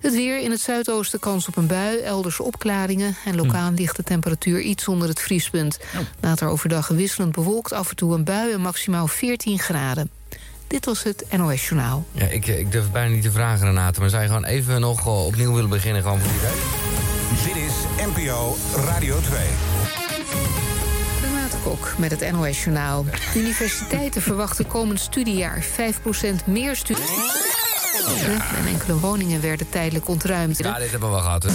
Het 0.00 0.14
weer 0.14 0.40
in 0.40 0.50
het 0.50 0.60
zuidoosten 0.60 1.18
kans 1.18 1.48
op 1.48 1.56
een 1.56 1.66
bui, 1.66 1.98
elders 1.98 2.40
opklaringen... 2.40 3.16
en 3.24 3.36
lokaal 3.36 3.72
ligt 3.72 3.96
de 3.96 4.02
temperatuur 4.02 4.60
iets 4.60 4.88
onder 4.88 5.08
het 5.08 5.20
vriespunt. 5.20 5.78
Later 6.20 6.48
overdag 6.48 6.88
wisselend 6.88 7.32
bewolkt, 7.32 7.72
af 7.72 7.90
en 7.90 7.96
toe 7.96 8.14
een 8.14 8.24
bui 8.24 8.52
en 8.52 8.60
maximaal 8.60 9.06
14 9.06 9.58
graden. 9.58 10.10
Dit 10.66 10.84
was 10.84 11.02
het 11.02 11.26
NOS 11.36 11.68
Journaal. 11.68 12.04
Ja, 12.12 12.26
ik, 12.26 12.46
ik 12.46 12.72
durf 12.72 12.90
bijna 12.90 13.14
niet 13.14 13.22
te 13.22 13.30
vragen, 13.30 13.66
Renate. 13.66 14.00
Maar 14.00 14.10
zou 14.10 14.22
je 14.22 14.28
gewoon 14.28 14.44
even 14.44 14.80
nog 14.80 15.00
eh, 15.00 15.26
opnieuw 15.26 15.54
willen 15.54 15.70
beginnen? 15.70 16.02
Gewoon 16.02 16.20
voor 16.20 16.30
die 16.30 16.40
tijd? 16.40 17.03
Dit 17.28 17.56
is 17.56 17.72
NPO 18.14 18.56
Radio 18.74 19.20
2. 19.20 19.38
Renate 21.22 21.56
Kok 21.62 21.94
met 21.98 22.10
het 22.10 22.32
NOS 22.32 22.64
Journaal. 22.64 23.04
Universiteiten 23.36 24.22
verwachten 24.30 24.66
komend 24.66 25.00
studiejaar 25.00 25.64
5% 25.64 25.68
meer 26.46 26.76
studenten. 26.76 27.14
En 28.56 28.66
enkele 28.66 28.98
woningen 28.98 29.40
werden 29.40 29.68
tijdelijk 29.68 30.08
ontruimd. 30.08 30.58
Ja, 30.58 30.78
dit 30.78 30.90
hebben 30.90 31.08
we 31.08 31.14
wel 31.14 31.24
gehad. 31.24 31.42
Hè? 31.42 31.50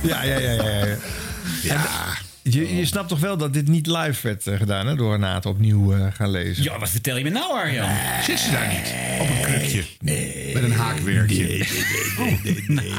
Ja, 0.00 0.22
ja, 0.22 0.38
ja, 0.38 0.50
ja. 0.50 0.96
ja. 1.62 1.74
En 1.74 1.80
Je, 2.50 2.76
je 2.76 2.86
snapt 2.86 3.08
toch 3.08 3.20
wel 3.20 3.36
dat 3.36 3.52
dit 3.52 3.68
niet 3.68 3.86
live 3.86 4.22
werd 4.22 4.46
eh, 4.46 4.56
gedaan, 4.56 4.86
hè? 4.86 4.94
Door 4.96 5.12
Renate 5.12 5.48
opnieuw 5.48 5.94
eh, 5.94 6.06
gaan 6.12 6.30
lezen. 6.30 6.62
Ja, 6.62 6.78
wat 6.78 6.90
vertel 6.90 7.16
je 7.16 7.24
me 7.24 7.30
nou, 7.30 7.52
Arjan? 7.52 7.88
Zit 8.22 8.38
ze 8.38 8.50
daar 8.50 8.68
niet? 8.68 8.94
Op 9.20 9.28
een 9.28 9.40
krukje. 9.42 9.84
Nee. 10.00 10.54
Met 10.54 10.62
een 10.62 10.72
haakwerkje. 10.72 11.46
Nee, 11.46 11.64
nee, 12.38 12.64
nee, 12.66 12.92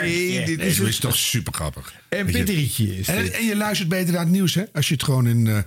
Nee, 0.00 0.44
dit 0.44 0.58
Nee, 0.58 0.88
is 0.88 0.98
toch 0.98 1.16
super 1.16 1.52
grappig. 1.54 1.94
En 2.08 2.26
Pitterietje 2.26 2.98
is 2.98 3.08
En, 3.08 3.22
dit. 3.22 3.32
en 3.32 3.44
je 3.44 3.56
luistert 3.56 3.88
beter 3.88 4.12
naar 4.12 4.22
het 4.22 4.30
nieuws, 4.30 4.54
hè? 4.54 4.62
Als 4.72 4.88
je 4.88 4.94
het 4.94 5.02
gewoon 5.02 5.26
in 5.26 5.46
eh, 5.46 5.58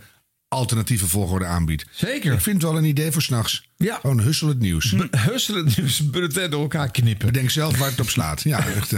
alternatieve 0.48 1.08
volgorde 1.08 1.46
aanbiedt. 1.46 1.86
Zeker. 1.92 2.34
Ik 2.34 2.42
vind 2.42 2.62
het 2.62 2.72
wel 2.72 2.78
een 2.78 2.86
idee 2.86 3.12
voor 3.12 3.22
s'nachts. 3.22 3.70
Ja. 3.78 3.98
Gewoon 4.02 4.20
hussel 4.20 4.48
het 4.48 4.60
nieuws. 4.60 4.96
Hussel 5.12 5.56
het 5.56 5.78
nieuws, 5.78 6.10
bulletin 6.10 6.50
door 6.50 6.62
elkaar 6.62 6.92
knippen. 6.92 7.26
Bedenk 7.28 7.50
zelf 7.50 7.78
waar 7.78 7.90
het 7.90 8.00
op 8.00 8.10
slaat. 8.10 8.42
Ja, 8.42 8.66
echt. 8.76 8.94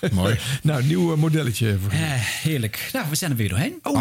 eh, 0.00 0.10
mooi. 0.10 0.38
Nou, 0.62 0.84
nieuw 0.84 1.12
eh, 1.12 1.18
modelletje. 1.18 1.78
Voor... 1.82 1.90
Eh, 1.90 1.98
heerlijk. 2.42 2.88
Nou, 2.92 3.06
we 3.10 3.14
zijn 3.14 3.30
er 3.30 3.36
weer 3.36 3.48
doorheen. 3.48 3.78
Ah. 3.82 3.94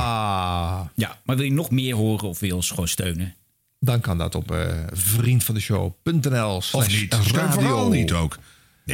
Ah. 0.00 0.80
Ja, 0.94 1.18
maar 1.24 1.36
wil 1.36 1.44
je 1.44 1.52
nog 1.52 1.70
meer 1.70 1.94
horen 1.94 2.28
of 2.28 2.38
wil 2.38 2.48
je 2.48 2.54
ons 2.54 2.70
gewoon 2.70 2.88
steunen? 2.88 3.34
Dan 3.80 4.00
kan 4.00 4.18
dat 4.18 4.34
op 4.34 4.50
eh 4.50 4.66
vriendvandeshow.nl 4.92 6.56
Of 6.72 6.88
niet. 6.88 7.18
Steun 7.24 7.52
vooral 7.52 7.88
niet 7.88 8.12
ook. 8.12 8.38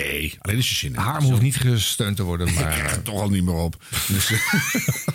Nee, 0.03 0.35
alleen 0.41 0.57
als 0.57 0.69
je 0.69 0.75
zin 0.75 0.93
hebt. 0.95 1.05
Harm 1.07 1.25
hoeft 1.25 1.43
niet 1.43 1.57
gesteund 1.57 2.17
te 2.17 2.23
worden, 2.23 2.47
Ik 2.47 2.55
maar... 2.55 2.73
krijg 2.73 2.91
het 2.91 3.05
toch 3.05 3.21
al 3.21 3.29
niet 3.31 3.45
meer 3.45 3.55
op. 3.55 3.77
Dus, 4.09 4.33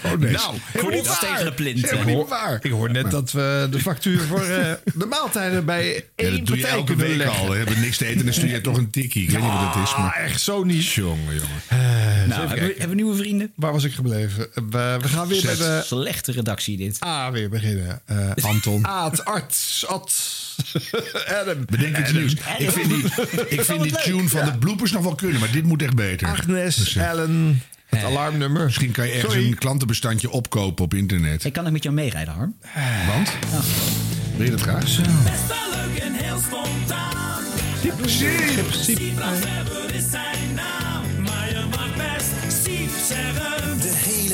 oh 0.05 0.13
nee. 0.19 0.31
Nou, 0.31 0.55
helemaal 0.71 0.91
niet 1.01 1.19
tegen 1.19 1.45
de 1.45 1.51
plint. 1.53 1.91
Ik 1.91 2.05
niet 2.05 2.15
hoor, 2.15 2.27
waar. 2.27 2.59
ik 2.61 2.71
hoor 2.71 2.91
net 2.91 3.11
dat 3.11 3.31
we 3.31 3.67
de 3.71 3.79
factuur 3.79 4.19
voor 4.19 4.41
eh, 4.43 4.71
de 4.93 5.05
maaltijden 5.05 5.65
bij 5.65 5.93
Ja, 5.93 6.01
één 6.15 6.37
dat 6.37 6.45
doe 6.45 6.55
je 6.55 6.61
partij 6.61 6.77
elke 6.79 6.85
kunnen 6.95 7.07
week 7.07 7.17
leggen. 7.17 7.39
al. 7.39 7.49
We 7.49 7.57
hebben 7.57 7.79
niks 7.79 7.97
te 7.97 8.05
eten 8.05 8.19
en 8.19 8.25
dan 8.25 8.33
stuur 8.33 8.49
je 8.49 8.61
toch 8.61 8.77
een 8.77 8.89
tikkie. 8.89 9.23
Ik 9.23 9.29
weet 9.29 9.41
niet 9.41 9.51
wat 9.51 9.73
het 9.73 9.83
is. 9.83 9.91
Ah, 9.93 9.99
Maar... 9.99 10.13
echt 10.15 10.41
zo 10.41 10.63
niet. 10.63 10.85
Jongen, 10.85 11.23
jongen. 11.35 11.61
Eh, 11.67 11.77
Nou, 12.27 12.47
hebben 12.47 12.67
we, 12.67 12.73
hebben 12.77 12.89
we 12.89 12.95
nieuwe 12.95 13.15
vrienden? 13.15 13.51
Waar 13.55 13.71
was 13.71 13.83
ik 13.83 13.93
gebleven? 13.93 14.47
Eh, 14.53 14.63
We, 14.69 14.97
we 15.01 15.07
gaan 15.07 15.27
weer 15.27 15.39
Zet. 15.39 15.49
met 15.49 15.57
de 15.67 15.81
Slechte 15.85 16.31
redactie 16.31 16.77
dit. 16.77 17.03
A 17.05 17.31
weer 17.31 17.49
beginnen. 17.49 18.01
Eh 18.05 18.29
Anton. 18.41 18.87
Aad, 19.01 19.25
arts, 19.25 19.85
Ad, 19.87 20.13
Adam. 21.41 21.65
Bedenk 21.65 21.97
iets 21.97 22.11
nieuws. 22.11 22.33
Ik 22.57 22.69
vind 22.71 22.89
die, 22.89 23.03
ik 23.47 23.61
vind 23.63 23.81
die 23.83 23.91
tune 23.91 24.27
van 24.29 24.45
de 24.45 24.57
bloopers 24.57 24.91
nog 24.91 25.03
wel 25.03 25.15
kunnen, 25.15 25.39
maar 25.39 25.51
dit 25.51 25.63
moet 25.63 25.81
echt 25.81 25.95
beter. 25.95 26.27
Agnes, 26.27 26.75
Dus, 26.75 26.95
eh, 26.95 27.07
Ellen, 27.09 27.61
het 27.85 28.03
alarmnummer. 28.03 28.63
Misschien 28.63 28.91
kan 28.91 29.05
je 29.07 29.11
ergens 29.13 29.33
Sorry. 29.33 29.47
een 29.47 29.57
klantenbestandje 29.57 30.29
opkopen 30.29 30.83
op 30.85 30.93
internet. 30.93 31.43
Ik 31.43 31.53
kan 31.53 31.65
ik 31.65 31.71
met 31.71 31.83
jou 31.83 31.95
meerijden, 31.95 32.33
Harm. 32.33 32.55
Want? 33.07 33.31
Wil 34.35 34.45
je 34.45 34.51
dat 34.51 34.61
graag? 34.61 34.83
Best 34.83 34.97
wel 35.47 35.57
leuk 35.71 35.97
en 35.99 36.13
heel 36.13 36.37
spontaan. 36.39 37.43
Siep, 37.81 38.69
Siep 38.71 38.99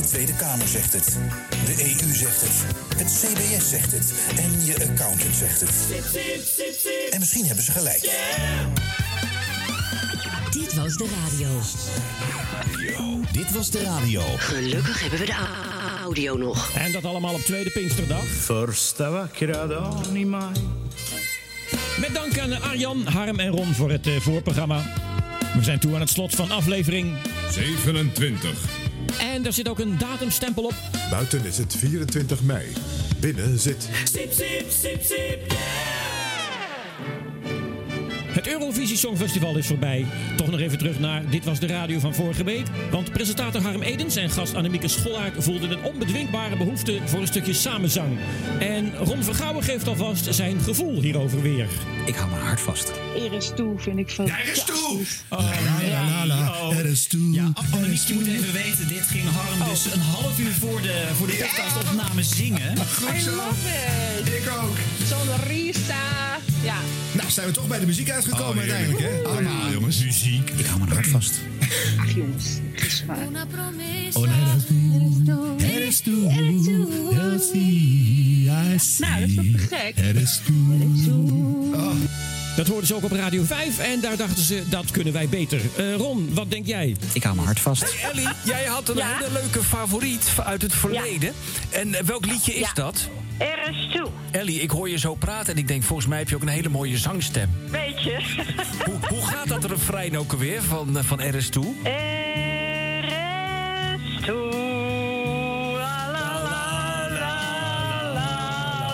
Tweede 0.05 0.35
Kamer 0.35 0.67
zegt 0.67 0.93
het. 0.93 1.17
De 1.65 1.83
EU 1.83 2.13
zegt 2.13 2.41
het. 2.41 2.65
Het 2.97 3.07
CBS 3.07 3.69
zegt 3.69 3.91
het. 3.91 4.13
En 4.37 4.65
je 4.65 4.73
accountant 4.73 5.35
zegt 5.35 5.61
het. 5.61 5.73
En 7.11 7.19
misschien 7.19 7.45
hebben 7.45 7.63
ze 7.63 7.71
gelijk. 7.71 8.01
Dit 10.51 10.73
was 10.73 10.93
de 10.93 11.07
radio. 11.23 11.47
Dit 13.31 13.51
was 13.51 13.69
de 13.69 13.83
radio. 13.83 14.21
Gelukkig 14.37 15.01
hebben 15.01 15.19
we 15.19 15.25
de 15.25 15.35
audio 16.03 16.37
nog. 16.37 16.71
En 16.75 16.91
dat 16.91 17.05
allemaal 17.05 17.33
op 17.33 17.41
tweede 17.41 17.69
Pinksterdag. 17.69 18.25
Första 18.25 19.11
vackra 19.11 19.67
dagen 19.67 20.15
i 20.15 20.25
maj 20.25 20.51
Met 21.99 22.13
dank 22.13 22.39
aan 22.39 22.61
Arjan, 22.61 23.07
Harm 23.07 23.39
en 23.39 23.49
Ron 23.49 23.73
voor 23.73 23.91
het 23.91 24.07
eh, 24.07 24.19
voorprogramma. 24.19 24.93
We 25.55 25.63
zijn 25.63 25.79
toe 25.79 25.93
aan 25.93 25.99
het 25.99 26.09
slot 26.09 26.35
van 26.35 26.51
aflevering 26.51 27.13
27. 27.51 28.84
En 29.19 29.45
er 29.45 29.53
zit 29.53 29.69
ook 29.69 29.79
een 29.79 29.97
datumstempel 29.97 30.63
op. 30.63 30.75
Buiten 31.09 31.45
is 31.45 31.57
het 31.57 31.75
24 31.75 32.41
mei. 32.41 32.73
Binnen 33.19 33.59
zit 33.59 33.89
Siep, 34.03 34.31
siep, 34.31 34.65
siep, 34.69 35.01
siep. 35.01 35.94
Het 38.45 38.53
Eurovisie 38.53 38.97
Songfestival 38.97 39.57
is 39.57 39.67
voorbij. 39.67 40.05
Toch 40.37 40.49
nog 40.51 40.59
even 40.59 40.77
terug 40.77 40.99
naar 40.99 41.29
Dit 41.29 41.45
was 41.45 41.59
de 41.59 41.67
radio 41.67 41.99
van 41.99 42.13
vorige 42.13 42.43
week. 42.43 42.65
Want 42.91 43.11
presentator 43.11 43.61
Harm 43.61 43.81
Edens 43.81 44.15
en 44.15 44.29
gast 44.29 44.55
Annemieke 44.55 44.87
Schollaert 44.87 45.43
voelden 45.43 45.71
een 45.71 45.83
onbedwingbare 45.83 46.57
behoefte 46.57 46.99
voor 47.05 47.19
een 47.19 47.27
stukje 47.27 47.53
samenzang. 47.53 48.17
En 48.59 48.95
Ron 48.95 49.23
Vergouwen 49.23 49.63
geeft 49.63 49.87
alvast 49.87 50.35
zijn 50.35 50.59
gevoel 50.59 51.01
hierover 51.01 51.41
weer. 51.41 51.67
Ik 52.05 52.15
hou 52.15 52.29
mijn 52.29 52.41
hart 52.41 52.59
vast. 52.59 52.91
Er 53.15 53.33
is 53.33 53.51
toe, 53.55 53.79
vind 53.79 53.99
ik 53.99 54.09
van. 54.09 54.29
Er 54.29 54.51
is 54.51 54.63
toe! 54.63 55.01
Oh, 55.29 55.79
nee. 55.79 55.91
Er 56.77 56.85
is 56.85 57.07
toe. 57.07 57.31
Ja, 57.31 57.51
Annemiek, 57.71 58.01
je 58.07 58.13
moet 58.13 58.27
even 58.27 58.53
weten, 58.53 58.87
dit 58.87 59.03
ging 59.03 59.23
Harm 59.23 59.69
dus 59.69 59.93
een 59.93 59.99
half 59.99 60.39
uur 60.39 60.51
voor 60.51 60.81
de, 60.81 61.07
voor 61.13 61.27
de 61.27 61.33
podcastopname 61.33 62.23
zingen. 62.23 62.77
Goed 62.77 63.21
zo. 63.21 63.31
it. 63.31 64.27
Ik 64.27 64.49
ook. 64.61 64.77
Zo'n 65.07 65.47
Rista. 65.47 66.37
Ja. 66.63 66.75
Nou, 67.11 67.29
zijn 67.29 67.47
we 67.47 67.53
toch 67.53 67.67
bij 67.67 67.79
de 67.79 67.85
muziek 67.85 68.09
uitgekomen 68.11 68.53
Oh, 68.53 68.57
uiteindelijk, 68.59 68.99
hè? 68.99 69.23
Allemaal, 69.29 69.71
jongens. 69.71 70.03
Muziek. 70.03 70.49
Ik 70.49 70.65
hou 70.65 70.79
mijn 70.79 70.91
hart 70.91 71.07
vast. 71.07 71.33
Ach 71.99 72.11
jongens, 72.15 72.45
het 72.71 72.85
is 72.85 73.03
waar. 73.07 73.17
Oh, 73.17 73.71
nee, 73.75 74.11
dat 74.11 74.15
is 75.87 75.99
toe. 75.99 76.29
Er 76.29 76.45
is 76.45 76.63
toe. 76.63 77.13
Er 77.15 77.33
is 77.33 77.51
I 77.53 78.43
Nou, 78.45 79.19
dat 79.19 79.29
is 79.29 79.35
toch 79.35 79.45
te 79.45 79.57
gek? 79.75 79.97
Er 79.97 80.15
is 80.15 80.41
toe. 80.45 81.75
Oh. 81.75 81.91
Dat 82.55 82.67
hoorden 82.67 82.87
ze 82.87 82.95
ook 82.95 83.03
op 83.03 83.11
Radio 83.11 83.43
5 83.43 83.79
en 83.79 83.99
daar 83.99 84.17
dachten 84.17 84.43
ze, 84.43 84.63
dat 84.69 84.91
kunnen 84.91 85.13
wij 85.13 85.29
beter. 85.29 85.61
Eh, 85.77 85.95
Ron, 85.95 86.29
wat 86.33 86.51
denk 86.51 86.65
jij? 86.65 86.95
Ik 87.13 87.23
hou 87.23 87.35
mijn 87.35 87.47
hart 87.47 87.59
vast. 87.59 87.95
Ellie, 88.11 88.27
jij 88.45 88.65
had 88.65 88.89
een 88.89 88.95
Ja? 88.97 89.17
hele 89.17 89.31
leuke 89.31 89.63
favoriet 89.63 90.23
uit 90.45 90.61
het 90.61 90.73
verleden. 90.73 91.33
En 91.69 92.05
welk 92.05 92.25
liedje 92.25 92.53
is 92.53 92.59
Ja. 92.59 92.71
dat? 92.73 93.09
Er 93.37 93.69
is 93.69 93.89
toe. 93.91 94.07
Ellie, 94.31 94.61
ik 94.61 94.69
hoor 94.69 94.89
je 94.89 94.97
zo 94.97 95.15
praten 95.15 95.53
en 95.53 95.59
ik 95.59 95.67
denk, 95.67 95.83
volgens 95.83 96.07
mij 96.07 96.17
heb 96.17 96.29
je 96.29 96.35
ook 96.35 96.41
een 96.41 96.47
hele 96.47 96.69
mooie 96.69 96.97
zangstem. 96.97 97.49
Weet 97.69 98.03
je. 98.03 98.43
Hoe, 98.85 98.95
hoe 99.07 99.25
gaat 99.25 99.47
dat 99.47 99.65
refrein 99.65 100.17
ook 100.17 100.31
alweer 100.31 100.63
van, 100.63 100.97
eh, 100.97 101.03
van 101.03 101.37
RS 101.37 101.49
toe? 101.49 101.65
Is 101.65 101.85
toe. 104.25 104.51
La, 105.77 106.09
la, 106.11 106.41
la, 106.43 107.09
la, 107.09 108.19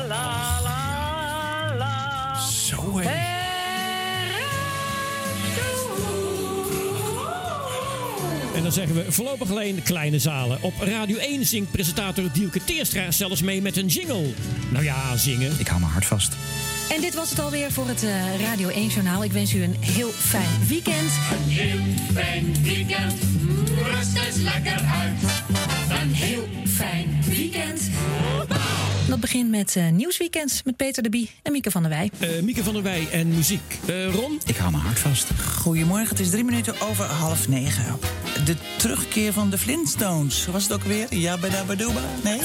la, 0.08 0.62
la, 0.64 1.76
la. 1.78 2.40
Zo. 2.40 3.00
En 8.56 8.64
dan 8.64 8.72
zeggen 8.72 8.96
we 8.96 9.12
voorlopig 9.12 9.50
alleen 9.50 9.84
kleine 9.84 10.20
zalen. 10.20 10.58
Op 10.62 10.74
Radio 10.80 11.18
1 11.18 11.46
zingt 11.46 11.72
presentator 11.72 12.24
Dielke 12.34 12.64
Teerstra 12.64 13.12
zelfs 13.12 13.42
mee 13.42 13.62
met 13.62 13.78
een 13.78 13.88
jingle. 13.88 14.34
Nou 14.70 14.84
ja, 14.84 15.18
zingen. 15.18 15.56
Ik 15.60 15.68
hou 15.68 15.80
mijn 15.80 15.92
hart 15.92 16.06
vast. 16.06 16.36
En 16.96 17.02
dit 17.02 17.14
was 17.14 17.30
het 17.30 17.40
alweer 17.40 17.72
voor 17.72 17.88
het 17.88 18.04
eh, 18.04 18.42
Radio 18.42 18.70
1-journaal. 18.70 19.24
Ik 19.24 19.32
wens 19.32 19.54
u 19.54 19.64
een 19.64 19.76
heel 19.80 20.10
fijn 20.10 20.68
weekend. 20.68 21.12
Een 21.32 21.50
heel 21.50 21.80
fijn 22.14 22.64
weekend. 22.64 23.14
Rust 23.84 24.16
eens 24.16 24.36
lekker 24.36 24.82
uit. 25.02 25.22
Een 26.02 26.14
heel 26.14 26.48
Fijn 26.82 27.24
weekend. 27.28 27.90
Dat 29.08 29.20
begint 29.20 29.50
met 29.50 29.76
eh, 29.76 29.90
Nieuwsweekend 29.90 30.62
met 30.66 30.76
Peter 30.76 31.04
de 31.04 31.10
Bie 31.10 31.30
en 31.42 31.52
Mieke 31.52 31.72
van 31.72 31.82
der 31.82 31.92
Wij. 31.92 32.12
Eh, 32.20 32.42
Mieke 32.42 32.64
van 32.64 32.74
der 32.74 32.84
Wij 32.84 33.08
en 33.12 33.28
muziek. 33.28 33.80
Eh, 33.88 34.14
Ron? 34.14 34.40
Ik 34.46 34.58
hou 34.58 34.72
mijn 34.72 34.84
hart 34.84 35.00
vast. 35.00 35.28
Goedemorgen, 35.58 36.10
het 36.10 36.20
is 36.20 36.30
drie 36.30 36.44
minuten 36.44 36.82
over 36.82 37.06
half 37.06 37.48
negen. 37.48 38.00
De 38.46 38.56
terugkeer 38.78 39.34
van 39.34 39.50
de 39.50 39.58
Flintstones. 39.58 40.46
Was 40.52 40.64
het 40.64 40.74
ook 40.74 40.84
weer? 40.84 41.14
Jabba-dabba-dooba? 41.16 42.02
Nee? 42.24 42.38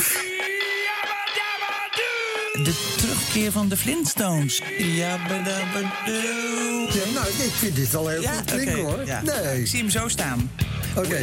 De 2.65 2.93
terugkeer 2.97 3.53
van 3.53 3.69
de 3.69 3.77
Flintstones. 3.77 4.61
Jabba-dabba-doo. 4.79 6.89
Ja, 6.93 7.13
nou, 7.15 7.27
ik 7.27 7.53
vind 7.57 7.77
dit 7.77 7.95
al 7.95 8.09
heel 8.09 8.23
Ja, 8.23 8.33
goed 8.33 8.45
klinken, 8.45 8.85
hoor. 8.85 9.03
ja. 9.07 9.23
Nee. 9.23 9.61
Ik 9.61 9.67
zie 9.67 9.79
hem 9.81 9.91
zo 9.91 10.09
staan. 10.09 10.51
Oké. 10.97 11.17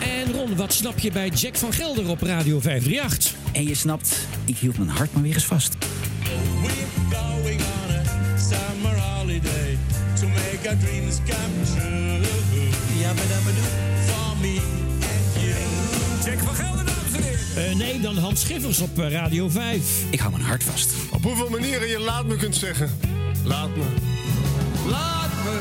En 0.00 0.32
Ron, 0.32 0.56
wat 0.56 0.72
snap 0.72 0.98
je 0.98 1.10
bij 1.10 1.28
Jack 1.28 1.56
van 1.56 1.72
Gelder 1.72 2.08
op 2.08 2.22
Radio 2.22 2.60
538? 2.60 3.34
En 3.52 3.68
je 3.68 3.74
snapt, 3.74 4.16
ik 4.44 4.56
hield 4.58 4.78
mijn 4.78 4.90
hart 4.90 5.12
maar 5.12 5.22
weer 5.22 5.34
eens 5.34 5.44
vast. 5.44 5.74
going 7.10 7.60
on 7.60 7.96
a 7.96 8.38
summer 8.38 8.98
holiday 9.00 9.78
to 10.20 10.26
make 10.28 10.68
our 10.68 10.78
dreams 10.78 11.16
come 11.26 11.80
true. 11.80 12.09
Nee, 17.80 18.00
dan 18.00 18.16
Hans 18.16 18.40
Schiffers 18.40 18.80
op 18.80 18.98
eh, 18.98 19.12
Radio 19.12 19.48
5. 19.48 20.04
Ik 20.10 20.20
hou 20.20 20.32
mijn 20.32 20.44
hart 20.44 20.64
vast. 20.64 20.94
Op 21.12 21.22
hoeveel 21.22 21.48
manieren 21.48 21.88
je 21.88 21.98
laat 21.98 22.26
me 22.26 22.36
kunt 22.36 22.56
zeggen. 22.56 22.90
Laat 23.44 23.76
me. 23.76 23.84
Laat 24.88 25.32
me. 25.44 25.58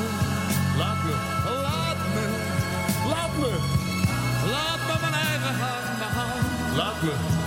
Laat 0.77 1.03
me. 1.03 1.11
Laat 1.61 1.97
me. 2.13 2.27
Laat 3.09 3.37
me. 3.37 3.57
Laat 4.51 4.79
me 4.87 4.99
mijn 5.01 5.13
eigen 5.13 5.55
begaan. 5.99 6.75
Laat 6.75 7.01
me. 7.01 7.38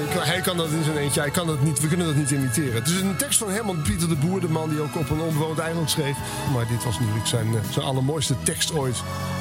Ik- 0.00 0.22
Hij 0.24 0.40
kan 0.40 0.56
dat 0.56 0.70
in 0.70 0.84
zijn 0.84 0.96
eentje. 0.96 1.20
Hij 1.20 1.30
kan 1.30 1.46
dat 1.46 1.62
niet, 1.62 1.80
we 1.80 1.88
kunnen 1.88 2.06
dat 2.06 2.16
niet 2.16 2.30
imiteren. 2.30 2.74
Het 2.74 2.88
is 2.88 3.00
een 3.00 3.16
tekst 3.16 3.38
van 3.38 3.50
Herman 3.50 3.82
Pieter 3.82 4.08
de 4.08 4.14
Boer, 4.14 4.40
de 4.40 4.48
man 4.48 4.68
die 4.68 4.80
ook 4.80 4.96
op 4.96 5.10
een 5.10 5.20
onbewoond 5.20 5.58
eiland 5.58 5.90
schreef. 5.90 6.16
Maar 6.52 6.66
dit 6.68 6.84
was 6.84 6.98
natuurlijk 6.98 7.26
zijn, 7.26 7.46
eh, 7.54 7.60
zijn 7.72 7.84
allermooiste 7.84 8.34
tekst 8.42 8.72
ooit. 8.74 8.96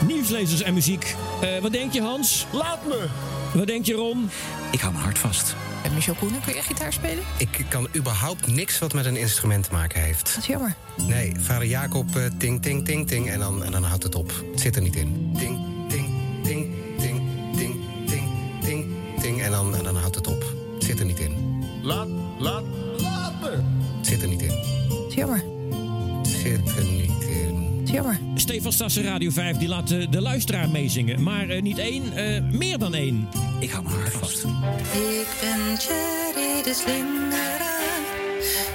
Nieuwslezers 0.07 0.61
en 0.61 0.73
muziek. 0.73 1.15
Eh, 1.41 1.49
wat 1.61 1.71
denk 1.71 1.93
je, 1.93 2.01
Hans? 2.01 2.45
Laat 2.51 2.85
me. 2.87 3.05
Wat 3.53 3.67
denk 3.67 3.85
je, 3.85 3.93
Ron? 3.93 4.29
Ik 4.71 4.79
hou 4.79 4.91
mijn 4.93 5.05
hart 5.05 5.17
vast. 5.19 5.55
En 5.83 5.93
Michel 5.93 6.13
Koenen, 6.13 6.41
kun 6.45 6.53
je 6.55 6.61
gitaar 6.61 6.93
spelen? 6.93 7.23
Ik 7.37 7.65
kan 7.69 7.87
überhaupt 7.95 8.47
niks 8.47 8.79
wat 8.79 8.93
met 8.93 9.05
een 9.05 9.15
instrument 9.17 9.63
te 9.63 9.71
maken 9.71 10.01
heeft. 10.01 10.25
Dat 10.33 10.37
is 10.37 10.45
jammer. 10.45 10.75
Nee, 10.95 11.33
vader 11.39 11.67
Jacob, 11.67 12.15
eh, 12.15 12.23
ting, 12.37 12.61
ting, 12.61 12.85
ting, 12.85 13.07
ting. 13.07 13.29
En 13.29 13.39
dan, 13.39 13.63
en 13.63 13.71
dan 13.71 13.83
houdt 13.83 14.03
het 14.03 14.15
op. 14.15 14.31
Het 14.51 14.59
zit 14.61 14.75
er 14.75 14.81
niet 14.81 14.95
in. 14.95 15.31
Ting, 15.37 15.59
ting, 15.89 16.09
ting, 16.43 16.73
jammer. 27.95 28.19
Stefan 28.35 28.71
Stassen, 28.71 29.03
Radio 29.03 29.31
5, 29.31 29.57
die 29.57 29.67
laat 29.67 29.91
eh, 29.91 30.07
de 30.09 30.21
luisteraar 30.21 30.69
meezingen. 30.69 31.23
Maar 31.23 31.49
eh, 31.49 31.61
niet 31.61 31.77
één, 31.77 32.13
eh, 32.13 32.41
meer 32.51 32.77
dan 32.77 32.93
één. 32.95 33.27
Ik 33.59 33.69
hou 33.69 33.83
mijn 33.83 33.95
hart 33.95 34.13
vast. 34.13 34.43
Ik 34.43 35.27
ben 35.41 35.77
Cherry 35.77 36.63
de 36.63 36.73
slingeraar. 36.73 38.03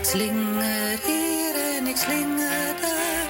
Slinger 0.03 0.99
hier 1.07 1.77
en 1.79 1.87
ik 1.87 1.97
slinger 1.97 2.75
daar. 2.81 3.29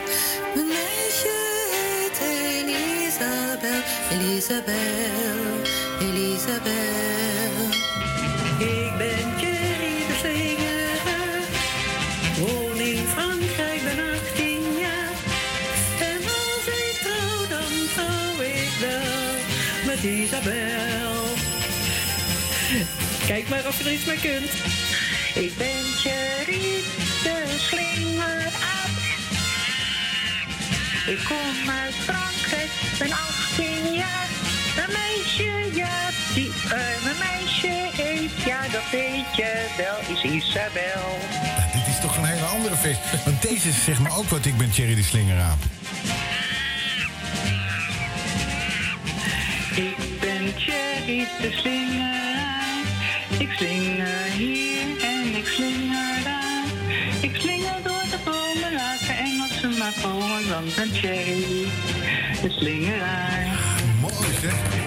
Mijn 0.55 0.67
meisje 0.67 1.37
heet 1.75 2.21
Elisabel. 2.63 3.83
Elisabel, 4.11 4.77
Elisabel. 6.01 7.60
Isabel. 20.03 21.25
Kijk 23.27 23.49
maar 23.49 23.67
of 23.67 23.79
je 23.79 23.85
er 23.85 23.93
iets 23.93 24.05
mee 24.05 24.21
kunt. 24.21 24.51
Ik 25.35 25.57
ben 25.57 25.85
Cherry, 25.97 26.83
de 27.23 27.45
slingeraap. 27.59 28.97
Ik 31.07 31.25
kom 31.25 31.71
uit 31.71 31.95
Frankrijk, 31.95 32.71
ben 32.99 33.13
18 33.13 33.95
jaar. 33.95 34.29
Een 34.77 34.93
meisje, 34.93 35.77
ja, 35.77 36.11
die, 36.35 36.53
eh, 36.65 37.05
mijn 37.05 37.17
meisje 37.19 38.03
heet, 38.03 38.43
ja, 38.45 38.61
dat 38.73 38.91
weet 38.91 39.37
je 39.37 39.67
wel, 39.77 40.17
is 40.17 40.23
Isabel. 40.23 41.19
Dit 41.73 41.87
is 41.95 42.01
toch 42.01 42.17
een 42.17 42.25
hele 42.25 42.47
andere 42.47 42.77
feest. 42.77 43.01
Want 43.25 43.43
deze 43.43 43.69
is 43.69 43.85
zeg 43.85 43.99
maar 43.99 44.17
ook 44.17 44.29
wat 44.29 44.45
ik 44.45 44.57
ben 44.57 44.71
Thierry 44.71 44.95
de 44.95 45.03
Slingeraap. 45.03 45.59
Ik 49.81 49.97
ben 50.21 50.53
Cherry, 50.57 51.27
de 51.41 51.51
slingeraar. 51.53 52.85
Ik 53.39 53.51
slinger 53.53 54.25
hier 54.37 54.83
en 55.03 55.35
ik 55.35 55.47
slinger 55.47 56.23
daar. 56.25 56.65
Ik 57.21 57.37
slinger 57.37 57.83
door 57.83 58.05
de 58.11 58.19
bomen, 58.25 58.73
laat 58.73 59.01
de 59.01 59.13
Engelsen 59.13 59.79
maar 59.79 59.95
komen, 60.03 60.49
want 60.49 60.75
ben 60.75 60.91
Cherry, 60.93 61.67
de 62.43 62.51
slingeraar. 62.51 63.59
Mooi 64.01 64.33
zeg. 64.41 64.80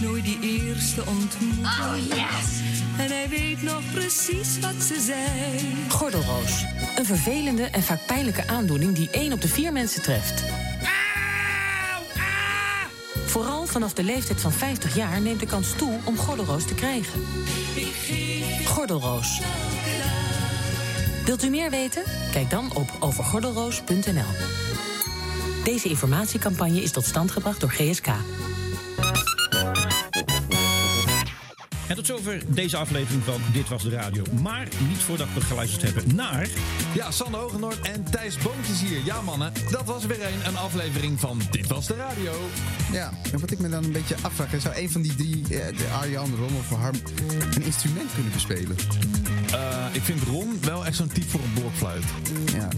Vergeet 0.00 0.24
nooit 0.24 0.24
die 0.24 0.66
eerste 0.66 1.06
ontmoeting. 1.06 1.66
Oh, 1.66 1.94
yes. 2.08 2.60
En 2.98 3.06
hij 3.06 3.28
weet 3.28 3.62
nog 3.62 3.82
precies 3.92 4.58
wat 4.58 4.82
ze 4.82 5.00
zei. 5.00 5.88
Gordelroos. 5.88 6.64
Een 6.96 7.04
vervelende 7.04 7.62
en 7.62 7.82
vaak 7.82 8.06
pijnlijke 8.06 8.46
aandoening 8.46 8.94
die 8.94 9.10
één 9.10 9.32
op 9.32 9.40
de 9.40 9.48
vier 9.48 9.72
mensen 9.72 10.02
treft. 10.02 10.44
Vooral 13.26 13.66
vanaf 13.66 13.92
de 13.92 14.02
leeftijd 14.02 14.40
van 14.40 14.52
50 14.52 14.94
jaar 14.94 15.20
neemt 15.20 15.40
de 15.40 15.46
kans 15.46 15.72
toe 15.76 15.98
om 16.04 16.16
gordelroos 16.16 16.66
te 16.66 16.74
krijgen. 16.74 17.22
Gordelroos. 18.64 19.40
Wilt 21.24 21.44
u 21.44 21.48
meer 21.48 21.70
weten? 21.70 22.02
Kijk 22.32 22.50
dan 22.50 22.74
op 22.74 22.90
overgordelroos.nl. 22.98 24.32
Deze 25.64 25.88
informatiecampagne 25.88 26.82
is 26.82 26.90
tot 26.90 27.04
stand 27.04 27.30
gebracht 27.30 27.60
door 27.60 27.70
GSK. 27.70 28.08
En 31.90 31.96
tot 31.96 32.06
zover 32.06 32.42
deze 32.46 32.76
aflevering 32.76 33.24
van 33.24 33.40
Dit 33.52 33.68
Was 33.68 33.82
De 33.82 33.90
Radio. 33.90 34.22
Maar 34.42 34.68
niet 34.88 34.98
voordat 34.98 35.26
we 35.34 35.40
geluisterd 35.40 35.82
hebben 35.82 36.14
naar... 36.14 36.48
Ja, 36.94 37.10
Sander 37.10 37.40
Hogenoord 37.40 37.80
en 37.80 38.04
Thijs 38.10 38.38
Boontjes 38.38 38.80
hier. 38.80 39.04
Ja 39.04 39.22
mannen, 39.22 39.52
dat 39.70 39.84
was 39.84 40.06
weer 40.06 40.26
een, 40.26 40.46
een 40.46 40.56
aflevering 40.56 41.20
van 41.20 41.40
Dit 41.50 41.66
Was 41.66 41.86
De 41.86 41.94
Radio. 41.94 42.32
Ja, 42.92 43.12
en 43.32 43.40
wat 43.40 43.50
ik 43.50 43.58
me 43.58 43.68
dan 43.68 43.84
een 43.84 43.92
beetje 43.92 44.16
afvraag... 44.22 44.60
zou 44.60 44.76
een 44.76 44.90
van 44.90 45.02
die 45.02 45.14
drie, 45.14 45.42
eh, 45.42 45.76
de 45.76 45.88
Arjan, 46.00 46.34
Ron 46.36 46.56
of 46.56 46.68
Harm... 46.68 46.96
een 47.54 47.62
instrument 47.62 48.12
kunnen 48.14 48.32
bespelen? 48.32 48.76
Eh, 49.52 49.86
ik 49.92 50.02
vind 50.02 50.22
Ron 50.22 50.58
wel 50.60 50.86
echt 50.86 50.96
zo'n 50.96 51.08
type 51.08 51.28
voor 51.28 51.40
een 51.40 51.52
blokfluit. 51.52 52.04
Ja. 52.52 52.68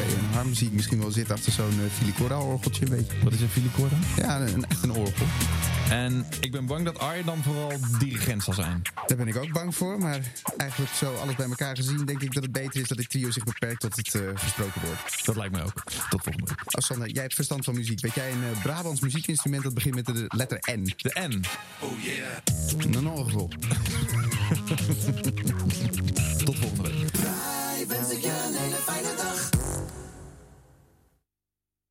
En 0.00 0.34
Harm 0.34 0.54
zie 0.54 0.66
ik 0.66 0.72
misschien 0.72 0.98
wel 0.98 1.10
zitten 1.10 1.34
achter 1.34 1.52
zo'n 1.52 1.74
uh, 1.80 1.90
filicorda-orgeltje, 1.92 2.86
weet 2.86 3.10
je. 3.10 3.24
Wat 3.24 3.32
is 3.32 3.40
een 3.40 3.48
filicorda? 3.48 3.96
Ja, 4.16 4.40
een, 4.40 4.66
echt 4.68 4.82
een 4.82 4.92
orgel. 4.92 5.26
En 5.90 6.26
ik 6.40 6.50
ben 6.50 6.66
bang 6.66 6.84
dat 6.84 6.98
Arjen 6.98 7.26
dan 7.26 7.42
vooral 7.42 7.72
dirigent 7.98 8.42
zal 8.42 8.54
zijn. 8.54 8.82
Daar 9.06 9.16
ben 9.16 9.28
ik 9.28 9.36
ook 9.36 9.52
bang 9.52 9.74
voor, 9.74 9.98
maar 9.98 10.20
eigenlijk 10.56 10.92
zo 10.92 11.14
alles 11.14 11.34
bij 11.34 11.46
elkaar 11.46 11.76
gezien... 11.76 12.04
denk 12.04 12.22
ik 12.22 12.34
dat 12.34 12.42
het 12.42 12.52
beter 12.52 12.80
is 12.80 12.88
dat 12.88 12.98
dit 12.98 13.10
trio 13.10 13.30
zich 13.30 13.44
beperkt 13.44 13.80
tot 13.80 13.96
het 13.96 14.14
uh, 14.14 14.22
gesproken 14.34 14.80
woord. 14.84 15.24
Dat 15.24 15.36
lijkt 15.36 15.54
me 15.54 15.62
ook. 15.62 15.82
Tot 16.10 16.22
volgende 16.22 16.48
week. 16.48 16.76
Oh, 16.76 16.84
Sander, 16.84 17.10
jij 17.10 17.22
hebt 17.22 17.34
verstand 17.34 17.64
van 17.64 17.74
muziek. 17.74 18.00
Weet 18.00 18.14
jij 18.14 18.32
een 18.32 18.42
uh, 18.42 18.62
Brabants 18.62 19.00
muziekinstrument 19.00 19.62
dat 19.62 19.74
begint 19.74 19.94
met 19.94 20.06
de 20.06 20.24
letter 20.28 20.58
N? 20.70 20.92
De 20.96 21.26
N? 21.28 21.44
Oh 21.78 22.02
yeah. 22.02 22.94
Een 22.94 23.08
orgel. 23.08 23.50
Tot 26.44 26.56
volgende 26.56 26.82
week. 26.82 26.95